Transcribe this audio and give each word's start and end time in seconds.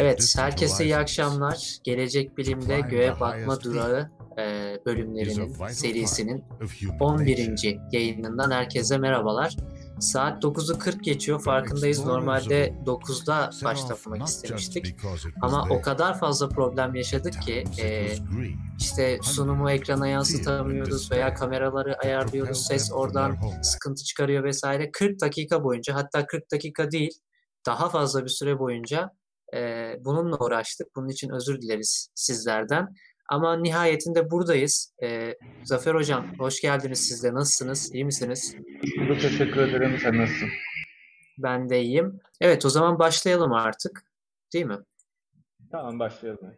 Evet, 0.00 0.34
herkese 0.38 0.84
iyi 0.84 0.96
akşamlar. 0.96 1.78
Gelecek 1.84 2.38
Bilim'de 2.38 2.80
Göğe 2.80 3.20
Bakma 3.20 3.60
Durağı 3.60 4.10
e, 4.38 4.76
bölümlerinin, 4.86 5.68
serisinin 5.68 6.44
11. 7.00 7.78
yayınından 7.92 8.50
herkese 8.50 8.98
merhabalar. 8.98 9.56
Saat 10.00 10.44
9'u 10.44 10.78
40 10.78 11.04
geçiyor, 11.04 11.42
farkındayız. 11.42 12.04
Normalde 12.04 12.74
9'da 12.86 13.50
başlatmak 13.64 14.28
istemiştik. 14.28 14.96
Ama 15.42 15.66
o 15.70 15.82
kadar 15.82 16.18
fazla 16.18 16.48
problem 16.48 16.94
yaşadık 16.94 17.42
ki 17.42 17.64
e, 17.82 18.06
işte 18.78 19.18
sunumu 19.22 19.70
ekrana 19.70 20.08
yansıtamıyoruz 20.08 21.12
veya 21.12 21.34
kameraları 21.34 21.98
ayarlıyoruz, 21.98 22.66
ses 22.66 22.92
oradan 22.92 23.36
sıkıntı 23.62 24.04
çıkarıyor 24.04 24.44
vesaire. 24.44 24.90
40 24.92 25.20
dakika 25.20 25.64
boyunca, 25.64 25.94
hatta 25.94 26.26
40 26.26 26.52
dakika 26.52 26.90
değil, 26.90 27.20
daha 27.66 27.88
fazla 27.88 28.24
bir 28.24 28.30
süre 28.30 28.58
boyunca 28.58 29.10
e, 29.54 29.94
bununla 30.00 30.36
uğraştık. 30.38 30.96
Bunun 30.96 31.08
için 31.08 31.30
özür 31.30 31.60
dileriz 31.62 32.10
sizlerden. 32.14 32.88
Ama 33.28 33.56
nihayetinde 33.56 34.30
buradayız. 34.30 34.94
E, 35.02 35.34
Zafer 35.64 35.94
Hocam 35.94 36.38
hoş 36.38 36.60
geldiniz 36.60 37.08
siz 37.08 37.22
de. 37.24 37.34
Nasılsınız? 37.34 37.94
İyi 37.94 38.04
misiniz? 38.04 38.56
Çok 39.08 39.20
teşekkür 39.20 39.60
ederim. 39.60 39.98
Sen 40.02 40.18
nasılsın? 40.18 40.48
Ben 41.38 41.68
de 41.68 41.82
iyiyim. 41.82 42.20
Evet 42.40 42.66
o 42.66 42.70
zaman 42.70 42.98
başlayalım 42.98 43.52
artık. 43.52 44.04
Değil 44.52 44.66
mi? 44.66 44.78
Tamam 45.72 45.98
başlayalım. 45.98 46.56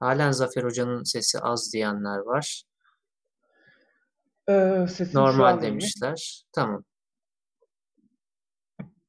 Halen 0.00 0.30
Zafer 0.30 0.62
Hoca'nın 0.64 1.02
sesi 1.02 1.38
az 1.38 1.72
diyenler 1.72 2.18
var. 2.18 2.62
Ee, 4.48 4.86
Normal 5.14 5.62
demişler. 5.62 6.10
Mi? 6.10 6.48
Tamam. 6.52 6.84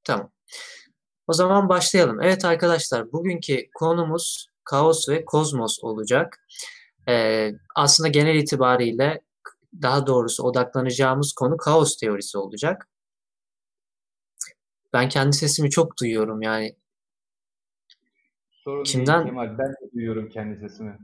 Tamam. 0.03 0.31
O 1.27 1.33
zaman 1.33 1.69
başlayalım. 1.69 2.21
Evet 2.21 2.45
arkadaşlar 2.45 3.11
bugünkü 3.11 3.69
konumuz 3.73 4.47
kaos 4.63 5.09
ve 5.09 5.25
kozmos 5.25 5.79
olacak. 5.83 6.45
Ee, 7.07 7.51
aslında 7.75 8.09
genel 8.09 8.35
itibariyle 8.35 9.21
daha 9.81 10.07
doğrusu 10.07 10.43
odaklanacağımız 10.43 11.33
konu 11.33 11.57
kaos 11.57 11.97
teorisi 11.97 12.37
olacak. 12.37 12.89
Ben 14.93 15.09
kendi 15.09 15.33
sesimi 15.35 15.69
çok 15.69 15.99
duyuyorum 15.99 16.41
yani. 16.41 16.75
Sorun 18.51 18.83
Kimden? 18.83 19.19
Değil, 19.19 19.27
Kemal. 19.27 19.57
Ben 19.57 19.71
de 19.71 19.91
duyuyorum 19.93 20.29
kendi 20.29 20.59
sesimi. 20.59 20.97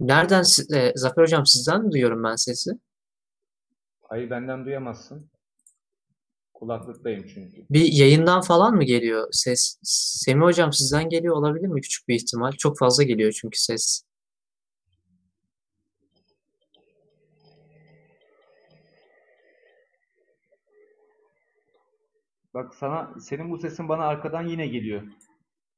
Nereden? 0.00 0.44
E, 0.74 0.92
Zafer 0.94 1.22
Hocam 1.22 1.46
sizden 1.46 1.84
mi 1.84 1.92
duyuyorum 1.92 2.24
ben 2.24 2.36
sesi? 2.36 2.70
Hayır 4.02 4.30
benden 4.30 4.64
duyamazsın. 4.64 5.30
Kulaklıktayım 6.58 7.26
çünkü. 7.34 7.66
Bir 7.70 7.92
yayından 7.92 8.40
falan 8.40 8.74
mı 8.74 8.84
geliyor 8.84 9.28
ses? 9.32 9.78
Semih 9.82 10.44
Hocam 10.44 10.72
sizden 10.72 11.08
geliyor 11.08 11.36
olabilir 11.36 11.66
mi 11.66 11.80
küçük 11.80 12.08
bir 12.08 12.14
ihtimal? 12.14 12.52
Çok 12.52 12.78
fazla 12.78 13.02
geliyor 13.02 13.32
çünkü 13.40 13.58
ses. 13.60 14.02
Bak 22.54 22.74
sana 22.74 23.14
senin 23.20 23.50
bu 23.50 23.58
sesin 23.58 23.88
bana 23.88 24.04
arkadan 24.04 24.46
yine 24.46 24.66
geliyor. 24.66 25.02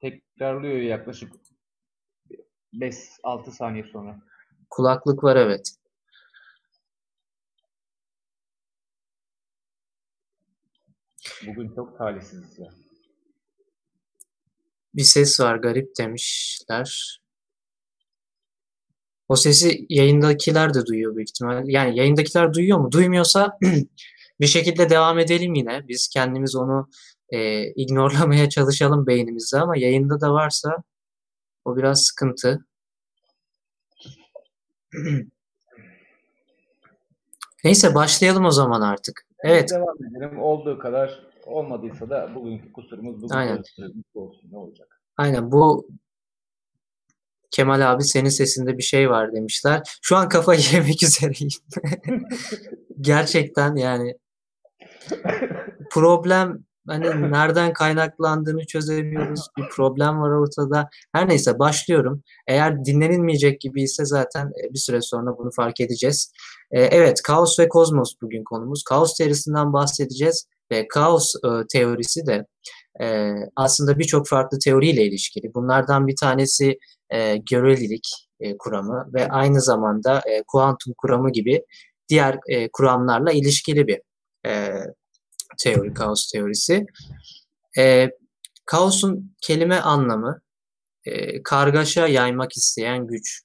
Tekrarlıyor 0.01 0.77
yaklaşık 0.77 1.33
5-6 2.73 3.51
saniye 3.51 3.85
sonra. 3.85 4.21
Kulaklık 4.71 5.25
var 5.25 5.37
evet. 5.37 5.80
Bugün 11.47 11.75
çok 11.75 11.99
talihsiziz 11.99 12.59
ya. 12.59 12.69
Bir 14.95 15.03
ses 15.03 15.41
var 15.41 15.57
garip 15.57 15.99
demişler. 15.99 17.21
O 19.29 19.37
sesi 19.37 19.87
yayındakiler 19.89 20.75
de 20.75 20.87
duyuyor 20.87 21.17
büyük 21.17 21.29
ihtimal. 21.29 21.69
Yani 21.69 21.99
yayındakiler 21.99 22.55
duyuyor 22.55 22.79
mu? 22.79 22.93
Duymuyorsa 22.93 23.59
bir 24.41 24.47
şekilde 24.47 24.91
devam 24.91 25.19
edelim 25.19 25.55
yine. 25.55 25.89
Biz 25.89 26.09
kendimiz 26.09 26.57
onu 26.57 26.89
e, 27.29 27.67
ignorlamaya 27.73 28.49
çalışalım 28.49 29.07
beynimizde 29.07 29.59
ama 29.61 29.77
yayında 29.77 30.21
da 30.21 30.33
varsa 30.33 30.77
o 31.65 31.77
biraz 31.77 32.03
sıkıntı. 32.03 32.67
Neyse 37.65 37.95
başlayalım 37.95 38.45
o 38.45 38.51
zaman 38.51 38.81
artık. 38.81 39.27
Evet. 39.45 39.71
Devam 39.71 39.97
edelim. 40.05 40.41
Olduğu 40.41 40.79
kadar 40.79 41.30
olmadıysa 41.51 42.11
da 42.11 42.35
bugünkü 42.35 42.73
kusurumuz 42.73 43.23
bugün 43.23 43.35
Aynen. 43.35 43.63
olsun. 44.15 44.51
Ne 44.51 44.59
olacak? 44.59 45.01
Aynen. 45.17 45.53
Bu 45.53 45.89
Kemal 47.51 47.93
abi 47.93 48.05
senin 48.05 48.29
sesinde 48.29 48.79
bir 48.79 48.83
şey 48.83 49.11
var 49.11 49.33
demişler. 49.33 49.99
Şu 50.03 50.17
an 50.17 50.29
kafayı 50.29 50.61
yemek 50.73 51.03
üzereyim. 51.03 51.51
Gerçekten 53.01 53.77
yani 53.77 54.17
problem 55.91 56.65
hani 56.87 57.33
nereden 57.33 57.73
kaynaklandığını 57.73 58.67
çözemiyoruz. 58.67 59.49
Bir 59.59 59.69
problem 59.69 60.21
var 60.21 60.31
ortada. 60.31 60.89
Her 61.13 61.29
neyse 61.29 61.59
başlıyorum. 61.59 62.23
Eğer 62.47 62.85
dinlenilmeyecek 62.85 63.61
gibi 63.61 63.83
ise 63.83 64.05
zaten 64.05 64.47
e, 64.47 64.75
bir 64.75 64.79
süre 64.79 65.01
sonra 65.01 65.39
bunu 65.39 65.51
fark 65.51 65.81
edeceğiz. 65.81 66.33
E, 66.71 66.83
evet, 66.83 67.23
kaos 67.23 67.59
ve 67.59 67.69
kozmos 67.69 68.15
bugün 68.23 68.45
konumuz. 68.45 68.83
Kaos 68.83 69.15
teorisinden 69.15 69.73
bahsedeceğiz 69.73 70.47
ve 70.73 70.89
kaos 70.89 71.35
e, 71.35 71.49
teorisi 71.73 72.27
de 72.27 72.47
aslında 73.57 73.99
birçok 73.99 74.29
farklı 74.29 74.59
teoriyle 74.59 75.05
ilişkili. 75.05 75.55
Bunlardan 75.55 76.07
bir 76.07 76.17
tanesi 76.17 76.79
görelilik 77.51 78.09
kuramı 78.59 79.11
ve 79.15 79.29
aynı 79.29 79.61
zamanda 79.61 80.23
kuantum 80.49 80.95
kuramı 80.99 81.33
gibi 81.33 81.63
diğer 82.09 82.39
kuramlarla 82.73 83.33
ilişkili 83.33 83.87
bir 83.87 84.01
teori, 85.59 85.95
kaos 85.95 86.31
teorisi. 86.33 86.87
E, 87.79 88.09
kaosun 88.67 89.37
kelime 89.43 89.77
anlamı 89.77 90.41
e, 91.05 91.43
kargaşa 91.43 92.07
yaymak 92.07 92.57
isteyen 92.57 93.07
güç 93.07 93.43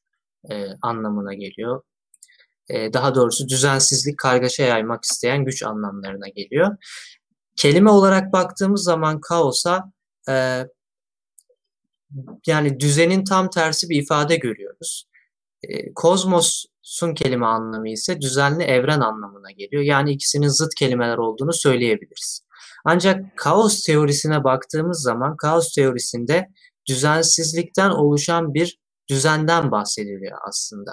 e, 0.52 0.66
anlamına 0.82 1.34
geliyor. 1.34 1.82
E, 2.70 2.94
daha 2.94 3.16
doğrusu 3.16 3.48
düzensizlik, 3.48 4.20
kargaşa 4.20 4.64
yaymak 4.64 5.04
isteyen 5.04 5.46
güç 5.46 5.64
anlamlarına 5.64 6.28
geliyor. 6.28 6.78
Kelime 7.56 7.90
olarak 7.90 8.34
baktığımız 8.34 8.84
zaman 8.84 9.22
kaosa 9.22 9.92
e, 10.30 10.66
yani 12.48 12.80
düzenin 12.80 13.24
tam 13.24 13.50
tersi 13.50 13.90
bir 13.90 14.02
ifade 14.02 14.36
görüyoruz. 14.36 15.08
E, 15.64 15.94
kozmosun 15.94 17.14
kelime 17.16 17.46
anlamı 17.46 17.90
ise 17.90 18.22
düzenli 18.22 18.64
evren 18.64 19.00
anlamına 19.00 19.52
geliyor. 19.52 19.84
Yani 19.84 20.12
ikisinin 20.12 20.48
zıt 20.48 20.76
kelimeler 20.76 21.18
olduğunu 21.18 21.54
söyleyebiliriz. 21.54 22.46
Ancak 22.86 23.38
kaos 23.38 23.84
teorisine 23.84 24.44
baktığımız 24.44 25.02
zaman 25.02 25.38
kaos 25.38 25.74
teorisinde 25.74 26.48
düzensizlikten 26.88 27.90
oluşan 27.90 28.54
bir 28.54 28.80
düzenden 29.10 29.72
bahsediliyor 29.72 30.38
aslında. 30.48 30.92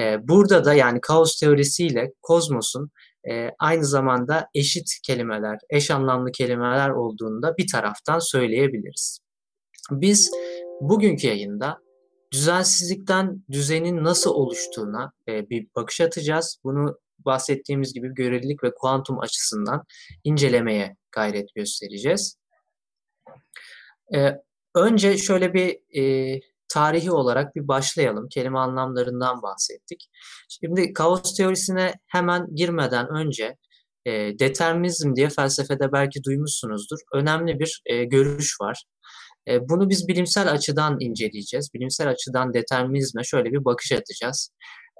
E, 0.00 0.28
burada 0.28 0.64
da 0.64 0.74
yani 0.74 1.00
kaos 1.00 1.40
teorisiyle 1.40 2.12
kozmosun 2.22 2.90
e, 3.30 3.50
aynı 3.58 3.84
zamanda 3.84 4.48
eşit 4.54 4.98
kelimeler, 5.06 5.58
eş 5.70 5.90
anlamlı 5.90 6.32
kelimeler 6.32 6.90
olduğunu 6.90 7.42
da 7.42 7.56
bir 7.56 7.66
taraftan 7.72 8.18
söyleyebiliriz. 8.18 9.18
Biz 9.90 10.30
bugünkü 10.80 11.26
yayında 11.26 11.78
düzensizlikten 12.32 13.44
düzenin 13.50 14.04
nasıl 14.04 14.30
oluştuğuna 14.30 15.12
e, 15.28 15.50
bir 15.50 15.66
bakış 15.76 16.00
atacağız. 16.00 16.58
Bunu 16.64 16.98
bahsettiğimiz 17.18 17.94
gibi 17.94 18.14
görelilik 18.14 18.64
ve 18.64 18.74
kuantum 18.74 19.20
açısından 19.20 19.84
incelemeye 20.24 20.96
gayret 21.12 21.54
göstereceğiz. 21.54 22.36
E, 24.14 24.30
önce 24.74 25.18
şöyle 25.18 25.54
bir 25.54 26.00
e, 26.00 26.40
tarihi 26.72 27.10
olarak 27.10 27.56
bir 27.56 27.68
başlayalım. 27.68 28.28
Kelime 28.28 28.58
anlamlarından 28.58 29.42
bahsettik. 29.42 30.08
Şimdi 30.48 30.92
kaos 30.92 31.36
teorisine 31.36 31.94
hemen 32.06 32.46
girmeden 32.54 33.08
önce 33.08 33.56
e, 34.06 34.12
determinizm 34.38 35.14
diye 35.16 35.28
felsefede 35.28 35.92
belki 35.92 36.24
duymuşsunuzdur. 36.24 36.98
Önemli 37.14 37.58
bir 37.58 37.82
e, 37.86 38.04
görüş 38.04 38.60
var. 38.60 38.84
E, 39.48 39.68
bunu 39.68 39.90
biz 39.90 40.08
bilimsel 40.08 40.52
açıdan 40.52 40.96
inceleyeceğiz. 41.00 41.70
Bilimsel 41.74 42.08
açıdan 42.08 42.54
determinizme 42.54 43.24
şöyle 43.24 43.52
bir 43.52 43.64
bakış 43.64 43.92
atacağız. 43.92 44.50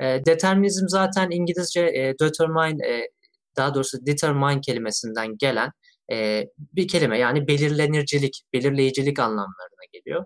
E, 0.02 0.04
determinizm 0.26 0.88
zaten 0.88 1.30
İngilizce 1.30 1.80
e, 1.80 2.14
determine, 2.20 2.88
e, 2.88 3.08
daha 3.56 3.74
doğrusu 3.74 4.06
determine 4.06 4.60
kelimesinden 4.60 5.36
gelen 5.38 5.70
e, 6.12 6.44
bir 6.58 6.88
kelime. 6.88 7.18
Yani 7.18 7.48
belirlenircilik, 7.48 8.42
belirleyicilik 8.52 9.18
anlamlarına 9.18 9.84
geliyor. 9.92 10.24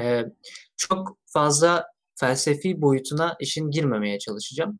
E, 0.00 0.24
çok 0.76 1.18
fazla 1.26 1.86
felsefi 2.14 2.82
boyutuna 2.82 3.36
işin 3.40 3.70
girmemeye 3.70 4.18
çalışacağım. 4.18 4.78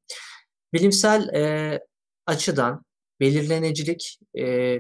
Bilimsel 0.72 1.28
e, 1.34 1.81
açıdan 2.26 2.84
belirlenicilik 3.20 4.19
e, 4.38 4.76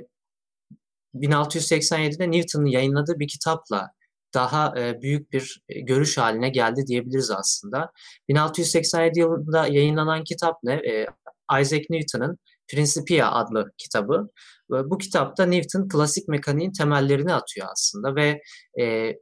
1687'de 1.14 2.30
Newton'un 2.30 2.66
yayınladığı 2.66 3.18
bir 3.18 3.28
kitapla 3.28 3.90
daha 4.34 4.80
e, 4.80 5.02
büyük 5.02 5.32
bir 5.32 5.62
e, 5.68 5.80
görüş 5.80 6.18
haline 6.18 6.48
geldi 6.48 6.86
diyebiliriz 6.86 7.30
aslında. 7.30 7.92
1687 8.28 9.18
yılında 9.18 9.66
yayınlanan 9.66 10.24
kitap 10.24 10.56
ne? 10.62 10.74
E, 10.74 11.06
Isaac 11.60 11.84
Newton'ın 11.90 12.38
Principia 12.70 13.32
adlı 13.32 13.72
kitabı. 13.78 14.30
Bu 14.70 14.98
kitapta 14.98 15.46
Newton 15.46 15.88
klasik 15.88 16.28
mekaniğin 16.28 16.72
temellerini 16.72 17.34
atıyor 17.34 17.66
aslında 17.72 18.14
ve 18.14 18.40
e, 18.80 19.14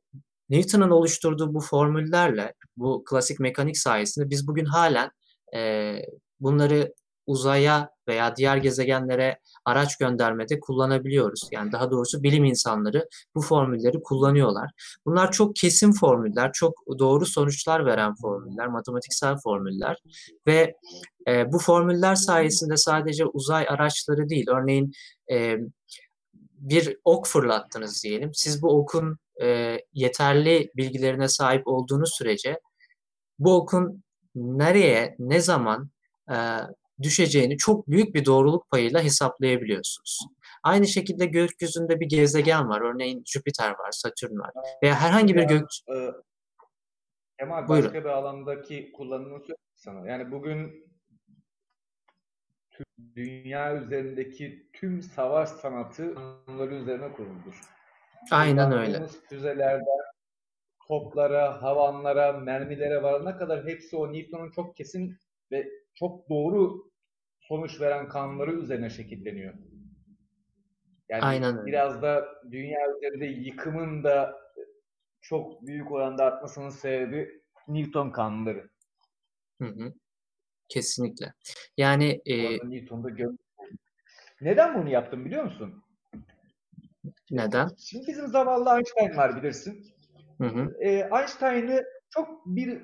Newton'un 0.51 0.91
oluşturduğu 0.91 1.55
bu 1.55 1.61
formüllerle, 1.61 2.55
bu 2.77 3.05
klasik 3.05 3.41
mekanik 3.41 3.79
sayesinde 3.79 4.31
biz 4.31 4.49
bugün 4.49 4.65
halen 4.65 5.11
e, 5.55 5.95
bunları 6.41 6.95
uzaya 7.27 7.91
veya 8.09 8.37
diğer 8.37 8.57
gezegenlere 8.57 9.39
araç 9.65 9.97
göndermede 9.97 10.61
kullanabiliyoruz. 10.61 11.49
Yani 11.53 11.73
daha 11.73 11.91
doğrusu 11.91 12.23
bilim 12.23 12.45
insanları 12.45 13.09
bu 13.35 13.43
formülleri 13.43 14.03
kullanıyorlar. 14.03 14.71
Bunlar 15.07 15.33
çok 15.33 15.57
kesin 15.57 15.93
formüller, 15.93 16.53
çok 16.53 16.75
doğru 16.99 17.27
sonuçlar 17.27 17.87
veren 17.87 18.15
formüller, 18.15 18.67
matematiksel 18.67 19.37
formüller 19.45 19.97
ve 20.47 20.75
e, 21.29 21.53
bu 21.53 21.59
formüller 21.59 22.15
sayesinde 22.15 22.77
sadece 22.77 23.27
uzay 23.27 23.67
araçları 23.69 24.29
değil, 24.29 24.47
örneğin 24.49 24.93
e, 25.33 25.57
bir 26.53 26.97
ok 27.05 27.27
fırlattınız 27.27 28.05
diyelim. 28.05 28.31
Siz 28.35 28.63
bu 28.63 28.79
okun 28.81 29.19
e, 29.43 29.79
yeterli 29.93 30.71
bilgilerine 30.77 31.29
sahip 31.29 31.67
olduğunuz 31.67 32.11
sürece 32.15 32.61
bu 33.39 33.57
okun 33.57 34.03
nereye, 34.35 35.17
ne 35.19 35.41
zaman 35.41 35.91
e, 36.31 36.37
düşeceğini 37.03 37.57
çok 37.57 37.89
büyük 37.89 38.15
bir 38.15 38.25
doğruluk 38.25 38.71
payıyla 38.71 39.03
hesaplayabiliyorsunuz. 39.03 40.19
Aynı 40.63 40.87
şekilde 40.87 41.27
gökyüzünde 41.27 42.01
bir 42.01 42.07
gezegen 42.07 42.69
var. 42.69 42.81
Örneğin 42.81 43.23
Jüpiter 43.27 43.71
var, 43.71 43.91
Satürn 43.91 44.39
var. 44.39 44.51
Veya 44.83 44.95
herhangi 44.95 45.35
bir 45.35 45.43
gök... 45.43 45.69
E, 45.89 45.95
Kemal 47.39 47.69
Buyurun. 47.69 47.87
başka 47.87 48.05
bir 48.05 48.09
alandaki 48.09 48.93
kullanımını 48.93 49.39
söyleyeyim 49.39 49.57
sana. 49.77 50.09
Yani 50.09 50.31
bugün 50.33 50.89
dünya 53.17 53.77
üzerindeki 53.77 54.71
tüm 54.73 55.03
savaş 55.03 55.49
sanatı 55.49 56.15
onları 56.49 56.75
üzerine 56.75 57.13
kurulmuş. 57.13 57.57
Aynen 58.31 58.73
öyle. 58.73 59.07
Füzelerden 59.29 60.09
toplara, 60.89 61.63
havanlara, 61.63 62.33
mermilere 62.33 63.03
varana 63.03 63.37
kadar 63.37 63.67
hepsi 63.67 63.97
o 63.97 64.13
Newton'un 64.13 64.51
çok 64.51 64.77
kesin 64.77 65.17
ve 65.53 65.69
çok 65.95 66.29
doğru 66.29 66.91
sonuç 67.41 67.81
veren 67.81 68.09
kanunları 68.09 68.53
üzerine 68.53 68.91
şekilleniyor. 68.91 69.55
Yani 71.09 71.25
Aynen 71.25 71.59
öyle. 71.59 71.67
biraz 71.67 72.03
da 72.03 72.29
dünya 72.51 72.79
üzerinde 72.97 73.27
yıkımın 73.27 74.05
da 74.05 74.41
çok 75.21 75.67
büyük 75.67 75.93
oranda 75.93 76.25
artmasının 76.25 76.71
sebebi 76.71 77.43
Newton 77.69 78.11
kanunları. 78.11 78.69
Hı 79.61 79.69
hı. 79.69 79.93
Kesinlikle. 80.69 81.33
Yani 81.77 82.21
e, 82.27 82.59
Newton'da 82.71 83.09
gö- 83.09 83.37
Neden 84.41 84.75
bunu 84.75 84.89
yaptım 84.91 85.25
biliyor 85.25 85.45
musun? 85.45 85.85
Neden? 87.31 87.69
Şimdi 87.79 88.07
bizim 88.07 88.27
zavallı 88.27 88.77
Einstein 88.77 89.17
var 89.17 89.37
bilirsin. 89.37 89.87
Hı 90.41 90.47
hı. 90.47 90.75
E, 90.81 90.91
Einstein'ı 90.91 91.85
çok 92.11 92.47
bir 92.47 92.79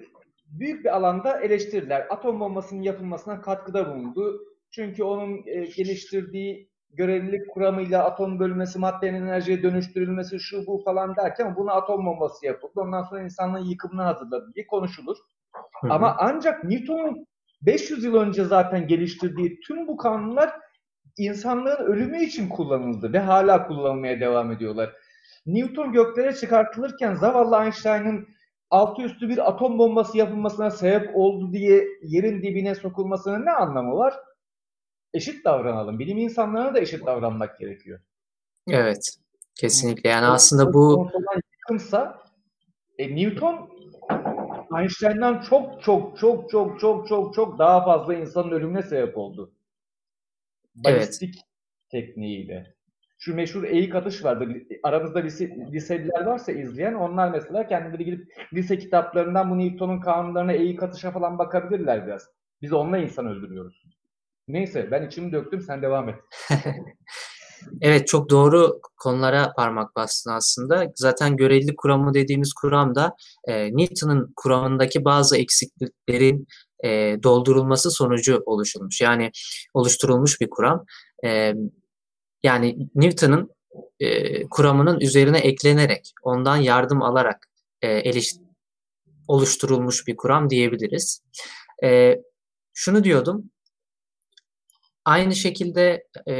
büyük 0.46 0.84
bir 0.84 0.96
alanda 0.96 1.40
eleştirdiler. 1.40 2.06
Atom 2.10 2.40
bombasının 2.40 2.82
yapılmasına 2.82 3.40
katkıda 3.40 3.94
bulundu. 3.94 4.40
Çünkü 4.70 5.02
onun 5.04 5.46
e, 5.46 5.64
geliştirdiği 5.64 6.70
görelilik 6.90 7.50
kuramıyla 7.50 8.04
atom 8.04 8.38
bölünmesi, 8.38 8.78
maddenin 8.78 9.22
enerjiye 9.22 9.62
dönüştürülmesi, 9.62 10.40
şu 10.40 10.66
bu 10.66 10.82
falan 10.84 11.16
derken 11.16 11.56
buna 11.56 11.72
atom 11.72 12.06
bombası 12.06 12.46
yapıldı. 12.46 12.72
Ondan 12.76 13.02
sonra 13.02 13.22
insanlığın 13.22 13.64
yıkımına 13.64 14.06
hazırladı 14.06 14.52
diye 14.54 14.66
konuşulur. 14.66 15.16
Hı 15.80 15.88
hı. 15.88 15.92
Ama 15.92 16.16
ancak 16.18 16.64
Newton'un 16.64 17.26
500 17.62 18.04
yıl 18.04 18.14
önce 18.14 18.44
zaten 18.44 18.86
geliştirdiği 18.86 19.60
tüm 19.60 19.88
bu 19.88 19.96
kanunlar 19.96 20.50
insanlığın 21.16 21.84
ölümü 21.84 22.24
için 22.24 22.48
kullanıldı 22.48 23.12
ve 23.12 23.18
hala 23.18 23.66
kullanılmaya 23.66 24.20
devam 24.20 24.52
ediyorlar. 24.52 24.92
Newton 25.46 25.92
göklere 25.92 26.34
çıkartılırken 26.34 27.14
zavallı 27.14 27.64
Einstein'ın 27.64 28.28
altı 28.70 29.02
üstü 29.02 29.28
bir 29.28 29.48
atom 29.48 29.78
bombası 29.78 30.18
yapılmasına 30.18 30.70
sebep 30.70 31.10
oldu 31.16 31.52
diye 31.52 31.84
yerin 32.02 32.42
dibine 32.42 32.74
sokulmasının 32.74 33.46
ne 33.46 33.50
anlamı 33.50 33.96
var? 33.96 34.14
Eşit 35.14 35.44
davranalım. 35.44 35.98
Bilim 35.98 36.18
insanlarına 36.18 36.74
da 36.74 36.80
eşit 36.80 37.06
davranmak 37.06 37.58
gerekiyor. 37.58 38.00
Evet. 38.68 39.16
Kesinlikle. 39.54 40.10
Yani 40.10 40.26
aslında 40.26 40.72
bu 40.72 41.10
yıkımsa 41.60 42.18
e, 42.98 43.16
Newton 43.16 43.70
Einstein'dan 44.78 45.40
çok 45.40 45.82
çok 45.82 46.18
çok 46.18 46.50
çok 46.50 46.80
çok 46.80 47.08
çok 47.08 47.34
çok 47.34 47.58
daha 47.58 47.84
fazla 47.84 48.14
insanın 48.14 48.50
ölümüne 48.50 48.82
sebep 48.82 49.18
oldu. 49.18 49.53
Balistik 50.74 51.34
evet. 51.34 51.44
tekniğiyle. 51.90 52.74
Şu 53.18 53.34
meşhur 53.34 53.64
eğik 53.64 53.94
atış 53.94 54.24
vardı. 54.24 54.48
Aramızda 54.82 55.18
lise, 55.18 55.56
liseliler 55.72 56.24
varsa 56.24 56.52
izleyen 56.52 56.94
onlar 56.94 57.30
mesela 57.30 57.66
kendileri 57.66 58.04
gidip 58.04 58.32
lise 58.52 58.78
kitaplarından 58.78 59.50
bu 59.50 59.58
Newton'un 59.58 60.00
kanunlarına 60.00 60.52
eğik 60.52 60.82
atışa 60.82 61.10
falan 61.10 61.38
bakabilirler 61.38 62.06
biraz. 62.06 62.28
Biz 62.62 62.72
onunla 62.72 62.98
insan 62.98 63.26
öldürüyoruz. 63.26 63.84
Neyse 64.48 64.90
ben 64.90 65.06
içimi 65.06 65.32
döktüm 65.32 65.60
sen 65.60 65.82
devam 65.82 66.08
et. 66.08 66.16
Evet 67.80 68.08
çok 68.08 68.30
doğru 68.30 68.80
konulara 68.96 69.52
parmak 69.56 69.96
bastın 69.96 70.30
aslında. 70.30 70.92
Zaten 70.94 71.36
görelilik 71.36 71.78
kuramı 71.78 72.14
dediğimiz 72.14 72.52
kuram 72.52 72.94
da 72.94 73.16
e, 73.48 73.76
Newton'un 73.76 74.32
kuramındaki 74.36 75.04
bazı 75.04 75.36
eksikliklerin 75.36 76.46
e, 76.84 77.18
doldurulması 77.22 77.90
sonucu 77.90 78.42
oluşturulmuş. 78.46 79.00
Yani 79.00 79.30
oluşturulmuş 79.74 80.40
bir 80.40 80.50
kuram. 80.50 80.84
E, 81.24 81.54
yani 82.42 82.88
Newton'un 82.94 83.50
e, 84.00 84.42
kuramının 84.48 85.00
üzerine 85.00 85.38
eklenerek, 85.38 86.12
ondan 86.22 86.56
yardım 86.56 87.02
alarak 87.02 87.48
e, 87.82 87.88
eliş, 87.88 88.34
oluşturulmuş 89.28 90.06
bir 90.06 90.16
kuram 90.16 90.50
diyebiliriz. 90.50 91.22
E, 91.84 92.20
şunu 92.74 93.04
diyordum, 93.04 93.50
aynı 95.04 95.34
şekilde 95.34 96.06
e, 96.28 96.34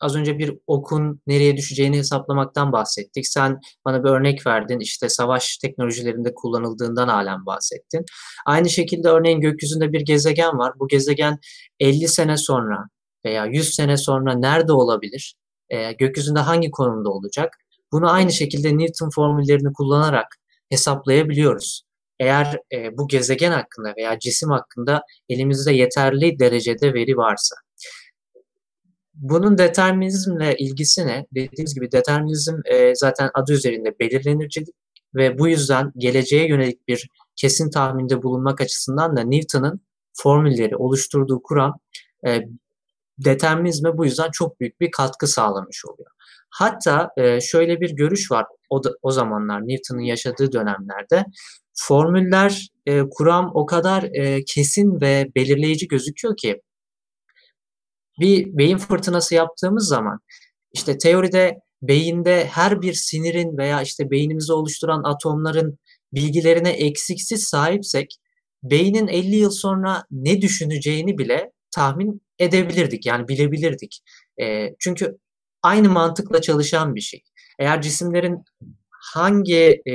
az 0.00 0.16
önce 0.16 0.38
bir 0.38 0.58
okun 0.66 1.20
nereye 1.26 1.56
düşeceğini 1.56 1.98
hesaplamaktan 1.98 2.72
bahsettik. 2.72 3.26
Sen 3.26 3.60
bana 3.84 4.04
bir 4.04 4.08
örnek 4.08 4.46
verdin. 4.46 4.80
İşte 4.80 5.08
savaş 5.08 5.58
teknolojilerinde 5.58 6.34
kullanıldığından 6.34 7.08
halen 7.08 7.46
bahsettin. 7.46 8.04
Aynı 8.46 8.70
şekilde 8.70 9.08
örneğin 9.08 9.40
gökyüzünde 9.40 9.92
bir 9.92 10.00
gezegen 10.00 10.58
var. 10.58 10.72
Bu 10.80 10.88
gezegen 10.88 11.38
50 11.80 12.08
sene 12.08 12.36
sonra 12.36 12.76
veya 13.24 13.46
100 13.46 13.74
sene 13.74 13.96
sonra 13.96 14.34
nerede 14.34 14.72
olabilir? 14.72 15.34
Ee, 15.70 15.92
gökyüzünde 15.92 16.40
hangi 16.40 16.70
konumda 16.70 17.10
olacak? 17.10 17.54
Bunu 17.92 18.10
aynı 18.12 18.32
şekilde 18.32 18.78
Newton 18.78 19.10
formüllerini 19.14 19.72
kullanarak 19.72 20.26
hesaplayabiliyoruz. 20.70 21.82
Eğer 22.20 22.58
e, 22.74 22.98
bu 22.98 23.08
gezegen 23.08 23.52
hakkında 23.52 23.94
veya 23.96 24.18
cisim 24.18 24.50
hakkında 24.50 25.02
elimizde 25.28 25.72
yeterli 25.72 26.38
derecede 26.38 26.94
veri 26.94 27.16
varsa. 27.16 27.56
Bunun 29.20 29.58
determinizmle 29.58 30.56
ilgisi 30.56 31.06
ne? 31.06 31.26
Dediğimiz 31.34 31.74
gibi 31.74 31.92
determinizm 31.92 32.54
e, 32.64 32.94
zaten 32.94 33.30
adı 33.34 33.52
üzerinde 33.52 33.98
belirlenircilik 34.00 34.74
ve 35.14 35.38
bu 35.38 35.48
yüzden 35.48 35.92
geleceğe 35.96 36.48
yönelik 36.48 36.88
bir 36.88 37.08
kesin 37.36 37.70
tahminde 37.70 38.22
bulunmak 38.22 38.60
açısından 38.60 39.16
da 39.16 39.22
Newton'ın 39.22 39.80
formülleri 40.12 40.76
oluşturduğu 40.76 41.42
kuram 41.42 41.78
e, 42.26 42.40
determinizme 43.18 43.98
bu 43.98 44.04
yüzden 44.04 44.30
çok 44.32 44.60
büyük 44.60 44.80
bir 44.80 44.90
katkı 44.90 45.26
sağlamış 45.26 45.84
oluyor. 45.84 46.10
Hatta 46.50 47.10
e, 47.16 47.40
şöyle 47.40 47.80
bir 47.80 47.90
görüş 47.90 48.30
var 48.30 48.46
o, 48.70 48.84
da, 48.84 48.90
o 49.02 49.10
zamanlar 49.10 49.68
Newton'un 49.68 50.00
yaşadığı 50.00 50.52
dönemlerde 50.52 51.24
formüller, 51.74 52.68
e, 52.86 53.02
kuram 53.10 53.50
o 53.54 53.66
kadar 53.66 54.02
e, 54.02 54.44
kesin 54.44 55.00
ve 55.00 55.28
belirleyici 55.36 55.88
gözüküyor 55.88 56.36
ki 56.36 56.60
bir 58.20 58.58
beyin 58.58 58.78
fırtınası 58.78 59.34
yaptığımız 59.34 59.88
zaman 59.88 60.18
işte 60.72 60.98
teoride 60.98 61.60
beyinde 61.82 62.46
her 62.46 62.82
bir 62.82 62.92
sinirin 62.92 63.58
veya 63.58 63.82
işte 63.82 64.10
beynimizi 64.10 64.52
oluşturan 64.52 65.02
atomların 65.04 65.78
bilgilerine 66.12 66.70
eksiksiz 66.70 67.44
sahipsek 67.44 68.16
beynin 68.62 69.08
50 69.08 69.36
yıl 69.36 69.50
sonra 69.50 70.04
ne 70.10 70.42
düşüneceğini 70.42 71.18
bile 71.18 71.50
tahmin 71.74 72.22
edebilirdik 72.38 73.06
yani 73.06 73.28
bilebilirdik. 73.28 74.00
E, 74.42 74.74
çünkü 74.78 75.18
aynı 75.62 75.88
mantıkla 75.88 76.40
çalışan 76.40 76.94
bir 76.94 77.00
şey. 77.00 77.22
Eğer 77.58 77.82
cisimlerin 77.82 78.44
hangi 78.90 79.82
e, 79.86 79.94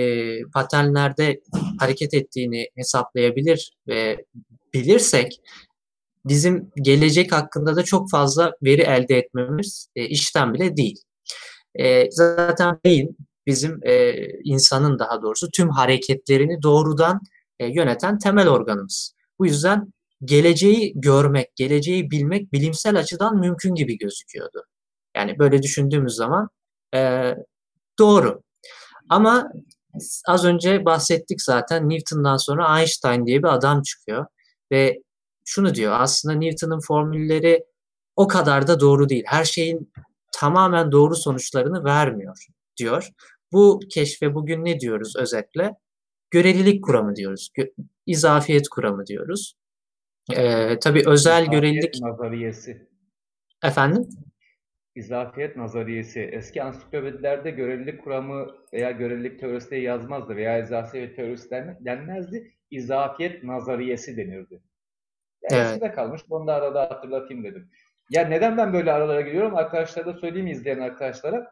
paternlerde 0.53 1.41
hareket 1.79 2.13
ettiğini 2.13 2.67
hesaplayabilir 2.75 3.77
ve 3.87 4.25
bilirsek 4.73 5.41
bizim 6.25 6.71
gelecek 6.81 7.31
hakkında 7.31 7.75
da 7.75 7.83
çok 7.83 8.09
fazla 8.09 8.53
veri 8.63 8.81
elde 8.81 9.17
etmemiz 9.17 9.89
e, 9.95 10.05
işten 10.05 10.53
bile 10.53 10.77
değil. 10.77 11.01
E, 11.75 12.11
zaten 12.11 12.79
beyin 12.85 13.17
bizim 13.47 13.79
e, 13.83 14.13
insanın 14.43 14.99
daha 14.99 15.21
doğrusu 15.21 15.51
tüm 15.51 15.69
hareketlerini 15.69 16.61
doğrudan 16.63 17.21
e, 17.59 17.67
yöneten 17.67 18.19
temel 18.19 18.49
organımız. 18.49 19.13
Bu 19.39 19.45
yüzden 19.45 19.93
geleceği 20.25 20.93
görmek, 20.95 21.55
geleceği 21.55 22.11
bilmek 22.11 22.53
bilimsel 22.53 22.99
açıdan 22.99 23.39
mümkün 23.39 23.75
gibi 23.75 23.97
gözüküyordu. 23.97 24.63
Yani 25.15 25.39
böyle 25.39 25.63
düşündüğümüz 25.63 26.15
zaman 26.15 26.49
e, 26.95 27.31
doğru. 27.99 28.41
Ama 29.09 29.51
az 30.27 30.45
önce 30.45 30.85
bahsettik 30.85 31.41
zaten 31.41 31.89
Newton'dan 31.89 32.37
sonra 32.37 32.79
Einstein 32.79 33.25
diye 33.25 33.39
bir 33.39 33.47
adam 33.47 33.81
çıkıyor 33.81 34.25
ve 34.71 35.01
şunu 35.45 35.75
diyor 35.75 35.93
aslında 35.99 36.35
Newton'un 36.35 36.79
formülleri 36.79 37.65
o 38.15 38.27
kadar 38.27 38.67
da 38.67 38.79
doğru 38.79 39.09
değil. 39.09 39.23
Her 39.27 39.43
şeyin 39.43 39.91
tamamen 40.31 40.91
doğru 40.91 41.15
sonuçlarını 41.15 41.83
vermiyor 41.83 42.45
diyor. 42.77 43.09
Bu 43.51 43.79
keşfe 43.89 44.35
bugün 44.35 44.65
ne 44.65 44.79
diyoruz 44.79 45.15
özetle? 45.15 45.75
Görelilik 46.31 46.83
kuramı 46.83 47.15
diyoruz. 47.15 47.49
İzafiyet 48.05 48.69
kuramı 48.69 49.05
diyoruz. 49.05 49.55
Ee, 50.33 50.79
tabii 50.79 51.03
özel 51.05 51.41
İzafiyet 51.41 51.51
görelilik... 51.51 52.01
nazariyesi. 52.01 52.87
Efendim? 53.63 54.09
İzafiyet 54.95 55.55
nazariyesi. 55.55 56.19
Eski 56.19 56.63
ansiklopedilerde 56.63 57.51
görelilik 57.51 58.03
kuramı 58.03 58.47
veya 58.73 58.91
görelilik 58.91 59.39
teorisi 59.39 59.71
diye 59.71 59.81
yazmazdı 59.81 60.35
veya 60.35 60.59
izafiyet 60.59 61.15
teorisi 61.15 61.51
denmezdi. 61.79 62.53
İzafiyet 62.71 63.43
nazariyesi 63.43 64.17
denirdi. 64.17 64.61
Evet. 65.51 65.65
eskide 65.65 65.91
kalmış. 65.91 66.21
Bunu 66.29 66.47
da 66.47 66.53
arada 66.53 66.81
hatırlatayım 66.81 67.43
dedim. 67.43 67.69
Ya 68.09 68.27
neden 68.27 68.57
ben 68.57 68.73
böyle 68.73 68.91
aralara 68.91 69.21
giriyorum? 69.21 69.55
Arkadaşlara 69.55 70.05
da 70.05 70.13
söyleyeyim 70.13 70.47
izleyen 70.47 70.79
arkadaşlara. 70.79 71.51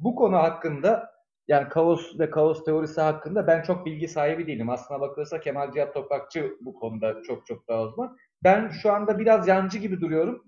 Bu 0.00 0.14
konu 0.14 0.36
hakkında 0.36 1.14
yani 1.48 1.68
kaos 1.68 2.18
ve 2.18 2.30
kaos 2.30 2.64
teorisi 2.64 3.00
hakkında 3.00 3.46
ben 3.46 3.62
çok 3.62 3.86
bilgi 3.86 4.08
sahibi 4.08 4.46
değilim. 4.46 4.70
Aslına 4.70 5.00
bakılırsa 5.00 5.40
Kemal 5.40 5.72
Cihat 5.72 5.94
Toprakçı 5.94 6.56
bu 6.60 6.74
konuda 6.74 7.22
çok 7.22 7.46
çok 7.46 7.68
daha 7.68 7.82
uzman. 7.82 8.16
Ben 8.44 8.68
şu 8.82 8.92
anda 8.92 9.18
biraz 9.18 9.48
yancı 9.48 9.78
gibi 9.78 10.00
duruyorum. 10.00 10.44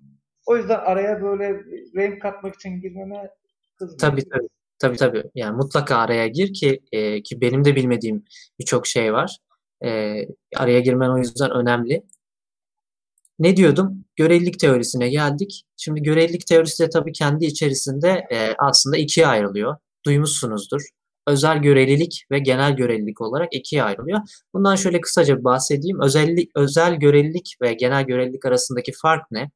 O 0.46 0.56
yüzden 0.56 0.78
araya 0.78 1.22
böyle 1.22 1.62
renk 1.96 2.22
katmak 2.22 2.54
için 2.54 2.80
girmeme 2.80 3.30
kızmayın. 3.78 3.98
Tabii 3.98 4.28
tabii. 4.28 4.48
Tabii 4.78 4.96
tabii. 4.96 5.22
Yani 5.34 5.56
mutlaka 5.56 5.96
araya 5.96 6.26
gir 6.26 6.54
ki 6.54 6.80
e, 6.92 7.22
ki 7.22 7.40
benim 7.40 7.64
de 7.64 7.76
bilmediğim 7.76 8.24
birçok 8.58 8.86
şey 8.86 9.12
var. 9.12 9.38
E, 9.84 10.20
araya 10.56 10.80
girmen 10.80 11.10
o 11.10 11.18
yüzden 11.18 11.50
önemli. 11.50 12.02
Ne 13.38 13.56
diyordum? 13.56 14.04
Görelilik 14.16 14.58
teorisine 14.60 15.08
geldik. 15.08 15.64
Şimdi 15.76 16.02
görelilik 16.02 16.46
teorisi 16.46 16.82
de 16.84 16.90
tabii 16.90 17.12
kendi 17.12 17.44
içerisinde 17.44 18.26
e, 18.32 18.54
aslında 18.58 18.96
ikiye 18.96 19.26
ayrılıyor. 19.26 19.76
Duymuşsunuzdur. 20.06 20.82
Özel 21.26 21.58
görelilik 21.58 22.24
ve 22.30 22.38
genel 22.38 22.76
görelilik 22.76 23.20
olarak 23.20 23.54
ikiye 23.54 23.82
ayrılıyor. 23.82 24.20
Bundan 24.54 24.76
şöyle 24.76 25.00
kısaca 25.00 25.44
bahsedeyim. 25.44 26.00
Özellik, 26.00 26.50
özel 26.56 26.94
görelilik 26.94 27.56
ve 27.62 27.74
genel 27.74 28.04
görelilik 28.04 28.44
arasındaki 28.44 28.92
fark 29.02 29.30
ne? 29.30 29.50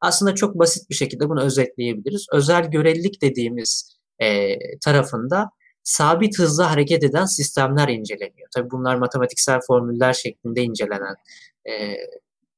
Aslında 0.00 0.34
çok 0.34 0.58
basit 0.58 0.90
bir 0.90 0.94
şekilde 0.94 1.28
bunu 1.28 1.42
özetleyebiliriz. 1.42 2.26
Özel 2.32 2.70
görelilik 2.70 3.22
dediğimiz 3.22 3.98
e, 4.22 4.56
tarafında 4.78 5.50
sabit 5.82 6.38
hızla 6.38 6.70
hareket 6.70 7.04
eden 7.04 7.24
sistemler 7.24 7.88
inceleniyor. 7.88 8.48
Tabii 8.54 8.70
bunlar 8.70 8.96
matematiksel 8.96 9.60
formüller 9.66 10.12
şeklinde 10.12 10.62
incelenen 10.62 11.14
e, 11.68 11.96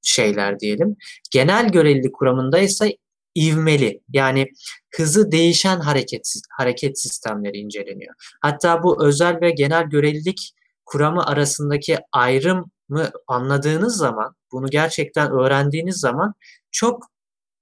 şeyler 0.03 0.61
diyelim. 0.61 0.97
Genel 1.31 1.69
görelilik 1.69 2.15
kuramında 2.15 2.59
ise 2.59 2.97
ivmeli 3.39 4.01
yani 4.13 4.49
hızı 4.97 5.33
değişen 5.33 5.81
hareket 5.81 6.35
hareket 6.59 7.01
sistemleri 7.01 7.57
inceleniyor. 7.57 8.15
Hatta 8.43 8.83
bu 8.83 9.07
özel 9.07 9.41
ve 9.41 9.51
genel 9.51 9.85
görelilik 9.85 10.53
kuramı 10.87 11.27
arasındaki 11.27 11.99
ayrımı 12.13 13.11
anladığınız 13.27 13.97
zaman, 13.97 14.35
bunu 14.53 14.67
gerçekten 14.67 15.31
öğrendiğiniz 15.31 15.97
zaman 15.97 16.35
çok 16.71 17.07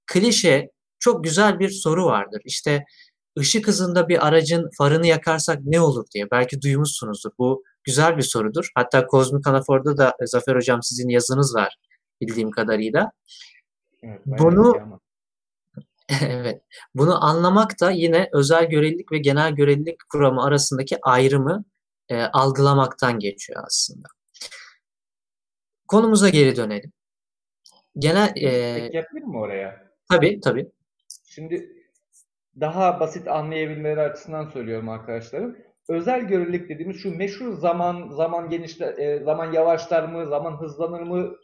klişe, 0.07 0.69
çok 0.99 1.23
güzel 1.23 1.59
bir 1.59 1.69
soru 1.69 2.05
vardır. 2.05 2.41
İşte 2.45 2.83
ışık 3.39 3.67
hızında 3.67 4.09
bir 4.09 4.27
aracın 4.27 4.69
farını 4.77 5.07
yakarsak 5.07 5.59
ne 5.63 5.81
olur 5.81 6.05
diye. 6.13 6.31
Belki 6.31 6.61
duymuşsunuzdur. 6.61 7.31
Bu 7.37 7.63
güzel 7.83 8.17
bir 8.17 8.23
sorudur. 8.23 8.69
Hatta 8.75 9.07
Kozmik 9.07 9.47
Anafor'da 9.47 9.97
da 9.97 10.15
Zafer 10.25 10.55
Hocam 10.55 10.83
sizin 10.83 11.09
yazınız 11.09 11.55
var 11.55 11.77
bildiğim 12.21 12.51
kadarıyla. 12.51 13.11
Evet, 14.03 14.21
Bunu 14.25 14.99
evet. 16.21 16.61
Bunu 16.95 17.23
anlamak 17.25 17.79
da 17.81 17.91
yine 17.91 18.29
özel 18.33 18.69
görelilik 18.69 19.11
ve 19.11 19.17
genel 19.17 19.51
görelilik 19.51 20.09
kuramı 20.11 20.43
arasındaki 20.43 20.97
ayrımı 21.01 21.65
e, 22.09 22.21
algılamaktan 22.23 23.19
geçiyor 23.19 23.63
aslında. 23.65 24.07
Konumuza 25.87 26.29
geri 26.29 26.55
dönelim. 26.55 26.91
Genel 27.97 28.33
e, 28.35 28.49
yapayım 28.93 29.27
mı 29.27 29.39
oraya? 29.39 29.89
Tabii 30.09 30.39
tabii. 30.39 30.71
Şimdi 31.25 31.79
daha 32.59 32.99
basit 32.99 33.27
anlayabilmeleri 33.27 34.01
açısından 34.01 34.49
söylüyorum 34.49 34.89
arkadaşlarım. 34.89 35.57
Özel 35.89 36.21
görelilik 36.21 36.69
dediğimiz 36.69 36.97
şu 37.01 37.17
meşhur 37.17 37.53
zaman 37.53 38.09
zaman 38.09 38.49
genişler 38.49 38.97
e, 38.97 39.23
zaman 39.23 39.51
yavaşlar 39.51 40.03
mı, 40.03 40.27
zaman 40.27 40.61
hızlanır 40.61 41.01
mı 41.01 41.35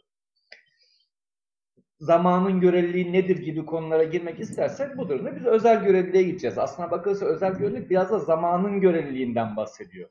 zamanın 2.00 2.60
göreliliği 2.60 3.12
nedir 3.12 3.38
gibi 3.38 3.66
konulara 3.66 4.04
girmek 4.04 4.40
istersek 4.40 4.96
bu 4.96 5.08
durumda 5.08 5.36
biz 5.36 5.46
özel 5.46 5.84
göreliliğe 5.84 6.22
gideceğiz. 6.22 6.58
Aslına 6.58 6.90
bakılırsa 6.90 7.26
özel 7.26 7.52
görelilik 7.52 7.90
biraz 7.90 8.10
da 8.10 8.18
zamanın 8.18 8.80
göreliliğinden 8.80 9.56
bahsediyor. 9.56 10.08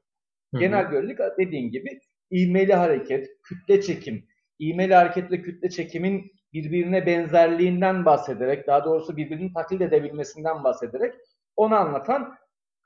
Hı-hı. 0.53 0.61
Genel 0.61 0.85
görelilik 0.85 1.19
dediğin 1.37 1.71
gibi 1.71 1.99
ivmeli 2.31 2.73
hareket, 2.73 3.29
kütle 3.43 3.81
çekim, 3.81 4.27
ivmeli 4.61 4.95
hareketle 4.95 5.41
kütle 5.41 5.69
çekimin 5.69 6.31
birbirine 6.53 7.05
benzerliğinden 7.05 8.05
bahsederek, 8.05 8.67
daha 8.67 8.85
doğrusu 8.85 9.17
birbirini 9.17 9.53
taklit 9.53 9.81
edebilmesinden 9.81 10.63
bahsederek 10.63 11.15
onu 11.55 11.75
anlatan 11.75 12.35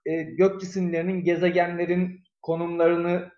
e, 0.06 0.22
gök 0.22 0.62
cisimlerinin, 0.62 1.24
gezegenlerin 1.24 2.24
konumlarını, 2.42 3.32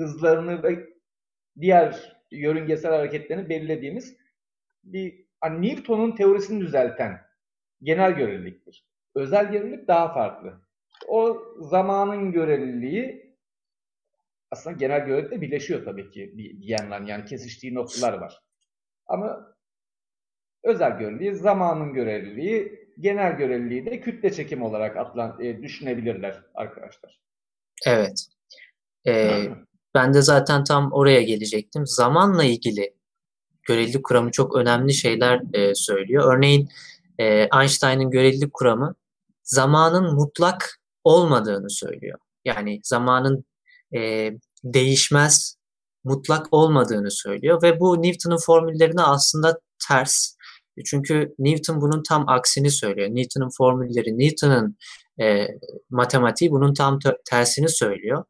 hızlarını 0.00 0.62
ve 0.62 0.86
diğer 1.60 2.16
yörüngesel 2.30 2.92
hareketlerini 2.92 3.48
belirlediğimiz 3.48 4.19
bir 4.84 5.24
hani 5.40 5.68
Newton'un 5.68 6.16
teorisini 6.16 6.60
düzelten 6.60 7.20
genel 7.82 8.12
göreliliktir. 8.12 8.86
Özel 9.14 9.52
görelilik 9.52 9.88
daha 9.88 10.14
farklı. 10.14 10.60
O 11.08 11.42
zamanın 11.60 12.32
göreliliği 12.32 13.36
aslında 14.50 14.76
genel 14.76 15.06
görelilikle 15.06 15.40
birleşiyor 15.40 15.84
tabii 15.84 16.10
ki 16.10 16.32
bir, 16.34 16.60
bir 16.60 16.68
yandan 16.68 17.04
yani 17.04 17.24
kesiştiği 17.24 17.74
noktalar 17.74 18.12
var. 18.12 18.40
Ama 19.06 19.54
özel 20.64 20.98
göreliliği, 20.98 21.34
zamanın 21.34 21.92
göreliliği, 21.92 22.88
genel 22.98 23.36
göreliliği 23.36 23.86
de 23.86 24.00
kütle 24.00 24.32
çekim 24.32 24.62
olarak 24.62 24.96
atlan, 24.96 25.40
e, 25.40 25.62
düşünebilirler 25.62 26.42
arkadaşlar. 26.54 27.20
Evet. 27.86 28.26
Ee, 29.06 29.48
ben 29.94 30.14
de 30.14 30.22
zaten 30.22 30.64
tam 30.64 30.92
oraya 30.92 31.22
gelecektim. 31.22 31.86
Zamanla 31.86 32.44
ilgili 32.44 32.94
görelilik 33.70 34.04
kuramı 34.04 34.30
çok 34.30 34.56
önemli 34.56 34.94
şeyler 34.94 35.40
e, 35.52 35.74
söylüyor. 35.74 36.36
Örneğin 36.36 36.68
e, 37.18 37.48
Einstein'ın 37.60 38.10
görelilik 38.10 38.52
kuramı 38.52 38.94
zamanın 39.42 40.14
mutlak 40.14 40.80
olmadığını 41.04 41.70
söylüyor. 41.70 42.18
Yani 42.44 42.80
zamanın 42.82 43.44
e, 43.94 44.30
değişmez, 44.64 45.56
mutlak 46.04 46.46
olmadığını 46.52 47.10
söylüyor 47.10 47.62
ve 47.62 47.80
bu 47.80 48.02
Newton'un 48.02 48.38
formüllerine 48.46 49.02
aslında 49.02 49.60
ters. 49.88 50.36
Çünkü 50.86 51.34
Newton 51.38 51.80
bunun 51.80 52.02
tam 52.02 52.28
aksini 52.28 52.70
söylüyor. 52.70 53.08
Newton'un 53.08 53.50
formülleri, 53.58 54.18
Newton'un 54.18 54.76
e, 55.20 55.46
matematiği 55.90 56.50
bunun 56.50 56.74
tam 56.74 56.98
tersini 57.24 57.68
söylüyor. 57.68 58.24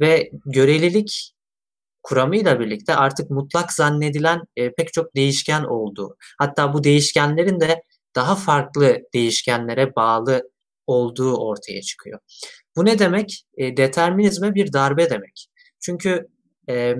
Ve 0.00 0.30
görelilik 0.46 1.32
kuramıyla 2.02 2.60
birlikte 2.60 2.94
artık 2.94 3.30
mutlak 3.30 3.72
zannedilen 3.72 4.40
e, 4.56 4.72
pek 4.72 4.92
çok 4.92 5.16
değişken 5.16 5.64
oldu. 5.64 6.16
Hatta 6.38 6.74
bu 6.74 6.84
değişkenlerin 6.84 7.60
de 7.60 7.82
daha 8.14 8.34
farklı 8.34 8.98
değişkenlere 9.14 9.96
bağlı 9.96 10.50
olduğu 10.86 11.36
ortaya 11.36 11.82
çıkıyor. 11.82 12.18
Bu 12.76 12.84
ne 12.84 12.98
demek? 12.98 13.44
E, 13.56 13.76
determinizme 13.76 14.54
bir 14.54 14.72
darbe 14.72 15.10
demek. 15.10 15.46
Çünkü 15.80 16.28
e, 16.68 16.94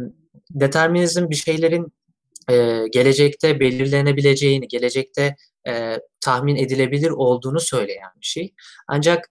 determinizm 0.51 1.31
bir 1.31 1.35
şeylerin 1.35 1.93
e, 2.51 2.85
gelecekte 2.93 3.61
belirlenebileceğini, 3.61 4.69
gelecekte 4.69 5.37
e, 5.69 5.97
tahmin 6.21 6.57
edilebilir 6.57 7.11
olduğunu 7.11 7.61
söyleyen 7.61 8.11
bir 8.21 8.27
şey. 8.27 8.55
Ancak 8.89 9.31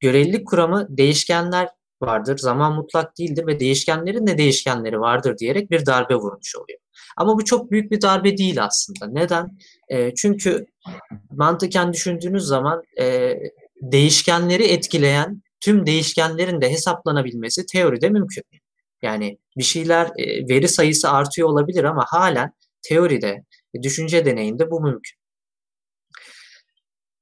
görelilik 0.00 0.46
kuramı 0.48 0.86
değişkenler 0.90 1.68
vardır. 2.02 2.38
Zaman 2.38 2.74
mutlak 2.74 3.18
değildir 3.18 3.46
ve 3.46 3.60
değişkenlerin 3.60 4.26
de 4.26 4.38
değişkenleri 4.38 5.00
vardır 5.00 5.38
diyerek 5.38 5.70
bir 5.70 5.86
darbe 5.86 6.14
vurmuş 6.14 6.56
oluyor. 6.56 6.78
Ama 7.16 7.38
bu 7.38 7.44
çok 7.44 7.70
büyük 7.70 7.92
bir 7.92 8.00
darbe 8.00 8.36
değil 8.36 8.64
aslında. 8.64 9.06
Neden? 9.06 9.58
E, 9.88 10.14
çünkü 10.14 10.66
mantıken 11.30 11.92
düşündüğünüz 11.92 12.44
zaman 12.44 12.82
e, 13.00 13.36
değişkenleri 13.82 14.64
etkileyen 14.64 15.42
tüm 15.60 15.86
değişkenlerin 15.86 16.60
de 16.60 16.70
hesaplanabilmesi 16.70 17.66
teoride 17.66 18.08
mümkün. 18.08 18.44
Yani 19.02 19.38
bir 19.56 19.62
şeyler 19.62 20.06
e, 20.06 20.48
veri 20.48 20.68
sayısı 20.68 21.10
artıyor 21.10 21.48
olabilir 21.48 21.84
ama 21.84 22.04
halen 22.08 22.52
teoride, 22.82 23.44
e, 23.74 23.82
düşünce 23.82 24.24
deneyinde 24.24 24.70
bu 24.70 24.80
mümkün. 24.80 25.20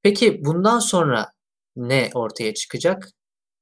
Peki 0.02 0.44
bundan 0.44 0.78
sonra 0.78 1.32
ne 1.76 2.10
ortaya 2.14 2.54
çıkacak? 2.54 3.08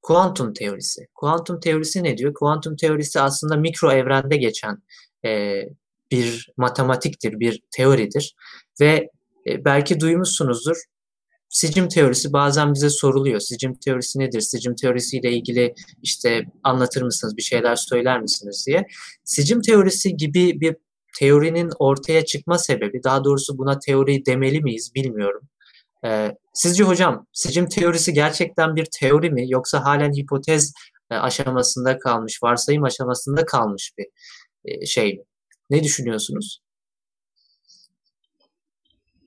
Kuantum 0.06 0.52
teorisi. 0.52 1.06
Kuantum 1.14 1.60
teorisi 1.60 2.04
ne 2.04 2.18
diyor? 2.18 2.34
Kuantum 2.34 2.76
teorisi 2.76 3.20
aslında 3.20 3.56
mikro 3.56 3.92
evrende 3.92 4.36
geçen 4.36 4.82
e, 5.24 5.62
bir 6.10 6.52
matematiktir, 6.56 7.40
bir 7.40 7.62
teoridir 7.70 8.34
ve 8.80 9.10
e, 9.46 9.64
belki 9.64 10.00
duymuşsunuzdur. 10.00 10.76
Sicim 11.48 11.88
teorisi 11.88 12.32
bazen 12.32 12.74
bize 12.74 12.90
soruluyor. 12.90 13.40
Sicim 13.40 13.74
teorisi 13.74 14.18
nedir? 14.18 14.40
Sicim 14.40 14.74
teorisiyle 14.74 15.32
ilgili 15.32 15.74
işte 16.02 16.44
anlatır 16.62 17.02
mısınız, 17.02 17.36
bir 17.36 17.42
şeyler 17.42 17.76
söyler 17.76 18.20
misiniz 18.20 18.64
diye. 18.66 18.86
Sicim 19.24 19.60
teorisi 19.60 20.16
gibi 20.16 20.60
bir 20.60 20.76
teorinin 21.18 21.70
ortaya 21.78 22.24
çıkma 22.24 22.58
sebebi, 22.58 23.02
daha 23.04 23.24
doğrusu 23.24 23.58
buna 23.58 23.78
teori 23.78 24.26
demeli 24.26 24.60
miyiz 24.60 24.94
bilmiyorum. 24.94 25.48
Ee, 26.06 26.36
sizce 26.52 26.84
hocam 26.84 27.26
sicim 27.32 27.68
teorisi 27.68 28.12
gerçekten 28.12 28.76
bir 28.76 28.88
teori 29.00 29.30
mi 29.30 29.44
yoksa 29.50 29.84
halen 29.84 30.12
hipotez 30.12 30.72
e, 31.10 31.14
aşamasında 31.14 31.98
kalmış, 31.98 32.42
varsayım 32.42 32.84
aşamasında 32.84 33.44
kalmış 33.44 33.92
bir 33.98 34.06
e, 34.64 34.86
şey 34.86 35.14
mi? 35.14 35.22
Ne 35.70 35.84
düşünüyorsunuz? 35.84 36.60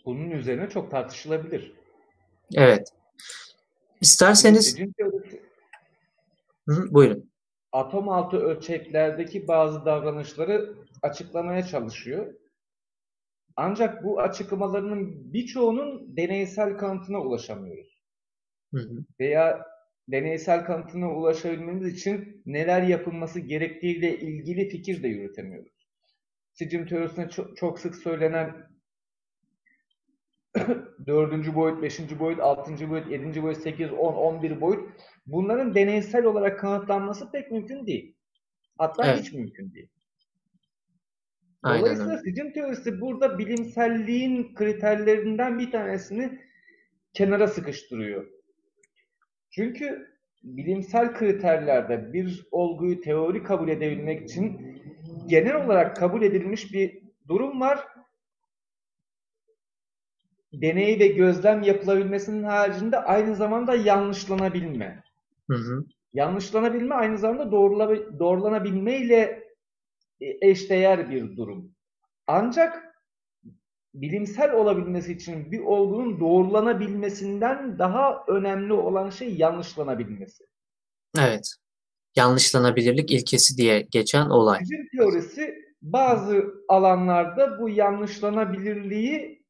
Bunun 0.05 0.31
üzerine 0.31 0.69
çok 0.69 0.91
tartışılabilir. 0.91 1.73
Evet. 2.53 2.87
İsterseniz... 4.01 4.65
Sicim 4.65 4.91
teorisi... 4.91 5.41
Hı, 6.67 6.93
buyurun. 6.93 7.31
Atom 7.71 8.09
altı 8.09 8.37
ölçeklerdeki 8.37 9.47
bazı 9.47 9.85
davranışları 9.85 10.75
açıklamaya 11.01 11.63
çalışıyor. 11.63 12.33
Ancak 13.61 14.03
bu 14.03 14.21
açıklamalarının 14.21 15.33
birçoğunun 15.33 16.17
deneysel 16.17 16.77
kanıtına 16.77 17.21
ulaşamıyoruz. 17.21 18.03
Hı 18.73 18.79
hı. 18.79 19.05
Veya 19.19 19.65
deneysel 20.07 20.65
kanıtına 20.65 21.11
ulaşabilmemiz 21.11 21.93
için 21.93 22.41
neler 22.45 22.81
yapılması 22.81 23.39
gerektiğiyle 23.39 24.19
ilgili 24.19 24.69
fikir 24.69 25.03
de 25.03 25.07
yürütemiyoruz. 25.07 25.89
Sicim 26.53 26.87
teorisinde 26.87 27.29
çok, 27.29 27.57
çok 27.57 27.79
sık 27.79 27.95
söylenen 27.95 28.69
dördüncü 31.07 31.55
boyut, 31.55 31.81
beşinci 31.81 32.19
boyut, 32.19 32.39
altıncı 32.39 32.89
boyut, 32.89 33.11
yedinci 33.11 33.43
boyut, 33.43 33.57
sekiz, 33.57 33.91
on, 33.91 34.13
on 34.13 34.41
bir 34.41 34.61
boyut 34.61 34.89
bunların 35.25 35.75
deneysel 35.75 36.25
olarak 36.25 36.59
kanıtlanması 36.59 37.31
pek 37.31 37.51
mümkün 37.51 37.87
değil. 37.87 38.15
Hatta 38.77 39.05
evet. 39.05 39.21
hiç 39.21 39.33
mümkün 39.33 39.73
değil. 39.73 39.89
Dolayısıyla 41.65 42.11
Aynen. 42.11 42.23
sicim 42.23 42.53
teorisi 42.53 43.01
burada 43.01 43.37
bilimselliğin 43.39 44.53
kriterlerinden 44.53 45.59
bir 45.59 45.71
tanesini 45.71 46.39
kenara 47.13 47.47
sıkıştırıyor. 47.47 48.27
Çünkü 49.51 50.07
bilimsel 50.43 51.13
kriterlerde 51.13 52.13
bir 52.13 52.47
olguyu 52.51 53.01
teori 53.01 53.43
kabul 53.43 53.69
edebilmek 53.69 54.29
için 54.29 54.75
genel 55.27 55.65
olarak 55.65 55.95
kabul 55.95 56.21
edilmiş 56.21 56.73
bir 56.73 56.99
durum 57.27 57.61
var. 57.61 57.87
Deney 60.53 60.99
ve 60.99 61.07
gözlem 61.07 61.61
yapılabilmesinin 61.61 62.43
haricinde 62.43 62.97
aynı 62.97 63.35
zamanda 63.35 63.75
yanlışlanabilme. 63.75 65.03
Hı 65.49 65.55
hı. 65.57 65.85
Yanlışlanabilme 66.13 66.95
aynı 66.95 67.17
zamanda 67.17 67.51
doğrulanabilme 68.19 68.97
ile 68.97 69.38
eşdeğer 70.21 71.09
bir 71.09 71.37
durum. 71.37 71.75
Ancak 72.27 72.89
bilimsel 73.93 74.53
olabilmesi 74.53 75.13
için 75.13 75.51
bir 75.51 75.59
olgunun 75.59 76.19
doğrulanabilmesinden 76.19 77.79
daha 77.79 78.23
önemli 78.27 78.73
olan 78.73 79.09
şey 79.09 79.35
yanlışlanabilmesi. 79.35 80.43
Evet. 81.19 81.55
Yanlışlanabilirlik 82.15 83.11
ilkesi 83.11 83.57
diye 83.57 83.87
geçen 83.91 84.25
olay. 84.29 84.59
Fizik 84.59 84.91
teorisi 84.91 85.55
bazı 85.81 86.53
alanlarda 86.67 87.59
bu 87.59 87.69
yanlışlanabilirliği 87.69 89.45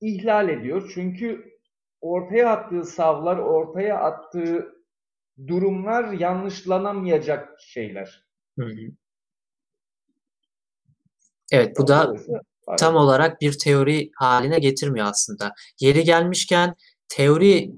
ihlal 0.00 0.48
ediyor. 0.48 0.90
Çünkü 0.94 1.58
ortaya 2.00 2.50
attığı 2.50 2.84
savlar, 2.84 3.36
ortaya 3.36 3.98
attığı 3.98 4.74
durumlar 5.46 6.12
yanlışlanamayacak 6.12 7.60
şeyler. 7.60 8.28
Hı 8.58 8.64
hı. 8.64 8.90
Evet 11.52 11.78
bu 11.78 11.88
da 11.88 12.14
tam 12.78 12.96
olarak 12.96 13.40
bir 13.40 13.58
teori 13.58 14.10
haline 14.16 14.58
getirmiyor 14.58 15.06
aslında. 15.06 15.52
Yeri 15.80 16.04
gelmişken 16.04 16.74
teori, 17.08 17.70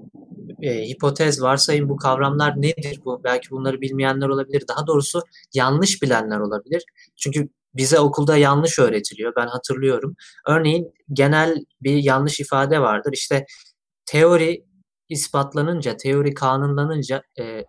e, 0.61 0.87
hipotez, 0.87 1.41
varsayım 1.41 1.89
bu 1.89 1.97
kavramlar 1.97 2.61
nedir? 2.61 2.99
Bu 3.05 3.21
belki 3.23 3.49
bunları 3.51 3.81
bilmeyenler 3.81 4.27
olabilir. 4.27 4.63
Daha 4.67 4.87
doğrusu 4.87 5.21
yanlış 5.53 6.01
bilenler 6.01 6.39
olabilir. 6.39 6.83
Çünkü 7.15 7.49
bize 7.73 7.99
okulda 7.99 8.37
yanlış 8.37 8.79
öğretiliyor. 8.79 9.33
Ben 9.35 9.47
hatırlıyorum. 9.47 10.15
Örneğin 10.47 10.93
genel 11.13 11.65
bir 11.81 12.03
yanlış 12.03 12.39
ifade 12.39 12.81
vardır. 12.81 13.11
İşte 13.13 13.45
teori 14.05 14.65
ispatlanınca, 15.09 15.97
teori 15.97 16.33
kanunlanınca, 16.33 17.21
e, 17.39 17.63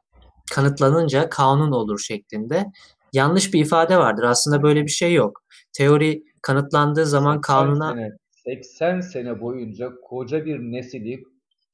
kanıtlanınca 0.52 1.28
kanun 1.30 1.72
olur 1.72 1.98
şeklinde 1.98 2.66
yanlış 3.12 3.54
bir 3.54 3.60
ifade 3.60 3.98
vardır. 3.98 4.22
Aslında 4.22 4.62
böyle 4.62 4.82
bir 4.82 4.90
şey 4.90 5.14
yok 5.14 5.42
teori 5.72 6.22
kanıtlandığı 6.42 7.06
zaman 7.06 7.40
kanuna... 7.40 7.94
Sene, 7.94 8.10
80 8.44 9.00
sene 9.00 9.40
boyunca 9.40 9.92
koca 10.08 10.44
bir 10.44 10.58
nesili 10.58 11.24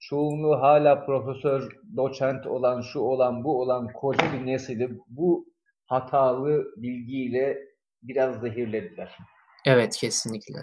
çoğunluğu 0.01 0.61
hala 0.61 1.07
profesör, 1.07 1.72
doçent 1.96 2.46
olan, 2.46 2.81
şu 2.81 3.01
olan, 3.01 3.44
bu 3.44 3.61
olan 3.61 3.92
koca 3.92 4.33
bir 4.33 4.46
nesili 4.46 4.98
bu 5.09 5.46
hatalı 5.87 6.64
bilgiyle 6.77 7.59
biraz 8.03 8.40
zehirlediler. 8.40 9.18
Evet 9.66 9.96
kesinlikle. 9.96 10.59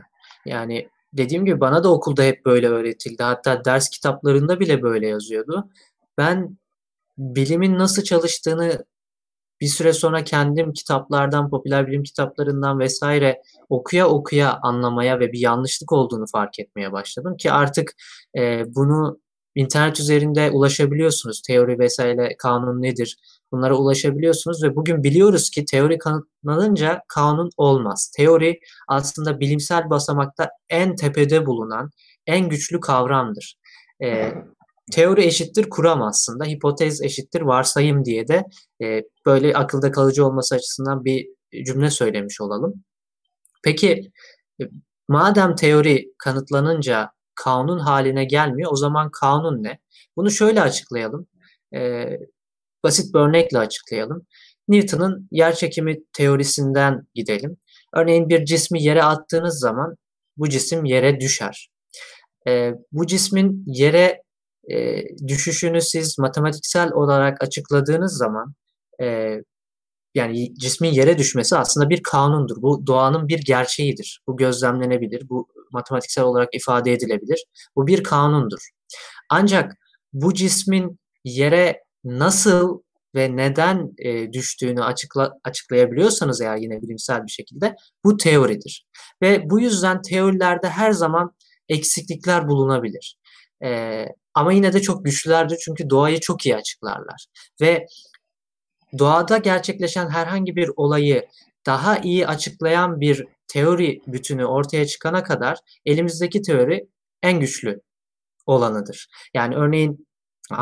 Yani 0.46 0.90
dediğim 1.14 1.46
gibi 1.46 1.60
bana 1.60 1.84
da 1.84 1.94
okulda 1.94 2.24
hep 2.24 2.46
böyle 2.46 2.68
öğretildi. 2.68 3.24
Hatta 3.24 3.66
ders 3.66 3.90
kitaplarında 3.90 4.60
bile 4.60 4.82
böyle 4.82 5.08
yazıyordu. 5.08 5.70
Ben 6.18 6.58
bilimin 7.18 7.78
nasıl 7.78 8.04
çalıştığını 8.04 8.86
bir 9.62 9.68
süre 9.68 9.94
sonra 9.94 10.24
kendim 10.24 10.74
kitaplardan, 10.74 11.50
popüler 11.50 11.88
bilim 11.88 12.04
kitaplarından 12.04 12.80
vesaire 12.80 13.42
okuya 13.70 14.08
okuya 14.08 14.60
anlamaya 14.64 15.20
ve 15.20 15.32
bir 15.32 15.40
yanlışlık 15.40 15.92
olduğunu 15.92 16.26
fark 16.32 16.60
etmeye 16.60 16.92
başladım 16.92 17.38
ki 17.38 17.52
artık 17.52 17.94
e, 18.38 18.64
bunu 18.76 19.20
internet 19.56 20.00
üzerinde 20.00 20.52
ulaşabiliyorsunuz. 20.52 21.42
Teori 21.42 21.80
vesaire 21.80 22.36
kanun 22.38 22.82
nedir? 22.82 23.18
Bunlara 23.52 23.76
ulaşabiliyorsunuz 23.76 24.64
ve 24.64 24.76
bugün 24.76 25.04
biliyoruz 25.04 25.50
ki 25.50 25.66
teori 25.66 25.98
kanıtlanınca 25.98 27.02
kanun 27.08 27.50
olmaz. 27.58 28.12
Teori 28.18 28.60
aslında 28.88 29.40
bilimsel 29.40 29.90
basamakta 29.90 30.50
en 30.70 30.96
tepede 30.96 31.46
bulunan 31.46 31.90
en 32.28 32.50
güçlü 32.50 32.80
kavramdır. 32.80 33.56
E, 34.04 34.34
teori 34.92 35.26
eşittir 35.26 35.70
kuram 35.70 36.02
aslında. 36.02 36.46
Hipotez 36.46 37.02
eşittir 37.02 37.42
varsayım 37.42 38.06
diye 38.06 38.28
de 38.28 38.44
e, 38.84 39.02
böyle 39.26 39.54
akılda 39.54 39.92
kalıcı 39.92 40.26
olması 40.26 40.56
açısından 40.56 41.06
bir 41.06 41.28
cümle 41.66 41.90
söylemiş 41.90 42.42
olalım. 42.42 42.74
Peki 43.64 44.12
e, 44.62 44.64
madem 45.08 45.56
teori 45.56 46.14
kanıtlanınca 46.18 47.12
kanun 47.36 47.80
haline 47.80 48.26
gelmiyor 48.26 48.72
o 48.72 48.76
zaman 48.76 49.12
kanun 49.12 49.64
ne? 49.64 49.80
Bunu 50.18 50.32
şöyle 50.32 50.62
açıklayalım. 50.62 51.28
E, 51.76 52.10
basit 52.84 53.14
bir 53.14 53.20
örnekle 53.20 53.60
açıklayalım. 53.60 54.26
Newton'un 54.68 55.28
yerçekimi 55.32 55.98
teorisinden 56.14 57.08
gidelim. 57.16 57.58
Örneğin 57.94 58.30
bir 58.30 58.46
cismi 58.46 58.84
yere 58.84 59.04
attığınız 59.04 59.60
zaman 59.60 59.96
bu 60.38 60.50
cisim 60.50 60.86
yere 60.86 61.20
düşer. 61.20 61.70
E, 62.48 62.74
bu 62.92 63.08
cismin 63.08 63.64
yere 63.68 64.25
e, 64.72 65.04
düşüşünü 65.28 65.82
siz 65.82 66.20
matematiksel 66.20 66.92
olarak 66.92 67.44
açıkladığınız 67.44 68.18
zaman 68.18 68.54
e, 69.02 69.38
yani 70.16 70.56
cismin 70.56 70.90
yere 70.90 71.18
düşmesi 71.18 71.58
aslında 71.58 71.90
bir 71.90 72.04
kanundur. 72.04 72.62
Bu 72.62 72.88
doğanın 72.88 73.28
bir 73.28 73.40
gerçeğidir. 73.40 74.22
Bu 74.28 74.38
gözlemlenebilir. 74.38 75.30
Bu 75.30 75.48
matematiksel 75.72 76.24
olarak 76.24 76.50
ifade 76.56 76.94
edilebilir. 76.94 77.46
Bu 77.76 77.88
bir 77.88 78.04
kanundur. 78.04 78.70
Ancak 79.30 79.72
bu 80.14 80.34
cismin 80.34 81.00
yere 81.24 81.84
nasıl 82.04 82.80
ve 83.16 83.36
neden 83.36 83.94
e, 83.98 84.34
düştüğünü 84.34 84.84
açıkla, 84.84 85.34
açıklayabiliyorsanız 85.44 86.42
eğer 86.42 86.58
yine 86.58 86.82
bilimsel 86.82 87.24
bir 87.24 87.32
şekilde 87.32 87.76
bu 88.04 88.18
teoridir. 88.18 88.86
Ve 89.22 89.50
bu 89.50 89.60
yüzden 89.60 90.02
teorilerde 90.02 90.70
her 90.70 90.92
zaman 90.92 91.32
eksiklikler 91.70 92.48
bulunabilir. 92.48 93.18
E, 93.64 94.06
ama 94.34 94.54
yine 94.54 94.74
de 94.74 94.82
çok 94.82 95.06
güçlülerdir 95.06 95.58
çünkü 95.66 95.90
doğayı 95.90 96.20
çok 96.20 96.46
iyi 96.46 96.56
açıklarlar. 96.56 97.26
Ve 97.62 97.88
doğada 99.00 99.38
gerçekleşen 99.38 100.10
herhangi 100.10 100.56
bir 100.56 100.72
olayı 100.76 101.28
daha 101.66 101.98
iyi 101.98 102.28
açıklayan 102.28 103.02
bir 103.02 103.26
teori 103.48 104.02
bütünü 104.08 104.46
ortaya 104.46 104.88
çıkana 104.88 105.24
kadar 105.24 105.58
elimizdeki 105.86 106.42
teori 106.42 106.88
en 107.24 107.40
güçlü 107.40 107.82
olanıdır. 108.46 109.08
Yani 109.34 109.56
örneğin 109.56 110.08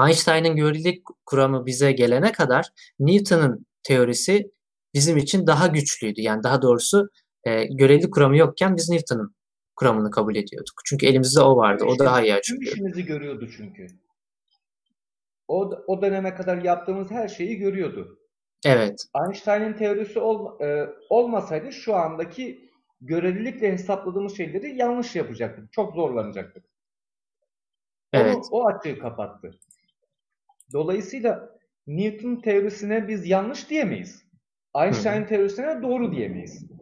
Einstein'ın 0.07 0.55
görelilik 0.55 1.03
kuramı 1.25 1.65
bize 1.65 1.91
gelene 1.91 2.31
kadar 2.31 2.69
Newton'ın 2.99 3.65
teorisi 3.83 4.51
bizim 4.93 5.17
için 5.17 5.47
daha 5.47 5.67
güçlüydü. 5.67 6.21
Yani 6.21 6.43
daha 6.43 6.61
doğrusu 6.61 7.09
e, 7.43 7.63
görelilik 7.65 8.13
kuramı 8.13 8.37
yokken 8.37 8.77
biz 8.77 8.89
Newton'ın 8.89 9.35
kuramını 9.83 10.11
kabul 10.11 10.35
ediyorduk. 10.35 10.81
Çünkü 10.85 11.05
elimizde 11.05 11.41
o 11.41 11.57
vardı. 11.57 11.85
O 11.85 11.99
daha 11.99 12.21
iyi 12.21 12.33
açıklıyordu. 12.33 12.65
Tüm 12.65 12.73
işimizi 12.73 13.05
görüyordu 13.05 13.49
çünkü. 13.57 13.87
O, 15.47 15.71
o 15.87 16.01
döneme 16.01 16.35
kadar 16.35 16.57
yaptığımız 16.57 17.11
her 17.11 17.27
şeyi 17.27 17.57
görüyordu. 17.57 18.19
Evet. 18.65 19.05
Einstein'ın 19.25 19.73
teorisi 19.73 20.19
ol, 20.19 20.59
e, 20.61 20.89
olmasaydı 21.09 21.71
şu 21.71 21.95
andaki 21.95 22.69
görelilikle 23.01 23.71
hesapladığımız 23.71 24.37
şeyleri 24.37 24.77
yanlış 24.77 25.15
yapacaktık. 25.15 25.73
Çok 25.73 25.95
zorlanacaktık. 25.95 26.65
Evet. 28.13 28.35
Onu, 28.35 28.43
o 28.51 28.67
açığı 28.67 28.99
kapattı. 28.99 29.51
Dolayısıyla 30.73 31.57
Newton 31.87 32.35
teorisine 32.35 33.07
biz 33.07 33.27
yanlış 33.27 33.69
diyemeyiz. 33.69 34.23
Einstein 34.75 35.23
Hı. 35.23 35.27
teorisine 35.27 35.81
doğru 35.81 36.11
diyemeyiz. 36.11 36.72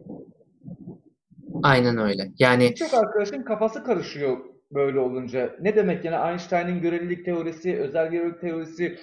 Aynen 1.62 1.98
öyle. 1.98 2.32
Yani 2.38 2.74
çok 2.74 2.94
arkadaşın 2.94 3.42
kafası 3.42 3.84
karışıyor 3.84 4.38
böyle 4.70 4.98
olunca. 4.98 5.56
Ne 5.60 5.76
demek 5.76 6.04
yani 6.04 6.30
Einstein'ın 6.30 6.80
görelilik 6.80 7.24
teorisi, 7.24 7.76
özel 7.76 8.10
görelilik 8.10 8.40
teorisi 8.40 8.98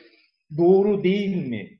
doğru 0.57 1.03
değil 1.03 1.47
mi? 1.47 1.79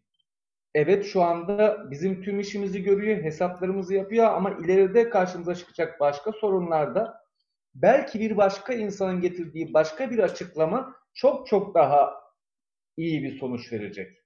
Evet 0.74 1.06
şu 1.06 1.22
anda 1.22 1.92
bizim 1.92 2.24
tüm 2.24 2.39
işimizi 2.39 2.84
görüyor, 2.84 3.24
hesaplarımızı 3.24 3.94
yapıyor 3.94 4.26
ama 4.26 4.52
ileride 4.52 5.10
karşımıza 5.10 5.56
çıkacak 5.56 6.00
başka 6.00 6.32
sorunlarda 6.32 7.13
belki 7.76 8.20
bir 8.20 8.38
başka 8.38 8.74
insanın 8.74 9.22
getirdiği 9.22 9.74
başka 9.74 10.12
bir 10.12 10.20
açıklama 10.20 10.96
çok 11.13 11.48
çok 11.48 11.76
daha 11.76 12.13
iyi 12.98 13.24
bir 13.24 13.39
sonuç 13.39 13.74
verecek. 13.74 14.18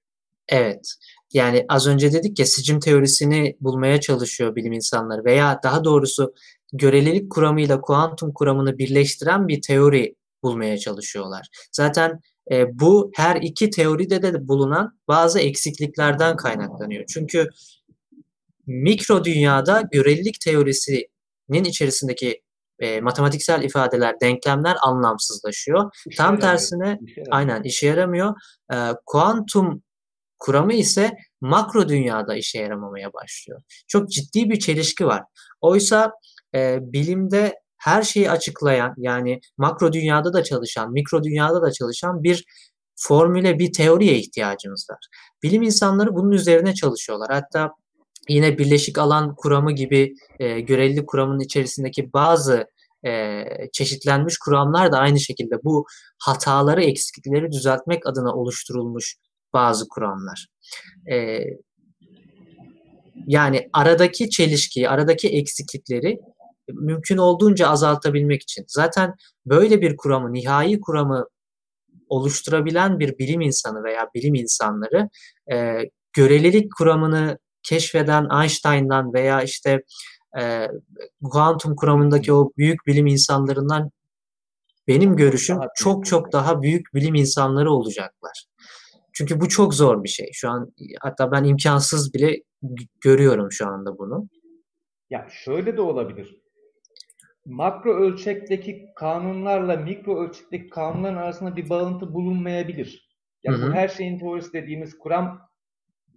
Evet. 0.48 0.94
Yani 1.32 1.64
az 1.68 1.86
önce 1.86 2.12
dedik 2.12 2.38
ya 2.38 2.46
sicim 2.46 2.80
teorisini 2.80 3.56
bulmaya 3.60 4.00
çalışıyor 4.00 4.56
bilim 4.56 4.72
insanları 4.72 5.24
veya 5.24 5.60
daha 5.62 5.84
doğrusu 5.84 6.34
görelilik 6.72 7.32
kuramıyla 7.32 7.80
kuantum 7.80 8.32
kuramını 8.32 8.78
birleştiren 8.78 9.48
bir 9.48 9.62
teori 9.62 10.14
bulmaya 10.42 10.78
çalışıyorlar. 10.78 11.46
Zaten 11.72 12.20
e, 12.50 12.78
bu 12.80 13.10
her 13.14 13.36
iki 13.36 13.70
teoride 13.70 14.22
de 14.22 14.48
bulunan 14.48 14.98
bazı 15.08 15.40
eksikliklerden 15.40 16.36
kaynaklanıyor. 16.36 17.04
Çünkü 17.08 17.48
mikro 18.66 19.24
dünyada 19.24 19.82
görelilik 19.92 20.40
teorisinin 20.40 21.64
içerisindeki 21.64 22.42
e, 22.78 23.00
matematiksel 23.00 23.62
ifadeler, 23.62 24.20
denklemler 24.20 24.76
anlamsızlaşıyor. 24.82 25.90
İşe 26.06 26.16
Tam 26.16 26.26
yaramıyor. 26.26 26.50
tersine 26.50 26.98
işe 27.06 27.22
aynen 27.30 27.62
işe 27.62 27.86
yaramıyor. 27.86 28.34
E, 28.72 28.76
kuantum 29.06 29.82
kuramı 30.38 30.72
ise 30.72 31.16
makro 31.40 31.88
dünyada 31.88 32.36
işe 32.36 32.58
yaramamaya 32.58 33.12
başlıyor. 33.12 33.62
Çok 33.88 34.10
ciddi 34.10 34.50
bir 34.50 34.58
çelişki 34.58 35.06
var. 35.06 35.22
Oysa 35.60 36.12
e, 36.54 36.78
bilimde 36.80 37.54
her 37.78 38.02
şeyi 38.02 38.30
açıklayan 38.30 38.94
yani 38.96 39.40
makro 39.58 39.92
dünyada 39.92 40.32
da 40.32 40.44
çalışan, 40.44 40.92
mikro 40.92 41.24
dünyada 41.24 41.62
da 41.62 41.72
çalışan 41.72 42.22
bir 42.22 42.44
formüle, 42.96 43.58
bir 43.58 43.72
teoriye 43.72 44.18
ihtiyacımız 44.18 44.86
var. 44.90 44.98
Bilim 45.42 45.62
insanları 45.62 46.14
bunun 46.14 46.30
üzerine 46.30 46.74
çalışıyorlar. 46.74 47.30
Hatta 47.30 47.70
yine 48.28 48.58
birleşik 48.58 48.98
alan 48.98 49.34
kuramı 49.36 49.72
gibi 49.72 50.14
e, 50.38 50.60
görelilik 50.60 51.08
kuramının 51.08 51.40
içerisindeki 51.40 52.12
bazı 52.12 52.66
e, 53.06 53.44
çeşitlenmiş 53.72 54.38
kuramlar 54.38 54.92
da 54.92 54.98
aynı 54.98 55.20
şekilde 55.20 55.54
bu 55.64 55.84
hataları, 56.18 56.84
eksiklikleri 56.84 57.52
düzeltmek 57.52 58.06
adına 58.06 58.34
oluşturulmuş 58.34 59.16
bazı 59.54 59.88
kuramlar. 59.88 60.48
E, 61.10 61.40
yani 63.26 63.68
aradaki 63.72 64.30
çelişkiyi, 64.30 64.88
aradaki 64.88 65.28
eksiklikleri 65.28 66.20
mümkün 66.68 67.16
olduğunca 67.16 67.68
azaltabilmek 67.68 68.42
için. 68.42 68.64
Zaten 68.68 69.14
böyle 69.46 69.80
bir 69.80 69.96
kuramı, 69.96 70.32
nihai 70.32 70.80
kuramı 70.80 71.26
oluşturabilen 72.08 72.98
bir 72.98 73.18
bilim 73.18 73.40
insanı 73.40 73.84
veya 73.84 74.08
bilim 74.14 74.34
insanları 74.34 75.08
e, 75.52 75.78
görelilik 76.12 76.76
kuramını 76.78 77.38
keşfeden 77.62 78.28
Einstein'dan 78.42 79.14
veya 79.14 79.42
işte 79.42 79.82
e, 80.40 80.68
kuantum 81.30 81.76
kuramındaki 81.76 82.32
o 82.32 82.50
büyük 82.58 82.86
bilim 82.86 83.06
insanlarından 83.06 83.90
benim 84.88 85.16
görüşüm 85.16 85.58
çok 85.76 86.06
çok 86.06 86.32
daha 86.32 86.62
büyük 86.62 86.94
bilim 86.94 87.14
insanları 87.14 87.70
olacaklar. 87.70 88.44
Çünkü 89.14 89.40
bu 89.40 89.48
çok 89.48 89.74
zor 89.74 90.04
bir 90.04 90.08
şey. 90.08 90.30
Şu 90.32 90.50
an 90.50 90.72
hatta 91.00 91.32
ben 91.32 91.44
imkansız 91.44 92.14
bile 92.14 92.42
görüyorum 93.00 93.52
şu 93.52 93.66
anda 93.66 93.98
bunu. 93.98 94.28
Ya 95.10 95.28
şöyle 95.30 95.76
de 95.76 95.80
olabilir. 95.80 96.40
Makro 97.46 97.94
ölçekteki 97.94 98.86
kanunlarla 98.96 99.76
mikro 99.76 100.24
ölçekteki 100.24 100.68
kanunların 100.68 101.16
arasında 101.16 101.56
bir 101.56 101.70
bağıntı 101.70 102.14
bulunmayabilir. 102.14 103.10
Yani 103.42 103.56
hı 103.58 103.62
hı. 103.62 103.70
bu 103.70 103.74
her 103.74 103.88
şeyin 103.88 104.18
teorisi 104.18 104.52
dediğimiz 104.52 104.98
kuram 104.98 105.40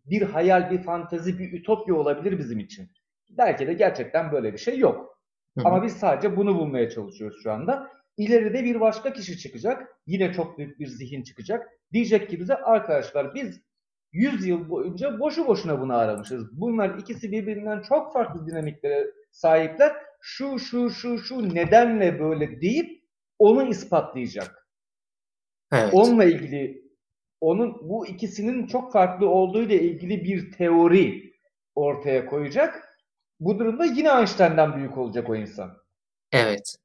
bir 0.05 0.21
hayal, 0.21 0.71
bir 0.71 0.83
fantazi, 0.83 1.39
bir 1.39 1.53
ütopya 1.53 1.95
olabilir 1.95 2.39
bizim 2.39 2.59
için. 2.59 2.91
Belki 3.29 3.67
de 3.67 3.73
gerçekten 3.73 4.31
böyle 4.31 4.53
bir 4.53 4.57
şey 4.57 4.77
yok. 4.77 5.19
Hı 5.57 5.61
hı. 5.61 5.67
Ama 5.67 5.83
biz 5.83 5.93
sadece 5.93 6.37
bunu 6.37 6.55
bulmaya 6.55 6.89
çalışıyoruz 6.89 7.43
şu 7.43 7.51
anda. 7.51 7.91
İleride 8.17 8.63
bir 8.63 8.79
başka 8.79 9.13
kişi 9.13 9.37
çıkacak. 9.37 9.95
Yine 10.05 10.33
çok 10.33 10.57
büyük 10.57 10.79
bir 10.79 10.87
zihin 10.87 11.23
çıkacak. 11.23 11.69
Diyecek 11.93 12.29
ki 12.29 12.39
bize 12.39 12.55
arkadaşlar 12.55 13.35
biz 13.35 13.61
100 14.11 14.45
yıl 14.45 14.69
boyunca 14.69 15.19
boşu 15.19 15.47
boşuna 15.47 15.81
bunu 15.81 15.97
aramışız. 15.97 16.59
Bunlar 16.59 16.97
ikisi 16.97 17.31
birbirinden 17.31 17.81
çok 17.81 18.13
farklı 18.13 18.47
dinamiklere 18.47 19.07
sahipler. 19.31 19.95
Şu 20.21 20.59
şu 20.59 20.89
şu 20.89 21.19
şu 21.19 21.55
nedenle 21.55 22.19
böyle 22.19 22.61
deyip 22.61 23.03
onu 23.39 23.67
ispatlayacak. 23.69 24.67
Evet. 25.71 25.93
Onunla 25.93 26.23
ilgili 26.23 26.87
onun 27.41 27.89
bu 27.89 28.07
ikisinin 28.07 28.67
çok 28.67 28.93
farklı 28.93 29.29
olduğu 29.29 29.61
ile 29.61 29.81
ilgili 29.81 30.23
bir 30.23 30.51
teori 30.51 31.33
ortaya 31.75 32.25
koyacak. 32.25 32.97
Bu 33.39 33.59
durumda 33.59 33.85
yine 33.85 34.09
Einstein'dan 34.09 34.75
büyük 34.75 34.97
olacak 34.97 35.29
o 35.29 35.35
insan. 35.35 35.77
Evet. 36.31 36.75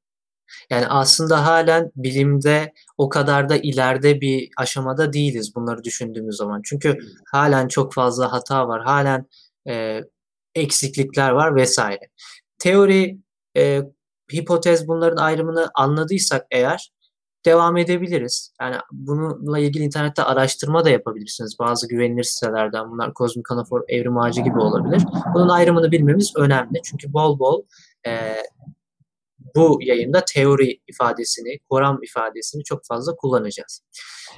Yani 0.69 0.87
aslında 0.87 1.45
halen 1.45 1.91
bilimde 1.95 2.73
o 2.97 3.09
kadar 3.09 3.49
da 3.49 3.57
ileride 3.57 4.21
bir 4.21 4.49
aşamada 4.57 5.13
değiliz 5.13 5.55
bunları 5.55 5.83
düşündüğümüz 5.83 6.37
zaman. 6.37 6.61
Çünkü 6.65 6.97
halen 7.31 7.67
çok 7.67 7.93
fazla 7.93 8.31
hata 8.31 8.67
var, 8.67 8.83
halen 8.83 9.25
e, 9.69 10.01
eksiklikler 10.55 11.29
var 11.29 11.55
vesaire. 11.55 12.09
Teori, 12.59 13.17
e, 13.57 13.81
hipotez 14.33 14.87
bunların 14.87 15.17
ayrımını 15.17 15.69
anladıysak 15.75 16.45
eğer 16.51 16.91
devam 17.45 17.77
edebiliriz. 17.77 18.53
Yani 18.61 18.75
bununla 18.91 19.59
ilgili 19.59 19.83
internette 19.83 20.23
araştırma 20.23 20.85
da 20.85 20.89
yapabilirsiniz. 20.89 21.59
Bazı 21.59 21.87
güvenilir 21.87 22.23
sitelerden 22.23 22.91
bunlar 22.91 23.13
kozmik 23.13 23.51
anafor, 23.51 23.81
evrim 23.87 24.17
ağacı 24.17 24.41
gibi 24.41 24.59
olabilir. 24.59 25.03
Bunun 25.33 25.49
ayrımını 25.49 25.91
bilmemiz 25.91 26.33
önemli. 26.35 26.81
Çünkü 26.83 27.13
bol 27.13 27.39
bol 27.39 27.63
e, 28.07 28.35
bu 29.55 29.79
yayında 29.81 30.25
teori 30.33 30.79
ifadesini, 30.87 31.59
kuram 31.69 31.99
ifadesini 32.03 32.63
çok 32.63 32.85
fazla 32.85 33.15
kullanacağız. 33.15 33.81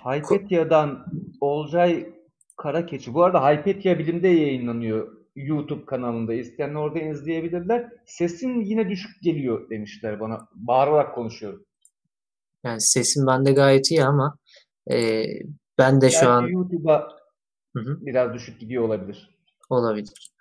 Hypetia'dan 0.04 1.06
Olcay 1.41 2.13
Karakeçi. 2.58 3.13
Bu 3.13 3.23
arada 3.23 3.49
Hypetia 3.49 3.99
bilimde 3.99 4.28
yayınlanıyor 4.28 5.17
YouTube 5.36 5.86
kanalında. 5.86 6.34
İsteyenler 6.34 6.75
orada 6.75 6.99
izleyebilirler. 6.99 7.89
Sesin 8.06 8.62
yine 8.62 8.89
düşük 8.89 9.23
geliyor 9.23 9.69
demişler 9.69 10.19
bana. 10.19 10.47
Bağırarak 10.56 11.15
konuşuyorum. 11.15 11.65
Yani 12.63 12.82
sesim 12.82 13.28
bende 13.28 13.51
gayet 13.51 13.91
iyi 13.91 14.04
ama 14.04 14.38
e, 14.91 15.25
ben 15.78 16.01
de 16.01 16.06
Belki 16.06 16.17
şu 16.17 16.30
an 16.30 16.47
YouTube'a 16.47 17.10
biraz 17.75 18.34
düşük 18.34 18.60
gidiyor 18.60 18.84
olabilir. 18.84 19.38
Olabilir. 19.69 20.32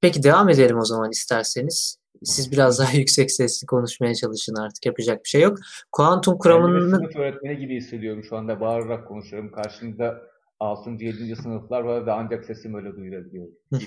Peki 0.00 0.22
devam 0.22 0.48
edelim 0.48 0.78
o 0.78 0.84
zaman 0.84 1.10
isterseniz. 1.10 1.99
Siz 2.24 2.52
biraz 2.52 2.78
daha 2.78 2.92
yüksek 2.96 3.30
sesli 3.30 3.66
konuşmaya 3.66 4.14
çalışın 4.14 4.54
artık. 4.54 4.86
Yapacak 4.86 5.24
bir 5.24 5.28
şey 5.28 5.42
yok. 5.42 5.58
Kuantum 5.92 6.38
kuramının... 6.38 6.96
Sınıf 6.96 7.16
öğretmeni 7.16 7.58
gibi 7.58 7.76
hissediyorum 7.76 8.24
şu 8.24 8.36
anda. 8.36 8.60
Bağırarak 8.60 9.08
konuşuyorum. 9.08 9.52
Karşımda 9.52 10.22
6. 10.60 10.90
7. 10.90 11.36
sınıflar 11.36 11.80
var 11.80 12.06
ve 12.06 12.12
ancak 12.12 12.44
sesim 12.44 12.74
öyle 12.74 12.96
duyulabiliyor. 12.96 13.48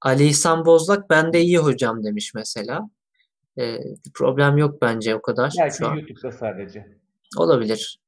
Ali 0.00 0.24
İhsan 0.24 0.64
Bozlak 0.64 1.10
ben 1.10 1.32
de 1.32 1.40
iyi 1.40 1.58
hocam 1.58 2.04
demiş 2.04 2.34
mesela. 2.34 2.90
E, 3.58 3.78
bir 4.06 4.12
problem 4.14 4.56
yok 4.58 4.82
bence 4.82 5.14
o 5.14 5.22
kadar. 5.22 5.52
Belki 5.58 5.76
şu 5.76 5.84
YouTube'da 5.84 6.32
sadece. 6.32 6.98
Olabilir. 7.36 8.00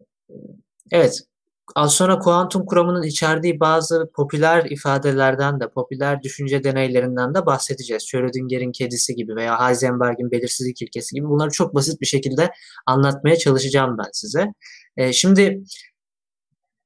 Evet. 0.90 1.22
Az 1.74 1.94
sonra 1.94 2.18
kuantum 2.18 2.66
kuramının 2.66 3.02
içerdiği 3.02 3.60
bazı 3.60 4.10
popüler 4.14 4.64
ifadelerden 4.64 5.60
de, 5.60 5.68
popüler 5.68 6.22
düşünce 6.22 6.64
deneylerinden 6.64 7.34
de 7.34 7.46
bahsedeceğiz. 7.46 8.02
Schrödinger'in 8.02 8.72
kedisi 8.72 9.14
gibi 9.14 9.36
veya 9.36 9.68
Heisenberg'in 9.68 10.30
belirsizlik 10.30 10.82
ilkesi 10.82 11.14
gibi 11.14 11.28
bunları 11.28 11.50
çok 11.50 11.74
basit 11.74 12.00
bir 12.00 12.06
şekilde 12.06 12.50
anlatmaya 12.86 13.36
çalışacağım 13.36 13.98
ben 13.98 14.10
size. 14.12 14.46
E, 14.96 15.12
şimdi 15.12 15.62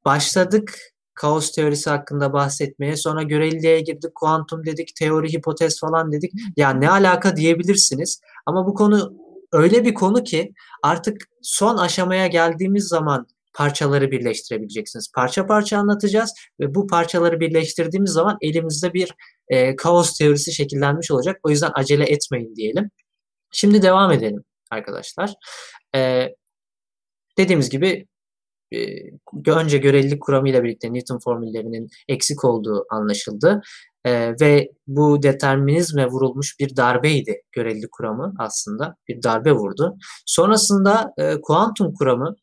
başladık 0.05 0.79
kaos 1.15 1.53
teorisi 1.53 1.91
hakkında 1.91 2.33
bahsetmeye. 2.33 2.97
Sonra 2.97 3.23
göreliliğe 3.23 3.81
girdik, 3.81 4.15
kuantum 4.15 4.67
dedik, 4.67 4.97
teori, 4.97 5.33
hipotez 5.33 5.81
falan 5.81 6.13
dedik. 6.13 6.33
Ya 6.57 6.71
ne 6.71 6.91
alaka 6.91 7.37
diyebilirsiniz. 7.37 8.21
Ama 8.47 8.67
bu 8.67 8.75
konu 8.75 9.13
öyle 9.53 9.85
bir 9.85 9.95
konu 9.95 10.25
ki 10.25 10.53
artık 10.83 11.29
son 11.43 11.77
aşamaya 11.77 12.27
geldiğimiz 12.27 12.89
zaman 12.89 13.27
parçaları 13.59 14.11
birleştirebileceksiniz. 14.11 15.13
Parça 15.15 15.47
parça 15.47 15.79
anlatacağız 15.79 16.35
ve 16.61 16.75
bu 16.75 16.87
parçaları 16.87 17.41
birleştirdiğimiz 17.41 18.11
zaman 18.11 18.37
elimizde 18.41 18.95
bir 18.95 19.15
e, 19.49 19.77
kaos 19.77 20.19
teorisi 20.19 20.53
şekillenmiş 20.53 21.11
olacak. 21.11 21.37
O 21.43 21.51
yüzden 21.51 21.71
acele 21.75 22.05
etmeyin 22.05 22.57
diyelim. 22.57 22.91
Şimdi 23.53 23.83
devam 23.83 24.13
edelim 24.13 24.45
arkadaşlar. 24.71 25.35
E, 25.95 26.29
dediğimiz 27.39 27.71
gibi 27.71 28.07
e, 28.75 28.79
önce 29.47 29.79
görelilik 29.79 30.23
kuramıyla 30.23 30.65
birlikte 30.65 30.93
Newton 30.93 31.19
formüllerinin 31.19 31.89
eksik 32.09 32.45
olduğu 32.45 32.87
anlaşıldı. 32.91 33.61
E, 34.05 34.35
ve 34.41 34.69
bu 34.87 35.23
determinizme 35.23 36.07
vurulmuş 36.07 36.61
bir 36.61 36.77
darbeydi 36.77 37.43
görelilik 37.53 37.93
kuramı 37.93 38.35
aslında. 38.39 38.95
Bir 39.09 39.23
darbe 39.23 39.53
vurdu. 39.53 39.97
Sonrasında 40.27 41.13
e, 41.19 41.41
kuantum 41.41 41.95
kuramı 41.95 42.37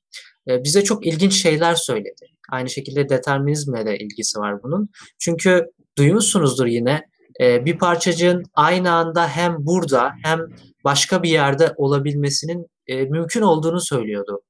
bize 0.47 0.84
çok 0.84 1.05
ilginç 1.05 1.34
şeyler 1.34 1.75
söyledi. 1.75 2.25
Aynı 2.51 2.69
şekilde 2.69 3.10
determinizmle 3.10 3.86
de 3.86 3.97
ilgisi 3.97 4.39
var 4.39 4.63
bunun. 4.63 4.89
Çünkü 5.19 5.65
duymuşsunuzdur 5.97 6.65
yine 6.65 7.01
e, 7.41 7.65
bir 7.65 7.77
parçacığın 7.77 8.43
aynı 8.53 8.91
anda 8.91 9.27
hem 9.27 9.55
burada 9.60 10.13
hem 10.23 10.39
başka 10.84 11.23
bir 11.23 11.29
yerde 11.29 11.73
olabilmesinin 11.77 12.65
e, 12.88 13.05
mümkün 13.05 13.41
olduğunu 13.41 13.81
söylüyordu 13.81 14.41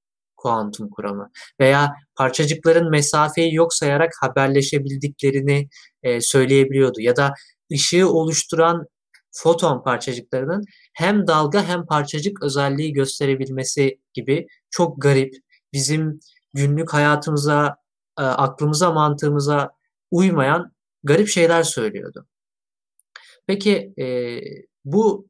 kuantum 0.45 0.89
kuramı. 0.89 1.29
Veya 1.59 1.93
parçacıkların 2.15 2.89
mesafeyi 2.91 3.53
yok 3.55 3.73
sayarak 3.73 4.11
haberleşebildiklerini 4.21 5.67
e, 6.03 6.21
söyleyebiliyordu. 6.21 7.01
Ya 7.01 7.15
da 7.15 7.33
ışığı 7.73 8.09
oluşturan 8.09 8.85
foton 9.31 9.83
parçacıklarının 9.83 10.63
hem 10.93 11.27
dalga 11.27 11.67
hem 11.67 11.85
parçacık 11.85 12.43
özelliği 12.43 12.93
gösterebilmesi 12.93 13.99
gibi 14.13 14.47
çok 14.69 15.01
garip, 15.01 15.33
bizim 15.75 16.19
günlük 16.53 16.93
hayatımıza, 16.93 17.77
e, 18.19 18.21
aklımıza, 18.21 18.91
mantığımıza 18.91 19.69
uymayan 20.11 20.71
garip 21.03 21.27
şeyler 21.27 21.63
söylüyordu. 21.63 22.27
Peki 23.47 23.93
e, 23.99 24.39
bu 24.85 25.27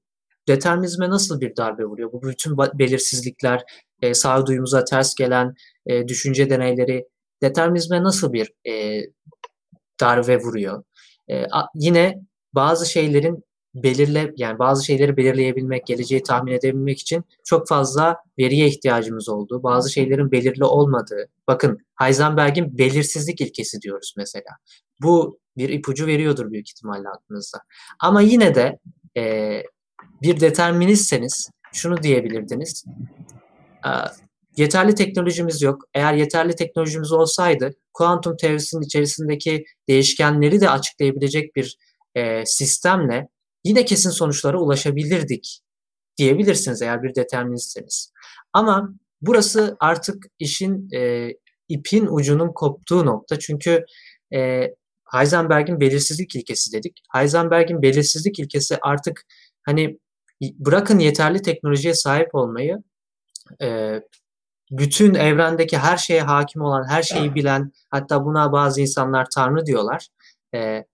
determinizme 0.47 1.10
nasıl 1.10 1.41
bir 1.41 1.55
darbe 1.55 1.86
vuruyor? 1.86 2.12
Bu 2.12 2.21
bütün 2.21 2.58
belirsizlikler, 2.58 3.63
e, 4.01 4.13
sağduyumuza 4.13 4.84
ters 4.84 5.15
gelen 5.15 5.53
e, 5.86 6.08
düşünce 6.08 6.49
deneyleri 6.49 7.05
determinizme 7.41 8.03
nasıl 8.03 8.34
bir 8.34 8.51
e, 8.67 9.01
darbe 10.01 10.38
vuruyor? 10.38 10.84
E, 11.27 11.45
a, 11.45 11.65
yine 11.75 12.21
bazı 12.53 12.86
şeylerin 12.86 13.43
belirle 13.76 14.34
yani 14.38 14.60
bazı 14.60 14.86
şeyleri 14.86 15.18
belirleyebilmek, 15.18 15.88
geleceği 15.88 16.24
tahmin 16.24 16.52
edebilmek 16.52 17.00
için 17.00 17.24
çok 17.44 17.68
fazla 17.68 18.18
veriye 18.40 18.68
ihtiyacımız 18.68 19.30
olduğu, 19.30 19.64
bazı 19.64 19.92
şeylerin 19.92 20.32
belirli 20.32 20.64
olmadığı. 20.64 21.30
Bakın 21.48 21.80
Heisenberg'in 22.00 22.78
belirsizlik 22.78 23.42
ilkesi 23.42 23.82
diyoruz 23.82 24.14
mesela. 24.18 24.50
Bu 25.02 25.40
bir 25.58 25.70
ipucu 25.70 26.08
veriyordur 26.08 26.52
büyük 26.52 26.70
ihtimalle 26.70 27.10
aklınızda. 27.10 27.58
Ama 28.00 28.22
yine 28.22 28.56
de 28.56 28.80
e, 29.18 29.64
bir 30.22 30.40
deterministseniz 30.40 31.50
şunu 31.74 32.04
diyebilirdiniz. 32.04 32.86
E, 33.86 33.90
yeterli 34.58 34.96
teknolojimiz 34.96 35.62
yok. 35.62 35.84
Eğer 35.94 36.14
yeterli 36.14 36.56
teknolojimiz 36.56 37.12
olsaydı 37.12 37.72
kuantum 37.94 38.38
teorisinin 38.38 38.82
içerisindeki 38.82 39.66
değişkenleri 39.90 40.62
de 40.62 40.70
açıklayabilecek 40.70 41.56
bir 41.56 41.78
e, 42.16 42.46
sistemle 42.46 43.28
yine 43.65 43.86
kesin 43.86 44.10
sonuçlara 44.10 44.58
ulaşabilirdik 44.58 45.62
diyebilirsiniz 46.17 46.82
eğer 46.82 47.04
bir 47.04 47.15
deterministseniz. 47.15 48.12
Ama 48.54 48.89
burası 49.21 49.78
artık 49.80 50.25
işin 50.39 50.89
e, 50.95 51.30
ipin 51.69 52.08
ucunun 52.10 52.51
koptuğu 52.54 53.06
nokta. 53.06 53.39
Çünkü 53.39 53.86
e, 54.34 54.69
Heisenberg'in 55.13 55.80
belirsizlik 55.80 56.36
ilkesi 56.36 56.71
dedik. 56.73 57.01
Heisenberg'in 57.13 57.82
belirsizlik 57.82 58.39
ilkesi 58.39 58.78
artık 58.82 59.25
hani 59.65 59.99
bırakın 60.41 60.99
yeterli 60.99 61.41
teknolojiye 61.41 61.93
sahip 61.93 62.36
olmayı 62.36 62.78
e, 63.62 63.99
bütün 64.71 65.13
evrendeki 65.13 65.78
her 65.78 65.97
şeye 65.97 66.21
hakim 66.21 66.62
olan, 66.62 66.89
her 66.89 67.04
şeyi 67.04 67.36
bilen, 67.36 67.71
hatta 67.89 68.25
buna 68.25 68.51
bazı 68.51 68.82
insanlar 68.82 69.28
tanrı 69.36 69.65
diyorlar. 69.65 70.08
E, 70.56 70.86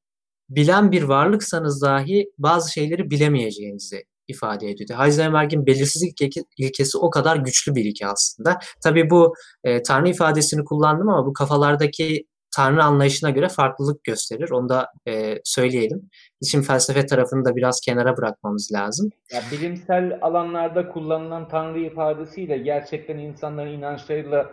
bilen 0.56 0.92
bir 0.92 1.04
varlıksanız 1.04 1.82
dahi 1.82 2.32
bazı 2.38 2.72
şeyleri 2.72 3.10
bilemeyeceğinizi 3.10 4.04
ifade 4.28 4.70
ediyor. 4.70 5.00
Heisenberg'in 5.00 5.66
belirsizlik 5.66 6.18
ilkesi 6.58 6.98
o 6.98 7.10
kadar 7.10 7.36
güçlü 7.36 7.76
bir 7.76 7.86
ilke 7.86 8.08
aslında. 8.08 8.60
Tabii 8.84 9.10
bu 9.10 9.34
e, 9.64 9.84
tanrı 9.84 10.10
ifadesini 10.10 10.64
kullandım 10.64 11.10
ama 11.10 11.26
bu 11.26 11.34
kafalardaki 11.34 12.26
tanrı 12.56 12.84
anlayışına 12.84 13.30
göre 13.30 13.50
farklılık 13.50 14.04
gösterir. 14.04 14.50
Onu 14.50 14.70
da 14.70 14.88
e, 15.08 15.36
söyleyelim. 15.44 16.10
İçin 16.42 16.62
felsefe 16.62 17.06
tarafını 17.06 17.46
da 17.46 17.56
biraz 17.56 17.80
kenara 17.86 18.18
bırakmamız 18.18 18.70
lazım. 18.74 19.10
Ya, 19.34 19.42
bilimsel 19.52 20.20
alanlarda 20.22 20.90
kullanılan 20.90 21.48
tanrı 21.48 21.80
ifadesiyle 21.80 22.58
gerçekten 22.58 23.18
insanların 23.18 23.72
inançlarıyla 23.72 24.50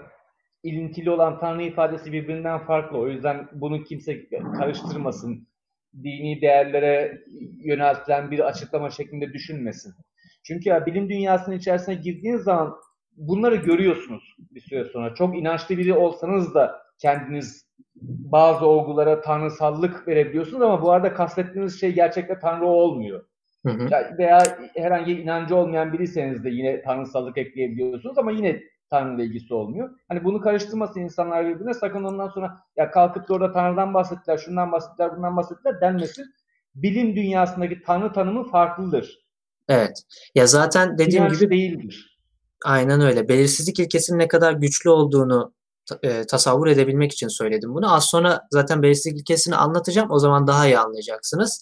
ilintili 0.62 1.10
olan 1.10 1.40
tanrı 1.40 1.62
ifadesi 1.62 2.12
birbirinden 2.12 2.66
farklı. 2.66 2.98
O 2.98 3.08
yüzden 3.08 3.48
bunu 3.52 3.84
kimse 3.84 4.28
karıştırmasın. 4.58 5.48
Dini 5.94 6.40
değerlere 6.40 7.18
yöneltilen 7.64 8.30
bir 8.30 8.46
açıklama 8.46 8.90
şeklinde 8.90 9.32
düşünmesin. 9.32 9.94
Çünkü 10.42 10.68
ya 10.68 10.86
bilim 10.86 11.08
dünyasının 11.08 11.56
içerisine 11.56 11.94
girdiğiniz 11.94 12.42
zaman 12.42 12.74
bunları 13.16 13.56
görüyorsunuz 13.56 14.36
bir 14.38 14.60
süre 14.60 14.84
sonra. 14.84 15.14
Çok 15.14 15.38
inançlı 15.38 15.78
biri 15.78 15.94
olsanız 15.94 16.54
da 16.54 16.82
kendiniz 16.98 17.68
bazı 18.02 18.66
olgulara 18.66 19.20
tanrısallık 19.20 20.08
verebiliyorsunuz 20.08 20.62
ama 20.62 20.82
bu 20.82 20.90
arada 20.90 21.14
kastettiğiniz 21.14 21.80
şey 21.80 21.92
gerçekten 21.92 22.40
tanrı 22.40 22.66
olmuyor. 22.66 23.24
Hı 23.66 23.72
hı. 23.72 23.88
Veya 24.18 24.42
herhangi 24.76 25.12
inancı 25.20 25.56
olmayan 25.56 25.92
biriyseniz 25.92 26.44
de 26.44 26.50
yine 26.50 26.82
tanrısallık 26.82 27.38
ekleyebiliyorsunuz 27.38 28.18
ama 28.18 28.32
yine 28.32 28.60
Tanrı 28.90 29.22
ilgisi 29.22 29.54
olmuyor. 29.54 29.90
Hani 30.08 30.24
bunu 30.24 30.40
karıştırmasın 30.40 31.00
insanlar 31.00 31.46
birbirine 31.46 31.74
sakın 31.74 32.04
ondan 32.04 32.28
sonra 32.28 32.58
ya 32.76 32.90
kalkıp 32.90 33.28
da 33.28 33.34
orada 33.34 33.52
Tanrı'dan 33.52 33.94
bahsettiler, 33.94 34.38
şundan 34.38 34.72
bahsettiler, 34.72 35.16
bundan 35.16 35.36
bahsettiler 35.36 35.80
denmesin. 35.80 36.24
Bilim 36.74 37.16
dünyasındaki 37.16 37.82
Tanrı 37.86 38.12
tanımı 38.12 38.50
farklıdır. 38.50 39.18
Evet. 39.68 40.02
Ya 40.34 40.46
zaten 40.46 40.98
dediğim 40.98 41.24
İnanç 41.24 41.40
gibi 41.40 41.50
değildir. 41.50 42.18
Aynen 42.64 43.00
öyle. 43.00 43.28
Belirsizlik 43.28 43.80
ilkesinin 43.80 44.18
ne 44.18 44.28
kadar 44.28 44.52
güçlü 44.52 44.90
olduğunu 44.90 45.52
e, 46.02 46.26
tasavvur 46.26 46.66
edebilmek 46.66 47.12
için 47.12 47.28
söyledim 47.28 47.74
bunu. 47.74 47.94
Az 47.94 48.04
sonra 48.04 48.40
zaten 48.50 48.82
belirsizlik 48.82 49.20
ilkesini 49.20 49.56
anlatacağım. 49.56 50.10
O 50.10 50.18
zaman 50.18 50.46
daha 50.46 50.66
iyi 50.66 50.78
anlayacaksınız. 50.78 51.60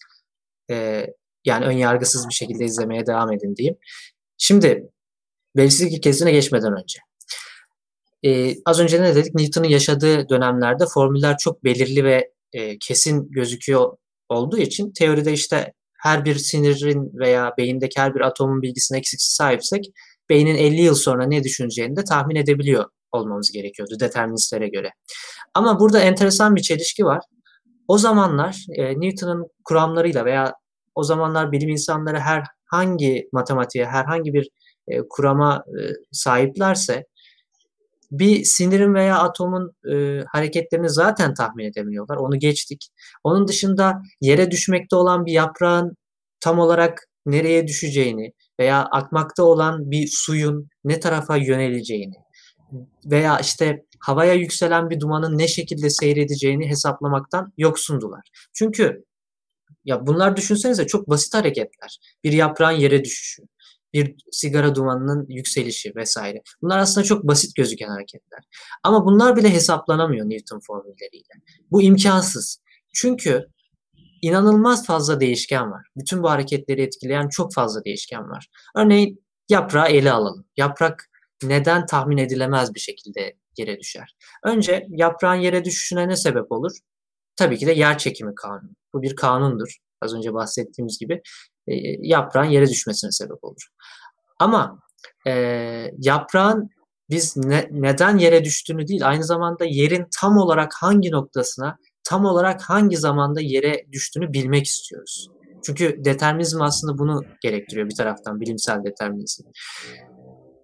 E, 0.70 1.06
yani 1.44 1.64
ön 1.64 1.72
yargısız 1.72 2.28
bir 2.28 2.34
şekilde 2.34 2.64
izlemeye 2.64 3.06
devam 3.06 3.32
edin 3.32 3.56
diyeyim. 3.56 3.76
Şimdi 4.38 4.90
belirsizlik 5.56 5.92
ilkesine 5.92 6.32
geçmeden 6.32 6.72
önce. 6.72 6.98
E, 8.26 8.54
az 8.64 8.80
önce 8.80 9.02
ne 9.02 9.14
dedik? 9.14 9.34
Newton'un 9.34 9.68
yaşadığı 9.68 10.28
dönemlerde 10.28 10.84
formüller 10.94 11.38
çok 11.38 11.64
belirli 11.64 12.04
ve 12.04 12.30
e, 12.52 12.78
kesin 12.78 13.30
gözüküyor 13.30 13.96
olduğu 14.28 14.58
için 14.58 14.92
teoride 14.92 15.32
işte 15.32 15.72
her 15.98 16.24
bir 16.24 16.34
sinirin 16.34 17.18
veya 17.18 17.54
beyindeki 17.58 18.00
her 18.00 18.14
bir 18.14 18.20
atomun 18.20 18.62
bilgisine 18.62 18.98
eksiksiz 18.98 19.32
sahipsek 19.32 19.84
beynin 20.28 20.54
50 20.54 20.82
yıl 20.82 20.94
sonra 20.94 21.26
ne 21.26 21.44
düşüneceğini 21.44 21.96
de 21.96 22.04
tahmin 22.04 22.36
edebiliyor 22.36 22.84
olmamız 23.12 23.50
gerekiyordu 23.50 24.00
deterministlere 24.00 24.68
göre. 24.68 24.90
Ama 25.54 25.80
burada 25.80 26.00
enteresan 26.00 26.56
bir 26.56 26.62
çelişki 26.62 27.04
var. 27.04 27.24
O 27.88 27.98
zamanlar 27.98 28.64
e, 28.74 29.00
Newton'un 29.00 29.46
kuramlarıyla 29.64 30.24
veya 30.24 30.54
o 30.94 31.02
zamanlar 31.02 31.52
bilim 31.52 31.68
insanları 31.68 32.18
herhangi 32.18 33.28
matematiğe, 33.32 33.86
herhangi 33.86 34.34
bir 34.34 34.48
e, 34.88 35.00
kurama 35.10 35.64
e, 35.68 35.80
sahiplerse 36.12 37.04
bir 38.10 38.44
sinirin 38.44 38.94
veya 38.94 39.18
atomun 39.18 39.72
e, 39.92 40.24
hareketlerini 40.32 40.90
zaten 40.90 41.34
tahmin 41.34 41.64
edemiyorlar. 41.64 42.16
Onu 42.16 42.38
geçtik. 42.38 42.88
Onun 43.24 43.48
dışında 43.48 44.02
yere 44.20 44.50
düşmekte 44.50 44.96
olan 44.96 45.26
bir 45.26 45.32
yaprağın 45.32 45.96
tam 46.40 46.58
olarak 46.58 47.08
nereye 47.26 47.66
düşeceğini 47.66 48.32
veya 48.60 48.84
akmakta 48.84 49.42
olan 49.42 49.90
bir 49.90 50.08
suyun 50.10 50.68
ne 50.84 51.00
tarafa 51.00 51.36
yöneleceğini 51.36 52.14
veya 53.04 53.38
işte 53.38 53.84
havaya 54.00 54.34
yükselen 54.34 54.90
bir 54.90 55.00
dumanın 55.00 55.38
ne 55.38 55.48
şekilde 55.48 55.90
seyredeceğini 55.90 56.68
hesaplamaktan 56.68 57.52
yoksundular. 57.58 58.20
Çünkü 58.54 59.04
ya 59.84 60.06
bunlar 60.06 60.36
düşünsenize 60.36 60.86
çok 60.86 61.10
basit 61.10 61.34
hareketler. 61.34 61.98
Bir 62.24 62.32
yaprağın 62.32 62.76
yere 62.76 63.04
düşüşü, 63.04 63.42
bir 64.04 64.16
sigara 64.32 64.74
dumanının 64.74 65.26
yükselişi 65.28 65.92
vesaire. 65.96 66.42
Bunlar 66.62 66.78
aslında 66.78 67.04
çok 67.04 67.24
basit 67.24 67.56
gözüken 67.56 67.88
hareketler. 67.88 68.40
Ama 68.82 69.04
bunlar 69.04 69.36
bile 69.36 69.52
hesaplanamıyor 69.52 70.26
Newton 70.26 70.60
formülleriyle. 70.66 71.34
Bu 71.70 71.82
imkansız. 71.82 72.62
Çünkü 72.94 73.46
inanılmaz 74.22 74.86
fazla 74.86 75.20
değişken 75.20 75.70
var. 75.70 75.86
Bütün 75.96 76.22
bu 76.22 76.30
hareketleri 76.30 76.82
etkileyen 76.82 77.28
çok 77.28 77.54
fazla 77.54 77.84
değişken 77.84 78.30
var. 78.30 78.48
Örneğin 78.76 79.24
yaprağı 79.48 79.88
ele 79.88 80.12
alalım. 80.12 80.46
Yaprak 80.56 81.10
neden 81.42 81.86
tahmin 81.86 82.18
edilemez 82.18 82.74
bir 82.74 82.80
şekilde 82.80 83.36
yere 83.58 83.80
düşer? 83.80 84.16
Önce 84.44 84.86
yaprağın 84.88 85.40
yere 85.40 85.64
düşüşüne 85.64 86.08
ne 86.08 86.16
sebep 86.16 86.52
olur? 86.52 86.72
Tabii 87.36 87.58
ki 87.58 87.66
de 87.66 87.72
yer 87.72 87.98
çekimi 87.98 88.34
kanunu. 88.34 88.70
Bu 88.94 89.02
bir 89.02 89.16
kanundur. 89.16 89.76
Az 90.02 90.14
önce 90.14 90.34
bahsettiğimiz 90.34 90.98
gibi 90.98 91.22
e, 91.68 91.74
yaprağın 92.00 92.50
yere 92.50 92.68
düşmesine 92.68 93.10
sebep 93.10 93.44
olur. 93.44 93.68
Ama 94.38 94.78
e, 95.26 95.32
yaprağın 95.98 96.70
biz 97.10 97.36
ne, 97.36 97.68
neden 97.70 98.18
yere 98.18 98.44
düştüğünü 98.44 98.86
değil, 98.86 99.08
aynı 99.08 99.24
zamanda 99.24 99.64
yerin 99.64 100.06
tam 100.20 100.36
olarak 100.36 100.72
hangi 100.74 101.10
noktasına, 101.10 101.76
tam 102.04 102.24
olarak 102.24 102.62
hangi 102.62 102.96
zamanda 102.96 103.40
yere 103.40 103.86
düştüğünü 103.92 104.32
bilmek 104.32 104.66
istiyoruz. 104.66 105.28
Çünkü 105.66 106.04
determinizm 106.04 106.62
aslında 106.62 106.98
bunu 106.98 107.24
gerektiriyor 107.42 107.88
bir 107.88 107.94
taraftan, 107.94 108.40
bilimsel 108.40 108.84
determinizm. 108.84 109.44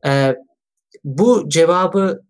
Ee, 0.06 0.36
bu 1.04 1.48
cevabı 1.48 2.22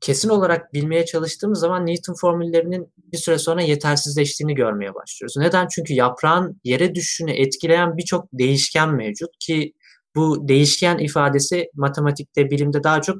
kesin 0.00 0.28
olarak 0.28 0.72
bilmeye 0.72 1.04
çalıştığımız 1.04 1.60
zaman 1.60 1.86
Newton 1.86 2.14
formüllerinin 2.14 2.92
bir 3.12 3.18
süre 3.18 3.38
sonra 3.38 3.62
yetersizleştiğini 3.62 4.54
görmeye 4.54 4.94
başlıyoruz. 4.94 5.36
Neden? 5.36 5.68
Çünkü 5.74 5.94
yaprağın 5.94 6.60
yere 6.64 6.94
düşüşünü 6.94 7.30
etkileyen 7.30 7.96
birçok 7.96 8.28
değişken 8.32 8.94
mevcut 8.94 9.30
ki 9.40 9.72
bu 10.16 10.48
değişken 10.48 10.98
ifadesi 10.98 11.70
matematikte, 11.74 12.50
bilimde 12.50 12.84
daha 12.84 13.02
çok 13.02 13.16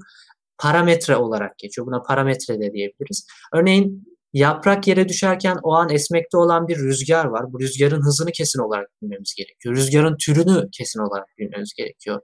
parametre 0.58 1.16
olarak 1.16 1.58
geçiyor. 1.58 1.86
Buna 1.86 2.02
parametre 2.02 2.54
de 2.54 2.72
diyebiliriz. 2.72 3.26
Örneğin 3.52 4.16
yaprak 4.32 4.86
yere 4.86 5.08
düşerken 5.08 5.56
o 5.62 5.72
an 5.74 5.90
esmekte 5.90 6.36
olan 6.36 6.68
bir 6.68 6.78
rüzgar 6.78 7.24
var. 7.24 7.52
Bu 7.52 7.60
rüzgarın 7.60 8.02
hızını 8.02 8.32
kesin 8.32 8.60
olarak 8.60 8.88
bilmemiz 9.02 9.34
gerekiyor. 9.36 9.76
Rüzgarın 9.76 10.16
türünü 10.16 10.68
kesin 10.72 11.00
olarak 11.00 11.26
bilmemiz 11.38 11.72
gerekiyor. 11.76 12.20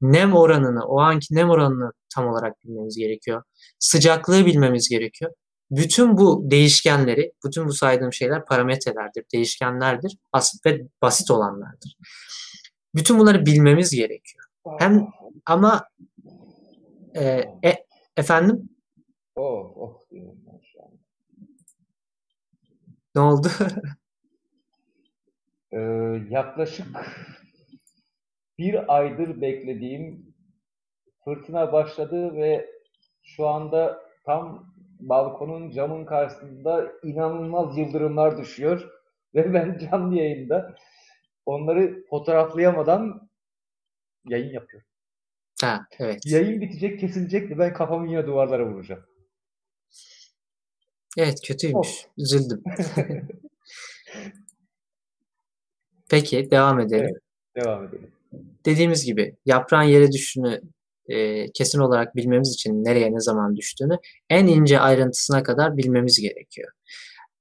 Nem 0.00 0.34
oranını, 0.34 0.84
o 0.84 1.00
anki 1.00 1.34
nem 1.34 1.50
oranını 1.50 1.90
tam 2.14 2.28
olarak 2.28 2.52
bilmemiz 2.64 2.96
gerekiyor. 2.96 3.42
Sıcaklığı 3.78 4.46
bilmemiz 4.46 4.88
gerekiyor. 4.88 5.32
Bütün 5.72 6.16
bu 6.16 6.50
değişkenleri, 6.50 7.32
bütün 7.44 7.66
bu 7.66 7.72
saydığım 7.72 8.12
şeyler 8.12 8.44
parametrelerdir, 8.44 9.24
değişkenlerdir 9.32 10.16
basit 10.32 10.66
ve 10.66 10.80
basit 11.02 11.30
olanlardır. 11.30 11.96
Bütün 12.94 13.18
bunları 13.18 13.46
bilmemiz 13.46 13.90
gerekiyor. 13.90 14.44
Hem 14.78 15.06
ama 15.46 15.84
e, 17.14 17.22
e, 17.64 17.86
efendim? 18.16 18.68
Oh, 19.36 19.72
oh 19.76 20.02
Ne 23.14 23.20
oldu? 23.20 23.48
ee, 25.72 25.78
yaklaşık 26.30 26.86
bir 28.58 28.96
aydır 28.96 29.40
beklediğim 29.40 30.34
fırtına 31.24 31.72
başladı 31.72 32.34
ve 32.34 32.70
şu 33.22 33.48
anda 33.48 34.02
tam 34.24 34.71
balkonun 35.08 35.70
camın 35.70 36.04
karşısında 36.04 36.92
inanılmaz 37.02 37.78
yıldırımlar 37.78 38.38
düşüyor. 38.38 38.90
Ve 39.34 39.54
ben 39.54 39.78
canlı 39.78 40.14
yayında 40.14 40.76
onları 41.46 42.04
fotoğraflayamadan 42.10 43.30
yayın 44.24 44.52
yapıyorum. 44.52 44.88
Ha, 45.60 45.86
evet. 45.98 46.20
Yayın 46.26 46.60
bitecek, 46.60 47.00
kesilecek 47.00 47.50
ve 47.50 47.58
ben 47.58 47.72
kafamı 47.72 48.08
yine 48.08 48.26
duvarlara 48.26 48.66
vuracağım. 48.66 49.02
Evet 51.16 51.38
kötüymüş. 51.46 51.88
Oh. 52.06 52.10
Üzüldüm. 52.18 52.62
Peki 56.10 56.50
devam 56.50 56.80
edelim. 56.80 57.04
Evet, 57.04 57.22
devam 57.56 57.84
edelim. 57.84 58.10
Dediğimiz 58.64 59.04
gibi 59.04 59.36
yaprağın 59.46 59.82
yere 59.82 60.12
düşüşünü 60.12 60.60
e, 61.12 61.52
kesin 61.52 61.78
olarak 61.78 62.16
bilmemiz 62.16 62.54
için 62.54 62.84
nereye 62.84 63.12
ne 63.12 63.20
zaman 63.20 63.56
düştüğünü 63.56 63.98
en 64.30 64.46
ince 64.46 64.80
ayrıntısına 64.80 65.42
kadar 65.42 65.76
bilmemiz 65.76 66.20
gerekiyor. 66.20 66.72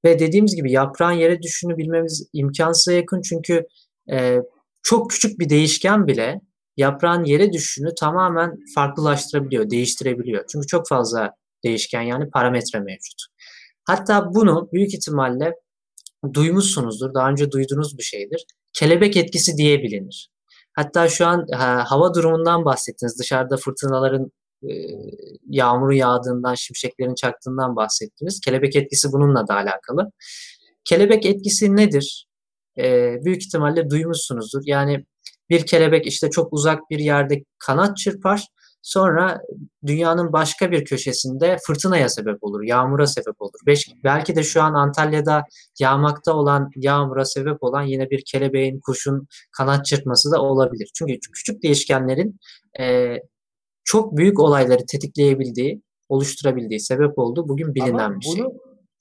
Ve 0.05 0.19
dediğimiz 0.19 0.55
gibi 0.55 0.71
yaprağın 0.71 1.11
yere 1.11 1.41
düşüşünü 1.41 1.77
bilmemiz 1.77 2.29
imkansıza 2.33 2.91
yakın 2.91 3.21
çünkü 3.21 3.65
e, 4.11 4.37
çok 4.83 5.11
küçük 5.11 5.39
bir 5.39 5.49
değişken 5.49 6.07
bile 6.07 6.41
yaprağın 6.77 7.23
yere 7.23 7.53
düşüşünü 7.53 7.95
tamamen 7.99 8.57
farklılaştırabiliyor, 8.75 9.69
değiştirebiliyor. 9.69 10.45
Çünkü 10.51 10.67
çok 10.67 10.87
fazla 10.87 11.31
değişken 11.63 12.01
yani 12.01 12.29
parametre 12.29 12.79
mevcut. 12.79 13.21
Hatta 13.87 14.33
bunu 14.33 14.69
büyük 14.73 14.93
ihtimalle 14.93 15.53
duymuşsunuzdur, 16.33 17.13
daha 17.13 17.29
önce 17.29 17.51
duyduğunuz 17.51 17.97
bir 17.97 18.03
şeydir. 18.03 18.45
Kelebek 18.73 19.17
etkisi 19.17 19.57
diye 19.57 19.83
bilinir. 19.83 20.29
Hatta 20.81 21.09
şu 21.09 21.25
an 21.25 21.47
ha, 21.53 21.83
hava 21.87 22.13
durumundan 22.13 22.65
bahsettiniz. 22.65 23.19
Dışarıda 23.19 23.57
fırtınaların 23.57 24.31
e, 24.63 24.71
yağmuru 25.49 25.93
yağdığından, 25.93 26.55
şimşeklerin 26.55 27.15
çaktığından 27.15 27.75
bahsettiniz. 27.75 28.39
Kelebek 28.39 28.75
etkisi 28.75 29.11
bununla 29.11 29.47
da 29.47 29.55
alakalı. 29.55 30.11
Kelebek 30.85 31.25
etkisi 31.25 31.75
nedir? 31.75 32.27
E, 32.77 33.15
büyük 33.25 33.43
ihtimalle 33.43 33.89
duymuşsunuzdur. 33.89 34.61
Yani 34.65 35.05
bir 35.49 35.65
kelebek 35.65 36.07
işte 36.07 36.29
çok 36.29 36.53
uzak 36.53 36.79
bir 36.89 36.99
yerde 36.99 37.43
kanat 37.59 37.97
çırpar 37.97 38.47
Sonra 38.81 39.41
dünyanın 39.85 40.33
başka 40.33 40.71
bir 40.71 40.85
köşesinde 40.85 41.57
fırtınaya 41.67 42.09
sebep 42.09 42.43
olur, 42.43 42.63
yağmura 42.63 43.07
sebep 43.07 43.41
olur. 43.41 43.59
Belki 44.03 44.35
de 44.35 44.43
şu 44.43 44.61
an 44.61 44.73
Antalya'da 44.73 45.43
yağmakta 45.79 46.33
olan, 46.33 46.69
yağmura 46.75 47.25
sebep 47.25 47.63
olan 47.63 47.83
yine 47.83 48.09
bir 48.09 48.23
kelebeğin, 48.25 48.79
kuşun 48.79 49.27
kanat 49.57 49.85
çırpması 49.85 50.31
da 50.31 50.41
olabilir. 50.41 50.91
Çünkü 50.93 51.19
küçük 51.33 51.63
değişkenlerin 51.63 52.39
e, 52.79 53.15
çok 53.83 54.17
büyük 54.17 54.39
olayları 54.39 54.85
tetikleyebildiği, 54.91 55.81
oluşturabildiği 56.09 56.79
sebep 56.79 57.19
oldu. 57.19 57.47
Bugün 57.47 57.75
bilinen 57.75 57.97
Ama 57.97 58.19
bir 58.19 58.25
şey. 58.25 58.43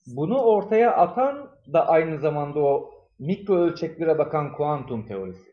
Bunu 0.06 0.38
ortaya 0.38 0.96
atan 0.96 1.50
da 1.72 1.88
aynı 1.88 2.20
zamanda 2.20 2.60
o 2.60 2.90
mikro 3.18 3.54
ölçeklere 3.54 4.18
bakan 4.18 4.52
kuantum 4.52 5.06
teorisi 5.06 5.50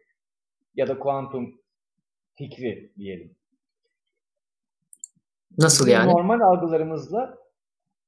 ya 0.75 0.87
da 0.87 0.99
kuantum 0.99 1.61
fikri 2.35 2.91
diyelim. 2.97 3.35
Nasıl 5.57 5.87
yani? 5.87 6.11
Normal 6.11 6.41
algılarımızla 6.41 7.37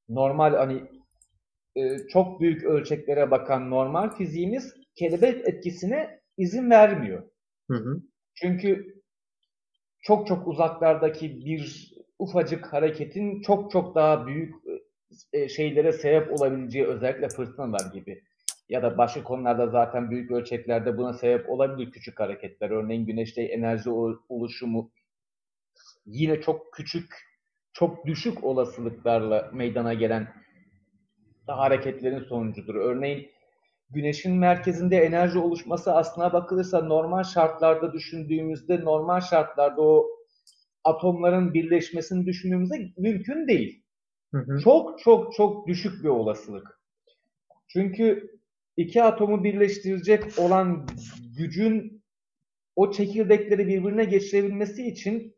normal 0.10 0.56
hani 0.56 0.84
e, 1.76 2.08
çok 2.08 2.42
büyük 2.42 2.64
ölçeklere 2.64 3.32
bakan 3.32 3.70
normal 3.70 4.10
fiziğimiz 4.10 4.74
kelebek 4.96 5.48
etkisine 5.48 6.20
izin 6.38 6.70
vermiyor. 6.70 7.24
Hı 7.70 7.78
hı. 7.78 8.02
Çünkü 8.36 9.02
çok 10.02 10.28
çok 10.28 10.48
uzaklardaki 10.48 11.46
bir 11.46 11.94
ufacık 12.20 12.74
hareketin 12.74 13.42
çok 13.42 13.72
çok 13.72 13.96
daha 13.96 14.28
büyük 14.28 14.56
e, 15.34 15.50
şeylere 15.50 15.94
sebep 15.94 16.42
olabileceği 16.42 16.86
özellikle 16.86 17.30
fırtınalar 17.30 17.94
gibi 17.94 18.24
ya 18.70 18.84
da 18.84 18.98
başka 18.98 19.24
konularda 19.24 19.68
zaten 19.68 20.12
büyük 20.12 20.32
ölçeklerde 20.32 20.98
buna 20.98 21.14
sebep 21.14 21.50
olabilir 21.50 21.92
küçük 21.92 22.20
hareketler. 22.20 22.70
Örneğin 22.70 23.06
güneşte 23.06 23.42
enerji 23.42 23.90
oluşumu 24.30 24.92
yine 26.06 26.42
çok 26.42 26.74
küçük 26.74 27.29
çok 27.74 28.06
düşük 28.06 28.44
olasılıklarla 28.44 29.52
meydana 29.54 29.94
gelen 29.94 30.34
hareketlerin 31.48 32.24
sonucudur. 32.24 32.76
Örneğin 32.76 33.30
güneşin 33.90 34.36
merkezinde 34.36 34.98
enerji 34.98 35.40
oluşması 35.40 35.94
aslına 35.94 36.34
bakılırsa 36.34 36.82
normal 36.82 37.24
şartlarda 37.24 37.94
düşündüğümüzde 37.94 38.82
normal 38.82 39.22
şartlarda 39.22 39.82
o 39.82 40.08
atomların 40.84 41.54
birleşmesini 41.54 42.26
düşündüğümüzde 42.26 42.92
mümkün 42.98 43.48
değil. 43.48 43.84
Hı 44.34 44.38
hı. 44.38 44.60
Çok 44.64 45.00
çok 45.00 45.34
çok 45.34 45.68
düşük 45.68 46.04
bir 46.04 46.10
olasılık. 46.10 46.80
Çünkü 47.68 48.40
iki 48.78 49.04
atomu 49.04 49.44
birleştirecek 49.44 50.40
olan 50.40 50.88
gücün 51.38 52.04
o 52.76 52.92
çekirdekleri 52.92 53.68
birbirine 53.68 54.06
geçirebilmesi 54.06 54.88
için 54.88 55.36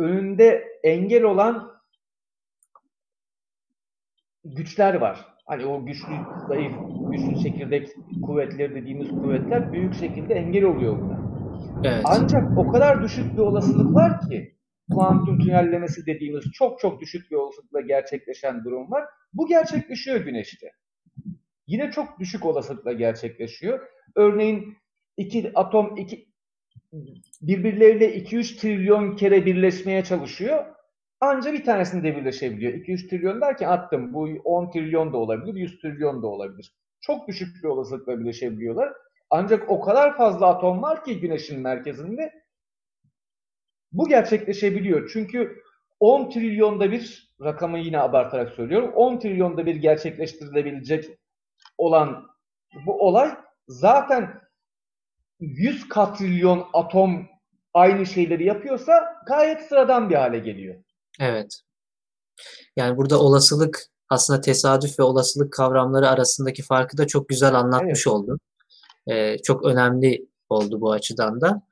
önünde 0.00 0.64
engel 0.82 1.22
olan 1.22 1.70
güçler 4.44 4.94
var. 4.94 5.26
Hani 5.46 5.66
o 5.66 5.86
güçlü, 5.86 6.14
zayıf, 6.48 6.72
güçlü 7.10 7.42
çekirdek 7.42 7.88
kuvvetleri 8.22 8.74
dediğimiz 8.74 9.08
kuvvetler 9.08 9.72
büyük 9.72 9.94
şekilde 9.94 10.34
engel 10.34 10.64
oluyor 10.64 10.98
buna. 11.00 11.20
Evet. 11.84 12.02
Ancak 12.04 12.58
o 12.58 12.72
kadar 12.72 13.02
düşük 13.02 13.32
bir 13.32 13.38
olasılık 13.38 13.94
var 13.94 14.20
ki 14.20 14.56
kuantum 14.92 15.38
tünellemesi 15.38 16.06
dediğimiz 16.06 16.44
çok 16.52 16.80
çok 16.80 17.00
düşük 17.00 17.30
bir 17.30 17.36
olasılıkla 17.36 17.80
gerçekleşen 17.80 18.64
durum 18.64 18.90
var. 18.90 19.04
Bu 19.32 19.46
gerçekleşiyor 19.46 20.20
Güneş'te. 20.20 20.72
Yine 21.66 21.90
çok 21.90 22.18
düşük 22.18 22.44
olasılıkla 22.44 22.92
gerçekleşiyor. 22.92 23.80
Örneğin 24.16 24.76
iki 25.16 25.52
atom 25.54 25.96
iki 25.96 26.29
birbirleriyle 27.42 28.18
2-3 28.18 28.60
trilyon 28.60 29.16
kere 29.16 29.46
birleşmeye 29.46 30.04
çalışıyor. 30.04 30.66
Anca 31.20 31.52
bir 31.52 31.64
tanesinde 31.64 32.16
birleşebiliyor. 32.16 32.72
2-3 32.72 33.08
trilyon 33.08 33.40
derken 33.40 33.68
attım. 33.68 34.14
Bu 34.14 34.28
10 34.44 34.70
trilyon 34.70 35.12
da 35.12 35.16
olabilir, 35.16 35.54
100 35.54 35.80
trilyon 35.80 36.22
da 36.22 36.26
olabilir. 36.26 36.74
Çok 37.00 37.28
düşük 37.28 37.62
bir 37.62 37.68
olasılıkla 37.68 38.20
birleşebiliyorlar. 38.20 38.92
Ancak 39.30 39.70
o 39.70 39.80
kadar 39.80 40.16
fazla 40.16 40.46
atom 40.46 40.82
var 40.82 41.04
ki 41.04 41.20
Güneş'in 41.20 41.60
merkezinde 41.60 42.32
bu 43.92 44.08
gerçekleşebiliyor. 44.08 45.10
Çünkü 45.12 45.62
10 46.00 46.30
trilyonda 46.30 46.92
bir 46.92 47.30
rakamı 47.40 47.78
yine 47.78 48.00
abartarak 48.00 48.52
söylüyorum. 48.52 48.92
10 48.94 49.18
trilyonda 49.18 49.66
bir 49.66 49.76
gerçekleştirilebilecek 49.76 51.18
olan 51.78 52.26
bu 52.86 53.06
olay 53.06 53.36
zaten 53.68 54.40
100 55.40 55.88
katrilyon 55.88 56.66
atom 56.72 57.26
aynı 57.74 58.06
şeyleri 58.06 58.44
yapıyorsa 58.44 58.92
gayet 59.26 59.68
sıradan 59.68 60.10
bir 60.10 60.14
hale 60.14 60.38
geliyor. 60.38 60.84
Evet. 61.20 61.60
Yani 62.76 62.96
burada 62.96 63.20
olasılık 63.20 63.82
aslında 64.08 64.40
tesadüf 64.40 64.98
ve 64.98 65.02
olasılık 65.02 65.52
kavramları 65.52 66.08
arasındaki 66.08 66.62
farkı 66.62 66.98
da 66.98 67.06
çok 67.06 67.28
güzel 67.28 67.54
anlatmış 67.54 68.06
evet. 68.06 68.14
oldu. 68.14 68.38
Ee, 69.10 69.38
çok 69.38 69.64
önemli 69.64 70.26
oldu 70.48 70.80
bu 70.80 70.92
açıdan 70.92 71.40
da. 71.40 71.62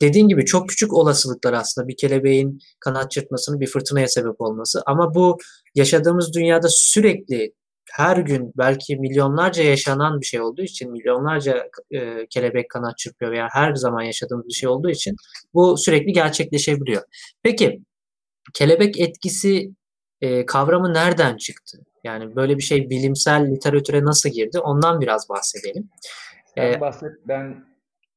Dediğin 0.00 0.28
gibi 0.28 0.44
çok 0.44 0.68
küçük 0.68 0.92
olasılıklar 0.92 1.52
aslında 1.52 1.88
bir 1.88 1.96
kelebeğin 1.96 2.58
kanat 2.80 3.10
çırpmasının 3.10 3.60
bir 3.60 3.66
fırtınaya 3.66 4.08
sebep 4.08 4.40
olması. 4.40 4.82
Ama 4.86 5.14
bu 5.14 5.38
yaşadığımız 5.74 6.34
dünyada 6.34 6.68
sürekli 6.70 7.54
her 7.92 8.16
gün 8.16 8.52
belki 8.58 8.96
milyonlarca 8.96 9.62
yaşanan 9.62 10.20
bir 10.20 10.26
şey 10.26 10.40
olduğu 10.40 10.62
için 10.62 10.92
milyonlarca 10.92 11.70
e, 11.90 12.26
kelebek 12.30 12.70
kanat 12.70 12.98
çırpıyor 12.98 13.32
veya 13.32 13.48
her 13.52 13.74
zaman 13.74 14.02
yaşadığımız 14.02 14.46
bir 14.48 14.52
şey 14.52 14.68
olduğu 14.68 14.90
için 14.90 15.16
bu 15.54 15.76
sürekli 15.78 16.12
gerçekleşebiliyor. 16.12 17.02
Peki 17.42 17.82
kelebek 18.54 19.00
etkisi 19.00 19.70
e, 20.20 20.46
kavramı 20.46 20.94
nereden 20.94 21.36
çıktı? 21.36 21.78
Yani 22.04 22.36
böyle 22.36 22.56
bir 22.56 22.62
şey 22.62 22.90
bilimsel 22.90 23.50
literatüre 23.50 24.04
nasıl 24.04 24.28
girdi? 24.28 24.58
Ondan 24.58 25.00
biraz 25.00 25.28
bahsedelim. 25.28 25.90
Sen 26.54 26.72
ee, 26.72 26.80
bahset. 26.80 27.12
Ben 27.28 27.64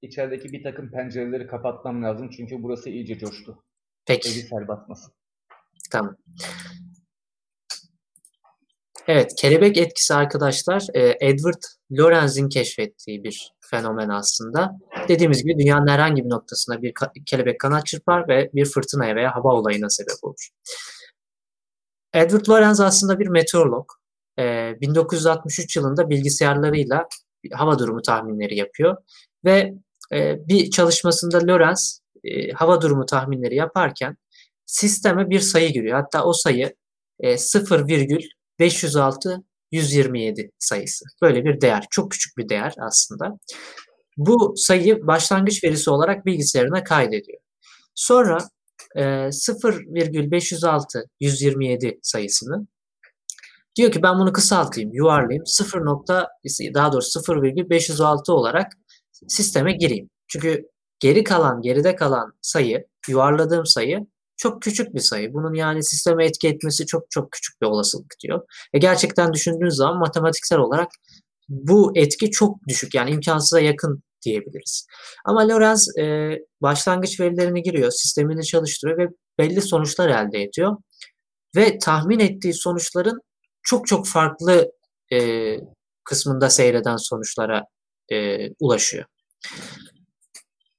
içerideki 0.02 0.52
bir 0.52 0.64
takım 0.64 0.92
pencereleri 0.92 1.48
kapatmam 1.48 2.04
lazım 2.04 2.30
çünkü 2.30 2.64
burası 2.64 2.90
iyice 2.90 3.18
coştu. 3.18 3.64
Peki. 4.06 4.30
Evi 4.30 4.42
sel 4.42 4.68
basmasın. 4.68 5.14
Tamam. 5.92 6.16
Evet, 9.08 9.36
kelebek 9.38 9.78
etkisi 9.78 10.14
arkadaşlar 10.14 10.88
e, 10.94 11.18
Edward 11.22 11.64
Lorenz'in 11.92 12.50
keşfettiği 12.50 13.24
bir 13.24 13.52
fenomen 13.62 14.10
aslında. 14.10 14.72
Dediğimiz 15.08 15.44
gibi 15.44 15.60
dünyanın 15.60 15.88
herhangi 15.88 16.26
bir 16.26 16.30
noktasına 16.30 16.82
bir 16.82 16.94
kelebek 17.26 17.60
kanat 17.60 17.86
çırpar 17.86 18.28
ve 18.28 18.50
bir 18.54 18.66
fırtınaya 18.66 19.16
veya 19.16 19.36
hava 19.36 19.54
olayına 19.54 19.90
sebep 19.90 20.24
olur. 20.24 20.50
Edward 22.14 22.50
Lorenz 22.50 22.80
aslında 22.80 23.20
bir 23.20 23.28
meteorolog. 23.28 23.90
1963 24.38 25.78
e, 25.78 25.80
yılında 25.80 26.10
bilgisayarlarıyla 26.10 27.08
hava 27.54 27.80
durumu 27.80 28.02
tahminleri 28.02 28.58
yapıyor 28.58 28.98
ve 29.46 29.74
e, 30.14 30.48
bir 30.48 30.70
çalışmasında 30.70 31.48
Lorenz 31.48 32.02
hava 32.56 32.82
durumu 32.82 33.06
tahminleri 33.06 33.56
yaparken 33.56 34.18
sisteme 34.66 35.30
bir 35.30 35.40
sayı 35.40 35.74
giriyor. 35.74 36.00
Hatta 36.00 36.24
o 36.24 36.34
sayı 36.34 36.76
0,0 37.22 38.30
506 38.60 39.44
127 39.72 40.52
sayısı. 40.60 41.06
Böyle 41.22 41.46
bir 41.46 41.62
değer. 41.62 41.86
Çok 41.92 42.12
küçük 42.12 42.38
bir 42.38 42.50
değer 42.50 42.74
aslında. 42.80 43.38
Bu 44.18 44.54
sayıyı 44.58 45.08
başlangıç 45.08 45.64
verisi 45.64 45.90
olarak 45.90 46.26
bilgisayarına 46.26 46.84
kaydediyor. 46.84 47.40
Sonra 47.96 48.38
e, 48.96 49.32
0,506 49.32 51.04
127 51.20 52.00
sayısını 52.02 52.68
diyor 53.76 53.92
ki 53.92 54.04
ben 54.04 54.20
bunu 54.20 54.34
kısaltayım, 54.34 54.94
yuvarlayayım. 54.94 55.46
0. 55.46 55.82
daha 56.74 56.92
doğrusu 56.92 57.20
0,506 57.20 58.34
olarak 58.34 58.72
sisteme 59.28 59.74
gireyim. 59.74 60.10
Çünkü 60.28 60.70
geri 61.00 61.24
kalan, 61.24 61.62
geride 61.62 61.96
kalan 61.96 62.34
sayı, 62.42 62.88
yuvarladığım 63.08 63.66
sayı 63.66 64.08
çok 64.38 64.62
küçük 64.62 64.96
bir 64.96 65.00
sayı. 65.00 65.34
Bunun 65.34 65.54
yani 65.54 65.84
sisteme 65.84 66.26
etki 66.26 66.48
etmesi 66.48 66.86
çok 66.86 67.12
çok 67.12 67.32
küçük 67.32 67.62
bir 67.62 67.68
olasılık 67.68 68.14
diyor. 68.24 68.42
Ve 68.76 68.80
gerçekten 68.80 69.34
düşündüğünüz 69.34 69.76
zaman 69.76 70.00
matematiksel 70.00 70.60
olarak 70.60 70.88
bu 71.50 71.92
etki 71.96 72.32
çok 72.32 72.68
düşük 72.68 72.96
yani 72.96 73.12
imkansıza 73.12 73.60
yakın 73.60 74.04
diyebiliriz. 74.26 74.88
Ama 75.26 75.48
Lorenz 75.48 75.98
e, 75.98 76.36
başlangıç 76.62 77.20
verilerini 77.20 77.62
giriyor, 77.62 77.92
sistemini 77.92 78.44
çalıştırıyor 78.44 78.98
ve 78.98 79.08
belli 79.40 79.62
sonuçlar 79.62 80.10
elde 80.10 80.44
ediyor. 80.44 80.78
Ve 81.56 81.78
tahmin 81.80 82.20
ettiği 82.20 82.54
sonuçların 82.54 83.22
çok 83.64 83.88
çok 83.88 84.08
farklı 84.08 84.72
e, 85.14 85.58
kısmında 86.04 86.50
seyreden 86.50 86.98
sonuçlara 86.98 87.64
e, 88.12 88.50
ulaşıyor. 88.60 89.06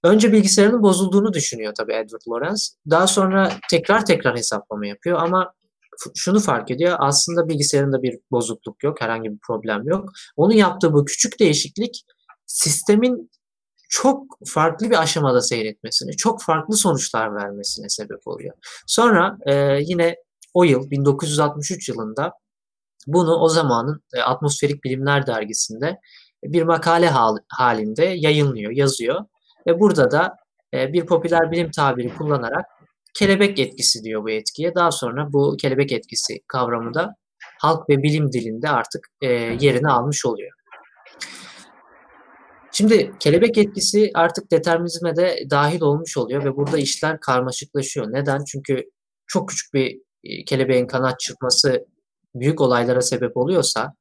Önce 0.06 0.32
bilgisayarının 0.32 0.82
bozulduğunu 0.82 1.32
düşünüyor 1.32 1.74
tabii 1.74 1.92
Edward 1.92 2.20
Lorenz. 2.28 2.76
Daha 2.90 3.06
sonra 3.06 3.52
tekrar 3.70 4.06
tekrar 4.06 4.36
hesaplama 4.36 4.86
yapıyor 4.86 5.18
ama 5.22 5.52
şunu 6.14 6.40
fark 6.40 6.70
ediyor. 6.70 6.96
Aslında 6.98 7.48
bilgisayarında 7.48 8.02
bir 8.02 8.18
bozukluk 8.30 8.82
yok, 8.82 9.00
herhangi 9.00 9.30
bir 9.30 9.38
problem 9.46 9.88
yok. 9.88 10.10
Onun 10.36 10.52
yaptığı 10.52 10.92
bu 10.92 11.04
küçük 11.04 11.40
değişiklik 11.40 12.04
sistemin 12.46 13.30
çok 13.88 14.26
farklı 14.46 14.90
bir 14.90 15.02
aşamada 15.02 15.40
seyretmesini, 15.40 16.16
çok 16.16 16.42
farklı 16.42 16.76
sonuçlar 16.76 17.34
vermesine 17.34 17.88
sebep 17.88 18.26
oluyor. 18.26 18.54
Sonra 18.86 19.38
e, 19.46 19.78
yine 19.82 20.16
o 20.54 20.64
yıl 20.64 20.90
1963 20.90 21.88
yılında 21.88 22.32
bunu 23.06 23.34
o 23.34 23.48
zamanın 23.48 24.02
e, 24.14 24.20
Atmosferik 24.20 24.84
Bilimler 24.84 25.26
dergisinde 25.26 26.00
bir 26.44 26.62
makale 26.62 27.08
hal, 27.08 27.36
halinde 27.48 28.04
yayınlıyor, 28.04 28.72
yazıyor 28.72 29.24
ve 29.66 29.80
burada 29.80 30.10
da 30.10 30.36
e, 30.74 30.92
bir 30.92 31.06
popüler 31.06 31.50
bilim 31.50 31.70
tabiri 31.70 32.14
kullanarak 32.14 32.66
kelebek 33.14 33.58
etkisi 33.58 34.02
diyor 34.04 34.24
bu 34.24 34.30
etkiye. 34.30 34.74
Daha 34.74 34.90
sonra 34.90 35.32
bu 35.32 35.56
kelebek 35.56 35.92
etkisi 35.92 36.38
kavramı 36.48 36.94
da 36.94 37.14
halk 37.60 37.90
ve 37.90 38.02
bilim 38.02 38.32
dilinde 38.32 38.68
artık 38.68 39.08
e, 39.22 39.26
yerini 39.60 39.88
almış 39.88 40.26
oluyor. 40.26 40.52
Şimdi 42.72 43.12
kelebek 43.20 43.58
etkisi 43.58 44.10
artık 44.14 44.50
determinizme 44.50 45.16
de 45.16 45.38
dahil 45.50 45.80
olmuş 45.80 46.16
oluyor 46.16 46.44
ve 46.44 46.56
burada 46.56 46.78
işler 46.78 47.20
karmaşıklaşıyor. 47.20 48.06
Neden? 48.12 48.44
Çünkü 48.44 48.84
çok 49.26 49.48
küçük 49.48 49.74
bir 49.74 50.00
e, 50.24 50.44
kelebeğin 50.44 50.86
kanat 50.86 51.20
çırpması 51.20 51.86
büyük 52.34 52.60
olaylara 52.60 53.00
sebep 53.00 53.36
oluyorsa 53.36 53.92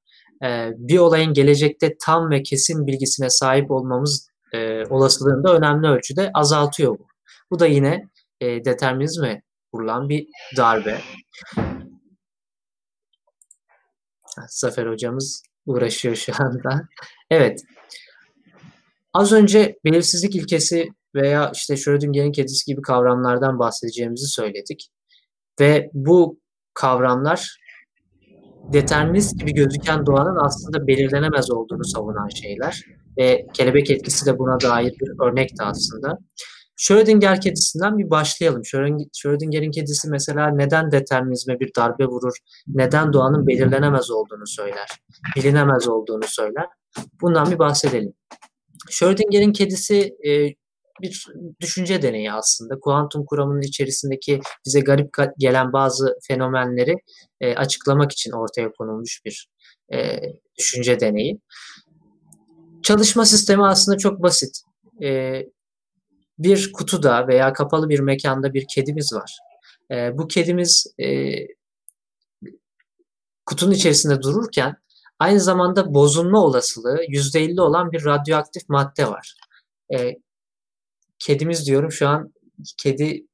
bir 0.78 0.98
olayın 0.98 1.34
gelecekte 1.34 1.96
tam 2.06 2.30
ve 2.30 2.44
kesin 2.44 2.88
bilgisine 2.88 3.30
sahip 3.30 3.72
olmamız 3.72 4.30
e, 4.56 4.86
olasılığını 4.90 5.44
da 5.44 5.56
önemli 5.56 5.88
ölçüde 5.88 6.32
azaltıyor 6.34 7.00
bu. 7.00 7.08
Bu 7.52 7.60
da 7.60 7.66
yine 7.66 8.10
e, 8.42 8.66
determinizme 8.66 9.42
kurulan 9.72 10.10
bir 10.10 10.28
darbe. 10.58 11.02
Zafer 14.50 14.88
hocamız 14.88 15.44
uğraşıyor 15.66 16.16
şu 16.16 16.34
anda. 16.40 16.88
Evet. 17.30 17.62
Az 19.14 19.32
önce 19.32 19.80
belirsizlik 19.86 20.36
ilkesi 20.36 20.90
veya 21.16 21.52
işte 21.54 21.78
Schrödinger'in 21.78 22.32
kedisi 22.32 22.66
gibi 22.66 22.82
kavramlardan 22.82 23.60
bahsedeceğimizi 23.60 24.28
söyledik. 24.28 24.90
Ve 25.60 25.90
bu 25.94 26.40
kavramlar 26.74 27.58
determinist 28.74 29.40
gibi 29.40 29.54
gözüken 29.54 30.06
doğanın 30.06 30.46
aslında 30.46 30.88
belirlenemez 30.88 31.52
olduğunu 31.52 31.84
savunan 31.84 32.28
şeyler. 32.28 32.82
Ve 33.18 33.46
kelebek 33.54 33.92
etkisi 33.92 34.26
de 34.26 34.40
buna 34.40 34.60
dair 34.60 34.94
bir 35.02 35.28
örnekti 35.28 35.64
aslında. 35.64 36.18
Schrödinger 36.78 37.42
kedisinden 37.42 37.98
bir 37.98 38.10
başlayalım. 38.10 38.62
Schrödinger'in 39.14 39.72
kedisi 39.72 40.10
mesela 40.10 40.48
neden 40.48 40.92
determinizme 40.92 41.60
bir 41.60 41.72
darbe 41.78 42.06
vurur, 42.06 42.34
neden 42.68 43.14
doğanın 43.14 43.48
belirlenemez 43.48 44.12
olduğunu 44.12 44.48
söyler, 44.48 44.88
bilinemez 45.36 45.88
olduğunu 45.88 46.24
söyler. 46.28 46.66
Bundan 47.22 47.52
bir 47.52 47.60
bahsedelim. 47.60 48.14
Schrödinger'in 48.90 49.54
kedisi 49.54 50.16
e, 50.28 50.48
bir 51.02 51.26
düşünce 51.62 52.02
deneyi 52.02 52.32
aslında. 52.32 52.80
Kuantum 52.80 53.26
kuramının 53.26 53.62
içerisindeki 53.62 54.42
bize 54.66 54.80
garip 54.80 55.10
gelen 55.38 55.74
bazı 55.74 56.18
fenomenleri 56.28 56.96
e, 57.42 57.56
açıklamak 57.56 58.12
için 58.12 58.32
ortaya 58.32 58.72
konulmuş 58.72 59.22
bir 59.26 59.48
e, 59.94 60.20
düşünce 60.58 61.00
deneyi. 61.00 61.40
Çalışma 62.84 63.26
sistemi 63.26 63.66
aslında 63.66 63.98
çok 63.98 64.24
basit. 64.24 64.62
E, 65.04 65.42
bir 66.40 66.72
kutuda 66.72 67.28
veya 67.28 67.54
kapalı 67.54 67.90
bir 67.90 68.00
mekanda 68.00 68.54
bir 68.54 68.66
kedimiz 68.76 69.14
var. 69.14 69.38
E, 69.92 70.18
bu 70.18 70.28
kedimiz 70.28 70.88
e, 71.00 71.36
kutunun 73.46 73.72
içerisinde 73.72 74.22
dururken 74.22 74.76
aynı 75.20 75.40
zamanda 75.40 75.94
bozulma 75.94 76.44
olasılığı 76.44 77.04
%50 77.04 77.62
olan 77.62 77.92
bir 77.92 78.06
radyoaktif 78.06 78.70
madde 78.70 79.08
var. 79.08 79.36
E, 79.94 80.16
kedimiz 81.20 81.68
diyorum 81.68 81.92
şu 81.92 82.08
an 82.08 82.34
kedi 82.78 83.26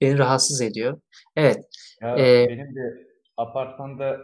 beni 0.00 0.18
rahatsız 0.18 0.60
ediyor. 0.62 1.00
Evet. 1.36 1.64
Ya, 2.02 2.18
e, 2.18 2.48
benim 2.48 2.74
de 2.74 3.06
apartmanda 3.36 4.20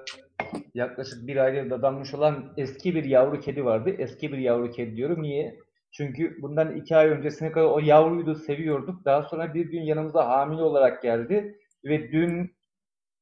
yaklaşık 0.75 1.27
bir 1.27 1.37
aydır 1.37 1.71
dadanmış 1.71 2.15
olan 2.15 2.55
eski 2.57 2.95
bir 2.95 3.05
yavru 3.05 3.41
kedi 3.41 3.65
vardı. 3.65 3.95
Eski 3.99 4.33
bir 4.33 4.39
yavru 4.39 4.71
kedi 4.71 4.97
diyorum. 4.97 5.23
Niye? 5.23 5.59
Çünkü 5.93 6.43
bundan 6.43 6.77
iki 6.77 6.97
ay 6.97 7.09
öncesine 7.09 7.53
kadar 7.53 7.67
o 7.67 7.79
yavruyu 7.79 8.27
da 8.27 8.35
seviyorduk. 8.35 9.05
Daha 9.05 9.23
sonra 9.23 9.55
bir 9.55 9.67
gün 9.67 9.83
yanımıza 9.83 10.29
hamile 10.29 10.63
olarak 10.63 11.03
geldi. 11.03 11.59
Ve 11.85 12.13
dün 12.13 12.57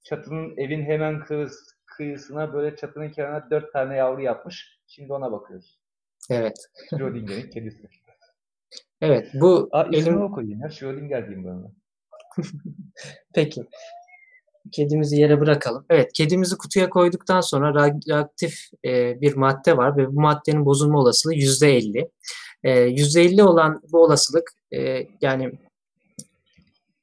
çatının 0.03 0.57
evin 0.57 0.82
hemen 0.82 1.24
kıyıs, 1.24 1.55
kıyısına 1.87 2.53
böyle 2.53 2.76
çatının 2.76 3.11
kenarına 3.11 3.51
dört 3.51 3.72
tane 3.72 3.97
yavru 3.97 4.22
yapmış. 4.22 4.78
Şimdi 4.87 5.12
ona 5.12 5.32
bakıyoruz. 5.32 5.78
Evet. 6.30 6.57
Schrödinger'in 6.91 7.51
kedisi. 7.51 7.89
Evet 9.05 9.30
bu 9.34 9.68
Aa, 9.72 9.84
elim... 9.92 10.22
o 10.22 10.32
koyayım 10.32 10.61
ya. 10.61 10.70
Schrödinger 10.70 11.28
diyeyim 11.28 11.46
ben. 11.46 11.74
Peki. 13.34 13.64
Kedimizi 14.72 15.16
yere 15.16 15.40
bırakalım. 15.40 15.86
Evet, 15.90 16.12
kedimizi 16.12 16.57
kutuya 16.57 16.90
koyduktan 16.90 17.40
sonra 17.40 17.74
radyoaktif 17.74 18.59
e, 18.84 19.20
bir 19.20 19.36
madde 19.36 19.76
var 19.76 19.96
ve 19.96 20.09
bu 20.09 20.20
maddenin 20.20 20.64
bozulma 20.64 20.98
olasılığı 20.98 21.34
%50. 21.34 22.11
E, 22.64 22.70
%50 22.70 23.42
olan 23.42 23.82
bu 23.92 24.02
olasılık 24.02 24.50
e, 24.74 25.07
yani 25.20 25.52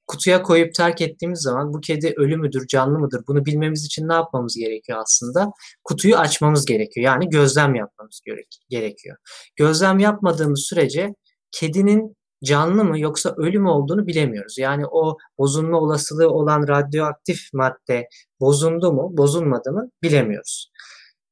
kutuya 0.08 0.44
koyup 0.44 0.74
terk 0.74 1.02
ettiğimiz 1.02 1.40
zaman 1.42 1.74
bu 1.74 1.82
kedi 1.82 2.14
ölü 2.18 2.38
müdür, 2.38 2.68
canlı 2.68 3.00
mıdır 3.00 3.24
bunu 3.28 3.46
bilmemiz 3.46 3.86
için 3.86 4.08
ne 4.08 4.14
yapmamız 4.14 4.56
gerekiyor 4.56 5.00
aslında? 5.02 5.52
Kutuyu 5.84 6.18
açmamız 6.18 6.66
gerekiyor. 6.66 7.06
Yani 7.06 7.30
gözlem 7.30 7.76
yapmamız 7.76 8.22
gerekiyor. 8.70 9.18
Gözlem 9.56 10.00
yapmadığımız 10.00 10.60
sürece 10.70 11.14
kedinin 11.52 12.16
canlı 12.44 12.84
mı 12.84 13.00
yoksa 13.00 13.34
ölü 13.38 13.60
mü 13.60 13.70
olduğunu 13.70 14.08
bilemiyoruz. 14.08 14.58
Yani 14.58 14.86
o 14.92 15.18
bozulma 15.38 15.80
olasılığı 15.80 16.30
olan 16.30 16.68
radyoaktif 16.68 17.54
madde 17.54 18.08
bozuldu 18.40 18.94
mu, 18.94 19.10
bozulmadı 19.18 19.72
mı 19.72 19.90
bilemiyoruz. 20.04 20.72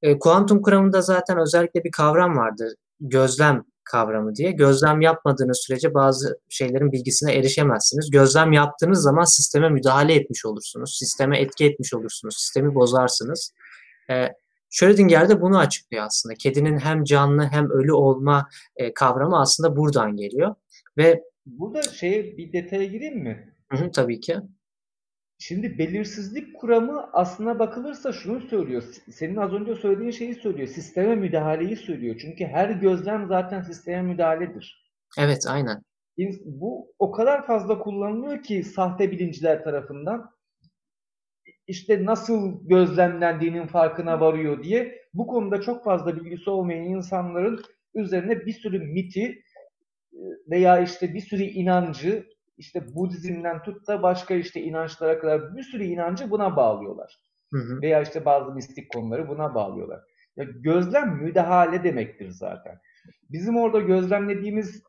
E, 0.02 0.20
kuantum 0.20 0.62
kuramında 0.62 1.02
zaten 1.02 1.38
özellikle 1.38 1.84
bir 1.84 1.92
kavram 1.92 2.38
vardır. 2.38 2.74
Gözlem 3.00 3.64
kavramı 3.84 4.36
diye. 4.36 4.52
Gözlem 4.52 5.02
yapmadığınız 5.02 5.64
sürece 5.68 5.94
bazı 5.94 6.40
şeylerin 6.50 6.92
bilgisine 6.92 7.34
erişemezsiniz. 7.34 8.12
Gözlem 8.12 8.52
yaptığınız 8.52 9.02
zaman 9.02 9.24
sisteme 9.24 9.70
müdahale 9.70 10.16
etmiş 10.16 10.46
olursunuz. 10.46 10.98
Sisteme 11.00 11.40
etki 11.40 11.66
etmiş 11.66 11.94
olursunuz. 11.94 12.36
Sistemi 12.38 12.76
bozarsınız. 12.76 13.54
E, 14.10 14.28
Schrödinger 14.70 15.30
de 15.30 15.42
bunu 15.42 15.58
açıklıyor 15.58 16.04
aslında. 16.04 16.36
Kedinin 16.36 16.78
hem 16.78 17.04
canlı 17.04 17.44
hem 17.44 17.70
ölü 17.70 17.94
olma 17.94 18.50
e, 18.76 18.94
kavramı 18.94 19.40
aslında 19.40 19.76
buradan 19.76 20.16
geliyor. 20.16 20.56
Ve 20.98 21.24
burada 21.46 21.82
şey 21.82 22.38
bir 22.38 22.54
detaya 22.54 22.86
gireyim 22.86 23.20
mi? 23.20 23.54
Hı 23.72 23.78
hı, 23.78 23.92
tabii 23.92 24.20
ki. 24.20 24.38
Şimdi 25.42 25.78
belirsizlik 25.78 26.56
kuramı 26.56 27.10
aslına 27.14 27.60
bakılırsa 27.60 28.14
şunu 28.14 28.42
söylüyor. 28.42 28.84
Senin 29.12 29.36
az 29.36 29.54
önce 29.54 29.76
söylediğin 29.76 30.12
şeyi 30.12 30.36
söylüyor. 30.36 30.68
Sisteme 30.68 31.16
müdahaleyi 31.16 31.76
söylüyor. 31.76 32.16
Çünkü 32.22 32.46
her 32.46 32.70
gözlem 32.70 33.28
zaten 33.28 33.62
sisteme 33.62 34.02
müdahaledir. 34.02 34.92
Evet, 35.18 35.48
aynen. 35.48 35.84
Bu 36.46 36.94
o 37.00 37.12
kadar 37.12 37.48
fazla 37.48 37.80
kullanılıyor 37.80 38.44
ki 38.44 38.64
sahte 38.64 39.12
bilinciler 39.12 39.64
tarafından. 39.64 40.32
İşte 41.70 42.06
nasıl 42.06 42.68
gözlemlendiğinin 42.68 43.68
farkına 43.68 44.20
varıyor 44.20 44.64
diye 44.64 45.02
bu 45.14 45.28
konuda 45.28 45.62
çok 45.62 45.84
fazla 45.84 46.16
bilgisi 46.16 46.50
olmayan 46.50 46.84
insanların 46.84 47.62
üzerine 47.96 48.46
bir 48.46 48.54
sürü 48.54 48.80
miti 48.80 49.44
veya 50.50 50.80
işte 50.80 51.14
bir 51.14 51.20
sürü 51.20 51.44
inancı 51.44 52.26
işte 52.58 52.96
Budizm'den 52.96 53.64
tut 53.64 53.88
da 53.88 54.04
başka 54.04 54.36
işte 54.36 54.62
inançlara 54.62 55.20
kadar 55.20 55.56
bir 55.56 55.64
sürü 55.64 55.84
inancı 55.84 56.32
buna 56.32 56.56
bağlıyorlar. 56.56 57.20
Hı 57.54 57.58
hı. 57.58 57.82
Veya 57.82 58.02
işte 58.02 58.26
bazı 58.26 58.52
mistik 58.52 58.92
konuları 58.94 59.30
buna 59.30 59.56
bağlıyorlar. 59.56 60.00
Ya 60.36 60.44
gözlem 60.44 61.10
müdahale 61.24 61.84
demektir 61.84 62.30
zaten. 62.30 62.80
Bizim 63.30 63.58
orada 63.58 63.80
gözlemlediğimiz 63.80 64.84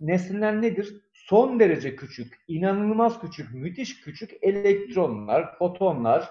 nesneler 0.00 0.62
nedir? 0.62 1.07
Son 1.28 1.60
derece 1.60 1.96
küçük, 1.96 2.44
inanılmaz 2.48 3.20
küçük, 3.20 3.54
müthiş 3.54 4.00
küçük 4.00 4.30
elektronlar, 4.42 5.58
fotonlar 5.58 6.30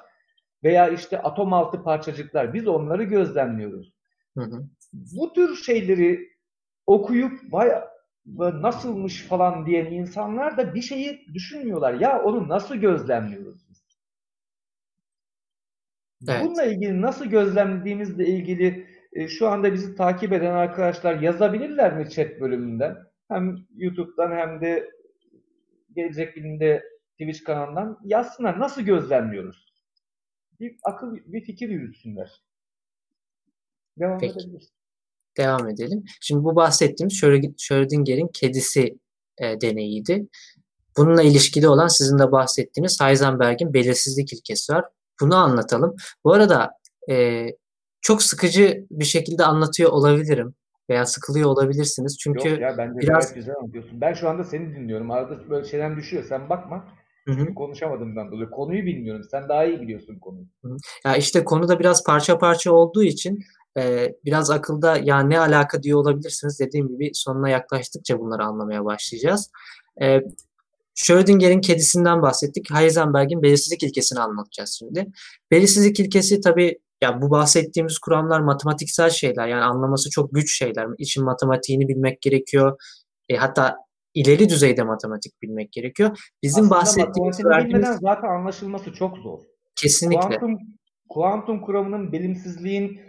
veya 0.64 0.90
işte 0.90 1.22
atom 1.22 1.54
altı 1.54 1.84
parçacıklar. 1.84 2.54
Biz 2.54 2.68
onları 2.68 3.04
gözlemliyoruz. 3.04 3.94
Hı 4.38 4.44
hı. 4.44 4.64
Bu 4.94 5.34
tür 5.34 5.56
şeyleri 5.56 6.30
okuyup 6.88 7.54
vay 7.54 7.72
nasılmış 8.38 9.22
falan 9.22 9.66
diyen 9.66 9.86
insanlar 9.86 10.58
da 10.58 10.76
bir 10.76 10.82
şeyi 10.82 11.26
düşünmüyorlar. 11.34 11.94
Ya 11.94 12.24
onu 12.24 12.48
nasıl 12.48 12.76
gözlemliyoruz 12.76 13.70
biz? 13.70 13.84
Evet. 16.30 16.42
Bununla 16.46 16.64
ilgili 16.64 17.02
nasıl 17.02 17.26
gözlemlediğimizle 17.26 18.28
ilgili 18.28 18.88
e, 19.14 19.28
şu 19.28 19.48
anda 19.48 19.74
bizi 19.74 19.96
takip 19.96 20.34
eden 20.34 20.54
arkadaşlar 20.54 21.20
yazabilirler 21.20 21.98
mi 21.98 22.10
chat 22.10 22.42
bölümünden? 22.42 23.08
Hem 23.28 23.66
YouTube'dan 23.76 24.32
hem 24.32 24.62
de 24.62 24.92
Gelecek 25.96 26.36
Bilim'de 26.36 26.84
Twitch 27.12 27.44
kanalından 27.44 28.00
yazsınlar. 28.04 28.60
Nasıl 28.60 28.82
gözlemliyoruz? 28.82 29.74
Bir 30.60 30.78
akıl, 30.84 31.16
bir 31.26 31.42
fikir 31.42 31.70
yürütsünler. 31.70 32.44
Devam 34.00 34.20
Peki. 34.20 34.34
edebiliriz 34.34 34.78
devam 35.38 35.70
edelim. 35.70 36.04
Şimdi 36.22 36.44
bu 36.44 36.56
bahsettiğimiz 36.56 37.20
Schrödinger'in 37.58 38.28
kedisi 38.28 38.98
e, 39.38 39.62
deneyiydi. 39.62 40.28
Bununla 40.98 41.24
ilişkili 41.24 41.68
olan 41.68 41.88
sizin 41.88 42.20
de 42.20 42.32
bahsettiğiniz 42.32 43.02
Heisenberg'in 43.02 43.74
belirsizlik 43.74 44.34
ilkesi 44.34 44.74
var. 44.74 44.86
Bunu 45.22 45.36
anlatalım. 45.36 45.96
Bu 46.24 46.34
arada 46.34 46.72
e, 47.10 47.46
çok 48.02 48.24
sıkıcı 48.24 48.88
bir 48.92 49.06
şekilde 49.06 49.46
anlatıyor 49.46 49.92
olabilirim 49.92 50.56
veya 50.90 51.06
sıkılıyor 51.06 51.50
olabilirsiniz. 51.50 52.18
Çünkü 52.18 52.50
Yok 52.50 52.60
ya 52.60 52.78
bence 52.78 53.00
biraz 53.00 53.34
güzel 53.34 53.56
anlatıyorsun. 53.56 54.02
Ben 54.02 54.14
şu 54.14 54.30
anda 54.30 54.44
seni 54.44 54.76
dinliyorum. 54.76 55.12
Arada 55.12 55.50
böyle 55.50 55.68
şeyler 55.68 55.98
düşüyor. 55.98 56.24
Sen 56.24 56.50
bakma. 56.50 56.86
Hı-hı. 57.28 57.54
konuşamadığımdan 57.54 58.32
dolayı. 58.32 58.50
Konuyu 58.50 58.86
bilmiyorum. 58.86 59.26
Sen 59.32 59.50
daha 59.50 59.66
iyi 59.66 59.82
biliyorsun 59.82 60.20
konuyu. 60.20 60.46
Hı-hı. 60.64 60.78
Ya 61.06 61.16
işte 61.16 61.44
konu 61.44 61.68
da 61.68 61.80
biraz 61.80 62.04
parça 62.04 62.38
parça 62.38 62.72
olduğu 62.72 63.04
için 63.04 63.40
e, 63.78 64.14
biraz 64.26 64.52
akılda 64.52 64.98
ya 64.98 65.20
ne 65.20 65.40
alaka 65.40 65.84
diyor 65.84 66.00
olabilirsiniz. 66.00 66.60
Dediğim 66.60 66.88
gibi 66.88 67.12
sonuna 67.14 67.50
yaklaştıkça 67.50 68.20
bunları 68.20 68.44
anlamaya 68.44 68.86
başlayacağız. 68.86 69.52
E, 70.02 70.22
Schrödinger'in 70.96 71.62
kedisinden 71.62 72.22
bahsettik. 72.22 72.72
Heisenberg'in 72.72 73.42
belirsizlik 73.42 73.84
ilkesini 73.84 74.20
anlatacağız 74.20 74.76
şimdi. 74.80 75.08
Belirsizlik 75.52 76.00
ilkesi 76.00 76.42
tabii 76.42 76.80
ya 77.02 77.22
bu 77.22 77.32
bahsettiğimiz 77.32 78.00
kuramlar 78.00 78.40
matematiksel 78.40 79.10
şeyler. 79.10 79.48
Yani 79.48 79.64
anlaması 79.64 80.10
çok 80.10 80.34
güç 80.34 80.58
şeyler. 80.58 80.88
İçin 80.98 81.26
matematiğini 81.26 81.88
bilmek 81.88 82.22
gerekiyor. 82.22 82.78
E, 83.30 83.36
hatta 83.36 83.78
ileri 84.14 84.50
düzeyde 84.50 84.84
matematik 84.84 85.42
bilmek 85.42 85.72
gerekiyor. 85.72 86.18
Bizim 86.44 86.64
Aslında 86.64 86.76
bahsettiğimiz 86.76 87.46
verdiğimiz... 87.46 87.90
zaten 88.02 88.28
anlaşılması 88.28 88.94
çok 88.94 89.18
zor. 89.18 89.40
Kesinlikle. 89.76 90.20
Kuantum, 90.20 90.58
kuantum 91.10 91.62
kuramının 91.62 92.12
bilimsizliğin 92.12 93.02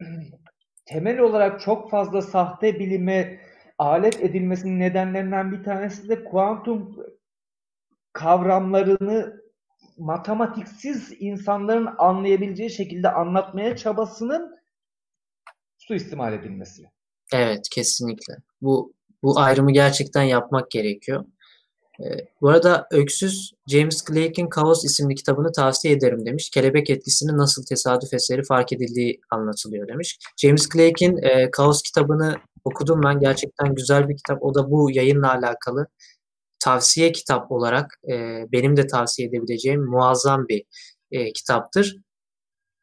temel 0.84 1.18
olarak 1.18 1.60
çok 1.60 1.90
fazla 1.90 2.22
sahte 2.22 2.78
bilime 2.78 3.40
alet 3.78 4.20
edilmesinin 4.20 4.80
nedenlerinden 4.80 5.52
bir 5.52 5.64
tanesi 5.64 6.08
de 6.08 6.24
kuantum 6.24 6.96
kavramlarını 8.12 9.41
matematiksiz 9.98 11.12
insanların 11.18 11.88
anlayabileceği 11.98 12.70
şekilde 12.70 13.12
anlatmaya 13.12 13.76
çabasının 13.76 14.58
suistimal 15.78 16.32
edilmesi. 16.32 16.82
Evet, 17.32 17.68
kesinlikle. 17.70 18.34
Bu 18.60 18.92
bu 19.22 19.38
ayrımı 19.38 19.72
gerçekten 19.72 20.22
yapmak 20.22 20.70
gerekiyor. 20.70 21.24
Ee, 22.00 22.04
bu 22.40 22.48
arada 22.48 22.86
Öksüz 22.90 23.52
James 23.66 24.04
Cleake'in 24.04 24.48
Kaos 24.48 24.84
isimli 24.84 25.14
kitabını 25.14 25.52
tavsiye 25.52 25.94
ederim 25.94 26.26
demiş. 26.26 26.50
Kelebek 26.50 26.90
etkisinin 26.90 27.38
nasıl 27.38 27.64
tesadüf 27.64 28.14
eseri 28.14 28.42
fark 28.42 28.72
edildiği 28.72 29.20
anlatılıyor 29.30 29.88
demiş. 29.88 30.18
James 30.36 30.68
Cleake'in 30.68 31.16
e, 31.22 31.50
Kaos 31.50 31.82
kitabını 31.82 32.36
okudum 32.64 33.00
ben. 33.04 33.20
Gerçekten 33.20 33.74
güzel 33.74 34.08
bir 34.08 34.16
kitap. 34.16 34.42
O 34.42 34.54
da 34.54 34.70
bu 34.70 34.90
yayınla 34.90 35.32
alakalı 35.32 35.86
tavsiye 36.64 37.12
kitap 37.12 37.52
olarak 37.52 38.00
e, 38.08 38.46
benim 38.52 38.76
de 38.76 38.86
tavsiye 38.86 39.28
edebileceğim 39.28 39.84
muazzam 39.84 40.48
bir 40.48 40.64
e, 41.10 41.32
kitaptır. 41.32 41.96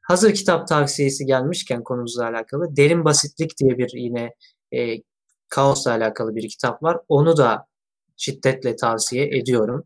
Hazır 0.02 0.34
kitap 0.34 0.68
tavsiyesi 0.68 1.26
gelmişken 1.26 1.84
konumuzla 1.84 2.28
alakalı 2.28 2.76
Derin 2.76 3.06
Basitlik 3.06 3.58
diye 3.58 3.78
bir 3.78 3.92
yine 3.94 4.34
e, 4.74 5.02
kaosla 5.50 5.92
alakalı 5.92 6.36
bir 6.36 6.50
kitap 6.50 6.84
var. 6.84 6.98
Onu 7.08 7.38
da 7.38 7.66
şiddetle 8.18 8.76
tavsiye 8.76 9.28
ediyorum. 9.28 9.84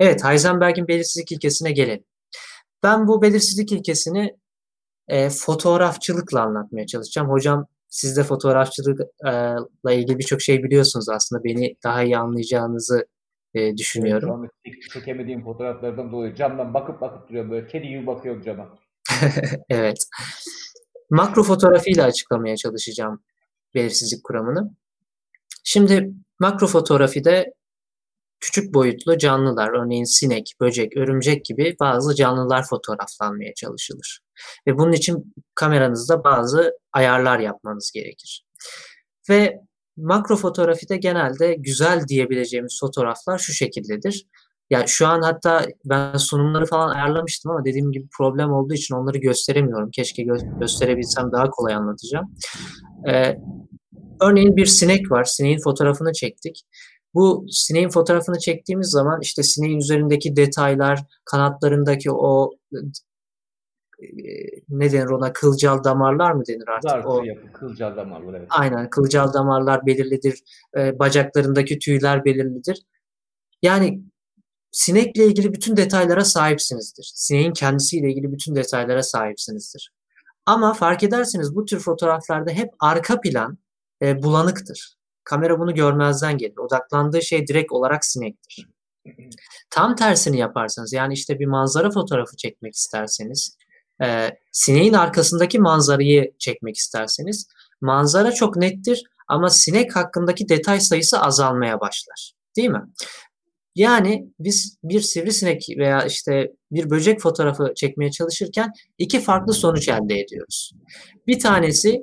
Evet, 0.00 0.24
Heisenberg'in 0.24 0.88
belirsizlik 0.88 1.32
ilkesine 1.32 1.72
gelelim. 1.72 2.04
Ben 2.82 3.06
bu 3.06 3.22
belirsizlik 3.22 3.72
ilkesini 3.72 4.36
e, 5.08 5.30
fotoğrafçılıkla 5.30 6.42
anlatmaya 6.42 6.86
çalışacağım. 6.86 7.30
Hocam 7.30 7.66
siz 7.88 8.16
de 8.16 8.24
fotoğrafçılıkla 8.24 9.92
ilgili 9.92 10.18
birçok 10.18 10.42
şey 10.42 10.62
biliyorsunuz 10.62 11.08
aslında. 11.08 11.44
Beni 11.44 11.76
daha 11.84 12.02
iyi 12.02 12.18
anlayacağınızı 12.18 13.06
e, 13.54 13.76
düşünüyorum. 13.76 14.48
Çekemediğim 14.92 15.44
fotoğraflardan 15.44 16.12
dolayı 16.12 16.34
camdan 16.34 16.74
bakıp 16.74 17.00
bakıp 17.00 17.28
duruyor 17.28 17.50
böyle 17.50 17.66
kedi 17.66 17.88
gibi 17.88 18.06
bakıyor 18.06 18.42
cama. 18.42 18.78
evet. 19.68 19.98
Makro 21.10 21.42
fotoğrafıyla 21.42 22.04
açıklamaya 22.04 22.56
çalışacağım 22.56 23.22
belirsizlik 23.74 24.24
kuramını. 24.24 24.70
Şimdi 25.64 26.10
makro 26.38 26.66
fotoğrafide 26.66 27.52
küçük 28.40 28.74
boyutlu 28.74 29.18
canlılar, 29.18 29.68
örneğin 29.68 30.04
sinek, 30.04 30.52
böcek, 30.60 30.96
örümcek 30.96 31.44
gibi 31.44 31.76
bazı 31.80 32.14
canlılar 32.14 32.66
fotoğraflanmaya 32.68 33.54
çalışılır. 33.54 34.20
Ve 34.66 34.78
bunun 34.78 34.92
için 34.92 35.34
kameranızda 35.54 36.24
bazı 36.24 36.78
ayarlar 36.92 37.38
yapmanız 37.38 37.90
gerekir. 37.94 38.44
Ve 39.30 39.60
makro 40.02 40.36
fotoğrafide 40.36 40.96
genelde 40.96 41.54
güzel 41.54 42.08
diyebileceğimiz 42.08 42.78
fotoğraflar 42.80 43.38
şu 43.38 43.52
şekildedir. 43.52 44.26
Ya 44.70 44.86
şu 44.86 45.06
an 45.06 45.22
hatta 45.22 45.66
ben 45.84 46.16
sunumları 46.16 46.66
falan 46.66 46.94
ayarlamıştım 46.94 47.50
ama 47.50 47.64
dediğim 47.64 47.92
gibi 47.92 48.08
problem 48.18 48.52
olduğu 48.52 48.74
için 48.74 48.94
onları 48.94 49.18
gösteremiyorum. 49.18 49.90
Keşke 49.90 50.22
gö- 50.22 50.58
gösterebilsem 50.58 51.32
daha 51.32 51.50
kolay 51.50 51.74
anlatacağım. 51.74 52.34
Ee, 53.08 53.36
örneğin 54.22 54.56
bir 54.56 54.66
sinek 54.66 55.10
var. 55.10 55.24
Sineğin 55.24 55.60
fotoğrafını 55.64 56.12
çektik. 56.12 56.62
Bu 57.14 57.46
sineğin 57.50 57.88
fotoğrafını 57.88 58.38
çektiğimiz 58.38 58.90
zaman 58.90 59.18
işte 59.22 59.42
sineğin 59.42 59.78
üzerindeki 59.78 60.36
detaylar, 60.36 61.00
kanatlarındaki 61.24 62.10
o 62.12 62.50
ne 64.68 64.92
denir 64.92 65.06
ona 65.06 65.32
kılcal 65.32 65.84
damarlar 65.84 66.32
mı 66.32 66.42
denir 66.46 66.68
artık? 66.68 66.90
Zartı 66.90 67.08
o 67.08 67.24
yapı, 67.24 67.52
kılcal 67.52 67.96
damarlar 67.96 68.34
evet. 68.38 68.48
Aynen 68.50 68.90
kılcal 68.90 69.32
damarlar 69.32 69.86
belirlidir. 69.86 70.42
E, 70.76 70.98
bacaklarındaki 70.98 71.78
tüyler 71.78 72.24
belirlidir. 72.24 72.82
Yani 73.62 74.02
sinekle 74.72 75.26
ilgili 75.26 75.52
bütün 75.52 75.76
detaylara 75.76 76.24
sahipsinizdir. 76.24 77.12
Sineğin 77.14 77.52
kendisiyle 77.52 78.10
ilgili 78.10 78.32
bütün 78.32 78.54
detaylara 78.54 79.02
sahipsinizdir. 79.02 79.92
Ama 80.46 80.74
fark 80.74 81.02
ederseniz 81.02 81.54
bu 81.54 81.64
tür 81.64 81.80
fotoğraflarda 81.80 82.50
hep 82.50 82.70
arka 82.80 83.20
plan 83.20 83.58
e, 84.02 84.22
bulanıktır. 84.22 84.94
Kamera 85.24 85.58
bunu 85.58 85.74
görmezden 85.74 86.38
gelir. 86.38 86.58
Odaklandığı 86.58 87.22
şey 87.22 87.46
direkt 87.46 87.72
olarak 87.72 88.04
sinektir. 88.04 88.68
Tam 89.70 89.94
tersini 89.94 90.38
yaparsanız 90.38 90.92
yani 90.92 91.12
işte 91.14 91.38
bir 91.38 91.46
manzara 91.46 91.90
fotoğrafı 91.90 92.36
çekmek 92.36 92.74
isterseniz 92.74 93.56
e, 94.02 94.30
sineğin 94.52 94.92
arkasındaki 94.92 95.58
manzarayı 95.58 96.32
çekmek 96.38 96.76
isterseniz 96.76 97.46
manzara 97.80 98.32
çok 98.32 98.56
nettir 98.56 99.02
ama 99.28 99.50
sinek 99.50 99.96
hakkındaki 99.96 100.48
detay 100.48 100.80
sayısı 100.80 101.20
azalmaya 101.20 101.80
başlar. 101.80 102.32
Değil 102.56 102.68
mi? 102.68 102.82
Yani 103.74 104.26
biz 104.38 104.76
bir 104.84 105.00
sivrisinek 105.00 105.66
veya 105.78 106.04
işte 106.04 106.52
bir 106.70 106.90
böcek 106.90 107.20
fotoğrafı 107.20 107.72
çekmeye 107.76 108.10
çalışırken 108.10 108.72
iki 108.98 109.20
farklı 109.20 109.54
sonuç 109.54 109.88
elde 109.88 110.20
ediyoruz. 110.20 110.72
Bir 111.26 111.38
tanesi 111.38 112.02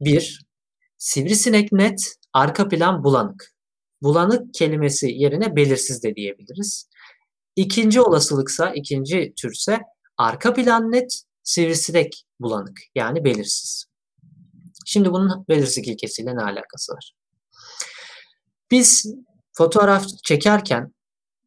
bir, 0.00 0.44
sivrisinek 0.98 1.72
net, 1.72 2.14
arka 2.32 2.68
plan 2.68 3.04
bulanık. 3.04 3.54
Bulanık 4.02 4.54
kelimesi 4.54 5.06
yerine 5.10 5.56
belirsiz 5.56 6.02
de 6.02 6.14
diyebiliriz. 6.14 6.88
İkinci 7.56 8.00
olasılıksa, 8.00 8.70
ikinci 8.70 9.32
türse 9.36 9.78
arka 10.18 10.54
plan 10.54 10.92
net, 10.92 11.22
sivrisinek 11.42 12.24
bulanık 12.40 12.80
yani 12.94 13.24
belirsiz. 13.24 13.84
Şimdi 14.86 15.12
bunun 15.12 15.44
belirsizlik 15.48 15.88
ilkesiyle 15.88 16.36
ne 16.36 16.42
alakası 16.42 16.92
var? 16.92 17.12
Biz 18.70 19.14
fotoğraf 19.52 20.06
çekerken 20.24 20.94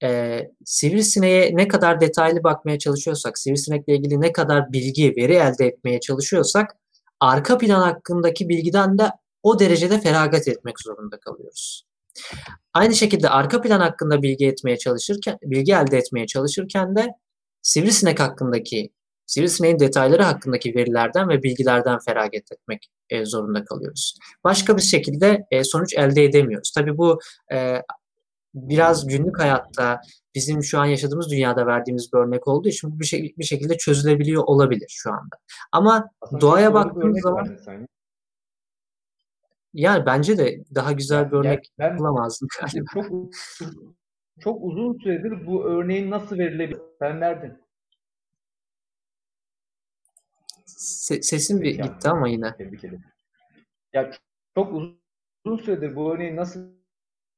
e, 0.03 0.41
sivrisineğe 0.65 1.55
ne 1.55 1.67
kadar 1.67 2.01
detaylı 2.01 2.43
bakmaya 2.43 2.79
çalışıyorsak, 2.79 3.37
sivrisinekle 3.37 3.95
ilgili 3.95 4.21
ne 4.21 4.31
kadar 4.31 4.73
bilgi, 4.73 5.13
veri 5.17 5.33
elde 5.33 5.65
etmeye 5.65 5.99
çalışıyorsak 5.99 6.75
arka 7.19 7.57
plan 7.57 7.81
hakkındaki 7.81 8.49
bilgiden 8.49 8.97
de 8.97 9.11
o 9.43 9.59
derecede 9.59 9.99
feragat 10.01 10.47
etmek 10.47 10.81
zorunda 10.81 11.19
kalıyoruz. 11.19 11.87
Aynı 12.73 12.95
şekilde 12.95 13.29
arka 13.29 13.61
plan 13.61 13.79
hakkında 13.79 14.21
bilgi 14.21 14.47
etmeye 14.47 14.77
çalışırken, 14.77 15.37
bilgi 15.43 15.73
elde 15.73 15.97
etmeye 15.97 16.27
çalışırken 16.27 16.95
de 16.95 17.07
sivrisinek 17.67 18.19
hakkındaki, 18.19 18.89
sivrisineğin 19.25 19.79
detayları 19.79 20.23
hakkındaki 20.23 20.75
verilerden 20.75 21.29
ve 21.29 21.43
bilgilerden 21.43 21.99
feragat 22.05 22.51
etmek 22.51 22.89
e, 23.09 23.25
zorunda 23.25 23.65
kalıyoruz. 23.65 24.17
Başka 24.43 24.77
bir 24.77 24.81
şekilde 24.81 25.45
e, 25.51 25.63
sonuç 25.63 25.93
elde 25.97 26.23
edemiyoruz. 26.23 26.71
Tabii 26.75 26.97
bu 26.97 27.19
e, 27.53 27.81
biraz 28.53 29.07
günlük 29.07 29.39
hayatta 29.39 30.01
bizim 30.35 30.63
şu 30.63 30.79
an 30.79 30.85
yaşadığımız 30.85 31.31
dünyada 31.31 31.65
verdiğimiz 31.65 32.13
bir 32.13 32.17
örnek 32.17 32.47
olduğu 32.47 32.69
için 32.69 32.91
bu 32.91 32.99
bir, 32.99 33.05
şey, 33.05 33.33
bir 33.37 33.43
şekilde 33.43 33.77
çözülebiliyor 33.77 34.43
olabilir 34.43 34.87
şu 34.89 35.11
anda. 35.11 35.35
Ama 35.71 36.09
Aslında 36.21 36.41
doğaya 36.41 36.73
baktığımız 36.73 37.21
zaman 37.21 37.57
yani 39.73 40.05
bence 40.05 40.37
de 40.37 40.63
daha 40.75 40.91
güzel 40.91 41.31
bir 41.31 41.37
örnek 41.37 41.71
yani 41.77 41.91
ben, 41.91 41.97
bulamazdım 41.97 42.47
galiba. 42.61 42.89
Çok, 42.93 43.11
çok 44.39 44.63
uzun 44.63 44.97
süredir 44.97 45.47
bu 45.47 45.65
örneğin 45.65 46.11
nasıl 46.11 46.37
verilebilir? 46.37 46.81
Sen 46.99 47.19
nereden? 47.19 47.61
Se- 50.65 51.21
sesim 51.21 51.61
bir 51.61 51.75
yani, 51.75 51.89
gitti 51.89 52.09
ama 52.09 52.27
yine. 52.27 52.55
Ya 53.93 54.11
çok 54.55 54.73
uzun 54.73 55.57
süredir 55.57 55.95
bu 55.95 56.13
örneğin 56.13 56.35
nasıl 56.35 56.59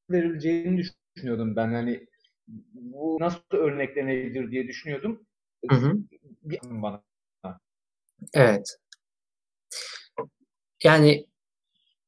verileceğini 0.10 0.78
düşünüyordum 0.78 1.56
ben. 1.56 1.74
Hani 1.74 2.08
bu 2.74 3.18
nasıl 3.20 3.42
örneklenebilir 3.52 4.52
diye 4.52 4.68
düşünüyordum. 4.68 5.26
Hı 5.70 5.76
hı. 5.76 5.94
Bir 6.44 6.60
bana. 6.64 7.04
Evet. 8.34 8.78
Yani 10.84 11.26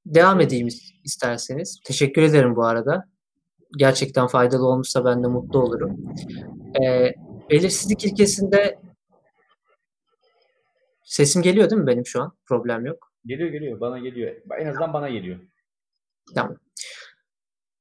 devam 0.06 0.42
edeyim 0.42 0.68
isterseniz. 1.04 1.82
Teşekkür 1.86 2.22
ederim 2.22 2.56
bu 2.56 2.66
arada. 2.66 3.11
Gerçekten 3.78 4.28
faydalı 4.28 4.68
olmuşsa 4.68 5.06
ben 5.06 5.24
de 5.24 5.28
mutlu 5.28 5.60
olurum. 5.60 5.98
Ee, 6.82 7.14
belirsizlik 7.50 8.06
ilkesinde 8.06 8.80
sesim 11.04 11.42
geliyor 11.42 11.70
değil 11.70 11.82
mi 11.82 11.88
benim 11.88 12.06
şu 12.06 12.22
an? 12.22 12.34
Problem 12.46 12.86
yok. 12.86 13.12
Geliyor 13.26 13.50
geliyor. 13.50 13.80
Bana 13.80 14.00
geliyor. 14.00 14.36
En 14.60 14.68
azından 14.68 14.94
bana 14.94 15.10
geliyor. 15.10 15.40
Tamam. 16.36 16.58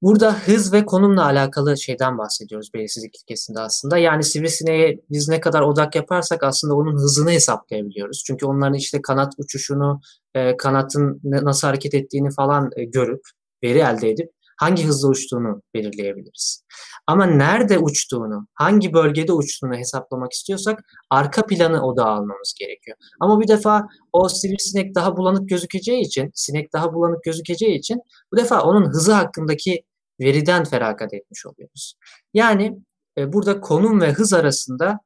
Burada 0.03 0.39
hız 0.39 0.73
ve 0.73 0.87
konumla 0.87 1.25
alakalı 1.25 1.79
şeyden 1.79 2.19
bahsediyoruz 2.19 2.71
belirsizlik 2.75 3.17
ilkesinde 3.23 3.61
aslında. 3.61 3.99
Yani 3.99 4.25
sivrisineğe 4.25 5.01
biz 5.11 5.29
ne 5.29 5.41
kadar 5.41 5.63
odak 5.63 5.97
yaparsak 5.97 6.43
aslında 6.43 6.75
onun 6.75 6.97
hızını 6.97 7.31
hesaplayabiliyoruz. 7.31 8.23
Çünkü 8.27 8.47
onların 8.47 8.75
işte 8.75 9.03
kanat 9.03 9.33
uçuşunu, 9.39 10.01
e, 10.35 10.57
kanatın 10.57 11.21
nasıl 11.25 11.69
hareket 11.69 11.95
ettiğini 11.95 12.31
falan 12.31 12.71
e, 12.77 12.85
görüp, 12.85 13.21
veri 13.65 13.79
elde 13.79 14.11
edip 14.11 14.31
hangi 14.61 14.85
hızla 14.85 15.09
uçtuğunu 15.09 15.63
belirleyebiliriz. 15.75 16.65
Ama 17.07 17.27
nerede 17.27 17.79
uçtuğunu, 17.79 18.47
hangi 18.55 18.93
bölgede 18.93 19.33
uçtuğunu 19.33 19.75
hesaplamak 19.77 20.33
istiyorsak 20.33 20.81
arka 21.11 21.47
planı 21.47 21.87
odağa 21.87 22.05
almamız 22.05 22.55
gerekiyor. 22.59 22.97
Ama 23.21 23.41
bir 23.41 23.49
defa 23.49 23.87
o 24.13 24.29
sivrisinek 24.29 24.95
daha 24.95 25.17
bulanık 25.17 25.49
gözükeceği 25.49 26.01
için, 26.01 26.31
sinek 26.35 26.73
daha 26.73 26.93
bulanık 26.93 27.25
gözükeceği 27.25 27.79
için 27.79 27.99
bu 28.33 28.37
defa 28.37 28.63
onun 28.63 28.89
hızı 28.89 29.13
hakkındaki 29.13 29.83
veriden 30.21 30.65
feragat 30.65 31.15
etmiş 31.15 31.47
oluyoruz. 31.47 31.95
Yani 32.35 32.79
e, 33.19 33.33
burada 33.33 33.61
konum 33.61 34.01
ve 34.01 34.13
hız 34.13 34.33
arasında 34.33 34.99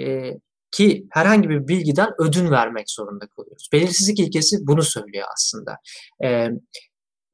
e, 0.00 0.32
ki 0.70 1.06
herhangi 1.10 1.48
bir 1.48 1.68
bilgiden 1.68 2.08
ödün 2.18 2.50
vermek 2.50 2.90
zorunda 2.90 3.26
kalıyoruz. 3.26 3.68
Belirsizlik 3.72 4.20
ilkesi 4.20 4.56
bunu 4.66 4.82
söylüyor 4.82 5.26
aslında. 5.34 5.76
E, 6.24 6.48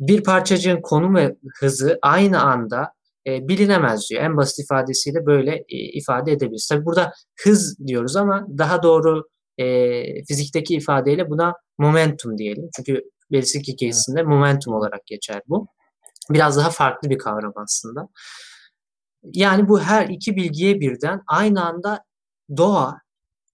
bir 0.01 0.25
parçacığın 0.25 0.81
konum 0.83 1.15
ve 1.15 1.37
hızı 1.61 1.99
aynı 2.03 2.43
anda 2.43 2.93
e, 3.27 3.49
bilinemez 3.49 4.11
diyor. 4.11 4.23
En 4.23 4.37
basit 4.37 4.65
ifadesiyle 4.65 5.27
böyle 5.27 5.55
e, 5.57 5.77
ifade 5.77 6.33
edebiliriz. 6.33 6.69
Tabi 6.69 6.85
burada 6.85 7.13
hız 7.45 7.79
diyoruz 7.87 8.17
ama 8.17 8.47
daha 8.59 8.83
doğru 8.83 9.29
e, 9.59 10.25
fizikteki 10.25 10.75
ifadeyle 10.75 11.31
buna 11.31 11.55
momentum 11.79 12.39
diyelim. 12.39 12.69
Çünkü 12.77 13.03
belirsizlik 13.33 13.69
ilkesinde 13.69 14.23
momentum 14.23 14.75
olarak 14.75 15.07
geçer 15.07 15.43
bu. 15.49 15.67
Biraz 16.31 16.57
daha 16.57 16.71
farklı 16.71 17.11
bir 17.11 17.19
kavram 17.19 17.53
aslında. 17.57 18.09
Yani 19.23 19.69
bu 19.69 19.81
her 19.81 20.09
iki 20.09 20.37
bilgiye 20.37 20.81
birden 20.81 21.23
aynı 21.27 21.65
anda 21.65 22.05
doğa, 22.57 22.99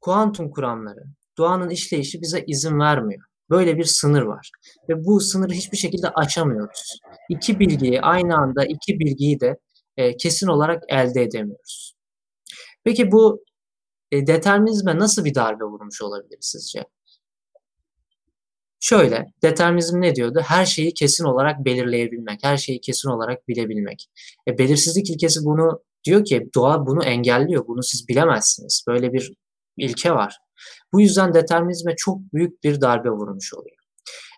kuantum 0.00 0.50
kuramları, 0.50 1.04
doğanın 1.38 1.70
işleyişi 1.70 2.22
bize 2.22 2.44
izin 2.46 2.78
vermiyor. 2.78 3.22
Böyle 3.50 3.76
bir 3.76 3.84
sınır 3.84 4.22
var. 4.22 4.50
Ve 4.88 5.04
bu 5.04 5.20
sınırı 5.20 5.52
hiçbir 5.52 5.76
şekilde 5.76 6.08
açamıyoruz. 6.08 6.98
İki 7.28 7.60
bilgiyi 7.60 8.00
aynı 8.00 8.36
anda 8.36 8.64
iki 8.64 8.98
bilgiyi 8.98 9.40
de 9.40 9.56
e, 9.96 10.16
kesin 10.16 10.46
olarak 10.46 10.82
elde 10.88 11.22
edemiyoruz. 11.22 11.94
Peki 12.84 13.12
bu 13.12 13.44
e, 14.12 14.26
determinizme 14.26 14.98
nasıl 14.98 15.24
bir 15.24 15.34
darbe 15.34 15.64
vurmuş 15.64 16.02
olabilir 16.02 16.38
sizce? 16.40 16.84
Şöyle, 18.80 19.26
determinizm 19.42 20.00
ne 20.00 20.14
diyordu? 20.14 20.40
Her 20.44 20.66
şeyi 20.66 20.94
kesin 20.94 21.24
olarak 21.24 21.64
belirleyebilmek, 21.64 22.44
her 22.44 22.56
şeyi 22.56 22.80
kesin 22.80 23.08
olarak 23.08 23.48
bilebilmek. 23.48 24.06
E, 24.48 24.58
belirsizlik 24.58 25.10
ilkesi 25.10 25.40
bunu 25.44 25.82
diyor 26.04 26.24
ki 26.24 26.50
doğa 26.54 26.86
bunu 26.86 27.04
engelliyor, 27.04 27.66
bunu 27.66 27.82
siz 27.82 28.08
bilemezsiniz. 28.08 28.84
Böyle 28.88 29.12
bir 29.12 29.32
ilke 29.76 30.12
var. 30.12 30.36
Bu 30.92 31.00
yüzden 31.00 31.34
determinizme 31.34 31.96
çok 31.96 32.18
büyük 32.32 32.64
bir 32.64 32.80
darbe 32.80 33.10
vurmuş 33.10 33.54
oluyor. 33.54 33.76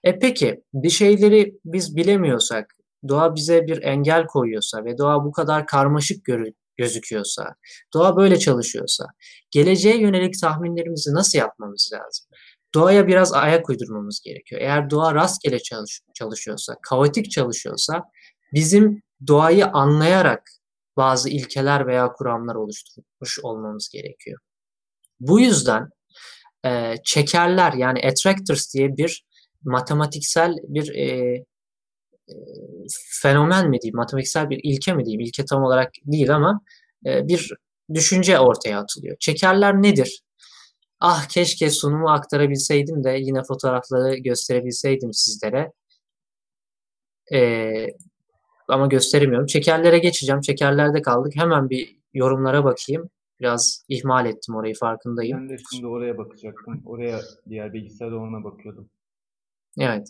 E 0.05 0.19
peki 0.19 0.63
bir 0.75 0.91
şeyleri 0.91 1.55
biz 1.65 1.97
bilemiyorsak, 1.97 2.75
doğa 3.09 3.35
bize 3.35 3.67
bir 3.67 3.83
engel 3.83 4.27
koyuyorsa 4.27 4.85
ve 4.85 4.99
doğa 4.99 5.25
bu 5.25 5.33
kadar 5.33 5.67
karmaşık 5.67 6.27
gözüküyorsa, 6.77 7.55
doğa 7.95 8.17
böyle 8.17 8.39
çalışıyorsa, 8.39 9.07
geleceğe 9.51 10.01
yönelik 10.01 10.41
tahminlerimizi 10.41 11.15
nasıl 11.15 11.39
yapmamız 11.39 11.91
lazım? 11.93 12.27
Doğaya 12.75 13.07
biraz 13.07 13.33
ayak 13.33 13.69
uydurmamız 13.69 14.21
gerekiyor. 14.25 14.61
Eğer 14.61 14.91
doğa 14.91 15.15
rastgele 15.15 15.59
çalış, 15.59 16.01
çalışıyorsa, 16.15 16.77
kaotik 16.83 17.31
çalışıyorsa, 17.31 18.03
bizim 18.53 19.03
doğayı 19.27 19.67
anlayarak 19.67 20.43
bazı 20.97 21.29
ilkeler 21.29 21.87
veya 21.87 22.13
kuramlar 22.13 22.55
oluşturmuş 22.55 23.39
olmamız 23.43 23.89
gerekiyor. 23.93 24.41
Bu 25.21 25.41
yüzden 25.41 25.89
e, 26.67 26.95
çekerler 27.05 27.73
yani 27.73 27.99
attractors 27.99 28.75
diye 28.75 28.97
bir 28.97 29.25
matematiksel 29.65 30.55
bir 30.69 30.95
e, 30.95 31.07
e, 32.29 32.35
fenomen 33.23 33.71
mi 33.71 33.81
diyeyim, 33.81 33.97
matematiksel 33.97 34.51
bir 34.51 34.61
ilke 34.63 34.95
mi 34.95 35.05
diyeyim, 35.05 35.21
ilke 35.21 35.45
tam 35.45 35.63
olarak 35.63 35.93
değil 36.07 36.35
ama 36.35 36.61
e, 37.07 37.29
bir 37.29 37.53
düşünce 37.95 38.39
ortaya 38.39 38.79
atılıyor. 38.81 39.17
Çekerler 39.21 39.83
nedir? 39.83 40.21
Ah 41.01 41.29
keşke 41.29 41.71
sunumu 41.71 42.11
aktarabilseydim 42.11 43.05
de 43.05 43.11
yine 43.21 43.43
fotoğrafları 43.43 44.17
gösterebilseydim 44.17 45.13
sizlere. 45.13 45.73
Ee, 47.33 47.87
ama 48.69 48.87
gösteremiyorum. 48.87 49.47
Çekerlere 49.47 49.99
geçeceğim. 49.99 50.41
Çekerlerde 50.41 51.03
kaldık. 51.03 51.33
Hemen 51.37 51.71
bir 51.71 51.97
yorumlara 52.15 52.65
bakayım. 52.65 53.11
Biraz 53.41 53.85
ihmal 53.89 54.27
ettim 54.27 54.55
orayı 54.55 54.75
farkındayım. 54.75 55.39
Ben 55.39 55.49
de 55.49 55.57
şimdi 55.73 55.87
oraya 55.87 56.19
bakacaktım. 56.19 56.83
Oraya 56.87 57.21
diğer 57.49 57.73
bilgisayarda 57.73 58.17
ona 58.17 58.45
bakıyordum. 58.45 58.89
Evet. 59.79 60.09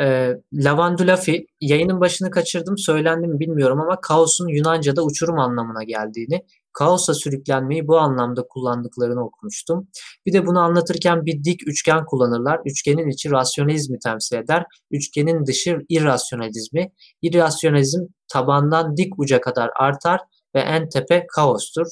E, 0.00 0.34
Lavandulafi, 0.52 1.46
yayının 1.60 2.00
başını 2.00 2.30
kaçırdım, 2.30 2.78
söylendim 2.78 3.40
bilmiyorum 3.40 3.80
ama 3.80 4.00
kaosun 4.00 4.48
Yunanca'da 4.48 5.04
uçurum 5.04 5.38
anlamına 5.38 5.82
geldiğini, 5.82 6.40
kaosa 6.72 7.14
sürüklenmeyi 7.14 7.88
bu 7.88 7.98
anlamda 7.98 8.42
kullandıklarını 8.48 9.24
okumuştum. 9.24 9.88
Bir 10.26 10.32
de 10.32 10.46
bunu 10.46 10.60
anlatırken 10.60 11.26
bir 11.26 11.44
dik 11.44 11.68
üçgen 11.68 12.04
kullanırlar. 12.04 12.60
Üçgenin 12.64 13.08
içi 13.08 13.30
rasyonalizmi 13.30 13.98
temsil 13.98 14.36
eder. 14.36 14.64
Üçgenin 14.90 15.46
dışı 15.46 15.78
irrasyonalizmi. 15.88 16.92
İrrasyonalizm 17.22 18.00
tabandan 18.32 18.96
dik 18.96 19.18
uca 19.18 19.40
kadar 19.40 19.70
artar 19.76 20.20
ve 20.54 20.60
en 20.60 20.88
tepe 20.88 21.26
kaostur. 21.34 21.86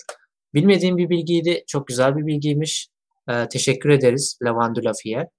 Bilmediğim 0.55 0.96
bir 0.96 1.09
bilgiydi. 1.11 1.64
Çok 1.66 1.86
güzel 1.86 2.16
bir 2.16 2.26
bilgiymiş. 2.26 2.88
Ee, 3.28 3.48
teşekkür 3.48 3.90
ederiz 3.90 4.38
Lavandulafi'ye. 4.42 5.30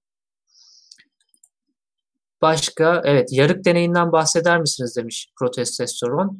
Başka, 2.42 3.02
evet 3.04 3.28
yarık 3.32 3.64
deneyinden 3.64 4.12
bahseder 4.12 4.60
misiniz 4.60 4.96
demiş 4.96 5.32
protestosteron. 5.38 6.38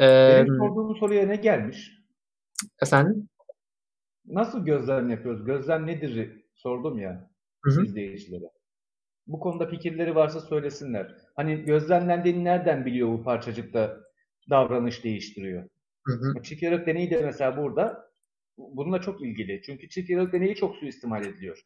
Ee, 0.00 0.04
Benim 0.04 0.56
sorduğum 0.56 0.96
soruya 0.96 1.26
ne 1.26 1.36
gelmiş? 1.36 1.98
Efendim? 2.82 3.28
Nasıl 4.26 4.64
gözlem 4.64 5.10
yapıyoruz? 5.10 5.44
Gözlem 5.44 5.86
nedir 5.86 6.44
sordum 6.54 6.98
ya 6.98 7.30
Hı-hı. 7.64 7.84
izleyicilere. 7.84 8.50
Bu 9.26 9.40
konuda 9.40 9.66
fikirleri 9.66 10.14
varsa 10.14 10.40
söylesinler. 10.40 11.16
Hani 11.36 11.64
gözlemlendiğini 11.64 12.44
nereden 12.44 12.86
biliyor 12.86 13.08
bu 13.08 13.22
parçacıkta 13.22 14.00
davranış 14.50 15.04
değiştiriyor? 15.04 15.68
Hı 16.06 16.12
hı. 16.12 16.42
Çift 16.42 16.62
yarık 16.62 16.86
deneyi 16.86 17.10
de 17.10 17.22
mesela 17.22 17.56
burada 17.56 18.11
bununla 18.58 19.00
çok 19.00 19.22
ilgili. 19.22 19.62
Çünkü 19.66 19.88
çift 19.88 20.10
yarık 20.10 20.32
deneyi 20.32 20.54
çok 20.54 20.76
suistimal 20.76 21.24
ediliyor. 21.26 21.64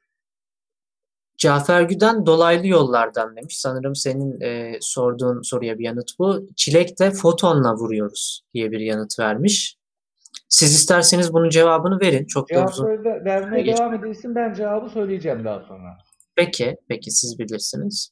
Cafer 1.36 1.82
Güden 1.82 2.26
dolaylı 2.26 2.66
yollardan 2.66 3.36
demiş. 3.36 3.58
Sanırım 3.58 3.94
senin 3.94 4.40
e, 4.40 4.78
sorduğun 4.80 5.42
soruya 5.42 5.78
bir 5.78 5.84
yanıt 5.84 6.10
bu. 6.18 6.48
Çilekte 6.56 7.10
fotonla 7.10 7.74
vuruyoruz 7.74 8.42
diye 8.54 8.70
bir 8.70 8.80
yanıt 8.80 9.18
vermiş. 9.18 9.76
Siz 10.48 10.74
isterseniz 10.74 11.32
bunun 11.32 11.48
cevabını 11.50 12.00
verin. 12.00 12.26
Çok 12.26 12.48
Cevap 12.48 12.68
da 12.68 12.72
uzun. 12.72 12.86
vermeye 13.04 13.62
geç. 13.62 13.78
devam 13.78 13.94
edilsin. 13.94 14.34
Ben 14.34 14.54
cevabı 14.54 14.90
söyleyeceğim 14.90 15.44
daha 15.44 15.60
sonra. 15.60 15.98
Peki, 16.36 16.76
peki 16.88 17.10
siz 17.10 17.38
bilirsiniz. 17.38 18.10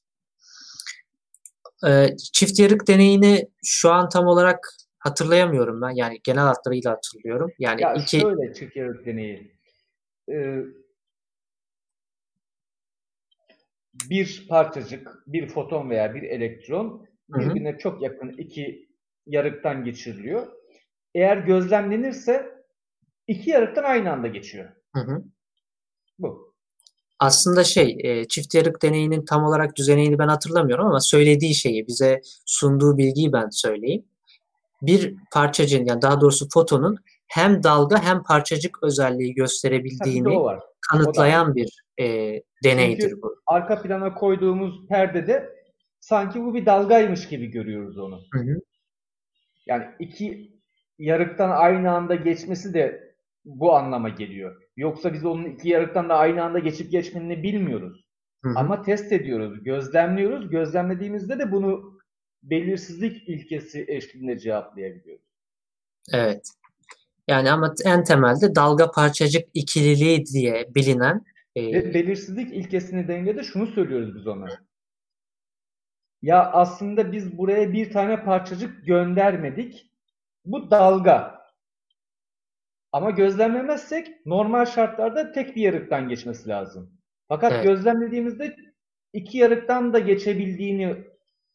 Ee, 1.87 2.17
çift 2.33 2.59
yarık 2.59 2.89
deneyini 2.89 3.49
şu 3.65 3.91
an 3.93 4.09
tam 4.09 4.27
olarak 4.27 4.69
hatırlayamıyorum 5.05 5.83
ben. 5.83 5.91
Yani 5.91 6.21
genel 6.25 6.45
hatlarıyla 6.45 6.91
hatırlıyorum. 6.91 7.51
Yani 7.59 7.83
ya 7.83 7.95
iki... 7.95 8.21
şöyle 8.21 8.55
çift 8.55 8.77
yarık 8.77 9.07
deneyi. 9.07 9.57
Ee, 10.31 10.61
bir 14.11 14.47
parçacık, 14.49 15.23
bir 15.27 15.49
foton 15.49 15.91
veya 15.91 16.15
bir 16.15 16.23
elektron 16.23 17.07
birbirine 17.29 17.71
hı 17.71 17.75
hı. 17.75 17.79
çok 17.79 18.03
yakın 18.03 18.29
iki 18.29 18.89
yarıktan 19.27 19.85
geçiriliyor. 19.85 20.47
Eğer 21.15 21.37
gözlemlenirse 21.37 22.65
iki 23.29 23.51
yarıktan 23.51 23.85
aynı 23.85 24.13
anda 24.13 24.29
geçiyor. 24.29 24.69
Hı 24.95 25.01
hı. 25.01 25.25
Bu. 26.19 26.55
Aslında 27.19 27.65
şey, 27.65 27.99
e, 28.01 28.29
çift 28.29 28.55
yarık 28.55 28.83
deneyinin 28.83 29.25
tam 29.25 29.45
olarak 29.45 29.77
düzenini 29.77 30.19
ben 30.19 30.29
hatırlamıyorum 30.29 30.87
ama 30.87 31.01
söylediği 31.01 31.55
şeyi, 31.55 31.87
bize 31.87 32.21
sunduğu 32.47 32.99
bilgiyi 32.99 33.33
ben 33.33 33.49
söyleyeyim. 33.51 34.05
Bir 34.87 35.17
parçacığın, 35.33 35.85
yani 35.85 36.03
daha 36.03 36.21
doğrusu 36.21 36.49
fotonun 36.53 36.97
hem 37.27 37.63
dalga 37.63 38.03
hem 38.03 38.23
parçacık 38.23 38.83
özelliği 38.83 39.35
gösterebildiğini 39.35 40.39
kanıtlayan 40.91 41.55
bir 41.55 41.85
e, 42.01 42.07
deneydir 42.65 43.03
Çünkü 43.03 43.23
bu. 43.23 43.37
Arka 43.47 43.83
plana 43.83 44.15
koyduğumuz 44.15 44.89
perdede 44.89 45.55
sanki 46.01 46.45
bu 46.45 46.55
bir 46.55 46.67
dalgaymış 46.67 47.29
gibi 47.29 47.47
görüyoruz 47.47 47.99
onu. 47.99 48.21
Hı 48.33 48.39
hı. 48.39 48.61
Yani 49.67 49.85
iki 49.99 50.55
yarıktan 50.99 51.51
aynı 51.51 51.91
anda 51.91 52.15
geçmesi 52.15 52.75
de 52.75 53.15
bu 53.45 53.75
anlama 53.75 54.09
geliyor. 54.09 54.63
Yoksa 54.77 55.13
biz 55.13 55.25
onun 55.25 55.45
iki 55.45 55.69
yarıktan 55.69 56.09
da 56.09 56.15
aynı 56.15 56.45
anda 56.45 56.59
geçip 56.59 56.91
geçmediğini 56.93 57.43
bilmiyoruz. 57.43 58.05
Hı 58.43 58.51
hı. 58.51 58.55
Ama 58.57 58.83
test 58.83 59.13
ediyoruz, 59.13 59.65
gözlemliyoruz. 59.65 60.51
Gözlemlediğimizde 60.51 61.39
de 61.39 61.53
bunu 61.53 61.94
belirsizlik 62.51 63.29
ilkesi 63.29 63.85
eşliğinde 63.89 64.39
cevaplayabiliyoruz. 64.39 65.25
Evet. 66.13 66.49
Yani 67.29 67.51
ama 67.51 67.75
en 67.85 68.05
temelde 68.05 68.55
dalga 68.55 68.91
parçacık 68.91 69.49
ikililiği 69.55 70.27
diye 70.27 70.75
bilinen 70.75 71.25
e... 71.57 71.73
Ve 71.73 71.95
belirsizlik 71.95 72.53
ilkesini 72.53 73.09
dengede 73.09 73.43
şunu 73.43 73.67
söylüyoruz 73.67 74.15
biz 74.17 74.27
ona. 74.27 74.49
Ya 76.23 76.51
aslında 76.53 77.13
biz 77.13 77.39
buraya 77.39 77.73
bir 77.73 77.93
tane 77.93 78.25
parçacık 78.25 78.87
göndermedik. 78.87 79.91
Bu 80.45 80.71
dalga. 80.71 81.45
Ama 82.93 83.11
gözlemlemezsek 83.11 84.27
normal 84.27 84.67
şartlarda 84.67 85.33
tek 85.33 85.57
bir 85.57 85.63
yarıktan 85.63 86.09
geçmesi 86.09 86.49
lazım. 86.49 86.91
Fakat 87.29 87.53
evet. 87.53 87.65
gözlemlediğimizde 87.65 88.57
iki 89.13 89.39
yarıktan 89.39 89.93
da 89.93 89.99
geçebildiğini 89.99 90.97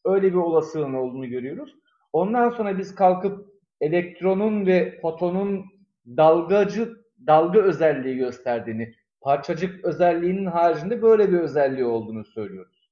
öyle 0.04 0.26
bir 0.26 0.36
olasılığın 0.36 0.94
olduğunu 0.94 1.28
görüyoruz. 1.28 1.74
Ondan 2.12 2.50
sonra 2.50 2.78
biz 2.78 2.94
kalkıp 2.94 3.50
elektronun 3.80 4.66
ve 4.66 4.98
fotonun 5.02 5.64
dalgacı 6.06 6.96
dalga 7.26 7.60
özelliği 7.60 8.16
gösterdiğini, 8.16 8.94
parçacık 9.20 9.84
özelliğinin 9.84 10.46
haricinde 10.46 11.02
böyle 11.02 11.32
bir 11.32 11.38
özelliği 11.38 11.84
olduğunu 11.84 12.24
söylüyoruz. 12.24 12.90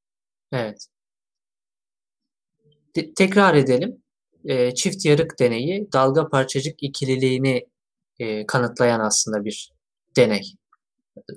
Evet. 0.53 0.87
De- 2.97 3.15
tekrar 3.15 3.55
edelim. 3.55 4.03
E, 4.45 4.75
çift 4.75 5.05
yarık 5.05 5.39
deneyi 5.39 5.93
dalga 5.93 6.29
parçacık 6.29 6.83
ikililiğini 6.83 7.67
e, 8.19 8.47
kanıtlayan 8.47 9.01
aslında 9.01 9.45
bir 9.45 9.73
deney. 10.17 10.43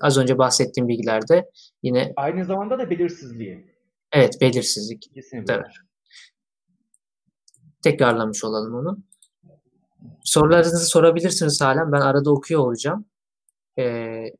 Az 0.02 0.18
önce 0.18 0.38
bahsettiğim 0.38 0.88
bilgilerde 0.88 1.50
yine 1.84 2.14
aynı 2.16 2.46
zamanda 2.46 2.80
da 2.80 2.90
belirsizliği. 2.90 3.71
Evet, 4.12 4.42
belirsizlik. 4.42 5.12
Kesinlikle. 5.14 5.54
Evet. 5.54 5.66
Tekrarlamış 7.84 8.44
olalım 8.44 8.76
onu. 8.76 8.98
Sorularınızı 10.24 10.86
sorabilirsiniz 10.86 11.62
halen. 11.62 11.92
Ben 11.92 12.02
arada 12.02 12.32
okuyor 12.32 12.62
olacağım. 12.62 13.06
Ee, 13.80 14.32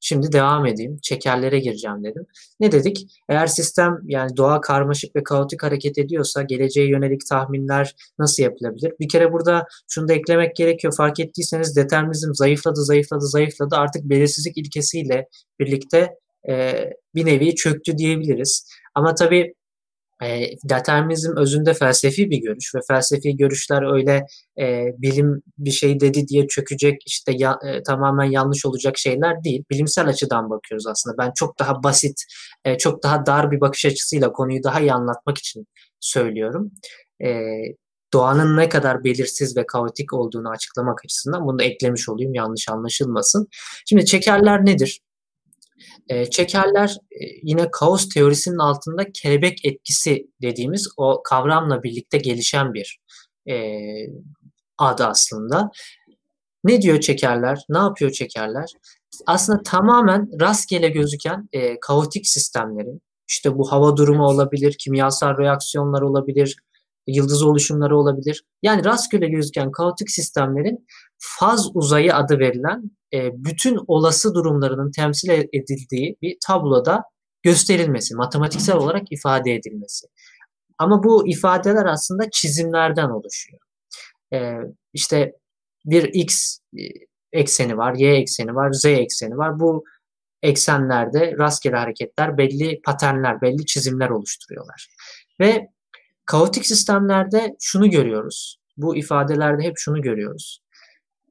Şimdi 0.00 0.32
devam 0.32 0.66
edeyim. 0.66 0.98
Çekerlere 1.02 1.58
gireceğim 1.58 2.04
dedim. 2.04 2.26
Ne 2.60 2.72
dedik? 2.72 3.06
Eğer 3.28 3.46
sistem 3.46 3.98
yani 4.04 4.36
doğa 4.36 4.60
karmaşık 4.60 5.16
ve 5.16 5.22
kaotik 5.24 5.62
hareket 5.62 5.98
ediyorsa 5.98 6.42
geleceğe 6.42 6.88
yönelik 6.88 7.26
tahminler 7.28 7.94
nasıl 8.18 8.42
yapılabilir? 8.42 8.92
Bir 9.00 9.08
kere 9.08 9.32
burada 9.32 9.66
şunu 9.88 10.08
da 10.08 10.12
eklemek 10.12 10.56
gerekiyor. 10.56 10.94
Fark 10.96 11.20
ettiyseniz 11.20 11.76
determinizm 11.76 12.34
zayıfladı, 12.34 12.84
zayıfladı, 12.84 13.26
zayıfladı. 13.26 13.76
Artık 13.76 14.04
belirsizlik 14.04 14.58
ilkesiyle 14.58 15.28
birlikte 15.58 16.14
e, 16.48 16.84
bir 17.14 17.26
nevi 17.26 17.54
çöktü 17.54 17.98
diyebiliriz. 17.98 18.68
Ama 18.94 19.14
tabii 19.14 19.54
e, 20.22 20.50
determinizm 20.64 21.36
özünde 21.36 21.74
felsefi 21.74 22.30
bir 22.30 22.38
görüş 22.38 22.74
ve 22.74 22.78
felsefi 22.88 23.36
görüşler 23.36 23.94
öyle 23.94 24.26
e, 24.60 24.86
bilim 24.98 25.42
bir 25.58 25.70
şey 25.70 26.00
dedi 26.00 26.28
diye 26.28 26.46
çökecek 26.46 27.02
işte 27.06 27.32
ya, 27.36 27.58
e, 27.66 27.82
tamamen 27.82 28.24
yanlış 28.24 28.66
olacak 28.66 28.98
şeyler 28.98 29.44
değil. 29.44 29.64
Bilimsel 29.70 30.08
açıdan 30.08 30.50
bakıyoruz 30.50 30.86
aslında. 30.86 31.18
Ben 31.18 31.32
çok 31.36 31.58
daha 31.58 31.82
basit, 31.82 32.24
e, 32.64 32.78
çok 32.78 33.02
daha 33.02 33.26
dar 33.26 33.50
bir 33.50 33.60
bakış 33.60 33.86
açısıyla 33.86 34.32
konuyu 34.32 34.62
daha 34.62 34.80
iyi 34.80 34.92
anlatmak 34.92 35.38
için 35.38 35.66
söylüyorum. 36.00 36.70
E, 37.24 37.28
doğanın 38.12 38.56
ne 38.56 38.68
kadar 38.68 39.04
belirsiz 39.04 39.56
ve 39.56 39.66
kaotik 39.66 40.12
olduğunu 40.12 40.50
açıklamak 40.50 41.04
açısından 41.04 41.46
bunu 41.46 41.58
da 41.58 41.64
eklemiş 41.64 42.08
olayım 42.08 42.34
yanlış 42.34 42.68
anlaşılmasın. 42.68 43.48
Şimdi 43.86 44.04
çekerler 44.04 44.66
nedir? 44.66 45.00
E, 46.08 46.30
çekerler 46.30 46.96
e, 47.10 47.24
yine 47.42 47.70
kaos 47.70 48.08
teorisinin 48.08 48.58
altında 48.58 49.12
kelebek 49.12 49.64
etkisi 49.64 50.26
dediğimiz 50.42 50.88
o 50.96 51.22
kavramla 51.22 51.82
birlikte 51.82 52.18
gelişen 52.18 52.74
bir 52.74 53.00
e, 53.48 53.56
adı 54.78 55.04
aslında. 55.04 55.70
Ne 56.64 56.82
diyor 56.82 57.00
çekerler? 57.00 57.58
Ne 57.68 57.78
yapıyor 57.78 58.10
çekerler? 58.10 58.72
Aslında 59.26 59.62
tamamen 59.62 60.30
rastgele 60.40 60.88
gözüken 60.88 61.48
e, 61.52 61.80
kaotik 61.80 62.26
sistemlerin, 62.26 63.02
işte 63.28 63.58
bu 63.58 63.72
hava 63.72 63.96
durumu 63.96 64.24
olabilir, 64.24 64.76
kimyasal 64.78 65.38
reaksiyonlar 65.38 66.02
olabilir, 66.02 66.56
yıldız 67.06 67.42
oluşumları 67.42 67.98
olabilir. 67.98 68.44
Yani 68.62 68.84
rastgele 68.84 69.28
gözüken 69.28 69.70
kaotik 69.70 70.10
sistemlerin 70.10 70.86
faz 71.20 71.70
uzayı 71.74 72.14
adı 72.14 72.38
verilen 72.38 72.90
e, 73.14 73.30
bütün 73.34 73.78
olası 73.86 74.34
durumlarının 74.34 74.90
temsil 74.90 75.30
edildiği 75.30 76.16
bir 76.22 76.36
tabloda 76.46 77.02
gösterilmesi, 77.42 78.14
matematiksel 78.14 78.76
olarak 78.76 79.12
ifade 79.12 79.54
edilmesi. 79.54 80.06
Ama 80.78 81.02
bu 81.02 81.28
ifadeler 81.28 81.86
aslında 81.86 82.30
çizimlerden 82.30 83.08
oluşuyor. 83.08 83.60
E, 84.32 84.54
işte 84.92 85.32
bir 85.84 86.04
x 86.04 86.58
e, 86.78 86.82
ekseni 87.32 87.76
var, 87.76 87.94
y 87.94 88.16
ekseni 88.16 88.54
var, 88.54 88.72
z 88.72 88.84
ekseni 88.84 89.36
var. 89.36 89.60
Bu 89.60 89.84
eksenlerde 90.42 91.34
rastgele 91.38 91.76
hareketler 91.76 92.38
belli 92.38 92.80
paternler, 92.82 93.40
belli 93.40 93.66
çizimler 93.66 94.10
oluşturuyorlar. 94.10 94.88
Ve 95.40 95.68
kaotik 96.26 96.66
sistemlerde 96.66 97.56
şunu 97.60 97.90
görüyoruz. 97.90 98.56
Bu 98.76 98.96
ifadelerde 98.96 99.62
hep 99.62 99.74
şunu 99.76 100.02
görüyoruz. 100.02 100.60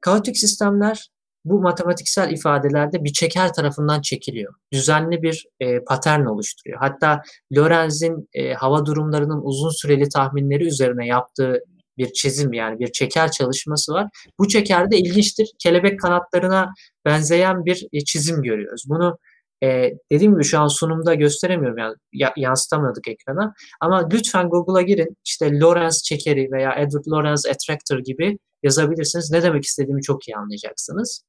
Kaotik 0.00 0.38
sistemler 0.38 1.10
bu 1.44 1.60
matematiksel 1.60 2.32
ifadelerde 2.32 3.04
bir 3.04 3.12
çeker 3.12 3.52
tarafından 3.52 4.00
çekiliyor. 4.00 4.54
Düzenli 4.72 5.22
bir 5.22 5.46
e, 5.60 5.84
patern 5.84 6.24
oluşturuyor. 6.24 6.78
Hatta 6.80 7.22
Lorenz'in 7.56 8.28
e, 8.32 8.52
hava 8.54 8.86
durumlarının 8.86 9.40
uzun 9.42 9.70
süreli 9.70 10.08
tahminleri 10.08 10.66
üzerine 10.66 11.06
yaptığı 11.06 11.64
bir 11.98 12.12
çizim 12.12 12.52
yani 12.52 12.78
bir 12.78 12.92
çeker 12.92 13.30
çalışması 13.30 13.92
var. 13.92 14.08
Bu 14.38 14.48
çekerde 14.48 14.98
ilginçtir. 14.98 15.52
Kelebek 15.58 16.00
kanatlarına 16.00 16.72
benzeyen 17.04 17.64
bir 17.64 17.86
e, 17.92 18.00
çizim 18.00 18.42
görüyoruz. 18.42 18.84
Bunu 18.88 19.18
e, 19.62 19.92
dediğim 20.12 20.32
gibi 20.32 20.44
şu 20.44 20.58
an 20.58 20.68
sunumda 20.68 21.14
gösteremiyorum 21.14 21.78
yani 21.78 21.94
ya, 22.12 22.32
yansıtamadık 22.36 23.08
ekrana. 23.08 23.54
Ama 23.80 24.08
lütfen 24.12 24.48
Google'a 24.48 24.82
girin. 24.82 25.16
İşte 25.24 25.60
Lorenz 25.60 26.02
çekeri 26.02 26.52
veya 26.52 26.74
Edward 26.74 27.06
Lorenz 27.06 27.46
attractor 27.46 27.98
gibi 27.98 28.38
yazabilirsiniz. 28.62 29.30
Ne 29.30 29.42
demek 29.42 29.64
istediğimi 29.64 30.02
çok 30.02 30.28
iyi 30.28 30.36
anlayacaksınız. 30.36 31.24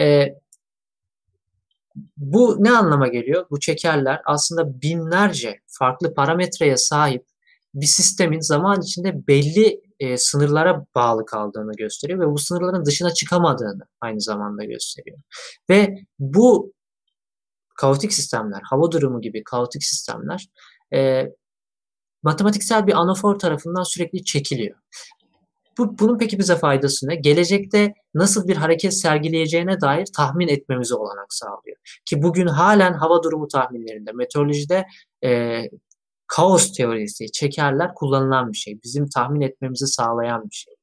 E, 0.00 0.26
bu 2.16 2.56
ne 2.58 2.70
anlama 2.70 3.08
geliyor? 3.08 3.46
Bu 3.50 3.60
çekerler 3.60 4.20
aslında 4.24 4.82
binlerce 4.82 5.60
farklı 5.66 6.14
parametreye 6.14 6.76
sahip 6.76 7.24
bir 7.74 7.86
sistemin 7.86 8.40
zaman 8.40 8.82
içinde 8.82 9.26
belli 9.26 9.80
e, 10.00 10.16
sınırlara 10.18 10.86
bağlı 10.94 11.26
kaldığını 11.26 11.72
gösteriyor 11.72 12.20
ve 12.20 12.26
bu 12.26 12.38
sınırların 12.38 12.84
dışına 12.84 13.10
çıkamadığını 13.14 13.82
aynı 14.00 14.20
zamanda 14.20 14.64
gösteriyor. 14.64 15.18
Ve 15.70 15.94
bu 16.18 16.72
kaotik 17.74 18.12
sistemler, 18.12 18.60
hava 18.70 18.90
durumu 18.92 19.20
gibi 19.20 19.44
kaotik 19.44 19.84
sistemler 19.84 20.48
e, 20.94 21.28
matematiksel 22.22 22.86
bir 22.86 22.92
anafor 22.92 23.38
tarafından 23.38 23.82
sürekli 23.82 24.24
çekiliyor. 24.24 24.76
Bu, 25.78 25.98
bunun 25.98 26.18
peki 26.18 26.38
bize 26.38 26.56
faydası 26.56 27.08
ne? 27.08 27.14
Gelecekte 27.14 27.94
nasıl 28.14 28.48
bir 28.48 28.56
hareket 28.56 28.94
sergileyeceğine 28.94 29.80
dair 29.80 30.06
tahmin 30.16 30.48
etmemize 30.48 30.94
olanak 30.94 31.34
sağlıyor. 31.34 31.76
Ki 32.04 32.22
bugün 32.22 32.46
halen 32.46 32.92
hava 32.92 33.22
durumu 33.22 33.48
tahminlerinde, 33.48 34.12
meteorolojide 34.12 34.86
e, 35.24 35.62
kaos 36.26 36.72
teorisi, 36.72 37.32
çekerler 37.32 37.94
kullanılan 37.94 38.52
bir 38.52 38.56
şey. 38.56 38.78
Bizim 38.84 39.08
tahmin 39.08 39.40
etmemizi 39.40 39.86
sağlayan 39.86 40.44
bir 40.50 40.54
şey. 40.54 40.74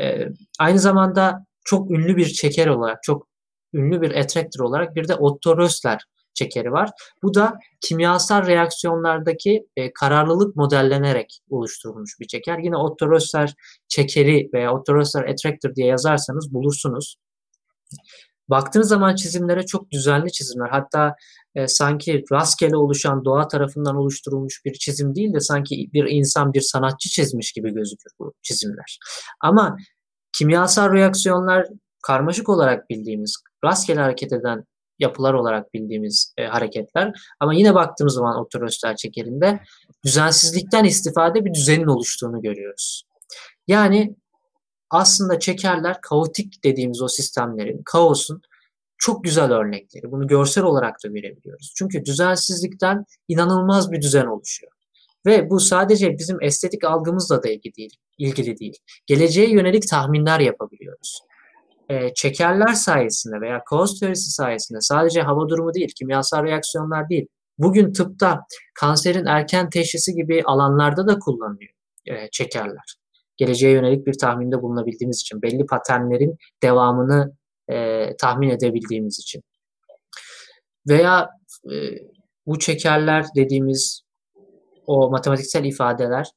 E, 0.00 0.28
aynı 0.58 0.78
zamanda 0.78 1.44
çok 1.64 1.90
ünlü 1.90 2.16
bir 2.16 2.26
çeker 2.26 2.66
olarak, 2.66 3.02
çok 3.02 3.28
ünlü 3.74 4.00
bir 4.00 4.14
attractor 4.14 4.64
olarak 4.64 4.96
bir 4.96 5.08
de 5.08 5.14
Otto 5.14 5.58
Rössler 5.58 6.04
çekeri 6.34 6.72
var. 6.72 6.90
Bu 7.22 7.34
da 7.34 7.58
kimyasal 7.80 8.46
reaksiyonlardaki 8.46 9.66
e, 9.76 9.92
kararlılık 9.92 10.56
modellenerek 10.56 11.40
oluşturulmuş 11.50 12.20
bir 12.20 12.26
çeker. 12.26 12.58
Yine 12.58 12.76
Otto 12.76 13.10
Rössler 13.10 13.54
çekeri 13.88 14.50
veya 14.54 14.74
Otto 14.74 14.94
Rössler 14.94 15.24
attractor 15.24 15.74
diye 15.74 15.86
yazarsanız 15.86 16.54
bulursunuz. 16.54 17.16
Baktığınız 18.48 18.88
zaman 18.88 19.14
çizimlere 19.14 19.66
çok 19.66 19.90
düzenli 19.90 20.32
çizimler. 20.32 20.68
Hatta 20.68 21.14
e, 21.54 21.68
sanki 21.68 22.24
rastgele 22.32 22.76
oluşan 22.76 23.24
doğa 23.24 23.48
tarafından 23.48 23.96
oluşturulmuş 23.96 24.64
bir 24.64 24.72
çizim 24.72 25.14
değil 25.14 25.32
de 25.32 25.40
sanki 25.40 25.90
bir 25.92 26.04
insan, 26.04 26.52
bir 26.52 26.60
sanatçı 26.60 27.08
çizmiş 27.08 27.52
gibi 27.52 27.74
gözükür 27.74 28.10
bu 28.18 28.34
çizimler. 28.42 28.98
Ama 29.40 29.76
kimyasal 30.32 30.92
reaksiyonlar 30.92 31.66
karmaşık 32.08 32.48
olarak 32.48 32.90
bildiğimiz, 32.90 33.36
rastgele 33.64 34.00
hareket 34.00 34.32
eden 34.32 34.64
yapılar 34.98 35.34
olarak 35.34 35.74
bildiğimiz 35.74 36.34
e, 36.38 36.46
hareketler. 36.46 37.12
Ama 37.40 37.54
yine 37.54 37.74
baktığımız 37.74 38.14
zaman 38.14 38.36
otorostal 38.36 38.96
çekerinde 38.96 39.60
düzensizlikten 40.04 40.84
istifade 40.84 41.44
bir 41.44 41.54
düzenin 41.54 41.86
oluştuğunu 41.86 42.42
görüyoruz. 42.42 43.02
Yani 43.66 44.16
aslında 44.90 45.38
çekerler 45.38 46.00
kaotik 46.00 46.64
dediğimiz 46.64 47.02
o 47.02 47.08
sistemlerin, 47.08 47.82
kaosun 47.84 48.42
çok 48.98 49.24
güzel 49.24 49.52
örnekleri. 49.52 50.12
Bunu 50.12 50.26
görsel 50.26 50.64
olarak 50.64 50.96
da 51.04 51.08
görebiliyoruz. 51.08 51.72
Çünkü 51.76 52.04
düzensizlikten 52.04 53.04
inanılmaz 53.28 53.92
bir 53.92 54.02
düzen 54.02 54.26
oluşuyor. 54.26 54.72
Ve 55.26 55.50
bu 55.50 55.60
sadece 55.60 56.18
bizim 56.18 56.42
estetik 56.42 56.84
algımızla 56.84 57.42
da 57.42 57.48
ilgili 57.48 57.74
değil. 57.74 57.96
Ilgili 58.18 58.58
değil. 58.58 58.76
Geleceğe 59.06 59.50
yönelik 59.50 59.88
tahminler 59.88 60.40
yapabiliyoruz 60.40 61.27
e, 61.88 62.14
çekerler 62.14 62.72
sayesinde 62.72 63.40
veya 63.40 63.64
kaos 63.64 64.00
teorisi 64.00 64.30
sayesinde 64.30 64.78
sadece 64.80 65.22
hava 65.22 65.48
durumu 65.48 65.74
değil, 65.74 65.92
kimyasal 65.98 66.44
reaksiyonlar 66.44 67.08
değil, 67.08 67.26
bugün 67.58 67.92
tıpta 67.92 68.40
kanserin 68.74 69.26
erken 69.26 69.70
teşhisi 69.70 70.14
gibi 70.14 70.42
alanlarda 70.44 71.06
da 71.08 71.18
kullanılıyor 71.18 71.72
e, 72.06 72.30
çekerler. 72.30 72.96
Geleceğe 73.36 73.72
yönelik 73.72 74.06
bir 74.06 74.18
tahminde 74.18 74.62
bulunabildiğimiz 74.62 75.20
için, 75.20 75.42
belli 75.42 75.66
paternlerin 75.66 76.36
devamını 76.62 77.32
e, 77.68 78.06
tahmin 78.16 78.50
edebildiğimiz 78.50 79.18
için. 79.18 79.42
Veya 80.88 81.30
e, 81.72 81.74
bu 82.46 82.58
çekerler 82.58 83.24
dediğimiz 83.36 84.02
o 84.86 85.10
matematiksel 85.10 85.64
ifadeler, 85.64 86.30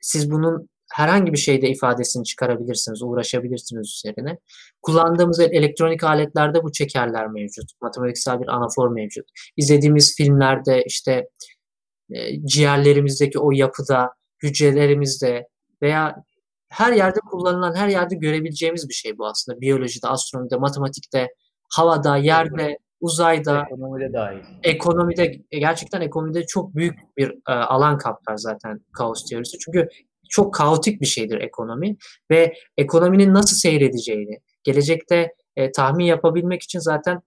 siz 0.00 0.30
bunun 0.30 0.68
herhangi 0.92 1.32
bir 1.32 1.38
şeyde 1.38 1.68
ifadesini 1.68 2.24
çıkarabilirsiniz, 2.24 3.02
uğraşabilirsiniz 3.02 3.94
üzerine. 3.98 4.38
Kullandığımız 4.82 5.40
elektronik 5.40 6.04
aletlerde 6.04 6.62
bu 6.62 6.72
çekerler 6.72 7.26
mevcut. 7.26 7.70
Matematiksel 7.82 8.40
bir 8.40 8.48
anafor 8.48 8.88
mevcut. 8.88 9.24
İzlediğimiz 9.56 10.16
filmlerde 10.16 10.84
işte 10.86 11.28
e, 12.10 12.46
ciğerlerimizdeki 12.46 13.38
o 13.38 13.52
yapıda, 13.52 14.10
hücrelerimizde 14.42 15.48
veya 15.82 16.16
her 16.68 16.92
yerde 16.92 17.18
kullanılan, 17.30 17.74
her 17.74 17.88
yerde 17.88 18.14
görebileceğimiz 18.14 18.88
bir 18.88 18.94
şey 18.94 19.18
bu 19.18 19.26
aslında. 19.26 19.60
Biyolojide, 19.60 20.08
astronomide, 20.08 20.56
matematikte, 20.56 21.28
havada, 21.70 22.16
yerde, 22.16 22.78
uzayda, 23.00 23.64
ekonomide 23.70 24.12
dahil. 24.12 24.38
Ekonomide 24.62 25.40
gerçekten 25.50 26.00
ekonomide 26.00 26.46
çok 26.46 26.74
büyük 26.74 26.98
bir 27.16 27.30
e, 27.48 27.52
alan 27.52 27.98
kaplar 27.98 28.36
zaten 28.36 28.80
kaos 28.92 29.24
teorisi. 29.24 29.58
Çünkü 29.58 29.88
çok 30.32 30.54
kaotik 30.54 31.00
bir 31.00 31.06
şeydir 31.06 31.40
ekonomi 31.40 31.96
ve 32.30 32.54
ekonominin 32.76 33.34
nasıl 33.34 33.56
seyredeceğini 33.56 34.40
gelecekte 34.64 35.34
e, 35.56 35.72
tahmin 35.72 36.04
yapabilmek 36.04 36.62
için 36.62 36.78
zaten 36.78 37.22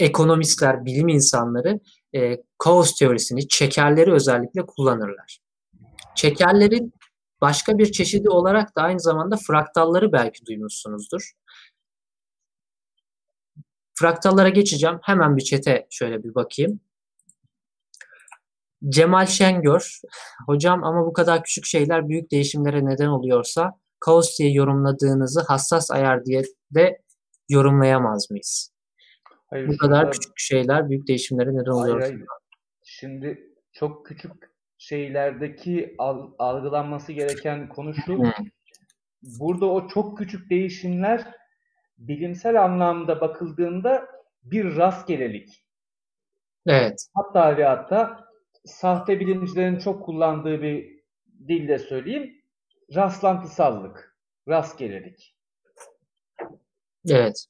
ekonomistler, 0.00 0.84
bilim 0.84 1.08
insanları 1.08 1.80
e, 2.14 2.42
kaos 2.58 2.94
teorisini, 2.98 3.48
çekerleri 3.48 4.12
özellikle 4.12 4.66
kullanırlar. 4.66 5.38
Çekerlerin 6.14 6.92
başka 7.40 7.78
bir 7.78 7.92
çeşidi 7.92 8.30
olarak 8.30 8.76
da 8.76 8.82
aynı 8.82 9.00
zamanda 9.00 9.36
fraktalları 9.46 10.12
belki 10.12 10.46
duymuşsunuzdur. 10.46 11.32
Fraktallara 13.94 14.48
geçeceğim. 14.48 14.98
Hemen 15.02 15.36
bir 15.36 15.42
çete 15.42 15.86
şöyle 15.90 16.24
bir 16.24 16.34
bakayım. 16.34 16.80
Cemal 18.88 19.26
Şengör, 19.26 20.00
hocam 20.46 20.84
ama 20.84 21.06
bu 21.06 21.12
kadar 21.12 21.42
küçük 21.42 21.64
şeyler 21.64 22.08
büyük 22.08 22.30
değişimlere 22.30 22.86
neden 22.86 23.06
oluyorsa 23.06 23.72
kaos 24.00 24.38
diye 24.38 24.52
yorumladığınızı 24.52 25.40
hassas 25.40 25.90
ayar 25.90 26.24
diye 26.24 26.42
de 26.70 27.02
yorumlayamaz 27.48 28.30
mıyız? 28.30 28.74
Hayır, 29.50 29.68
bu 29.68 29.76
kadar 29.76 30.12
küçük 30.12 30.32
şeyler 30.36 30.90
büyük 30.90 31.08
değişimlere 31.08 31.54
neden 31.54 31.70
oluyor. 31.70 32.00
Hayır, 32.00 32.14
hayır. 32.14 32.26
Şimdi 32.82 33.50
çok 33.72 34.06
küçük 34.06 34.32
şeylerdeki 34.78 35.94
algılanması 36.38 37.12
gereken 37.12 37.68
konu 37.68 37.94
şu. 37.94 38.22
Burada 39.40 39.66
o 39.66 39.88
çok 39.88 40.18
küçük 40.18 40.50
değişimler 40.50 41.34
bilimsel 41.98 42.64
anlamda 42.64 43.20
bakıldığında 43.20 44.06
bir 44.42 44.76
rastgelelik. 44.76 45.64
Evet. 46.66 47.06
Hatta 47.14 47.56
ve 47.56 47.64
hatta 47.64 48.23
sahte 48.64 49.20
bilimcilerin 49.20 49.78
çok 49.78 50.04
kullandığı 50.04 50.62
bir 50.62 51.00
dille 51.48 51.78
söyleyeyim. 51.78 52.34
Rastlantısallık, 52.94 54.16
rastgelelik. 54.48 55.36
Evet. 57.08 57.46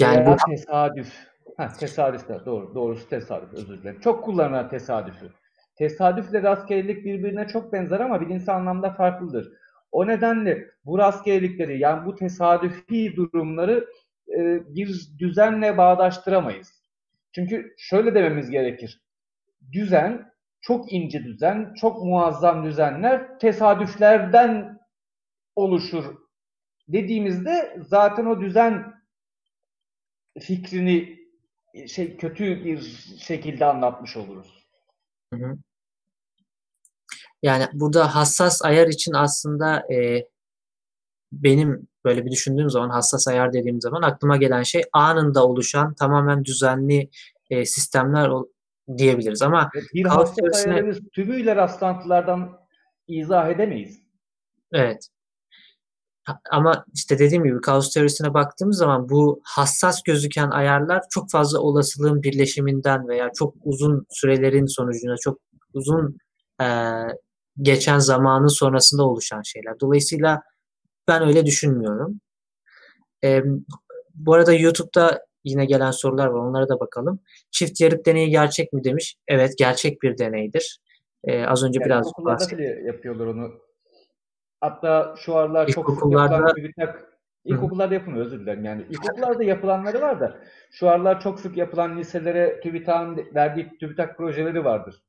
Yani 0.00 0.26
bu 0.26 0.36
tesadüf. 0.50 1.32
Ha, 1.56 1.72
tesadüf 1.80 2.28
de 2.28 2.40
doğru. 2.46 2.74
Doğrusu 2.74 3.08
tesadüf. 3.08 3.52
Özür 3.52 3.82
dilerim. 3.82 4.00
Çok 4.00 4.24
kullanılan 4.24 4.68
tesadüfü. 4.68 5.32
Tesadüfle 5.76 6.42
rastgelelik 6.42 7.04
birbirine 7.04 7.48
çok 7.48 7.72
benzer 7.72 8.00
ama 8.00 8.20
bilimsel 8.20 8.56
anlamda 8.56 8.90
farklıdır. 8.90 9.52
O 9.92 10.06
nedenle 10.06 10.70
bu 10.84 10.98
rastgelelikleri 10.98 11.78
yani 11.78 12.06
bu 12.06 12.14
tesadüfi 12.14 13.16
durumları 13.16 13.86
e, 14.28 14.60
bir 14.74 15.08
düzenle 15.18 15.78
bağdaştıramayız. 15.78 16.82
Çünkü 17.32 17.74
şöyle 17.78 18.14
dememiz 18.14 18.50
gerekir. 18.50 19.02
Düzen, 19.72 20.31
çok 20.62 20.92
ince 20.92 21.24
düzen, 21.24 21.74
çok 21.74 22.02
muazzam 22.02 22.64
düzenler 22.64 23.38
tesadüflerden 23.38 24.80
oluşur 25.56 26.04
dediğimizde 26.88 27.76
zaten 27.88 28.26
o 28.26 28.40
düzen 28.40 28.94
fikrini 30.40 31.18
şey 31.88 32.16
kötü 32.16 32.64
bir 32.64 32.80
şekilde 33.18 33.64
anlatmış 33.64 34.16
oluruz. 34.16 34.66
Hı 35.32 35.36
hı. 35.36 35.56
Yani 37.42 37.66
burada 37.72 38.14
hassas 38.14 38.64
ayar 38.64 38.88
için 38.88 39.12
aslında 39.12 39.92
e, 39.92 40.28
benim 41.32 41.88
böyle 42.04 42.24
bir 42.24 42.30
düşündüğüm 42.30 42.70
zaman 42.70 42.90
hassas 42.90 43.28
ayar 43.28 43.52
dediğim 43.52 43.80
zaman 43.80 44.02
aklıma 44.02 44.36
gelen 44.36 44.62
şey 44.62 44.82
anında 44.92 45.46
oluşan 45.46 45.94
tamamen 45.94 46.44
düzenli 46.44 47.10
e, 47.50 47.64
sistemler 47.64 48.30
diyebiliriz 48.96 49.42
ama 49.42 49.70
bir 49.94 50.04
hassas 50.04 50.34
teorisine... 50.36 51.08
tümüyle 51.12 51.56
rastlantılardan 51.56 52.58
izah 53.08 53.48
edemeyiz. 53.48 54.02
Evet. 54.72 55.08
Ama 56.50 56.84
işte 56.94 57.18
dediğim 57.18 57.44
gibi 57.44 57.60
kaos 57.60 57.94
teorisine 57.94 58.34
baktığımız 58.34 58.78
zaman 58.78 59.08
bu 59.08 59.40
hassas 59.44 60.02
gözüken 60.02 60.50
ayarlar 60.50 61.02
çok 61.10 61.30
fazla 61.30 61.58
olasılığın 61.58 62.22
birleşiminden 62.22 63.08
veya 63.08 63.30
çok 63.38 63.54
uzun 63.64 64.06
sürelerin 64.10 64.66
sonucunda 64.66 65.16
çok 65.20 65.38
uzun 65.74 66.16
e, 66.62 66.66
geçen 67.62 67.98
zamanın 67.98 68.46
sonrasında 68.46 69.02
oluşan 69.02 69.42
şeyler. 69.42 69.80
Dolayısıyla 69.80 70.42
ben 71.08 71.22
öyle 71.22 71.46
düşünmüyorum. 71.46 72.20
E, 73.24 73.42
bu 74.14 74.34
arada 74.34 74.52
YouTube'da 74.52 75.26
yine 75.44 75.64
gelen 75.64 75.90
sorular 75.90 76.26
var. 76.26 76.40
Onlara 76.40 76.68
da 76.68 76.80
bakalım. 76.80 77.20
Çift 77.50 77.80
yarık 77.80 78.06
deneyi 78.06 78.30
gerçek 78.30 78.72
mi 78.72 78.84
demiş. 78.84 79.16
Evet 79.28 79.54
gerçek 79.58 80.02
bir 80.02 80.18
deneydir. 80.18 80.78
E, 81.24 81.44
az 81.46 81.64
önce 81.64 81.80
yani 81.80 81.86
biraz 81.86 82.12
bahsettim. 82.18 82.86
yapıyorlar 82.86 83.26
onu. 83.26 83.50
Hatta 84.60 85.14
şu 85.18 85.36
aralar 85.36 85.66
çok 85.66 85.90
sık 85.90 86.12
yapılan 86.12 86.54
TÜBİTAK 86.54 87.12
İlkokullarda 87.44 87.94
yapılmıyor 87.94 88.26
özür 88.26 88.40
dilerim. 88.40 88.64
Yani 88.64 88.84
ilkokullarda 88.90 89.44
yapılanları 89.44 90.00
var 90.00 90.20
da 90.20 90.38
şu 90.70 90.88
aralar 90.88 91.20
çok 91.20 91.40
sık 91.40 91.56
yapılan 91.56 91.98
liselere 91.98 92.60
TÜBİTAK'ın 92.60 93.34
verdiği 93.34 93.78
TÜBİTAK 93.80 94.16
projeleri 94.16 94.64
vardır. 94.64 95.02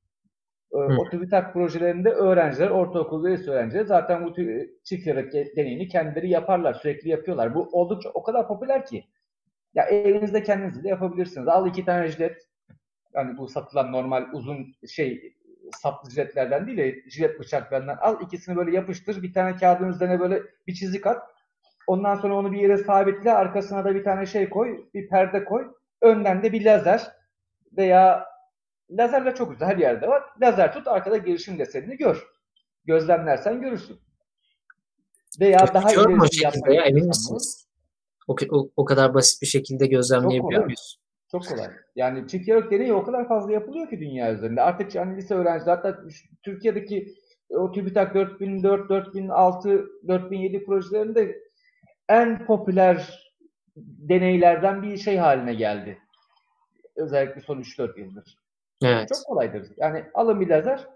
Ee, 0.73 0.77
Hı. 0.77 0.97
O 0.99 1.09
TÜBİTAK 1.09 1.53
projelerinde 1.53 2.09
öğrenciler, 2.09 2.69
ortaokul 2.69 3.23
ve 3.23 3.31
lise 3.31 3.51
öğrencileri 3.51 3.85
zaten 3.85 4.25
bu 4.25 4.33
çift 4.83 5.07
yarık 5.07 5.33
deneyini 5.33 5.87
kendileri 5.87 6.29
yaparlar, 6.29 6.73
sürekli 6.73 7.09
yapıyorlar. 7.09 7.55
Bu 7.55 7.69
oldukça 7.71 8.09
o 8.09 8.23
kadar 8.23 8.47
popüler 8.47 8.85
ki. 8.85 9.05
Ya 9.73 9.83
evinizde 9.83 10.43
kendiniz 10.43 10.83
de 10.83 10.89
yapabilirsiniz. 10.89 11.47
Al 11.47 11.67
iki 11.67 11.85
tane 11.85 12.07
jilet, 12.07 12.47
yani 13.13 13.37
bu 13.37 13.47
satılan 13.47 13.91
normal 13.91 14.25
uzun 14.33 14.75
şey 14.89 15.33
saplı 15.81 16.11
jiletlerden 16.11 16.67
değil 16.67 16.77
de 16.77 17.09
jilet 17.09 17.39
bıçaklarından 17.39 17.97
al 17.97 18.21
ikisini 18.21 18.55
böyle 18.55 18.75
yapıştır. 18.75 19.23
Bir 19.23 19.33
tane 19.33 19.55
kağıdın 19.55 19.89
üzerine 19.89 20.19
böyle 20.19 20.41
bir 20.67 20.73
çizik 20.73 21.07
at. 21.07 21.23
Ondan 21.87 22.15
sonra 22.15 22.35
onu 22.35 22.51
bir 22.51 22.59
yere 22.59 22.77
sabitle. 22.77 23.33
Arkasına 23.33 23.85
da 23.85 23.95
bir 23.95 24.03
tane 24.03 24.25
şey 24.25 24.49
koy. 24.49 24.85
Bir 24.93 25.09
perde 25.09 25.45
koy. 25.45 25.73
Önden 26.01 26.43
de 26.43 26.51
bir 26.51 26.65
lazer 26.65 27.11
veya 27.77 28.25
lazerle 28.91 29.35
çok 29.35 29.51
güzel 29.51 29.67
her 29.67 29.77
yerde 29.77 30.07
var. 30.07 30.23
Lazer 30.41 30.73
tut 30.73 30.87
arkada 30.87 31.17
girişim 31.17 31.59
desenini 31.59 31.97
gör. 31.97 32.27
Gözlemlersen 32.85 33.61
görürsün. 33.61 33.99
Veya 35.39 35.59
daha 35.73 35.91
ilerisi 35.93 36.43
yapmayı 36.43 36.75
ya, 36.75 36.85
emin 36.85 37.07
misiniz? 37.07 37.67
O, 38.27 38.35
o, 38.51 38.69
o 38.77 38.85
kadar 38.85 39.13
basit 39.13 39.41
bir 39.41 39.47
şekilde 39.47 39.87
gözlemleyebiliyor 39.87 40.63
muyuz? 40.63 40.97
Çok 41.31 41.47
kolay. 41.47 41.67
Yani 41.95 42.27
çift 42.27 42.47
yarık 42.47 42.71
deneyi 42.71 42.93
o 42.93 43.03
kadar 43.03 43.27
fazla 43.27 43.51
yapılıyor 43.51 43.89
ki 43.89 43.99
dünya 43.99 44.33
üzerinde. 44.33 44.61
Artık 44.61 44.95
yani 44.95 45.17
lise 45.17 45.35
öğrencileri 45.35 45.75
hatta 45.75 45.99
Türkiye'deki 46.43 47.15
o 47.49 47.71
TÜBİTAK 47.71 48.15
4004, 48.15 48.89
4006, 48.89 49.89
4007 50.07 50.65
projelerinde 50.65 51.43
en 52.09 52.45
popüler 52.45 53.23
deneylerden 53.77 54.83
bir 54.83 54.97
şey 54.97 55.17
haline 55.17 55.53
geldi. 55.53 55.97
Özellikle 56.95 57.41
son 57.41 57.59
3-4 57.59 57.99
yıldır. 57.99 58.37
Evet. 58.83 59.09
Çok 59.09 59.25
kolaydır. 59.25 59.67
Yani 59.77 60.05
alın 60.13 60.41
bir 60.41 60.49
lazer, 60.49 60.87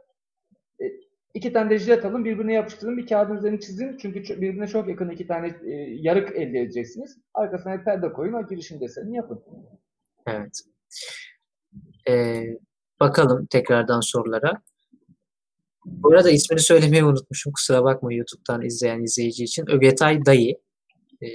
e, 0.82 0.86
iki 1.34 1.54
tane 1.54 1.70
de 1.70 1.80
jilet 1.80 2.06
alın, 2.06 2.26
birbirine 2.26 2.54
yapıştırın, 2.54 2.98
bir 2.98 3.08
kağıdın 3.08 3.38
üzerine 3.38 3.60
çizin. 3.60 3.98
Çünkü 3.98 4.42
birbirine 4.42 4.68
çok 4.68 4.90
yakın 4.90 5.10
iki 5.10 5.28
tane 5.28 5.48
e, 5.48 5.74
yarık 5.90 6.36
elde 6.36 6.60
edeceksiniz. 6.60 7.18
Arkasına 7.34 7.80
bir 7.80 7.84
perde 7.84 8.14
koyun, 8.14 8.34
o 8.34 8.48
girişim 8.48 8.82
desenini 8.82 9.16
yapın. 9.16 9.44
Evet. 10.28 10.62
Ee, 12.10 12.58
bakalım 13.00 13.46
tekrardan 13.46 14.02
sorulara. 14.02 14.62
Bu 15.86 16.14
arada 16.14 16.30
ismini 16.30 16.60
söylemeyi 16.60 17.04
unutmuşum. 17.04 17.54
Kusura 17.54 17.84
bakma 17.84 18.14
YouTube'dan 18.14 18.62
izleyen 18.62 19.04
izleyici 19.04 19.44
için. 19.44 19.72
Ögetay 19.72 20.26
Dayı 20.26 20.56
e, 21.24 21.28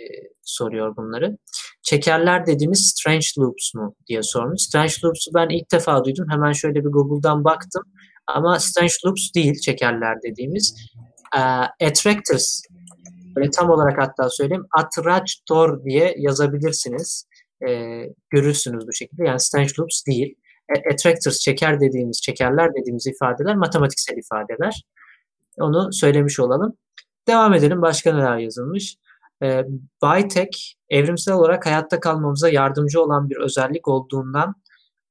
soruyor 0.42 0.96
bunları. 0.96 1.38
Çekerler 1.82 2.46
dediğimiz 2.46 2.92
Strange 2.94 3.26
Loops 3.38 3.74
mu 3.74 3.94
diye 4.06 4.22
sormuş. 4.22 4.62
Strange 4.62 4.92
Loops'u 5.04 5.30
ben 5.34 5.48
ilk 5.48 5.72
defa 5.72 6.04
duydum. 6.04 6.26
Hemen 6.30 6.52
şöyle 6.52 6.84
bir 6.84 6.90
Google'dan 6.90 7.44
baktım. 7.44 7.82
Ama 8.26 8.60
Strange 8.60 8.92
Loops 9.06 9.34
değil 9.34 9.60
çekerler 9.60 10.22
dediğimiz. 10.22 10.74
E, 11.36 11.38
attractors. 11.86 12.62
Böyle 13.36 13.50
tam 13.50 13.70
olarak 13.70 13.98
hatta 13.98 14.30
söyleyeyim. 14.30 14.66
Attractor 14.78 15.84
diye 15.84 16.14
yazabilirsiniz 16.18 17.26
e, 17.68 18.02
görürsünüz 18.30 18.86
bu 18.88 18.92
şekilde. 18.92 19.24
Yani 19.24 19.40
Strange 19.40 19.72
Loops 19.78 20.06
değil. 20.06 20.34
E, 20.68 20.92
attractors, 20.92 21.38
çeker 21.38 21.80
dediğimiz, 21.80 22.20
çekerler 22.22 22.74
dediğimiz 22.74 23.06
ifadeler 23.06 23.56
matematiksel 23.56 24.16
ifadeler. 24.16 24.82
Onu 25.58 25.92
söylemiş 25.92 26.40
olalım. 26.40 26.76
Devam 27.28 27.54
edelim. 27.54 27.82
Başka 27.82 28.14
neler 28.14 28.38
yazılmış? 28.38 28.96
E, 29.42 29.64
Bytek, 30.02 30.76
evrimsel 30.90 31.34
olarak 31.34 31.66
hayatta 31.66 32.00
kalmamıza 32.00 32.48
yardımcı 32.48 33.02
olan 33.02 33.30
bir 33.30 33.36
özellik 33.36 33.88
olduğundan 33.88 34.54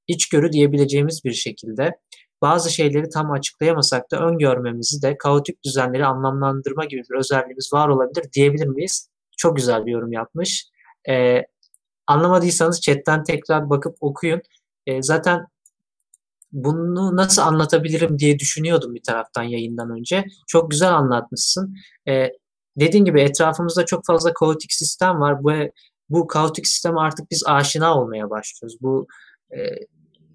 içgörü 0.07 0.51
diyebileceğimiz 0.51 1.22
bir 1.26 1.34
şekilde 1.34 1.99
bazı 2.41 2.71
şeyleri 2.71 3.09
tam 3.09 3.31
açıklayamasak 3.31 4.11
da 4.11 4.19
öngörmemizi 4.19 5.01
de 5.01 5.17
kaotik 5.17 5.63
düzenleri 5.63 6.05
anlamlandırma 6.05 6.85
gibi 6.85 7.01
bir 7.09 7.19
özelliğimiz 7.19 7.73
var 7.73 7.87
olabilir 7.87 8.31
diyebilir 8.33 8.67
miyiz? 8.67 9.09
Çok 9.37 9.55
güzel 9.55 9.85
bir 9.85 9.91
yorum 9.91 10.11
yapmış. 10.11 10.65
E, 11.09 11.41
Anlamadıysanız 12.11 12.81
chatten 12.81 13.23
tekrar 13.23 13.69
bakıp 13.69 13.97
okuyun. 14.01 14.41
E, 14.87 15.03
zaten 15.03 15.47
bunu 16.51 17.15
nasıl 17.15 17.41
anlatabilirim 17.41 18.19
diye 18.19 18.39
düşünüyordum 18.39 18.95
bir 18.95 19.03
taraftan 19.03 19.43
yayından 19.43 19.89
önce. 19.89 20.25
Çok 20.47 20.71
güzel 20.71 20.93
anlatmışsın. 20.93 21.75
E, 22.07 22.27
dediğin 22.77 23.05
gibi 23.05 23.21
etrafımızda 23.21 23.85
çok 23.85 24.05
fazla 24.05 24.33
kaotik 24.33 24.73
sistem 24.73 25.21
var. 25.21 25.43
Bu 25.43 25.51
bu 26.09 26.27
kaotik 26.27 26.67
sisteme 26.67 26.99
artık 26.99 27.31
biz 27.31 27.43
aşina 27.47 27.97
olmaya 27.99 28.29
başlıyoruz. 28.29 28.77
Bu 28.81 29.07
e, 29.51 29.57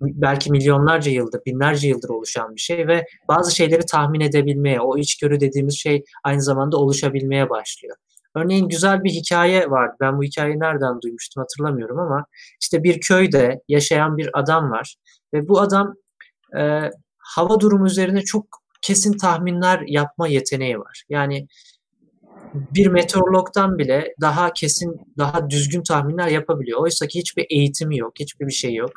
belki 0.01 0.51
milyonlarca 0.51 1.13
yıldır, 1.13 1.41
binlerce 1.47 1.89
yıldır 1.89 2.09
oluşan 2.09 2.55
bir 2.55 2.61
şey 2.61 2.89
ve 2.89 3.07
bazı 3.29 3.57
şeyleri 3.57 3.87
tahmin 3.87 4.21
edebilmeye, 4.21 4.81
o 4.81 4.99
içgörü 4.99 5.41
dediğimiz 5.41 5.79
şey 5.79 6.05
aynı 6.25 6.43
zamanda 6.43 6.77
oluşabilmeye 6.77 7.51
başlıyor. 7.51 7.97
Örneğin 8.35 8.69
güzel 8.69 9.05
bir 9.05 9.11
hikaye 9.11 9.71
vardı. 9.71 9.97
Ben 10.01 10.19
bu 10.19 10.23
hikayeyi 10.23 10.61
nereden 10.61 11.01
duymuştum 11.01 11.41
hatırlamıyorum 11.41 11.99
ama 11.99 12.27
işte 12.61 12.83
bir 12.83 13.01
köyde 13.01 13.61
yaşayan 13.69 14.17
bir 14.17 14.31
adam 14.41 14.71
var 14.71 14.97
ve 15.35 15.49
bu 15.49 15.61
adam 15.61 15.95
e, 16.59 16.91
hava 17.19 17.61
durumu 17.61 17.87
üzerine 17.87 18.23
çok 18.23 18.47
kesin 18.83 19.17
tahminler 19.17 19.83
yapma 19.87 20.29
yeteneği 20.29 20.79
var. 20.79 21.05
Yani 21.09 21.47
bir 22.55 22.87
meteorologdan 22.87 23.79
bile 23.79 24.15
daha 24.21 24.53
kesin, 24.53 25.01
daha 25.19 25.51
düzgün 25.51 25.83
tahminler 25.83 26.29
yapabiliyor. 26.29 26.83
Oysa 26.83 27.07
ki 27.07 27.19
hiçbir 27.19 27.47
eğitimi 27.51 27.99
yok, 27.99 28.13
hiçbir 28.21 28.47
bir 28.47 28.53
şey 28.53 28.75
yok. 28.75 28.91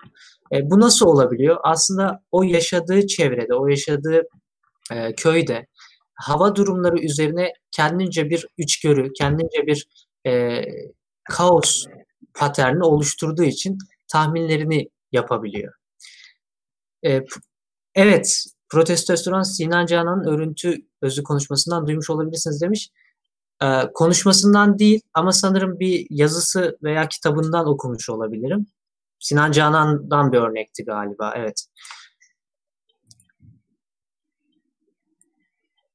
E, 0.54 0.70
bu 0.70 0.80
nasıl 0.80 1.06
olabiliyor? 1.06 1.58
Aslında 1.64 2.24
o 2.32 2.44
yaşadığı 2.44 3.08
çevrede, 3.08 3.54
o 3.56 3.68
yaşadığı 3.68 4.24
e, 4.92 5.16
köyde 5.16 5.68
hava 6.20 6.56
durumları 6.56 7.00
üzerine 7.00 7.54
kendince 7.72 8.30
bir 8.30 8.48
içgörü, 8.58 9.14
kendince 9.14 9.68
bir 9.68 9.88
e, 10.28 10.62
kaos 11.24 11.86
paterni 12.34 12.84
oluşturduğu 12.84 13.44
için 13.44 13.78
tahminlerini 14.12 14.90
yapabiliyor. 15.12 15.74
E, 17.06 17.22
evet, 17.96 18.46
protestosteron 18.70 19.42
Sinan 19.42 19.86
Canan'ın 19.86 20.28
örüntü 20.28 20.78
özü 21.02 21.24
konuşmasından 21.24 21.88
duymuş 21.88 22.10
olabilirsiniz 22.10 22.62
demiş. 22.62 22.90
E, 23.64 23.68
konuşmasından 23.94 24.80
değil 24.80 25.02
ama 25.14 25.32
sanırım 25.32 25.80
bir 25.80 26.08
yazısı 26.10 26.78
veya 26.84 27.08
kitabından 27.08 27.68
okumuş 27.68 28.10
olabilirim. 28.10 28.66
Sinan 29.20 29.52
Canan'dan 29.52 30.32
bir 30.32 30.38
örnekti 30.38 30.86
galiba, 30.86 31.34
evet. 31.38 31.66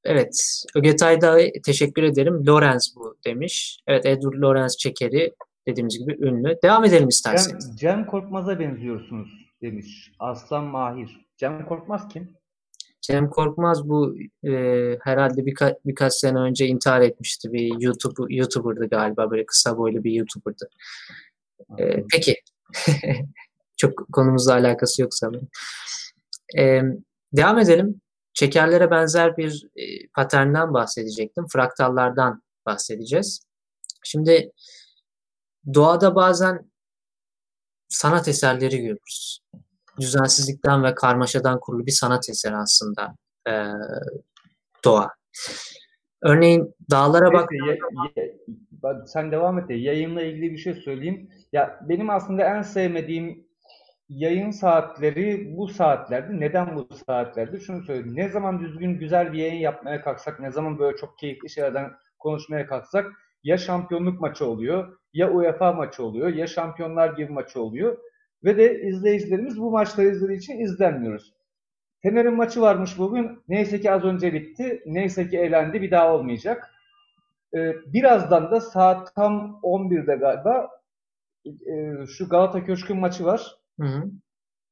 Evet, 0.04 0.64
Ögetay'da 0.74 1.38
teşekkür 1.64 2.02
ederim. 2.02 2.46
Lorenz 2.46 2.94
bu 2.96 3.16
demiş. 3.26 3.78
Evet, 3.86 4.06
Edward 4.06 4.34
Lorenz 4.42 4.76
Çekeri 4.76 5.34
dediğimiz 5.68 5.98
gibi 5.98 6.16
ünlü. 6.20 6.58
Devam 6.64 6.84
edelim 6.84 7.08
isterseniz. 7.08 7.66
Cem, 7.66 7.76
Cem 7.76 8.06
Korkmaz'a 8.06 8.60
benziyorsunuz 8.60 9.28
demiş. 9.62 10.12
Aslan 10.18 10.64
Mahir. 10.64 11.26
Cem 11.36 11.66
Korkmaz 11.66 12.08
kim? 12.08 12.36
Cem 13.00 13.30
Korkmaz 13.30 13.88
bu 13.88 14.16
e, 14.44 14.50
herhalde 15.02 15.40
birka- 15.40 15.78
birkaç 15.84 16.14
sene 16.14 16.38
önce 16.38 16.66
intihar 16.66 17.00
etmişti. 17.00 17.52
Bir 17.52 17.80
YouTube 17.80 18.34
YouTuber'dı 18.34 18.88
galiba. 18.88 19.30
Böyle 19.30 19.46
kısa 19.46 19.78
boylu 19.78 20.04
bir 20.04 20.12
YouTuber'dı. 20.12 20.68
E, 21.78 22.04
peki. 22.12 22.34
Çok 23.76 24.12
konumuzla 24.12 24.52
alakası 24.52 25.02
yok 25.02 25.14
sanırım. 25.14 25.48
E, 26.58 26.82
devam 27.32 27.58
edelim. 27.58 28.00
Çekerlere 28.34 28.90
benzer 28.90 29.36
bir 29.36 29.66
e, 29.76 30.08
paternden 30.14 30.74
bahsedecektim. 30.74 31.46
Fraktallardan 31.52 32.42
bahsedeceğiz. 32.66 33.40
Şimdi 34.04 34.52
doğada 35.74 36.14
bazen 36.14 36.70
sanat 37.88 38.28
eserleri 38.28 38.78
görürüz. 38.78 39.40
Düzensizlikten 40.00 40.84
ve 40.84 40.94
karmaşadan 40.94 41.60
kurulu 41.60 41.86
bir 41.86 41.92
sanat 41.92 42.28
eseri 42.28 42.56
aslında 42.56 43.14
e, 43.48 43.52
doğa. 44.84 45.10
Örneğin 46.22 46.74
dağlara 46.90 47.32
bak. 47.32 47.48
Sen 49.06 49.32
devam 49.32 49.58
et 49.58 49.68
de 49.68 49.74
yayınla 49.74 50.22
ilgili 50.22 50.52
bir 50.52 50.58
şey 50.58 50.74
söyleyeyim. 50.74 51.30
Ya 51.52 51.80
benim 51.88 52.10
aslında 52.10 52.44
en 52.56 52.62
sevmediğim 52.62 53.46
yayın 54.08 54.50
saatleri 54.50 55.56
bu 55.56 55.68
saatlerde. 55.68 56.40
Neden 56.40 56.76
bu 56.76 56.88
saatlerde? 57.06 57.60
Şunu 57.60 57.82
söyleyeyim. 57.82 58.16
Ne 58.16 58.28
zaman 58.28 58.60
düzgün 58.60 58.98
güzel 58.98 59.32
bir 59.32 59.38
yayın 59.38 59.60
yapmaya 59.60 60.00
kalksak, 60.02 60.40
ne 60.40 60.50
zaman 60.50 60.78
böyle 60.78 60.96
çok 60.96 61.18
keyifli 61.18 61.50
şeylerden 61.50 61.92
konuşmaya 62.18 62.66
kalksak 62.66 63.12
ya 63.44 63.58
şampiyonluk 63.58 64.20
maçı 64.20 64.46
oluyor, 64.46 64.98
ya 65.12 65.30
UEFA 65.30 65.72
maçı 65.72 66.04
oluyor, 66.04 66.28
ya 66.28 66.46
Şampiyonlar 66.46 67.16
gibi 67.16 67.32
maçı 67.32 67.62
oluyor. 67.62 67.98
Ve 68.44 68.56
de 68.56 68.80
izleyicilerimiz 68.80 69.60
bu 69.60 69.70
maçları 69.70 70.08
izlediği 70.08 70.38
için 70.38 70.58
izlenmiyoruz. 70.58 71.34
Fener'in 72.02 72.34
maçı 72.34 72.60
varmış 72.60 72.98
bugün. 72.98 73.38
Neyse 73.48 73.80
ki 73.80 73.92
az 73.92 74.04
önce 74.04 74.32
bitti. 74.32 74.82
Neyse 74.86 75.28
ki 75.28 75.38
eğlendi. 75.38 75.82
Bir 75.82 75.90
daha 75.90 76.14
olmayacak. 76.14 76.70
Ee, 77.54 77.74
birazdan 77.86 78.50
da 78.50 78.60
saat 78.60 79.14
tam 79.14 79.60
11'de 79.62 80.14
galiba 80.16 80.70
e, 81.46 82.06
şu 82.06 82.28
Galata 82.28 82.64
Köşk'ün 82.64 82.98
maçı 82.98 83.24
var. 83.24 83.56
Hı 83.80 83.86
hı. 83.86 84.10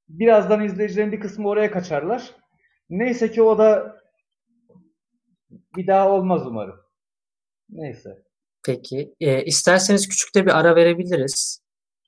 Birazdan 0.08 0.64
izleyicilerin 0.64 1.12
bir 1.12 1.20
kısmı 1.20 1.48
oraya 1.48 1.70
kaçarlar. 1.70 2.30
Neyse 2.90 3.30
ki 3.30 3.42
o 3.42 3.58
da 3.58 3.96
bir 5.76 5.86
daha 5.86 6.10
olmaz 6.10 6.46
umarım. 6.46 6.80
Neyse. 7.70 8.22
Peki. 8.66 9.14
E, 9.20 9.44
isterseniz 9.44 10.08
küçük 10.08 10.34
de 10.34 10.46
bir 10.46 10.58
ara 10.60 10.76
verebiliriz. 10.76 11.62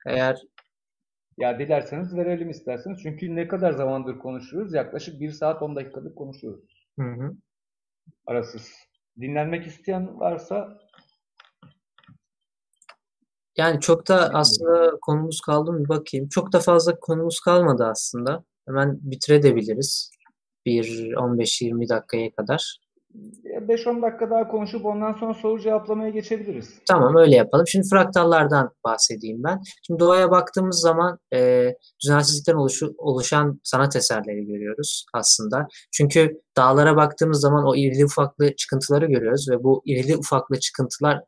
Eğer 0.07 0.37
ya 1.39 1.59
dilerseniz 1.59 2.17
verelim 2.17 2.51
isterseniz. 2.51 3.03
Çünkü 3.03 3.37
ne 3.37 3.49
kadar 3.49 3.73
zamandır 3.73 4.19
konuşuyoruz? 4.19 4.75
Yaklaşık 4.75 5.21
1 5.21 5.31
saat 5.31 5.63
10 5.63 5.77
dakikalık 5.77 6.17
konuşuyoruz. 6.17 6.87
Hı 6.99 7.07
hı. 7.07 7.37
Arasız. 8.27 8.73
Dinlenmek 9.21 9.67
isteyen 9.67 10.21
varsa 10.21 10.79
yani 13.57 13.81
çok 13.81 14.09
da 14.09 14.31
aslında 14.35 14.99
konumuz 15.03 15.41
kaldı 15.41 15.73
mı 15.73 15.89
bakayım. 15.89 16.29
Çok 16.29 16.53
da 16.53 16.61
fazla 16.61 17.01
konumuz 17.01 17.41
kalmadı 17.41 17.85
aslında. 17.85 18.45
Hemen 18.67 18.99
bitirebiliriz. 19.03 20.11
Bir 20.67 20.85
15-20 21.13 21.89
dakikaya 21.89 22.35
kadar. 22.35 22.84
5-10 23.15 24.03
dakika 24.03 24.31
daha 24.31 24.49
konuşup 24.49 24.87
ondan 24.87 25.13
sonra 25.13 25.35
soru 25.35 25.61
cevaplamaya 25.61 26.11
geçebiliriz. 26.11 26.75
Tamam 26.89 27.17
öyle 27.17 27.37
yapalım. 27.37 27.67
Şimdi 27.67 27.89
fraktallardan 27.89 28.71
bahsedeyim 28.85 29.43
ben. 29.45 29.61
Şimdi 29.87 30.01
doğaya 30.01 30.31
baktığımız 30.31 30.81
zaman 30.81 31.19
e, 31.35 31.71
düzensizlikten 32.05 32.55
oluşu, 32.55 32.95
oluşan 32.99 33.61
sanat 33.65 33.97
eserleri 33.97 34.47
görüyoruz 34.47 35.07
aslında. 35.13 35.69
Çünkü 35.93 36.41
dağlara 36.57 36.97
baktığımız 36.97 37.41
zaman 37.41 37.65
o 37.67 37.77
irili 37.77 38.05
ufaklı 38.05 38.57
çıkıntıları 38.57 39.07
görüyoruz 39.07 39.51
ve 39.51 39.65
bu 39.65 39.83
irili 39.87 40.17
ufaklı 40.17 40.61
çıkıntılar 40.61 41.21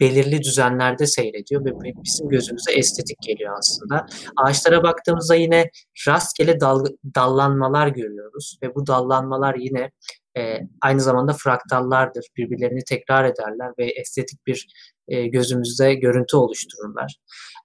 belirli 0.00 0.42
düzenlerde 0.42 1.06
seyrediyor 1.06 1.64
ve 1.64 1.70
bizim 2.04 2.28
gözümüze 2.28 2.72
estetik 2.72 3.16
geliyor 3.22 3.56
aslında. 3.58 4.06
Ağaçlara 4.36 4.82
baktığımızda 4.82 5.34
yine 5.34 5.70
rastgele 6.08 6.60
dal, 6.60 6.84
dallanmalar 7.14 7.88
görüyoruz 7.88 8.58
ve 8.62 8.74
bu 8.74 8.86
dallanmalar 8.86 9.54
yine 9.54 9.90
e, 10.36 10.58
aynı 10.82 11.00
zamanda 11.00 11.32
fraktallardır. 11.32 12.26
Birbirlerini 12.36 12.84
tekrar 12.84 13.24
ederler 13.24 13.72
ve 13.78 13.84
estetik 13.90 14.46
bir 14.46 14.66
e, 15.08 15.26
gözümüzde 15.26 15.94
görüntü 15.94 16.36
oluştururlar. 16.36 17.16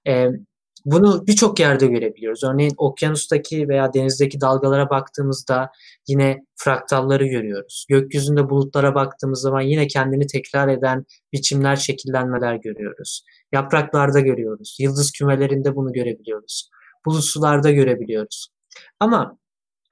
E, 0.08 0.28
bunu 0.86 1.28
birçok 1.28 1.60
yerde 1.60 1.88
görebiliyoruz. 1.88 2.44
Örneğin 2.44 2.74
okyanustaki 2.78 3.70
veya 3.70 3.94
denizdeki 3.94 4.42
dalgalara 4.42 4.90
baktığımızda 4.90 5.72
yine 6.08 6.38
fraktalları 6.56 7.28
görüyoruz. 7.28 7.86
Gökyüzünde 7.90 8.50
bulutlara 8.50 8.96
baktığımız 8.96 9.42
zaman 9.42 9.62
yine 9.62 9.88
kendini 9.88 10.28
tekrar 10.28 10.68
eden 10.68 11.06
biçimler, 11.34 11.76
şekillenmeler 11.76 12.56
görüyoruz. 12.56 13.24
Yapraklarda 13.52 14.20
görüyoruz. 14.20 14.78
Yıldız 14.80 15.12
kümelerinde 15.12 15.76
bunu 15.76 15.94
görebiliyoruz. 15.94 16.70
Bulut 17.06 17.24
sularda 17.24 17.72
görebiliyoruz. 17.72 18.48
Ama 19.00 19.38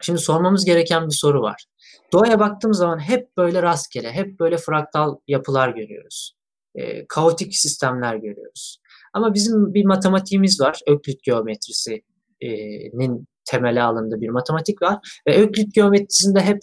şimdi 0.01 0.19
sormamız 0.19 0.65
gereken 0.65 1.07
bir 1.07 1.15
soru 1.15 1.41
var. 1.41 1.65
Doğaya 2.13 2.39
baktığımız 2.39 2.77
zaman 2.77 2.99
hep 2.99 3.37
böyle 3.37 3.63
rastgele, 3.63 4.11
hep 4.11 4.39
böyle 4.39 4.57
fraktal 4.57 5.17
yapılar 5.27 5.69
görüyoruz. 5.69 6.33
E, 6.75 7.07
kaotik 7.07 7.55
sistemler 7.55 8.15
görüyoruz. 8.15 8.79
Ama 9.13 9.33
bizim 9.33 9.73
bir 9.73 9.85
matematiğimiz 9.85 10.61
var. 10.61 10.79
Öklit 10.87 11.23
geometrisinin 11.23 13.27
temeli 13.45 13.81
alındığı 13.81 14.21
bir 14.21 14.29
matematik 14.29 14.81
var. 14.81 15.21
Ve 15.27 15.41
Öklit 15.41 15.73
geometrisinde 15.73 16.41
hep 16.41 16.59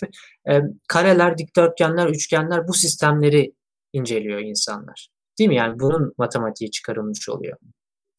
e, 0.51 0.61
kareler, 0.89 1.39
dikdörtgenler, 1.39 2.07
üçgenler 2.07 2.69
bu 2.69 2.75
sistemleri 2.75 3.55
inceliyor 3.93 4.39
insanlar. 4.39 5.09
Değil 5.39 5.49
mi? 5.49 5.57
Yani 5.57 5.81
bunun 5.81 6.15
matematiği 6.19 6.71
çıkarılmış 6.71 7.29
oluyor. 7.29 7.57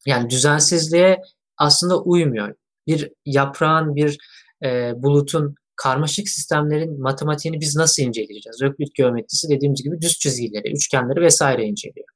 Yani 0.06 0.30
düzensizliğe 0.30 1.22
aslında 1.58 2.02
uymuyor. 2.02 2.54
Bir 2.86 3.12
yaprağın, 3.24 3.94
bir 3.94 4.18
e, 4.64 4.92
bulutun 4.96 5.54
karmaşık 5.76 6.28
sistemlerin 6.28 7.02
matematiğini 7.02 7.60
biz 7.60 7.76
nasıl 7.76 8.02
inceleyeceğiz? 8.02 8.62
Öklit 8.62 8.94
geometrisi 8.94 9.48
dediğimiz 9.48 9.82
gibi 9.82 10.00
düz 10.00 10.18
çizgileri, 10.18 10.72
üçgenleri 10.72 11.20
vesaire 11.20 11.64
inceliyor. 11.64 12.06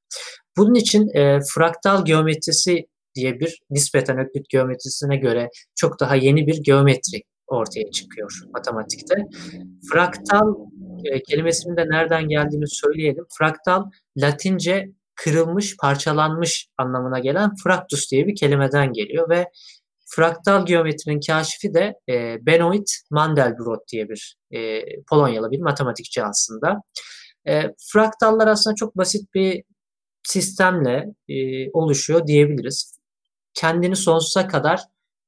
Bunun 0.57 0.75
için 0.75 1.09
e, 1.09 1.39
fraktal 1.55 2.05
geometrisi 2.05 2.87
diye 3.15 3.41
bir 3.41 3.63
nispeten 3.71 4.19
öklit 4.19 4.49
geometrisine 4.49 5.17
göre 5.17 5.49
çok 5.75 6.01
daha 6.01 6.17
yeni 6.17 6.47
bir 6.47 6.63
geometri 6.63 7.23
ortaya 7.47 7.91
çıkıyor 7.91 8.41
matematikte. 8.55 9.15
Fraktal 9.93 10.55
e, 11.05 11.23
kelimesinin 11.23 11.77
de 11.77 11.89
nereden 11.89 12.29
geldiğini 12.29 12.69
söyleyelim. 12.69 13.25
Fraktal 13.39 13.85
Latince 14.17 14.91
kırılmış, 15.15 15.77
parçalanmış 15.77 16.69
anlamına 16.79 17.19
gelen 17.19 17.51
fraktus 17.65 18.11
diye 18.11 18.27
bir 18.27 18.37
kelimeden 18.37 18.93
geliyor 18.93 19.31
ve 19.31 19.47
fraktal 20.11 20.67
geometrinin 20.67 21.21
kaşifi 21.27 21.75
de 21.75 21.95
e, 22.09 22.47
Benoit 22.47 22.91
Mandelbrot 23.11 23.89
diye 23.93 24.09
bir 24.09 24.37
e, 24.51 24.83
Polonyalı 25.11 25.51
bir 25.51 25.61
matematikçi 25.61 26.25
aslında. 26.25 26.83
E, 27.49 27.63
fraktallar 27.93 28.49
aslında 28.49 28.77
çok 28.77 28.97
basit 28.97 29.35
bir 29.35 29.63
sistemle 30.23 31.07
e, 31.29 31.35
oluşuyor 31.71 32.27
diyebiliriz. 32.27 32.99
Kendini 33.55 33.97
sonsuza 33.97 34.49
kadar 34.49 34.81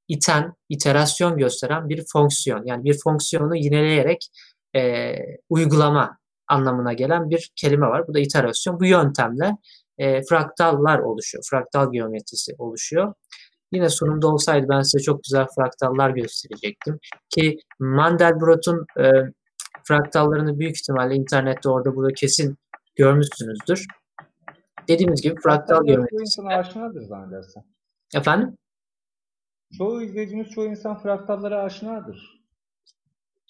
iten, 0.09 0.54
iterasyon 0.68 1.36
gösteren 1.36 1.88
bir 1.88 2.04
fonksiyon. 2.12 2.62
Yani 2.66 2.84
bir 2.84 2.98
fonksiyonu 3.04 3.56
yineleyerek 3.56 4.28
e, 4.76 5.14
uygulama 5.48 6.18
anlamına 6.48 6.92
gelen 6.92 7.30
bir 7.30 7.52
kelime 7.56 7.86
var. 7.86 8.09
Bu 8.09 8.14
da 8.14 8.20
iterasyon. 8.20 8.80
Bu 8.80 8.84
yöntemle 8.84 9.56
e, 9.98 10.22
fraktallar 10.22 10.98
oluşuyor. 10.98 11.44
Fraktal 11.50 11.92
geometrisi 11.92 12.52
oluşuyor. 12.59 13.14
Yine 13.73 13.89
sunumda 13.89 14.28
olsaydı 14.28 14.66
ben 14.69 14.82
size 14.82 15.03
çok 15.03 15.23
güzel 15.23 15.47
fraktallar 15.57 16.11
gösterecektim. 16.11 16.99
Ki 17.28 17.59
Mandelbrot'un 17.78 18.86
e, 19.01 19.11
fraktallarını 19.85 20.59
büyük 20.59 20.77
ihtimalle 20.77 21.15
internette 21.15 21.69
orada 21.69 21.97
burada 21.97 22.15
kesin 22.15 22.57
görmüşsünüzdür. 22.94 23.86
Dediğimiz 24.89 25.23
gibi 25.23 25.35
fraktal 25.40 25.85
geometrisi. 25.85 26.43
Aşinadır 26.43 27.03
zannedersem. 27.03 27.62
Efendim? 28.15 28.57
Çoğu 29.78 30.03
izleyicimiz, 30.03 30.51
çoğu 30.51 30.66
insan 30.66 31.03
fraktallara 31.03 31.62
aşinadır. 31.62 32.43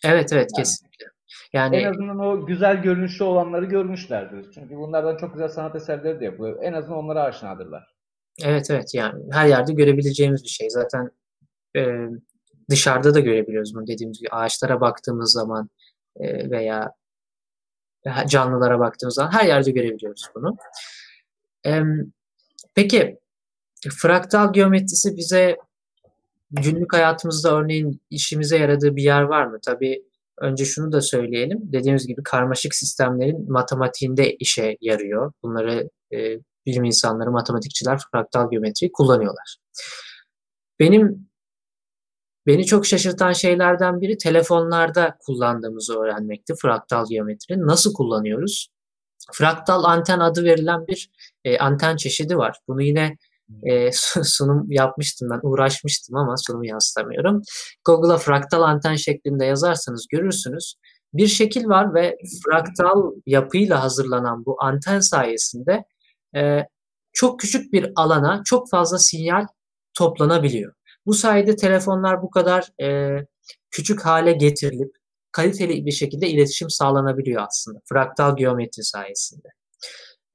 Evet 0.04 0.32
evet 0.32 0.50
yani. 0.52 0.62
kesinlikle. 0.62 1.06
Yani 1.52 1.76
en 1.76 1.90
azından 1.90 2.18
o 2.18 2.46
güzel 2.46 2.82
görünüşlü 2.82 3.24
olanları 3.24 3.64
görmüşlerdir. 3.64 4.52
Çünkü 4.52 4.76
bunlardan 4.76 5.16
çok 5.16 5.32
güzel 5.32 5.48
sanat 5.48 5.76
eserleri 5.76 6.20
de 6.20 6.24
yapılıyor. 6.24 6.58
En 6.62 6.72
azından 6.72 6.98
onlara 6.98 7.22
aşinadırlar. 7.22 7.91
Evet 8.40 8.70
evet 8.70 8.94
yani 8.94 9.24
her 9.32 9.48
yerde 9.48 9.72
görebileceğimiz 9.72 10.42
bir 10.42 10.48
şey. 10.48 10.70
Zaten 10.70 11.10
e, 11.76 11.82
dışarıda 12.70 13.14
da 13.14 13.20
görebiliyoruz 13.20 13.74
bunu 13.74 13.86
dediğimiz 13.86 14.18
gibi 14.18 14.30
ağaçlara 14.30 14.80
baktığımız 14.80 15.32
zaman 15.32 15.70
e, 16.16 16.50
veya 16.50 16.92
canlılara 18.28 18.78
baktığımız 18.78 19.14
zaman 19.14 19.32
her 19.32 19.46
yerde 19.46 19.70
görebiliyoruz 19.70 20.26
bunu. 20.34 20.56
E, 21.66 21.82
peki 22.74 23.18
fraktal 23.90 24.52
geometrisi 24.52 25.16
bize 25.16 25.56
günlük 26.50 26.92
hayatımızda 26.92 27.56
örneğin 27.58 28.00
işimize 28.10 28.58
yaradığı 28.58 28.96
bir 28.96 29.02
yer 29.02 29.22
var 29.22 29.46
mı? 29.46 29.58
Tabii 29.66 30.04
önce 30.38 30.64
şunu 30.64 30.92
da 30.92 31.00
söyleyelim. 31.00 31.58
Dediğimiz 31.62 32.06
gibi 32.06 32.22
karmaşık 32.22 32.74
sistemlerin 32.74 33.52
matematiğinde 33.52 34.34
işe 34.34 34.76
yarıyor. 34.80 35.32
Bunları 35.42 35.90
e, 36.14 36.38
bilim 36.66 36.84
insanları, 36.84 37.30
matematikçiler 37.30 38.00
fraktal 38.12 38.50
geometriyi 38.50 38.92
kullanıyorlar. 38.92 39.56
Benim 40.80 41.28
beni 42.46 42.66
çok 42.66 42.86
şaşırtan 42.86 43.32
şeylerden 43.32 44.00
biri 44.00 44.18
telefonlarda 44.18 45.16
kullandığımızı 45.26 45.98
öğrenmekti 45.98 46.54
fraktal 46.62 47.06
geometrinin. 47.08 47.66
Nasıl 47.66 47.94
kullanıyoruz? 47.94 48.68
Fraktal 49.32 49.84
anten 49.84 50.18
adı 50.18 50.44
verilen 50.44 50.86
bir 50.86 51.10
e, 51.44 51.58
anten 51.58 51.96
çeşidi 51.96 52.36
var. 52.36 52.58
Bunu 52.68 52.82
yine 52.82 53.16
e, 53.62 53.92
sunum 54.22 54.66
yapmıştım 54.70 55.28
ben 55.30 55.40
uğraşmıştım 55.42 56.16
ama 56.16 56.36
sunumu 56.36 56.66
yansıtamıyorum. 56.66 57.42
Google'a 57.84 58.18
fraktal 58.18 58.62
anten 58.62 58.96
şeklinde 58.96 59.44
yazarsanız 59.44 60.06
görürsünüz. 60.10 60.74
Bir 61.14 61.26
şekil 61.26 61.68
var 61.68 61.94
ve 61.94 62.16
fraktal 62.44 63.12
yapıyla 63.26 63.82
hazırlanan 63.82 64.44
bu 64.46 64.56
anten 64.62 65.00
sayesinde 65.00 65.84
e, 66.36 66.66
çok 67.12 67.40
küçük 67.40 67.72
bir 67.72 67.92
alana 67.96 68.42
çok 68.44 68.70
fazla 68.70 68.98
sinyal 68.98 69.46
toplanabiliyor. 69.94 70.72
Bu 71.06 71.14
sayede 71.14 71.56
telefonlar 71.56 72.22
bu 72.22 72.30
kadar 72.30 72.68
e, 72.82 73.18
küçük 73.70 74.06
hale 74.06 74.32
getirilip 74.32 74.96
kaliteli 75.32 75.86
bir 75.86 75.92
şekilde 75.92 76.28
iletişim 76.28 76.70
sağlanabiliyor 76.70 77.42
aslında 77.48 77.78
fraktal 77.84 78.36
geometri 78.36 78.84
sayesinde. 78.84 79.48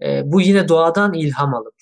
E, 0.04 0.22
bu 0.26 0.42
yine 0.42 0.68
doğadan 0.68 1.14
ilham 1.14 1.54
alıp 1.54 1.76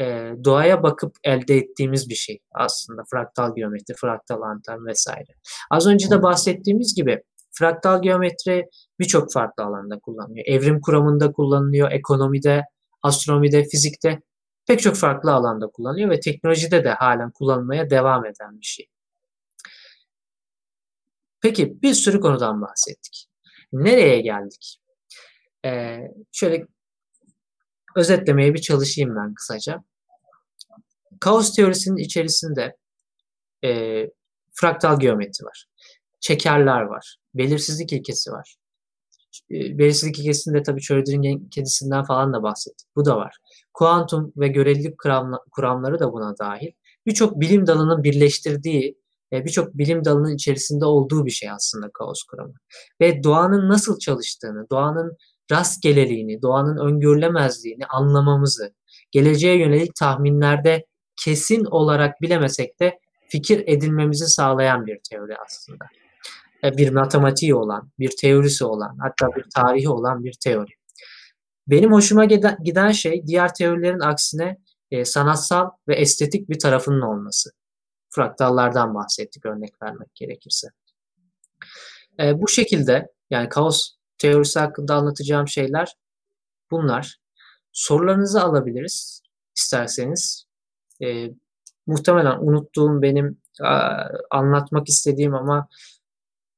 e, 0.00 0.32
doğaya 0.44 0.82
bakıp 0.82 1.16
elde 1.24 1.56
ettiğimiz 1.56 2.08
bir 2.08 2.14
şey 2.14 2.38
aslında 2.54 3.02
fraktal 3.10 3.54
geometri, 3.54 3.94
fraktal 3.94 4.42
anten 4.42 4.86
vesaire. 4.86 5.32
Az 5.70 5.86
önce 5.86 6.10
de 6.10 6.22
bahsettiğimiz 6.22 6.94
gibi 6.94 7.22
fraktal 7.52 8.02
geometri 8.02 8.66
birçok 8.98 9.32
farklı 9.32 9.64
alanda 9.64 9.98
kullanılıyor. 9.98 10.46
Evrim 10.46 10.80
kuramında 10.80 11.32
kullanılıyor, 11.32 11.90
ekonomide, 11.90 12.62
astronomide, 13.02 13.64
fizikte 13.64 14.20
pek 14.66 14.80
çok 14.80 14.96
farklı 14.96 15.32
alanda 15.32 15.66
kullanılıyor 15.66 16.10
ve 16.10 16.20
teknolojide 16.20 16.84
de 16.84 16.90
halen 16.90 17.30
kullanılmaya 17.30 17.90
devam 17.90 18.26
eden 18.26 18.60
bir 18.60 18.66
şey. 18.66 18.88
Peki 21.40 21.82
bir 21.82 21.94
sürü 21.94 22.20
konudan 22.20 22.62
bahsettik. 22.62 23.26
Nereye 23.72 24.20
geldik? 24.20 24.78
Ee, 25.64 25.98
şöyle 26.32 26.66
özetlemeye 27.96 28.54
bir 28.54 28.60
çalışayım 28.60 29.16
ben 29.16 29.34
kısaca. 29.34 29.84
Kaos 31.20 31.54
teorisinin 31.54 31.96
içerisinde 31.96 32.76
e, 33.64 34.02
fraktal 34.52 35.00
geometri 35.00 35.44
var. 35.44 35.66
Çekerler 36.20 36.80
var. 36.82 37.16
Belirsizlik 37.34 37.92
ilkesi 37.92 38.30
var. 38.30 38.56
E, 39.50 39.78
belirsizlik 39.78 40.18
ilkesinde 40.18 40.62
tabii 40.62 40.82
Schrödinger'in 40.82 41.48
kedisinden 41.48 42.04
falan 42.04 42.32
da 42.32 42.42
bahsettik. 42.42 42.88
Bu 42.96 43.04
da 43.04 43.16
var. 43.16 43.36
Kuantum 43.74 44.32
ve 44.36 44.48
görelilik 44.48 44.98
kuramları 45.50 45.98
da 45.98 46.12
buna 46.12 46.38
dahil. 46.38 46.70
Birçok 47.06 47.40
bilim 47.40 47.66
dalının 47.66 48.02
birleştirdiği, 48.02 48.98
e, 49.32 49.44
birçok 49.44 49.74
bilim 49.74 50.04
dalının 50.04 50.34
içerisinde 50.34 50.84
olduğu 50.84 51.26
bir 51.26 51.30
şey 51.30 51.50
aslında 51.50 51.90
kaos 51.94 52.22
kuramı. 52.22 52.54
Ve 53.00 53.24
doğanın 53.24 53.68
nasıl 53.68 53.98
çalıştığını, 53.98 54.66
doğanın 54.70 55.16
rastgeleliğini, 55.50 56.42
doğanın 56.42 56.76
öngörülemezliğini 56.76 57.86
anlamamızı, 57.86 58.74
geleceğe 59.10 59.58
yönelik 59.58 59.94
tahminlerde 59.94 60.86
kesin 61.24 61.64
olarak 61.64 62.22
bilemesek 62.22 62.80
de 62.80 62.98
fikir 63.28 63.64
edinmemizi 63.66 64.26
sağlayan 64.26 64.86
bir 64.86 64.98
teori 65.10 65.36
aslında. 65.46 65.84
E, 66.64 66.76
bir 66.76 66.90
matematiği 66.90 67.54
olan, 67.54 67.90
bir 67.98 68.12
teorisi 68.20 68.64
olan, 68.64 68.98
hatta 69.00 69.36
bir 69.36 69.44
tarihi 69.54 69.88
olan 69.88 70.24
bir 70.24 70.32
teori. 70.44 70.70
Benim 71.66 71.92
hoşuma 71.92 72.24
giden 72.64 72.92
şey 72.92 73.26
diğer 73.26 73.54
teorilerin 73.54 74.00
aksine 74.00 74.58
e, 74.90 75.04
sanatsal 75.04 75.70
ve 75.88 75.96
estetik 75.96 76.48
bir 76.48 76.58
tarafının 76.58 77.00
olması. 77.00 77.50
Fraktallardan 78.10 78.94
bahsettik 78.94 79.46
örnek 79.46 79.82
vermek 79.82 80.14
gerekirse. 80.14 80.68
E, 82.20 82.40
bu 82.40 82.48
şekilde 82.48 83.08
yani 83.30 83.48
kaos 83.48 83.90
teorisi 84.18 84.58
hakkında 84.58 84.94
anlatacağım 84.94 85.48
şeyler 85.48 85.94
bunlar. 86.70 87.16
Sorularınızı 87.72 88.42
alabiliriz 88.42 89.22
isterseniz. 89.56 90.46
Muhtemelen 91.86 92.38
unuttuğum 92.40 93.02
benim 93.02 93.40
anlatmak 94.30 94.88
istediğim 94.88 95.34
ama 95.34 95.68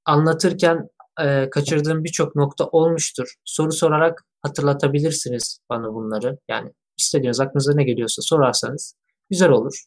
anlatırken 0.08 0.88
e, 1.20 1.50
kaçırdığım 1.50 2.04
birçok 2.04 2.36
nokta 2.36 2.66
olmuştur. 2.66 3.34
Soru 3.44 3.72
sorarak 3.72 4.24
hatırlatabilirsiniz 4.42 5.60
bana 5.70 5.94
bunları. 5.94 6.38
Yani 6.48 6.72
istediğiniz 6.96 7.40
aklınıza 7.40 7.74
ne 7.74 7.84
geliyorsa 7.84 8.22
sorarsanız 8.22 8.94
güzel 9.30 9.50
olur. 9.50 9.84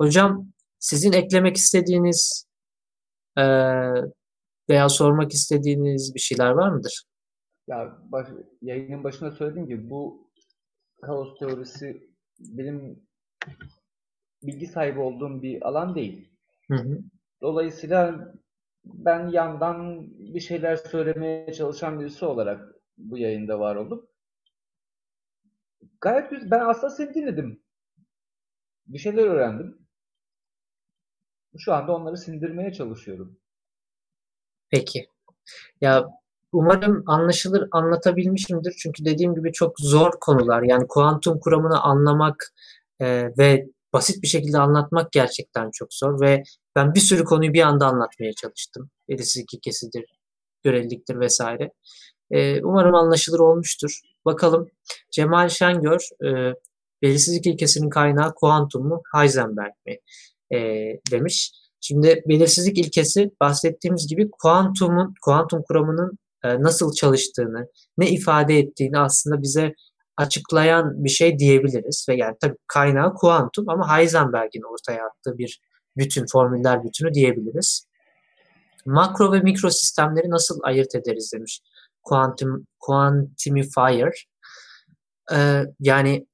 Hocam 0.00 0.46
sizin 0.78 1.12
eklemek 1.12 1.56
istediğiniz 1.56 2.46
e, 3.38 3.44
veya 4.68 4.88
sormak 4.88 5.32
istediğiniz 5.32 6.14
bir 6.14 6.20
şeyler 6.20 6.50
var 6.50 6.68
mıdır? 6.68 7.04
Ya 7.68 7.98
baş, 8.12 8.28
yayının 8.62 9.04
başında 9.04 9.30
söylediğim 9.30 9.68
gibi 9.68 9.90
bu 9.90 10.30
kaos 11.02 11.38
teorisi 11.38 12.10
benim 12.38 13.06
bilgi 14.42 14.66
sahibi 14.66 15.00
olduğum 15.00 15.42
bir 15.42 15.68
alan 15.68 15.94
değil. 15.94 16.28
Hı 16.70 16.76
hı. 16.76 16.98
Dolayısıyla 17.42 18.32
ben 18.86 19.28
yandan 19.28 20.06
bir 20.34 20.40
şeyler 20.40 20.76
söylemeye 20.76 21.52
çalışan 21.52 22.00
birisi 22.00 22.24
olarak 22.24 22.74
bu 22.98 23.18
yayında 23.18 23.60
var 23.60 23.76
oldum. 23.76 24.06
Gayet 26.00 26.30
güzel. 26.30 26.50
Ben 26.50 26.60
aslında 26.60 26.90
seni 26.90 27.14
dinledim. 27.14 27.62
Bir 28.86 28.98
şeyler 28.98 29.24
öğrendim. 29.24 29.78
Şu 31.58 31.74
anda 31.74 31.92
onları 31.92 32.16
sindirmeye 32.16 32.72
çalışıyorum. 32.72 33.38
Peki. 34.70 35.08
Ya 35.80 36.06
umarım 36.52 37.04
anlaşılır 37.06 37.68
anlatabilmişimdir. 37.70 38.74
Çünkü 38.78 39.04
dediğim 39.04 39.34
gibi 39.34 39.52
çok 39.52 39.80
zor 39.80 40.10
konular. 40.20 40.62
Yani 40.62 40.86
kuantum 40.88 41.40
kuramını 41.40 41.80
anlamak 41.80 42.54
e, 43.00 43.30
ve 43.38 43.66
basit 43.92 44.22
bir 44.22 44.28
şekilde 44.28 44.58
anlatmak 44.58 45.12
gerçekten 45.12 45.70
çok 45.70 45.94
zor 45.94 46.20
ve 46.20 46.42
ben 46.76 46.94
bir 46.94 47.00
sürü 47.00 47.24
konuyu 47.24 47.52
bir 47.52 47.62
anda 47.62 47.86
anlatmaya 47.86 48.32
çalıştım. 48.32 48.90
Belirsizlik 49.08 49.54
ikisidir, 49.54 50.04
göreliliktir 50.62 51.20
vesaire. 51.20 51.70
E, 52.30 52.62
umarım 52.62 52.94
anlaşılır 52.94 53.38
olmuştur. 53.38 54.00
Bakalım 54.24 54.68
Cemal 55.12 55.48
Şengör 55.48 56.08
e, 56.24 56.54
belirsizlik 57.02 57.46
ilkesinin 57.46 57.90
kaynağı 57.90 58.34
kuantum 58.34 58.88
mu 58.88 59.02
Heisenberg 59.14 59.72
mi 59.86 59.96
e, 60.54 60.58
demiş. 61.10 61.52
Şimdi 61.80 62.22
belirsizlik 62.28 62.78
ilkesi 62.78 63.30
bahsettiğimiz 63.40 64.06
gibi 64.08 64.30
kuantumun, 64.30 65.14
kuantum 65.24 65.62
kuramının 65.62 66.18
e, 66.44 66.62
nasıl 66.62 66.92
çalıştığını, 66.92 67.68
ne 67.98 68.10
ifade 68.10 68.58
ettiğini 68.58 68.98
aslında 68.98 69.42
bize 69.42 69.74
açıklayan 70.16 71.04
bir 71.04 71.08
şey 71.08 71.38
diyebiliriz. 71.38 72.06
Ve 72.08 72.16
yani 72.16 72.36
tabii 72.40 72.56
kaynağı 72.66 73.14
kuantum 73.14 73.68
ama 73.68 73.98
Heisenberg'in 73.98 74.72
ortaya 74.72 75.06
attığı 75.06 75.38
bir 75.38 75.60
bütün, 75.96 76.26
formüller 76.26 76.84
bütünü 76.84 77.14
diyebiliriz. 77.14 77.86
Makro 78.86 79.32
ve 79.32 79.40
mikro 79.40 79.70
sistemleri 79.70 80.30
nasıl 80.30 80.60
ayırt 80.62 80.94
ederiz 80.94 81.32
demiş 81.32 81.62
Quantum, 82.02 82.66
Quantumifier. 82.80 84.26
Ee, 85.32 85.62
yani 85.80 86.26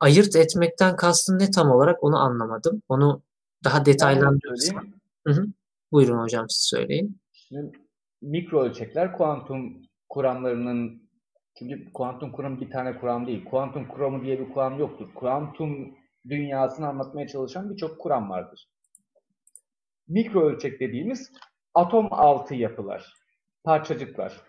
ayırt 0.00 0.36
etmekten 0.36 0.96
kastın 0.96 1.38
ne 1.38 1.50
tam 1.50 1.70
olarak 1.70 2.04
onu 2.04 2.18
anlamadım. 2.18 2.82
Onu 2.88 3.22
daha 3.64 3.86
detaylandırırsan. 3.86 4.94
Buyurun 5.92 6.22
hocam 6.22 6.50
siz 6.50 6.62
söyleyin. 6.62 7.20
Mikro 8.22 8.64
ölçekler 8.64 9.16
kuantum 9.16 9.82
kuramlarının 10.08 11.02
çünkü 11.58 11.92
kuantum 11.92 12.32
kuramı 12.32 12.60
bir 12.60 12.70
tane 12.70 12.98
kuram 12.98 13.26
değil. 13.26 13.44
Kuantum 13.44 13.88
kuramı 13.88 14.24
diye 14.24 14.40
bir 14.40 14.52
kuram 14.52 14.78
yoktur. 14.78 15.14
Kuantum 15.14 15.94
dünyasını 16.28 16.88
anlatmaya 16.88 17.28
çalışan 17.28 17.70
birçok 17.70 18.00
kuram 18.00 18.30
vardır. 18.30 18.68
Mikro 20.08 20.40
ölçek 20.40 20.80
dediğimiz 20.80 21.32
atom 21.74 22.08
altı 22.10 22.54
yapılar, 22.54 23.14
parçacıklar. 23.64 24.40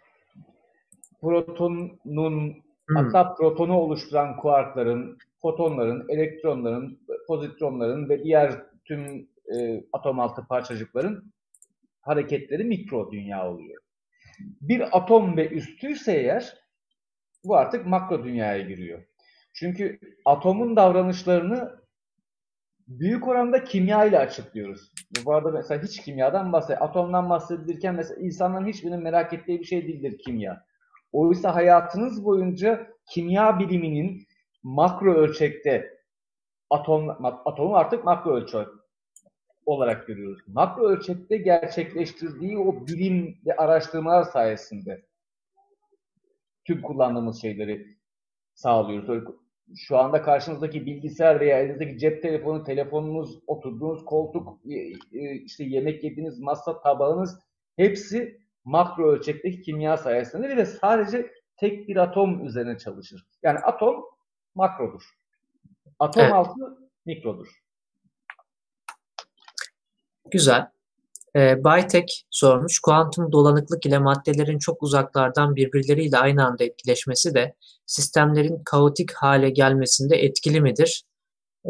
Protonun, 1.22 2.53
hmm. 2.88 2.95
hatta 2.95 3.35
protonu 3.35 3.77
oluşturan 3.77 4.38
kuarkların, 4.38 5.18
fotonların, 5.41 6.06
elektronların, 6.10 6.99
pozitronların 7.27 8.10
ve 8.10 8.23
diğer 8.23 8.64
tüm 8.85 9.30
e, 9.56 9.84
atom 9.93 10.19
altı 10.19 10.47
parçacıkların 10.47 11.34
hareketleri 12.02 12.64
mikro 12.64 13.11
dünya 13.11 13.52
oluyor. 13.52 13.81
Bir 14.61 14.97
atom 14.97 15.38
ve 15.38 15.49
üstüyse 15.49 16.14
eğer 16.14 16.57
bu 17.43 17.56
artık 17.56 17.85
makro 17.85 18.23
dünyaya 18.23 18.61
giriyor. 18.61 19.03
Çünkü 19.56 19.99
atomun 20.26 20.76
davranışlarını 20.76 21.80
büyük 22.88 23.27
oranda 23.27 23.64
kimya 23.64 24.06
ile 24.06 24.19
açıklıyoruz. 24.19 24.91
Bu 25.26 25.34
arada 25.34 25.52
mesela 25.52 25.84
hiç 25.84 26.02
kimyadan 26.02 26.53
bahsediyor. 26.53 26.82
Atomdan 26.82 27.30
bahsedilirken 27.30 27.95
mesela 27.95 28.22
insanların 28.22 28.68
hiçbirinin 28.68 29.03
merak 29.03 29.34
ettiği 29.34 29.60
bir 29.60 29.65
şey 29.65 29.88
değildir 29.88 30.18
kimya. 30.18 30.65
Oysa 31.11 31.56
hayatınız 31.56 32.26
boyunca 32.26 32.88
kimya 33.10 33.60
biliminin 33.60 34.27
makro 34.64 35.14
ölçekte 35.14 35.99
atom, 36.69 37.10
atomu 37.45 37.76
artık 37.76 38.06
makro 38.06 38.36
ölçek 38.36 38.68
olarak 39.65 40.07
görüyoruz. 40.07 40.48
Makro 40.48 40.88
ölçekte 40.88 41.38
gerçekleştirdiği 41.38 42.57
o 42.57 42.88
bilim 42.88 43.38
ve 43.45 43.56
araştırmalar 43.56 44.23
sayesinde 44.23 45.06
tüm 46.65 46.82
kullandığımız 46.82 47.41
şeyleri 47.41 47.98
sağlıyoruz. 48.53 49.36
Şu 49.76 49.98
anda 49.98 50.22
karşınızdaki 50.22 50.86
bilgisayar 50.86 51.40
veya 51.40 51.60
elinizdeki 51.60 51.98
cep 51.98 52.22
telefonu, 52.22 52.64
telefonunuz, 52.64 53.40
oturduğunuz 53.48 54.06
koltuk, 54.06 54.60
e, 54.70 54.76
e, 55.20 55.36
işte 55.36 55.64
yemek 55.64 56.04
yediğiniz 56.04 56.40
masa, 56.40 56.82
tabağınız 56.82 57.40
hepsi 57.76 58.42
makro 58.66 59.12
ölçekteki 59.12 59.62
kimya 59.62 59.98
sayesinde 59.98 60.58
ve 60.58 60.66
sadece 60.66 61.32
tek 61.58 61.88
bir 61.88 61.96
atom 61.96 62.46
üzerine 62.46 62.78
çalışır. 62.78 63.28
Yani 63.44 63.60
atom 63.60 64.06
makrodur. 64.56 65.04
Atom 66.00 66.24
evet. 66.24 66.34
altı 66.34 66.78
mikrodur. 67.06 67.48
Güzel. 70.32 70.74
E, 71.36 71.64
Baytek 71.64 72.26
sormuş. 72.30 72.80
Kuantum 72.80 73.32
dolanıklık 73.32 73.86
ile 73.86 73.98
maddelerin 73.98 74.60
çok 74.60 74.84
uzaklardan 74.84 75.56
birbirleriyle 75.56 76.18
aynı 76.18 76.45
anda 76.45 76.64
etkileşmesi 76.64 77.34
de 77.34 77.56
sistemlerin 77.86 78.62
kaotik 78.66 79.14
hale 79.14 79.49
gelmesinde 79.49 80.16
etkili 80.16 80.62
midir? 80.62 81.03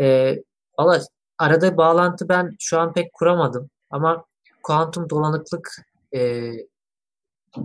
E, 0.02 0.36
valla 0.80 1.02
arada 1.38 1.78
bağlantı 1.78 2.30
ben 2.30 2.56
şu 2.60 2.80
an 2.80 2.94
pek 2.94 3.14
kuramadım. 3.14 3.70
Ama 3.90 4.26
kuantum 4.64 5.10
dolanıklık 5.10 5.76
e, 6.16 6.52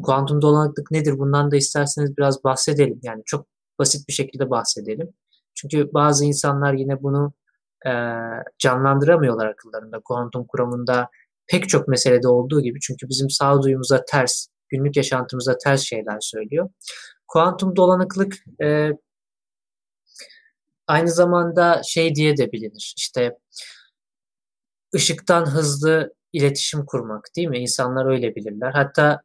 kuantum 0.03 0.43
dolanıklık 0.43 0.91
nedir? 0.91 1.19
Bundan 1.19 1.51
da 1.51 1.57
isterseniz 1.57 2.17
biraz 2.17 2.45
bahsedelim. 2.45 3.01
Yani 3.03 3.23
çok 3.27 3.47
basit 3.79 4.09
bir 4.09 4.13
şekilde 4.13 4.51
bahsedelim. 4.51 5.09
Çünkü 5.55 5.95
bazı 5.95 6.25
insanlar 6.25 6.73
yine 6.73 7.03
bunu 7.03 7.33
e, 7.87 7.93
canlandıramıyorlar 8.59 9.47
akıllarında. 9.47 10.01
Kuantum 10.01 10.47
kuramında 10.47 11.09
pek 11.51 11.69
çok 11.69 11.89
meselede 11.89 12.29
olduğu 12.29 12.61
gibi 12.63 12.81
çünkü 12.81 13.09
bizim 13.09 13.31
sağduyumuza 13.31 14.05
ters, 14.05 14.47
günlük 14.69 14.97
yaşantımıza 14.97 15.59
ters 15.59 15.81
şeyler 15.81 16.19
söylüyor. 16.21 16.71
Kuantum 17.29 17.77
dolanıklık 17.77 18.35
e, 18.63 18.91
aynı 20.87 21.09
zamanda 21.09 21.83
şey 21.83 22.15
diye 22.15 22.37
de 22.37 22.53
bilinir. 22.53 22.95
İşte 22.97 23.39
ışıktan 24.95 25.47
hızlı 25.47 26.15
iletişim 26.33 26.85
kurmak 26.87 27.25
değil 27.37 27.49
mi? 27.49 27.59
İnsanlar 27.59 28.07
öyle 28.07 28.35
bilirler. 28.35 28.73
Hatta 28.73 29.21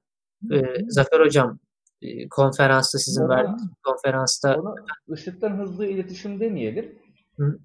e, 0.51 0.61
Zafer 0.87 1.19
Hocam 1.19 1.59
e, 2.01 2.29
konferansta 2.29 2.99
sizin 2.99 3.21
ona, 3.21 3.35
verdiğiniz 3.35 3.63
konferansta 3.83 4.55
ona 4.55 4.75
ışıktan 5.11 5.57
hızlı 5.57 5.85
iletişim 5.85 6.39
demeyelim. 6.39 6.99
Hı? 7.37 7.59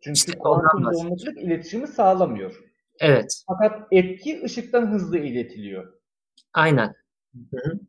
Çünkü 0.00 0.16
işte 0.18 0.38
kuantum 0.38 0.84
dolanıklık 0.84 1.38
iletişimi 1.38 1.88
sağlamıyor. 1.88 2.69
Evet. 3.00 3.42
Fakat 3.46 3.88
etki 3.92 4.42
ışıktan 4.44 4.86
hızlı 4.86 5.18
iletiliyor. 5.18 5.92
Aynen. 6.54 6.94
Hı-hı. 7.34 7.80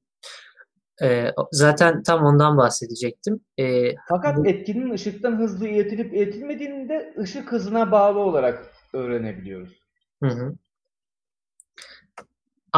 Ee, 1.04 1.32
zaten 1.52 2.04
tam 2.04 2.26
ondan 2.26 2.58
bahsedecektim. 2.58 3.40
Ee, 3.60 3.96
Fakat 4.10 4.38
bu... 4.38 4.48
etkinin 4.48 4.92
ışıktan 4.92 5.40
hızlı 5.40 5.68
iletilip 5.68 6.14
iletilmediğini 6.14 6.90
de 6.90 7.14
ışık 7.20 7.52
hızına 7.52 7.92
bağlı 7.92 8.20
olarak 8.20 8.74
öğrenebiliyoruz. 8.94 9.82
Hı 10.24 10.30
hı. 10.30 10.56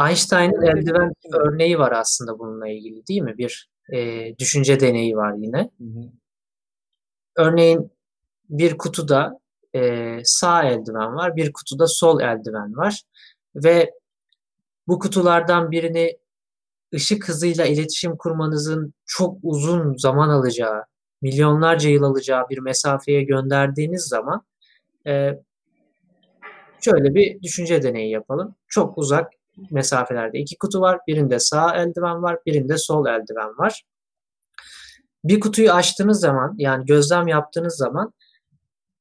Einstein'ın 0.08 0.62
eldiven 0.62 1.12
örneği 1.32 1.78
var 1.78 1.92
aslında 1.92 2.38
bununla 2.38 2.68
ilgili 2.68 3.06
değil 3.06 3.20
mi? 3.20 3.38
Bir 3.38 3.70
e, 3.92 4.28
düşünce 4.38 4.80
deneyi 4.80 5.16
var 5.16 5.34
yine. 5.36 5.70
Hı 5.78 5.84
hı. 5.84 6.12
Örneğin 7.36 7.90
bir 8.50 8.78
kutuda 8.78 9.40
e, 9.74 10.18
sağ 10.24 10.64
eldiven 10.64 11.16
var, 11.16 11.36
bir 11.36 11.52
kutuda 11.52 11.86
sol 11.86 12.20
eldiven 12.20 12.76
var 12.76 13.02
ve 13.54 13.90
bu 14.88 14.98
kutulardan 14.98 15.70
birini 15.70 16.18
ışık 16.94 17.28
hızıyla 17.28 17.66
iletişim 17.66 18.16
kurmanızın 18.16 18.94
çok 19.06 19.38
uzun 19.42 19.96
zaman 19.96 20.28
alacağı, 20.28 20.84
milyonlarca 21.22 21.90
yıl 21.90 22.02
alacağı 22.02 22.48
bir 22.50 22.58
mesafeye 22.58 23.22
gönderdiğiniz 23.22 24.02
zaman 24.02 24.42
e, 25.06 25.30
şöyle 26.80 27.14
bir 27.14 27.42
düşünce 27.42 27.82
deneyi 27.82 28.10
yapalım. 28.10 28.54
Çok 28.68 28.98
uzak 28.98 29.32
mesafelerde 29.70 30.38
iki 30.38 30.58
kutu 30.58 30.80
var. 30.80 31.00
Birinde 31.06 31.38
sağ 31.38 31.76
eldiven 31.76 32.22
var, 32.22 32.38
birinde 32.46 32.78
sol 32.78 33.06
eldiven 33.06 33.58
var. 33.58 33.84
Bir 35.24 35.40
kutuyu 35.40 35.72
açtığınız 35.72 36.20
zaman 36.20 36.54
yani 36.58 36.86
gözlem 36.86 37.28
yaptığınız 37.28 37.76
zaman 37.76 38.12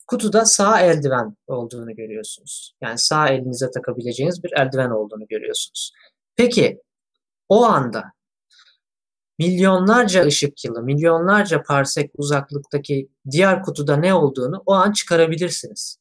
kutuda 0.08 0.46
sağ 0.46 0.82
eldiven 0.82 1.38
olduğunu 1.48 1.96
görüyorsunuz. 1.96 2.76
Yani 2.82 2.98
sağ 2.98 3.28
elinize 3.28 3.72
takabileceğiniz 3.72 4.44
bir 4.44 4.52
eldiven 4.58 4.90
olduğunu 4.90 5.28
görüyorsunuz. 5.28 5.92
Peki 6.36 6.82
o 7.50 7.64
anda 7.64 8.04
milyonlarca 9.40 10.26
ışık 10.26 10.66
yılı, 10.66 10.84
milyonlarca 10.84 11.64
parsek 11.64 12.12
uzaklıktaki 12.18 13.10
diğer 13.32 13.64
kutuda 13.64 13.98
ne 13.98 14.14
olduğunu 14.14 14.64
o 14.66 14.74
an 14.74 14.92
çıkarabilirsiniz. 14.92 15.98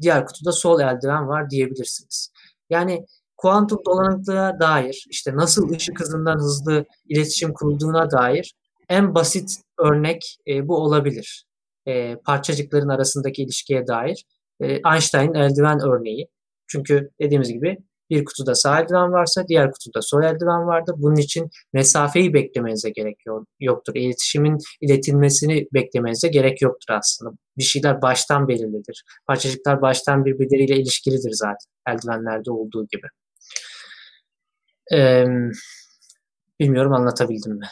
Diğer 0.00 0.26
kutuda 0.26 0.52
sol 0.52 0.80
eldiven 0.80 1.28
var 1.28 1.50
diyebilirsiniz. 1.50 2.32
Yani 2.70 3.06
kuantum 3.36 3.78
dolanıklığa 3.86 4.60
dair, 4.60 5.06
işte 5.10 5.36
nasıl 5.36 5.70
ışık 5.70 6.00
hızından 6.00 6.36
hızlı 6.36 6.84
iletişim 7.08 7.52
kurulduğuna 7.52 8.10
dair 8.10 8.54
en 8.88 9.14
basit 9.14 9.56
örnek 9.78 10.38
e, 10.46 10.68
bu 10.68 10.76
olabilir 10.76 11.49
e, 11.90 12.16
parçacıkların 12.16 12.88
arasındaki 12.88 13.42
ilişkiye 13.42 13.86
dair 13.86 14.24
e, 14.60 14.80
Einstein'ın 14.94 15.34
eldiven 15.34 15.80
örneği. 15.80 16.28
Çünkü 16.66 17.10
dediğimiz 17.20 17.52
gibi 17.52 17.78
bir 18.10 18.24
kutuda 18.24 18.54
sağ 18.54 18.80
eldiven 18.80 19.12
varsa 19.12 19.48
diğer 19.48 19.70
kutuda 19.70 20.02
sol 20.02 20.22
eldiven 20.22 20.66
vardır. 20.66 20.94
Bunun 20.98 21.16
için 21.16 21.50
mesafeyi 21.72 22.34
beklemenize 22.34 22.90
gerek 22.90 23.18
yoktur. 23.60 23.94
İletişimin 23.94 24.58
iletilmesini 24.80 25.66
beklemenize 25.74 26.28
gerek 26.28 26.62
yoktur 26.62 26.94
aslında. 26.94 27.32
Bir 27.58 27.62
şeyler 27.62 28.02
baştan 28.02 28.48
belirlidir. 28.48 29.04
Parçacıklar 29.26 29.82
baştan 29.82 30.24
birbirleriyle 30.24 30.76
ilişkilidir 30.76 31.30
zaten 31.32 31.70
eldivenlerde 31.88 32.50
olduğu 32.50 32.86
gibi. 32.86 33.06
Ee, 34.94 35.24
bilmiyorum 36.60 36.92
anlatabildim 36.92 37.52
mi? 37.52 37.66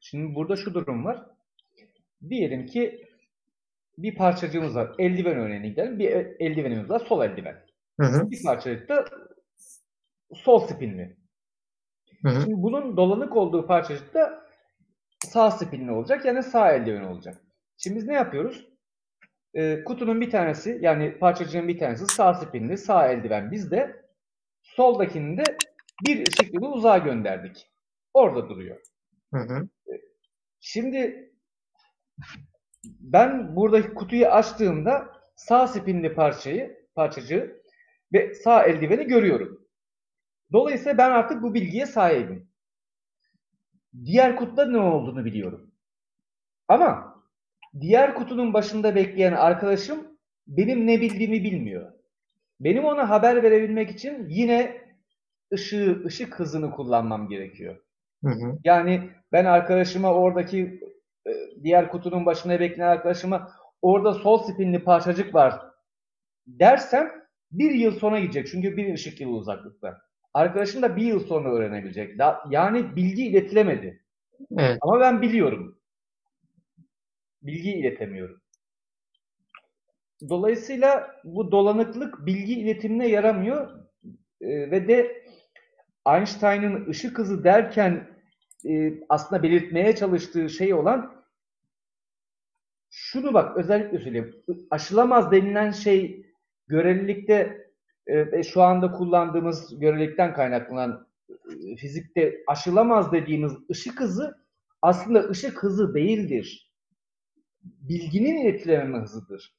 Şimdi 0.00 0.34
burada 0.34 0.56
şu 0.56 0.74
durum 0.74 1.04
var. 1.04 1.26
Diyelim 2.28 2.66
ki 2.66 3.11
bir 3.98 4.14
parçacığımız 4.14 4.74
var. 4.74 4.94
Eldiven 4.98 5.36
örneğine 5.36 5.68
gidelim. 5.68 5.98
Bir 5.98 6.10
eldivenimiz 6.40 6.90
var. 6.90 7.00
Sol 7.00 7.24
eldiven. 7.24 7.56
Hı 8.00 8.06
hı. 8.06 8.30
Bir 8.30 8.42
parçacık 8.42 8.88
da 8.88 9.04
sol 10.34 10.66
spinli. 10.66 11.16
Hı 12.22 12.28
hı. 12.28 12.42
Şimdi 12.42 12.62
bunun 12.62 12.96
dolanık 12.96 13.36
olduğu 13.36 13.66
parçacık 13.66 14.14
da 14.14 14.48
sağ 15.20 15.50
spinli 15.50 15.92
olacak. 15.92 16.24
Yani 16.24 16.42
sağ 16.42 16.72
eldiven 16.72 17.02
olacak. 17.02 17.42
Şimdi 17.76 17.96
biz 17.96 18.06
ne 18.06 18.14
yapıyoruz? 18.14 18.68
Ee, 19.54 19.84
kutunun 19.84 20.20
bir 20.20 20.30
tanesi 20.30 20.78
yani 20.80 21.18
parçacığın 21.18 21.68
bir 21.68 21.78
tanesi 21.78 22.06
sağ 22.06 22.34
spinli, 22.34 22.78
sağ 22.78 23.08
eldiven 23.08 23.50
bizde. 23.50 24.02
Soldakini 24.62 25.36
de 25.38 25.44
bir 26.06 26.26
yılı 26.52 26.72
uzağa 26.72 26.98
gönderdik. 26.98 27.66
Orada 28.14 28.48
duruyor. 28.48 28.80
Hı 29.34 29.40
hı. 29.40 29.68
Şimdi 30.60 31.32
ben 32.84 33.56
buradaki 33.56 33.94
kutuyu 33.94 34.26
açtığımda 34.26 35.08
sağ 35.34 35.66
spinli 35.66 36.14
parçayı, 36.14 36.86
parçacığı 36.94 37.62
ve 38.12 38.34
sağ 38.34 38.64
eldiveni 38.64 39.06
görüyorum. 39.06 39.66
Dolayısıyla 40.52 40.98
ben 40.98 41.10
artık 41.10 41.42
bu 41.42 41.54
bilgiye 41.54 41.86
sahibim. 41.86 42.48
Diğer 44.04 44.36
kutuda 44.36 44.66
ne 44.66 44.78
olduğunu 44.78 45.24
biliyorum. 45.24 45.70
Ama 46.68 47.22
diğer 47.80 48.14
kutunun 48.14 48.54
başında 48.54 48.94
bekleyen 48.94 49.32
arkadaşım 49.32 50.18
benim 50.46 50.86
ne 50.86 51.00
bildiğimi 51.00 51.44
bilmiyor. 51.44 51.92
Benim 52.60 52.84
ona 52.84 53.10
haber 53.10 53.42
verebilmek 53.42 53.90
için 53.90 54.26
yine 54.28 54.82
ışığı, 55.52 56.02
ışık 56.06 56.40
hızını 56.40 56.70
kullanmam 56.70 57.28
gerekiyor. 57.28 57.76
Hı 58.24 58.30
hı. 58.30 58.58
Yani 58.64 59.10
ben 59.32 59.44
arkadaşıma 59.44 60.14
oradaki 60.14 60.80
diğer 61.62 61.88
kutunun 61.88 62.26
başına 62.26 62.60
bekleyen 62.60 62.88
arkadaşıma 62.88 63.52
orada 63.82 64.14
sol 64.14 64.38
spinli 64.38 64.84
parçacık 64.84 65.34
var 65.34 65.72
dersem 66.46 67.22
bir 67.52 67.70
yıl 67.70 67.92
sonra 67.92 68.20
gidecek. 68.20 68.48
Çünkü 68.48 68.76
bir 68.76 68.94
ışık 68.94 69.20
yılı 69.20 69.36
uzaklıkta. 69.36 69.98
Arkadaşım 70.34 70.82
da 70.82 70.96
bir 70.96 71.02
yıl 71.02 71.20
sonra 71.26 71.52
öğrenebilecek. 71.52 72.20
Yani 72.50 72.96
bilgi 72.96 73.26
iletilemedi. 73.26 74.02
Evet. 74.58 74.78
Ama 74.80 75.00
ben 75.00 75.22
biliyorum. 75.22 75.78
Bilgi 77.42 77.72
iletemiyorum. 77.72 78.40
Dolayısıyla 80.28 81.20
bu 81.24 81.52
dolanıklık 81.52 82.26
bilgi 82.26 82.60
iletimine 82.60 83.08
yaramıyor 83.08 83.70
e, 84.40 84.70
ve 84.70 84.88
de 84.88 85.24
Einstein'ın 86.06 86.88
ışık 86.88 87.18
hızı 87.18 87.44
derken 87.44 88.11
e, 88.68 88.94
aslında 89.08 89.42
belirtmeye 89.42 89.96
çalıştığı 89.96 90.50
şey 90.50 90.74
olan 90.74 91.24
şunu 92.90 93.34
bak 93.34 93.56
özellikle 93.56 93.98
söyleyeyim. 93.98 94.34
Aşılamaz 94.70 95.32
denilen 95.32 95.70
şey 95.70 96.26
görelilikte 96.68 97.66
e, 98.06 98.42
şu 98.42 98.62
anda 98.62 98.92
kullandığımız 98.92 99.80
görelilikten 99.80 100.34
kaynaklanan 100.34 101.06
e, 101.30 101.76
fizikte 101.76 102.44
aşılamaz 102.46 103.12
dediğimiz 103.12 103.52
ışık 103.70 104.00
hızı 104.00 104.42
aslında 104.82 105.28
ışık 105.28 105.62
hızı 105.62 105.94
değildir. 105.94 106.72
Bilginin 107.62 108.36
iletileme 108.36 108.98
hızıdır. 108.98 109.56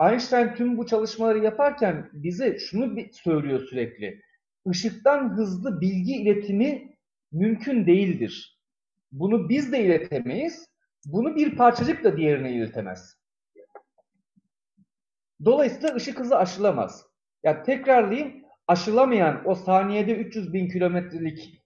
Einstein 0.00 0.54
tüm 0.54 0.78
bu 0.78 0.86
çalışmaları 0.86 1.38
yaparken 1.38 2.10
bize 2.12 2.58
şunu 2.58 2.96
söylüyor 3.12 3.60
sürekli. 3.60 4.22
Işıktan 4.70 5.36
hızlı 5.36 5.80
bilgi 5.80 6.12
iletimi 6.12 6.97
mümkün 7.32 7.86
değildir. 7.86 8.58
Bunu 9.12 9.48
biz 9.48 9.72
de 9.72 9.84
iletemeyiz. 9.84 10.68
Bunu 11.04 11.36
bir 11.36 11.56
parçacık 11.56 12.04
da 12.04 12.16
diğerine 12.16 12.52
iletemez. 12.52 13.16
Dolayısıyla 15.44 15.94
ışık 15.94 16.20
hızı 16.20 16.36
aşılamaz. 16.36 17.04
Yani 17.42 17.62
tekrarlayayım, 17.62 18.42
aşılamayan 18.66 19.42
o 19.48 19.54
saniyede 19.54 20.16
300 20.16 20.52
bin 20.52 20.68
kilometrelik 20.68 21.62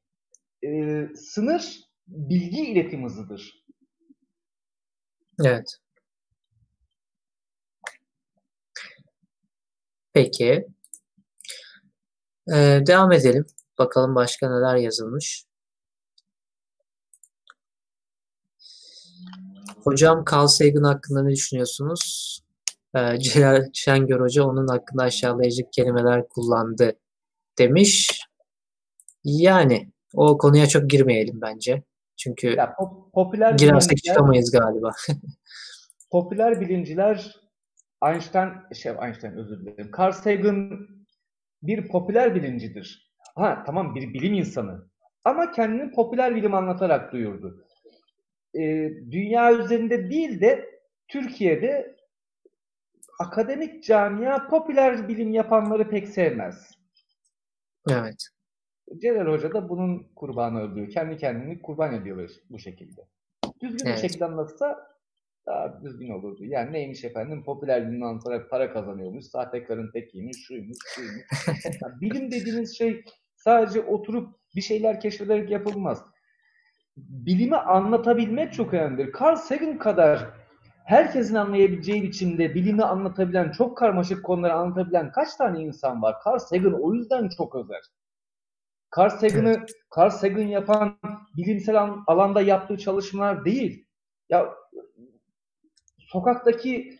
e, 0.65 1.07
sınır 1.15 1.81
bilgi 2.07 2.61
iletim 2.61 3.05
hızıdır. 3.05 3.65
Evet. 5.45 5.79
Peki. 10.13 10.67
Ee, 12.49 12.81
devam 12.87 13.13
edelim. 13.13 13.47
Bakalım 13.79 14.15
başka 14.15 14.49
neler 14.49 14.77
yazılmış. 14.77 15.45
Hocam 19.85 20.25
Carl 20.33 20.47
Sagan 20.47 20.83
hakkında 20.83 21.23
ne 21.23 21.31
düşünüyorsunuz? 21.31 22.39
Ee, 22.95 23.19
Celal 23.19 23.71
Şengör 23.73 24.21
Hoca 24.21 24.45
onun 24.45 24.69
hakkında 24.69 25.03
aşağılayıcı 25.03 25.63
kelimeler 25.71 26.29
kullandı 26.29 26.93
demiş. 27.59 28.21
Yani 29.25 29.93
o 30.15 30.39
konuya 30.39 30.67
çok 30.67 30.91
girmeyelim 30.91 31.41
bence. 31.41 31.83
Çünkü 32.17 32.49
ya, 32.49 32.77
popüler 33.15 33.55
girersek 33.55 33.99
çıkamayız 34.05 34.51
galiba. 34.51 34.91
popüler 36.11 36.61
bilimciler 36.61 37.37
Einstein, 38.07 38.51
şey 38.75 38.93
Einstein 39.03 39.33
özür 39.33 39.61
dilerim. 39.61 39.91
Carl 39.99 40.13
Sagan 40.13 40.89
bir 41.63 41.89
popüler 41.89 42.35
bilimcidir. 42.35 43.13
Ha 43.35 43.63
tamam 43.67 43.95
bir 43.95 44.15
bilim 44.15 44.35
insanı. 44.35 44.89
Ama 45.25 45.51
kendini 45.51 45.91
popüler 45.91 46.37
bilim 46.37 46.55
anlatarak 46.55 47.13
duyurdu. 47.13 47.65
Ee, 48.55 48.93
dünya 49.11 49.53
üzerinde 49.53 50.11
değil 50.11 50.41
de 50.41 50.81
Türkiye'de 51.09 51.97
akademik 53.21 53.85
camia 53.85 54.49
popüler 54.49 55.09
bilim 55.09 55.33
yapanları 55.33 55.91
pek 55.91 56.09
sevmez. 56.09 56.71
Evet. 57.91 58.29
Celal 58.99 59.27
Hoca 59.27 59.53
da 59.53 59.69
bunun 59.69 60.07
kurbanı 60.17 60.63
oluyor. 60.63 60.91
Kendi 60.91 61.17
kendini 61.17 61.63
kurban 61.63 61.95
ediyor 61.95 62.31
bu 62.51 62.59
şekilde. 62.59 63.01
Düzgün 63.61 63.87
evet. 63.87 63.97
bir 63.97 64.09
şekilde 64.09 64.25
anlatsa 64.25 64.93
daha 65.47 65.83
düzgün 65.83 66.11
olurdu. 66.11 66.45
Yani 66.45 66.73
neymiş 66.73 67.05
efendim 67.05 67.45
popüler 67.45 67.89
bilim 67.89 68.03
anlatarak 68.03 68.51
para 68.51 68.73
kazanıyormuş, 68.73 69.25
sahtekarın 69.25 69.91
tekiymiş, 69.93 70.37
şuymuş, 70.47 70.79
şuymuş. 70.95 71.25
yani 71.83 72.01
bilim 72.01 72.31
dediğiniz 72.31 72.79
şey 72.79 73.05
sadece 73.37 73.81
oturup 73.81 74.35
bir 74.57 74.61
şeyler 74.61 75.01
keşfederek 75.01 75.51
yapılmaz. 75.51 76.05
Bilimi 76.97 77.57
anlatabilmek 77.57 78.53
çok 78.53 78.75
önemlidir. 78.75 79.13
Carl 79.21 79.37
Sagan 79.37 79.79
kadar 79.79 80.31
herkesin 80.85 81.35
anlayabileceği 81.35 82.03
biçimde 82.03 82.55
bilimi 82.55 82.83
anlatabilen, 82.83 83.53
çok 83.53 83.79
karmaşık 83.79 84.25
konuları 84.25 84.55
anlatabilen 84.55 85.13
kaç 85.13 85.35
tane 85.37 85.63
insan 85.63 86.03
var? 86.03 86.17
Carl 86.27 86.39
Sagan 86.39 86.83
o 86.83 86.95
yüzden 86.95 87.29
çok 87.37 87.55
özel. 87.55 87.81
Carl 88.97 89.11
Sagan'ı 89.11 89.67
Carl 89.97 90.11
Sagan 90.11 90.47
yapan 90.47 90.99
bilimsel 91.37 91.77
alanda 92.07 92.41
yaptığı 92.43 92.79
çalışmalar 92.79 93.45
değil. 93.45 93.87
Ya 94.29 94.55
sokaktaki 95.99 96.99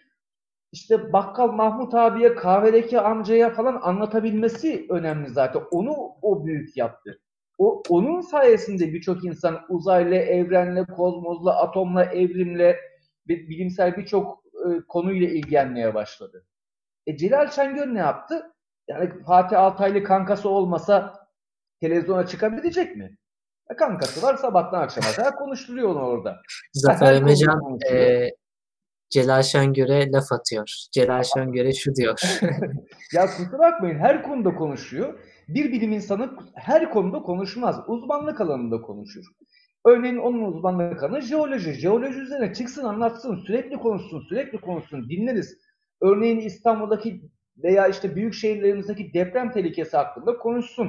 işte 0.73 1.13
bakkal 1.13 1.53
Mahmut 1.53 1.95
abiye, 1.95 2.35
kahvedeki 2.35 3.01
amcaya 3.01 3.51
falan 3.51 3.81
anlatabilmesi 3.83 4.87
önemli 4.91 5.29
zaten. 5.31 5.63
Onu 5.71 5.93
o 6.23 6.47
büyük 6.47 6.77
yaptı. 6.77 7.21
O 7.63 7.83
onun 7.89 8.21
sayesinde 8.21 8.93
birçok 8.93 9.25
insan 9.25 9.61
uzayla, 9.69 10.17
evrenle, 10.17 10.85
kozmosla, 10.85 11.57
atomla, 11.63 12.05
evrimle 12.05 12.77
bilimsel 13.29 13.97
birçok 13.97 14.45
e, 14.55 14.69
konuyla 14.89 15.29
ilgilenmeye 15.29 15.95
başladı. 15.95 16.47
E 17.07 17.17
Celal 17.17 17.51
Şengör 17.51 17.95
ne 17.95 17.99
yaptı? 17.99 18.53
Yani 18.89 19.23
Fatih 19.27 19.61
Altaylı 19.61 20.05
kankası 20.05 20.49
olmasa 20.49 21.27
televizyona 21.81 22.27
çıkabilecek 22.27 22.97
mi? 22.97 23.17
E 23.71 23.77
kankası 23.77 24.27
var 24.27 24.37
sabahtan 24.37 24.83
akşama 24.83 25.13
kadar 25.13 25.37
konuşturuyor 25.37 25.89
onu 25.89 26.01
orada. 26.01 26.43
Zafer 26.73 27.15
Emecan 27.15 27.79
e, 27.93 28.29
Celal 29.11 29.43
Şengör'e 29.43 30.13
laf 30.13 30.33
atıyor. 30.33 30.69
Celal 30.93 31.23
Şengör'e 31.23 31.73
şu 31.73 31.95
diyor. 31.95 32.21
ya 33.13 33.27
kusura 33.27 33.59
bakmayın 33.59 33.99
her 33.99 34.23
konuda 34.23 34.55
konuşuyor. 34.55 35.19
Bir 35.55 35.73
bilim 35.73 35.93
insanı 35.93 36.31
her 36.55 36.91
konuda 36.91 37.23
konuşmaz. 37.23 37.81
Uzmanlık 37.87 38.41
alanında 38.41 38.81
konuşur. 38.81 39.25
Örneğin 39.85 40.17
onun 40.17 40.43
uzmanlık 40.43 41.03
alanı 41.03 41.21
jeoloji. 41.21 41.73
Jeoloji 41.73 42.19
üzerine 42.19 42.55
çıksın 42.55 42.85
anlatsın, 42.85 43.37
sürekli 43.37 43.77
konuşsun, 43.77 44.21
sürekli 44.29 44.61
konuşsun, 44.61 45.09
dinleriz. 45.09 45.59
Örneğin 46.01 46.39
İstanbul'daki 46.39 47.23
veya 47.63 47.89
işte 47.89 48.17
büyük 48.17 48.35
şehirlerimizdeki 48.35 49.15
deprem 49.15 49.53
tehlikesi 49.53 49.97
hakkında 49.97 50.39
konuşsun. 50.39 50.89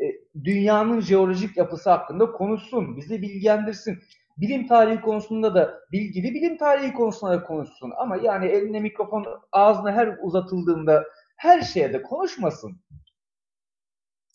E, 0.00 0.04
dünyanın 0.44 1.00
jeolojik 1.00 1.56
yapısı 1.56 1.90
hakkında 1.90 2.32
konuşsun, 2.32 2.96
bizi 2.96 3.22
bilgilendirsin. 3.22 3.98
Bilim 4.36 4.66
tarihi 4.66 5.00
konusunda 5.00 5.54
da 5.54 5.80
bilgili 5.92 6.34
bilim 6.34 6.56
tarihi 6.56 6.92
konusunda 6.92 7.32
da 7.32 7.44
konuşsun. 7.44 7.92
Ama 7.96 8.16
yani 8.16 8.46
eline 8.46 8.80
mikrofon 8.80 9.26
ağzına 9.52 9.92
her 9.92 10.16
uzatıldığında 10.22 11.04
her 11.36 11.62
şeye 11.62 11.92
de 11.92 12.02
konuşmasın. 12.02 12.80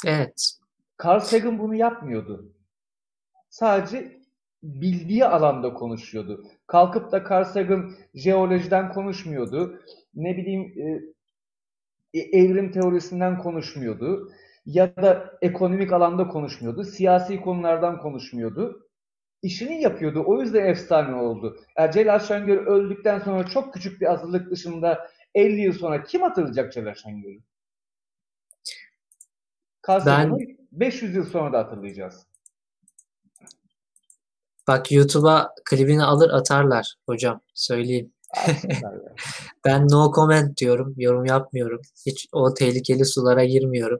Evet. 0.05 0.51
Carl 1.03 1.19
Sagan 1.19 1.59
bunu 1.59 1.75
yapmıyordu. 1.75 2.53
Sadece 3.49 4.19
bildiği 4.63 5.25
alanda 5.25 5.73
konuşuyordu. 5.73 6.45
Kalkıp 6.67 7.11
da 7.11 7.23
Carl 7.29 7.43
Sagan 7.43 7.91
jeolojiden 8.15 8.93
konuşmuyordu. 8.93 9.81
Ne 10.15 10.37
bileyim 10.37 10.73
e, 12.13 12.19
e, 12.19 12.19
evrim 12.19 12.71
teorisinden 12.71 13.37
konuşmuyordu. 13.37 14.31
Ya 14.65 14.95
da 14.95 15.37
ekonomik 15.41 15.93
alanda 15.93 16.27
konuşmuyordu. 16.27 16.83
Siyasi 16.83 17.41
konulardan 17.41 17.97
konuşmuyordu. 17.99 18.89
İşini 19.41 19.81
yapıyordu. 19.81 20.23
O 20.27 20.41
yüzden 20.41 20.65
efsane 20.65 21.15
oldu. 21.15 21.59
Yani 21.77 21.91
Celal 21.91 22.19
Şengör 22.19 22.57
öldükten 22.67 23.19
sonra 23.19 23.47
çok 23.47 23.73
küçük 23.73 24.01
bir 24.01 24.11
azınlık 24.13 24.51
dışında 24.51 25.07
50 25.35 25.61
yıl 25.61 25.73
sonra 25.73 26.03
kim 26.03 26.21
hatırlayacak 26.21 26.73
Celal 26.73 26.95
Şengör'ü? 26.95 27.39
Ben 29.87 30.37
500 30.71 31.15
yıl 31.15 31.25
sonra 31.25 31.53
da 31.53 31.59
hatırlayacağız. 31.59 32.25
Bak 34.67 34.91
YouTube'a 34.91 35.53
klibini 35.65 36.03
alır 36.03 36.29
atarlar 36.29 36.95
hocam. 37.05 37.41
Söyleyeyim. 37.53 38.13
ben 39.65 39.87
no 39.87 40.11
comment 40.15 40.57
diyorum. 40.57 40.93
Yorum 40.97 41.25
yapmıyorum. 41.25 41.81
Hiç 42.05 42.27
o 42.31 42.53
tehlikeli 42.53 43.05
sulara 43.05 43.45
girmiyorum. 43.45 43.99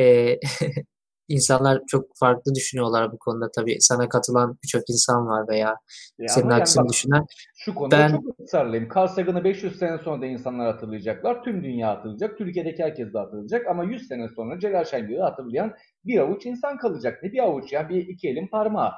Ee, 0.00 0.38
insanlar 1.28 1.82
çok 1.86 2.04
farklı 2.20 2.54
düşünüyorlar 2.54 3.12
bu 3.12 3.18
konuda 3.18 3.50
tabii. 3.56 3.76
Sana 3.80 4.08
katılan 4.08 4.58
birçok 4.62 4.82
insan 4.90 5.26
var 5.26 5.48
veya 5.48 5.76
ya 6.18 6.28
senin 6.28 6.50
aksini 6.50 6.80
yani 6.80 6.88
düşünen. 6.88 7.26
Şu 7.56 7.74
konuda 7.74 7.98
ben, 7.98 8.10
çok 8.10 8.40
ısrarlıyım. 8.40 8.88
Carl 8.96 9.06
Sagan'ı 9.06 9.44
500 9.44 9.78
sene 9.78 9.98
sonra 9.98 10.22
da 10.22 10.26
insanlar 10.26 10.72
hatırlayacaklar. 10.72 11.42
Tüm 11.42 11.64
dünya 11.64 11.88
hatırlayacak. 11.88 12.38
Türkiye'deki 12.38 12.82
herkes 12.82 13.14
de 13.14 13.18
hatırlayacak. 13.18 13.66
Ama 13.66 13.84
100 13.84 14.08
sene 14.08 14.28
sonra 14.28 14.60
Celal 14.60 14.84
Şengör'ü 14.84 15.20
hatırlayan 15.20 15.74
bir 16.04 16.18
avuç 16.18 16.46
insan 16.46 16.78
kalacak. 16.78 17.22
Ne 17.22 17.32
bir 17.32 17.44
avuç 17.44 17.72
ya? 17.72 17.88
Bir 17.88 18.08
iki 18.08 18.28
elin 18.28 18.46
parmağı. 18.46 18.92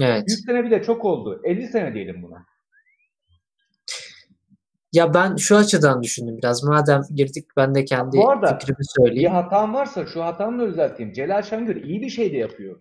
Evet. 0.00 0.24
100 0.28 0.44
sene 0.46 0.64
bile 0.64 0.82
çok 0.82 1.04
oldu. 1.04 1.40
50 1.44 1.66
sene 1.66 1.94
diyelim 1.94 2.22
buna. 2.22 2.46
Ya 4.92 5.14
ben 5.14 5.36
şu 5.36 5.56
açıdan 5.56 6.02
düşündüm 6.02 6.38
biraz. 6.38 6.64
Madem 6.64 7.02
girdik 7.14 7.46
ben 7.56 7.74
de 7.74 7.84
kendi 7.84 8.16
Bu 8.16 8.30
arada, 8.30 8.58
fikrimi 8.58 8.84
söyleyeyim. 8.84 9.30
Bir 9.30 9.34
hatam 9.34 9.74
varsa 9.74 10.06
şu 10.06 10.24
hatamı 10.24 10.62
da 10.62 10.68
düzelteyim. 10.68 11.12
Celal 11.12 11.42
Şengör 11.42 11.76
iyi 11.76 12.00
bir 12.00 12.10
şey 12.10 12.32
de 12.32 12.36
yapıyor. 12.36 12.80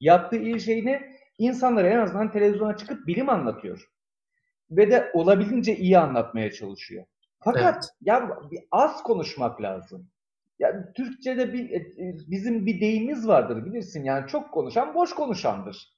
Yaptığı 0.00 0.36
iyi 0.36 0.60
şey 0.60 0.84
ne? 0.84 1.18
İnsanlara 1.38 1.88
en 1.88 1.98
azından 1.98 2.32
televizyona 2.32 2.76
çıkıp 2.76 3.06
bilim 3.06 3.28
anlatıyor. 3.28 3.90
Ve 4.70 4.90
de 4.90 5.10
olabildiğince 5.14 5.76
iyi 5.76 5.98
anlatmaya 5.98 6.52
çalışıyor. 6.52 7.04
Fakat 7.40 7.74
evet. 7.74 7.84
ya 8.00 8.38
az 8.70 9.02
konuşmak 9.02 9.62
lazım. 9.62 10.10
Ya 10.58 10.92
Türkçe'de 10.92 11.52
bir 11.52 11.70
e, 11.70 11.94
bizim 12.30 12.66
bir 12.66 12.80
deyimiz 12.80 13.28
vardır 13.28 13.64
bilirsin 13.64 14.04
yani 14.04 14.28
çok 14.28 14.52
konuşan 14.52 14.94
boş 14.94 15.14
konuşandır. 15.14 15.96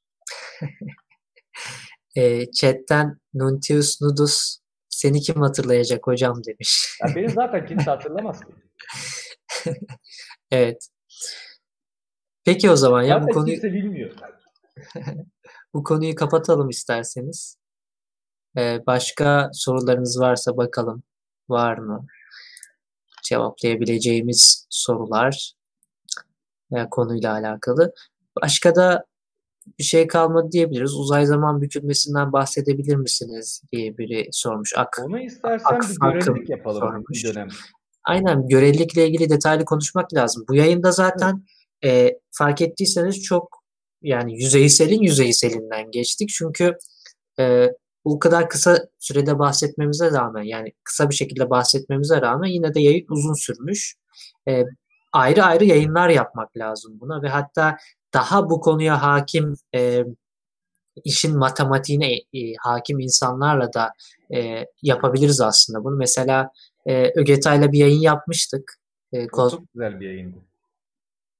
e, 2.17 2.51
chatten 2.51 3.19
Nuntius 3.35 4.01
Nudus 4.03 4.60
seni 5.01 5.21
kim 5.21 5.41
hatırlayacak 5.41 6.07
hocam 6.07 6.45
demiş. 6.45 6.99
Ya 7.03 7.15
beni 7.15 7.31
zaten 7.31 7.67
kimse 7.67 7.91
hatırlamaz 7.91 8.41
ki. 8.41 8.53
evet. 10.51 10.89
Peki 12.45 12.71
o 12.71 12.77
zaman 12.77 13.03
ya 13.03 13.15
zaten 13.15 13.29
bu 13.29 13.33
konuyu 13.33 13.55
kimse 13.55 13.73
bilmiyor. 13.73 14.11
bu 15.75 15.83
konuyu 15.85 16.15
kapatalım 16.15 16.69
isterseniz. 16.69 17.57
Ee, 18.57 18.79
başka 18.87 19.51
sorularınız 19.53 20.21
varsa 20.21 20.57
bakalım. 20.57 21.03
Var 21.49 21.79
mı? 21.79 22.07
Cevaplayabileceğimiz 23.23 24.67
sorular 24.71 25.53
veya 26.73 26.91
konuyla 26.91 27.33
alakalı. 27.33 27.93
Başka 28.43 28.75
da 28.75 29.05
bir 29.79 29.85
şey 29.85 30.07
kalmadı 30.07 30.53
diyebiliriz. 30.53 30.95
Uzay 30.95 31.27
zaman 31.27 31.63
bükülmesinden 31.63 32.33
bahsedebilir 32.33 32.97
misiniz 32.97 33.63
diye 33.73 33.99
biri 33.99 34.29
sormuş. 34.33 34.73
Ak, 34.77 34.99
Onu 35.05 35.21
istersen 35.21 35.75
ak, 35.75 35.83
bir 35.83 36.21
görelilik 36.21 36.51
yapalım 36.51 36.81
sormuş. 36.81 37.25
bir 37.25 37.35
dönem. 37.35 37.49
Aynen 38.05 38.49
görelilikle 38.49 39.09
ilgili 39.09 39.31
detaylı 39.31 39.65
konuşmak 39.65 40.15
lazım. 40.15 40.45
Bu 40.49 40.55
yayında 40.55 40.93
zaten 40.93 41.45
evet. 41.83 42.13
e, 42.13 42.19
fark 42.31 42.63
ettiyseniz 42.63 43.23
çok 43.23 43.61
yani 44.03 44.43
yüzeyselin 44.43 45.01
yüzeyselinden 45.01 45.91
geçtik. 45.91 46.29
Çünkü 46.29 46.75
e, 47.39 47.67
bu 48.05 48.19
kadar 48.19 48.49
kısa 48.49 48.79
sürede 48.99 49.39
bahsetmemize 49.39 50.11
rağmen 50.11 50.43
yani 50.43 50.73
kısa 50.85 51.11
bir 51.11 51.15
şekilde 51.15 51.51
bahsetmemize 51.51 52.21
rağmen 52.21 52.49
yine 52.49 52.75
de 52.75 52.81
yayın 52.81 53.07
uzun 53.11 53.35
sürmüş. 53.35 53.95
E, 54.49 54.65
ayrı 55.13 55.45
ayrı 55.45 55.65
yayınlar 55.65 56.09
yapmak 56.09 56.57
lazım 56.57 57.01
buna 57.01 57.23
ve 57.23 57.29
hatta 57.29 57.77
daha 58.15 58.51
bu 58.51 58.61
konuya 58.61 59.03
hakim 59.03 59.55
e, 59.75 60.05
işin 61.05 61.39
matematiğine 61.39 62.15
e, 62.15 62.55
hakim 62.61 63.01
insanlarla 63.01 63.73
da 63.73 63.93
e, 64.35 64.67
yapabiliriz 64.83 65.41
aslında 65.41 65.85
bunu. 65.85 65.97
Mesela 65.97 66.51
e, 66.87 67.21
Ögetay'la 67.21 67.73
bir 67.73 67.79
yayın 67.79 68.01
yapmıştık. 68.01 68.75
E, 69.13 69.27
Çok 69.29 69.73
güzel 69.75 70.01
bir 70.01 70.07
yayındı. 70.07 70.37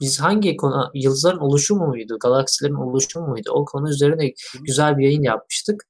Biz 0.01 0.21
hangi 0.21 0.57
konu, 0.57 0.91
yıldızların 0.95 1.39
oluşumu 1.39 1.87
muydu, 1.87 2.19
galaksilerin 2.19 2.75
oluşumu 2.75 3.27
muydu? 3.27 3.51
O 3.53 3.65
konu 3.65 3.91
üzerine 3.91 4.33
güzel 4.61 4.99
bir 4.99 5.05
yayın 5.05 5.23
yapmıştık. 5.23 5.85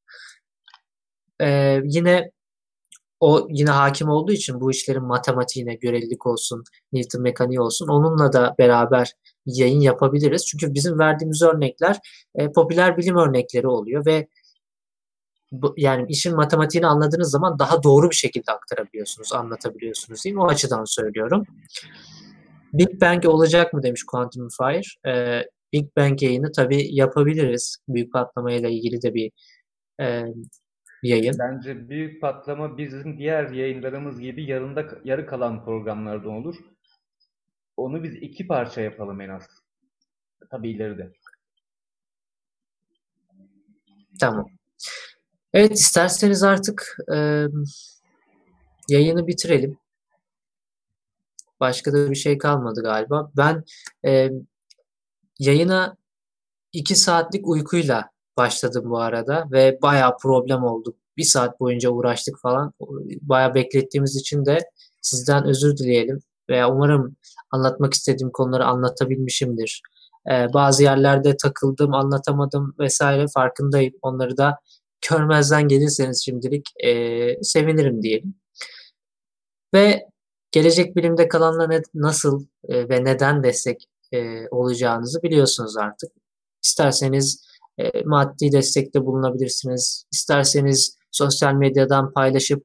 Ee, 1.41 1.81
yine 1.85 2.31
o 3.21 3.47
yine 3.51 3.71
hakim 3.71 4.09
olduğu 4.09 4.33
için 4.33 4.61
bu 4.61 4.71
işlerin 4.71 5.05
matematiğine, 5.05 5.75
görelilik 5.75 6.27
olsun, 6.27 6.65
Newton 6.93 7.23
mekaniği 7.23 7.61
olsun 7.61 7.89
onunla 7.89 8.33
da 8.33 8.55
beraber 8.59 9.13
yayın 9.47 9.81
yapabiliriz. 9.81 10.47
Çünkü 10.47 10.75
bizim 10.75 10.99
verdiğimiz 10.99 11.43
örnekler 11.43 11.99
e, 12.35 12.53
popüler 12.53 12.97
bilim 12.97 13.17
örnekleri 13.17 13.67
oluyor 13.67 14.07
ve 14.07 14.27
bu, 15.53 15.75
yani 15.77 16.07
işin 16.09 16.37
matematiğini 16.37 16.87
anladığınız 16.87 17.31
zaman 17.31 17.59
daha 17.59 17.83
doğru 17.83 18.11
bir 18.11 18.15
şekilde 18.15 18.53
aktarabiliyorsunuz, 18.53 19.33
anlatabiliyorsunuz 19.33 20.25
değil 20.25 20.35
mi? 20.35 20.43
O 20.43 20.49
açıdan 20.49 20.85
söylüyorum. 20.85 21.45
Big 22.73 23.01
Bang 23.01 23.27
olacak 23.27 23.73
mı 23.73 23.83
demiş 23.83 24.03
Quantum 24.05 24.49
Fire. 24.59 25.13
Ee, 25.13 25.43
Big 25.73 25.97
Bang 25.97 26.23
yayını 26.23 26.53
tabii 26.53 26.95
yapabiliriz. 26.95 27.77
Büyük 27.89 28.13
patlamayla 28.13 28.69
ilgili 28.69 29.03
de 29.03 29.15
bir 29.15 29.31
e, 30.01 30.25
yayın. 31.03 31.37
Bence 31.39 31.89
büyük 31.89 32.21
patlama 32.21 32.79
bizim 32.79 33.19
diğer 33.19 33.51
yayınlarımız 33.51 34.21
gibi 34.21 34.45
yarında 34.45 34.85
yarı 35.05 35.27
kalan 35.27 35.65
programlardan 35.65 36.33
olur. 36.33 36.57
Onu 37.81 38.03
biz 38.03 38.15
iki 38.15 38.47
parça 38.47 38.81
yapalım 38.81 39.21
en 39.21 39.29
az. 39.29 39.43
Tabii 40.51 40.71
ileride. 40.71 41.13
Tamam. 44.21 44.47
Evet 45.53 45.79
isterseniz 45.79 46.43
artık 46.43 46.97
e, 47.15 47.47
yayını 48.89 49.27
bitirelim. 49.27 49.79
Başka 51.61 51.93
da 51.93 52.11
bir 52.11 52.17
şey 52.17 52.39
kalmadı 52.39 52.83
galiba. 52.83 53.31
Ben 53.37 53.65
e, 54.07 54.31
yayına 55.39 55.97
iki 56.73 56.97
saatlik 56.97 57.49
uykuyla 57.49 58.11
başladım 58.37 58.91
bu 58.91 58.99
arada 58.99 59.49
ve 59.53 59.79
bayağı 59.83 60.17
problem 60.19 60.65
oldu. 60.65 60.97
Bir 61.17 61.25
saat 61.25 61.61
boyunca 61.61 61.91
uğraştık 61.91 62.41
falan. 62.41 62.73
Bayağı 63.21 63.55
beklettiğimiz 63.55 64.17
için 64.17 64.47
de 64.47 64.59
sizden 65.01 65.45
özür 65.45 65.77
dileyelim 65.77 66.23
veya 66.51 66.71
umarım 66.71 67.17
anlatmak 67.51 67.95
istediğim 67.95 68.31
konuları 68.33 68.65
anlatabilmişimdir. 68.65 69.83
Ee, 70.31 70.47
bazı 70.55 70.83
yerlerde 70.83 71.37
takıldım, 71.37 71.95
anlatamadım 71.95 72.75
vesaire 72.79 73.27
farkındayım. 73.35 73.95
Onları 74.03 74.37
da 74.37 74.59
körmezden 75.01 75.69
gelirseniz 75.69 76.25
şimdilik 76.25 76.69
e, 76.85 77.43
sevinirim 77.43 78.03
diyelim. 78.03 78.35
Ve 79.75 80.07
gelecek 80.53 80.97
bilimde 80.97 81.29
kalanla 81.29 81.67
ne, 81.67 81.83
nasıl 81.95 82.47
e, 82.69 82.89
ve 82.89 83.05
neden 83.05 83.43
destek 83.43 83.85
e, 84.13 84.49
olacağınızı 84.49 85.23
biliyorsunuz 85.23 85.77
artık. 85.77 86.13
İsterseniz 86.65 87.45
e, 87.79 88.03
maddi 88.05 88.53
destekte 88.53 89.07
bulunabilirsiniz. 89.07 90.05
İsterseniz 90.13 90.97
sosyal 91.11 91.55
medyadan 91.55 92.13
paylaşıp 92.13 92.65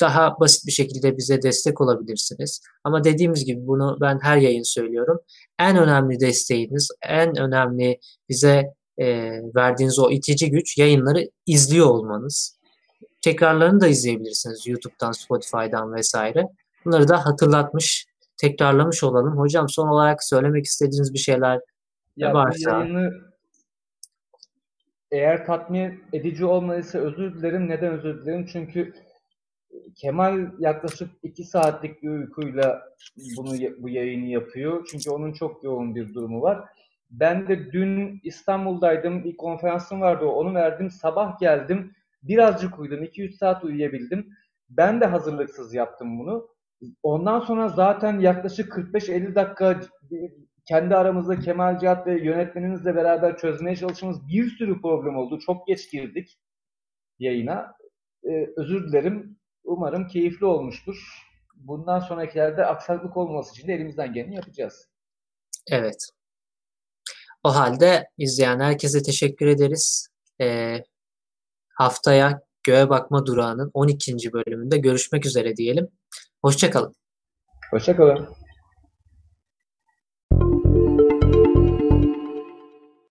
daha 0.00 0.40
basit 0.40 0.66
bir 0.66 0.72
şekilde 0.72 1.16
bize 1.16 1.42
destek 1.42 1.80
olabilirsiniz. 1.80 2.60
Ama 2.84 3.04
dediğimiz 3.04 3.44
gibi 3.44 3.66
bunu 3.66 3.98
ben 4.00 4.18
her 4.22 4.36
yayın 4.36 4.62
söylüyorum. 4.62 5.20
En 5.58 5.76
önemli 5.76 6.20
desteğiniz, 6.20 6.88
en 7.02 7.38
önemli 7.38 7.98
bize 8.28 8.74
e, 8.98 9.06
verdiğiniz 9.54 9.98
o 9.98 10.10
itici 10.10 10.50
güç 10.50 10.78
yayınları 10.78 11.30
izliyor 11.46 11.86
olmanız. 11.86 12.58
Tekrarlarını 13.22 13.80
da 13.80 13.88
izleyebilirsiniz 13.88 14.66
YouTube'dan, 14.66 15.12
Spotify'dan 15.12 15.94
vesaire. 15.94 16.48
Bunları 16.84 17.08
da 17.08 17.26
hatırlatmış, 17.26 18.06
tekrarlamış 18.36 19.04
olalım. 19.04 19.38
Hocam 19.38 19.68
son 19.68 19.88
olarak 19.88 20.24
söylemek 20.24 20.64
istediğiniz 20.64 21.14
bir 21.14 21.18
şeyler 21.18 21.60
ya 22.16 22.34
varsa. 22.34 22.70
Yayını 22.70 23.10
eğer 25.10 25.46
tatmin 25.46 26.04
edici 26.12 26.44
olmadıysa 26.44 26.98
özür 26.98 27.34
dilerim. 27.34 27.68
Neden 27.68 27.92
özür 27.92 28.22
dilerim? 28.22 28.46
Çünkü 28.52 28.94
Kemal 29.96 30.50
yaklaşık 30.58 31.10
iki 31.22 31.44
saatlik 31.44 32.02
bir 32.02 32.08
uykuyla 32.08 32.82
bunu 33.36 33.52
bu 33.78 33.88
yayını 33.88 34.26
yapıyor. 34.26 34.88
Çünkü 34.90 35.10
onun 35.10 35.32
çok 35.32 35.64
yoğun 35.64 35.94
bir 35.94 36.14
durumu 36.14 36.42
var. 36.42 36.64
Ben 37.10 37.48
de 37.48 37.72
dün 37.72 38.20
İstanbul'daydım. 38.24 39.24
Bir 39.24 39.36
konferansım 39.36 40.00
vardı. 40.00 40.24
Onu 40.24 40.54
verdim. 40.54 40.90
Sabah 40.90 41.38
geldim. 41.38 41.92
Birazcık 42.22 42.78
uyudum. 42.78 43.04
2-3 43.04 43.32
saat 43.32 43.64
uyuyabildim. 43.64 44.28
Ben 44.68 45.00
de 45.00 45.06
hazırlıksız 45.06 45.74
yaptım 45.74 46.18
bunu. 46.18 46.48
Ondan 47.02 47.40
sonra 47.40 47.68
zaten 47.68 48.20
yaklaşık 48.20 48.72
45-50 48.72 49.34
dakika 49.34 49.80
kendi 50.64 50.96
aramızda 50.96 51.40
Kemal 51.40 51.78
Cihat 51.78 52.06
ve 52.06 52.24
yönetmenimizle 52.24 52.96
beraber 52.96 53.36
çözmeye 53.36 53.76
çalıştığımız 53.76 54.28
bir 54.28 54.50
sürü 54.50 54.80
problem 54.80 55.16
oldu. 55.16 55.38
Çok 55.38 55.66
geç 55.66 55.90
girdik 55.90 56.38
yayına. 57.18 57.74
Ee, 58.24 58.50
özür 58.56 58.88
dilerim. 58.88 59.36
Umarım 59.66 60.06
keyifli 60.06 60.46
olmuştur. 60.46 60.96
Bundan 61.54 62.00
sonrakilerde 62.00 62.66
aksaklık 62.66 63.16
olmaması 63.16 63.52
için 63.52 63.68
de 63.68 63.74
elimizden 63.74 64.12
geleni 64.12 64.34
yapacağız. 64.34 64.88
Evet. 65.70 66.10
O 67.44 67.54
halde 67.54 68.08
izleyen 68.18 68.60
herkese 68.60 69.02
teşekkür 69.02 69.46
ederiz. 69.46 70.08
Ee, 70.40 70.84
haftaya 71.68 72.40
Göğe 72.62 72.90
Bakma 72.90 73.26
Durağı'nın 73.26 73.70
12. 73.74 74.32
bölümünde 74.32 74.78
görüşmek 74.78 75.26
üzere 75.26 75.56
diyelim. 75.56 75.88
Hoşçakalın. 76.42 76.94
Hoşçakalın. 77.70 78.45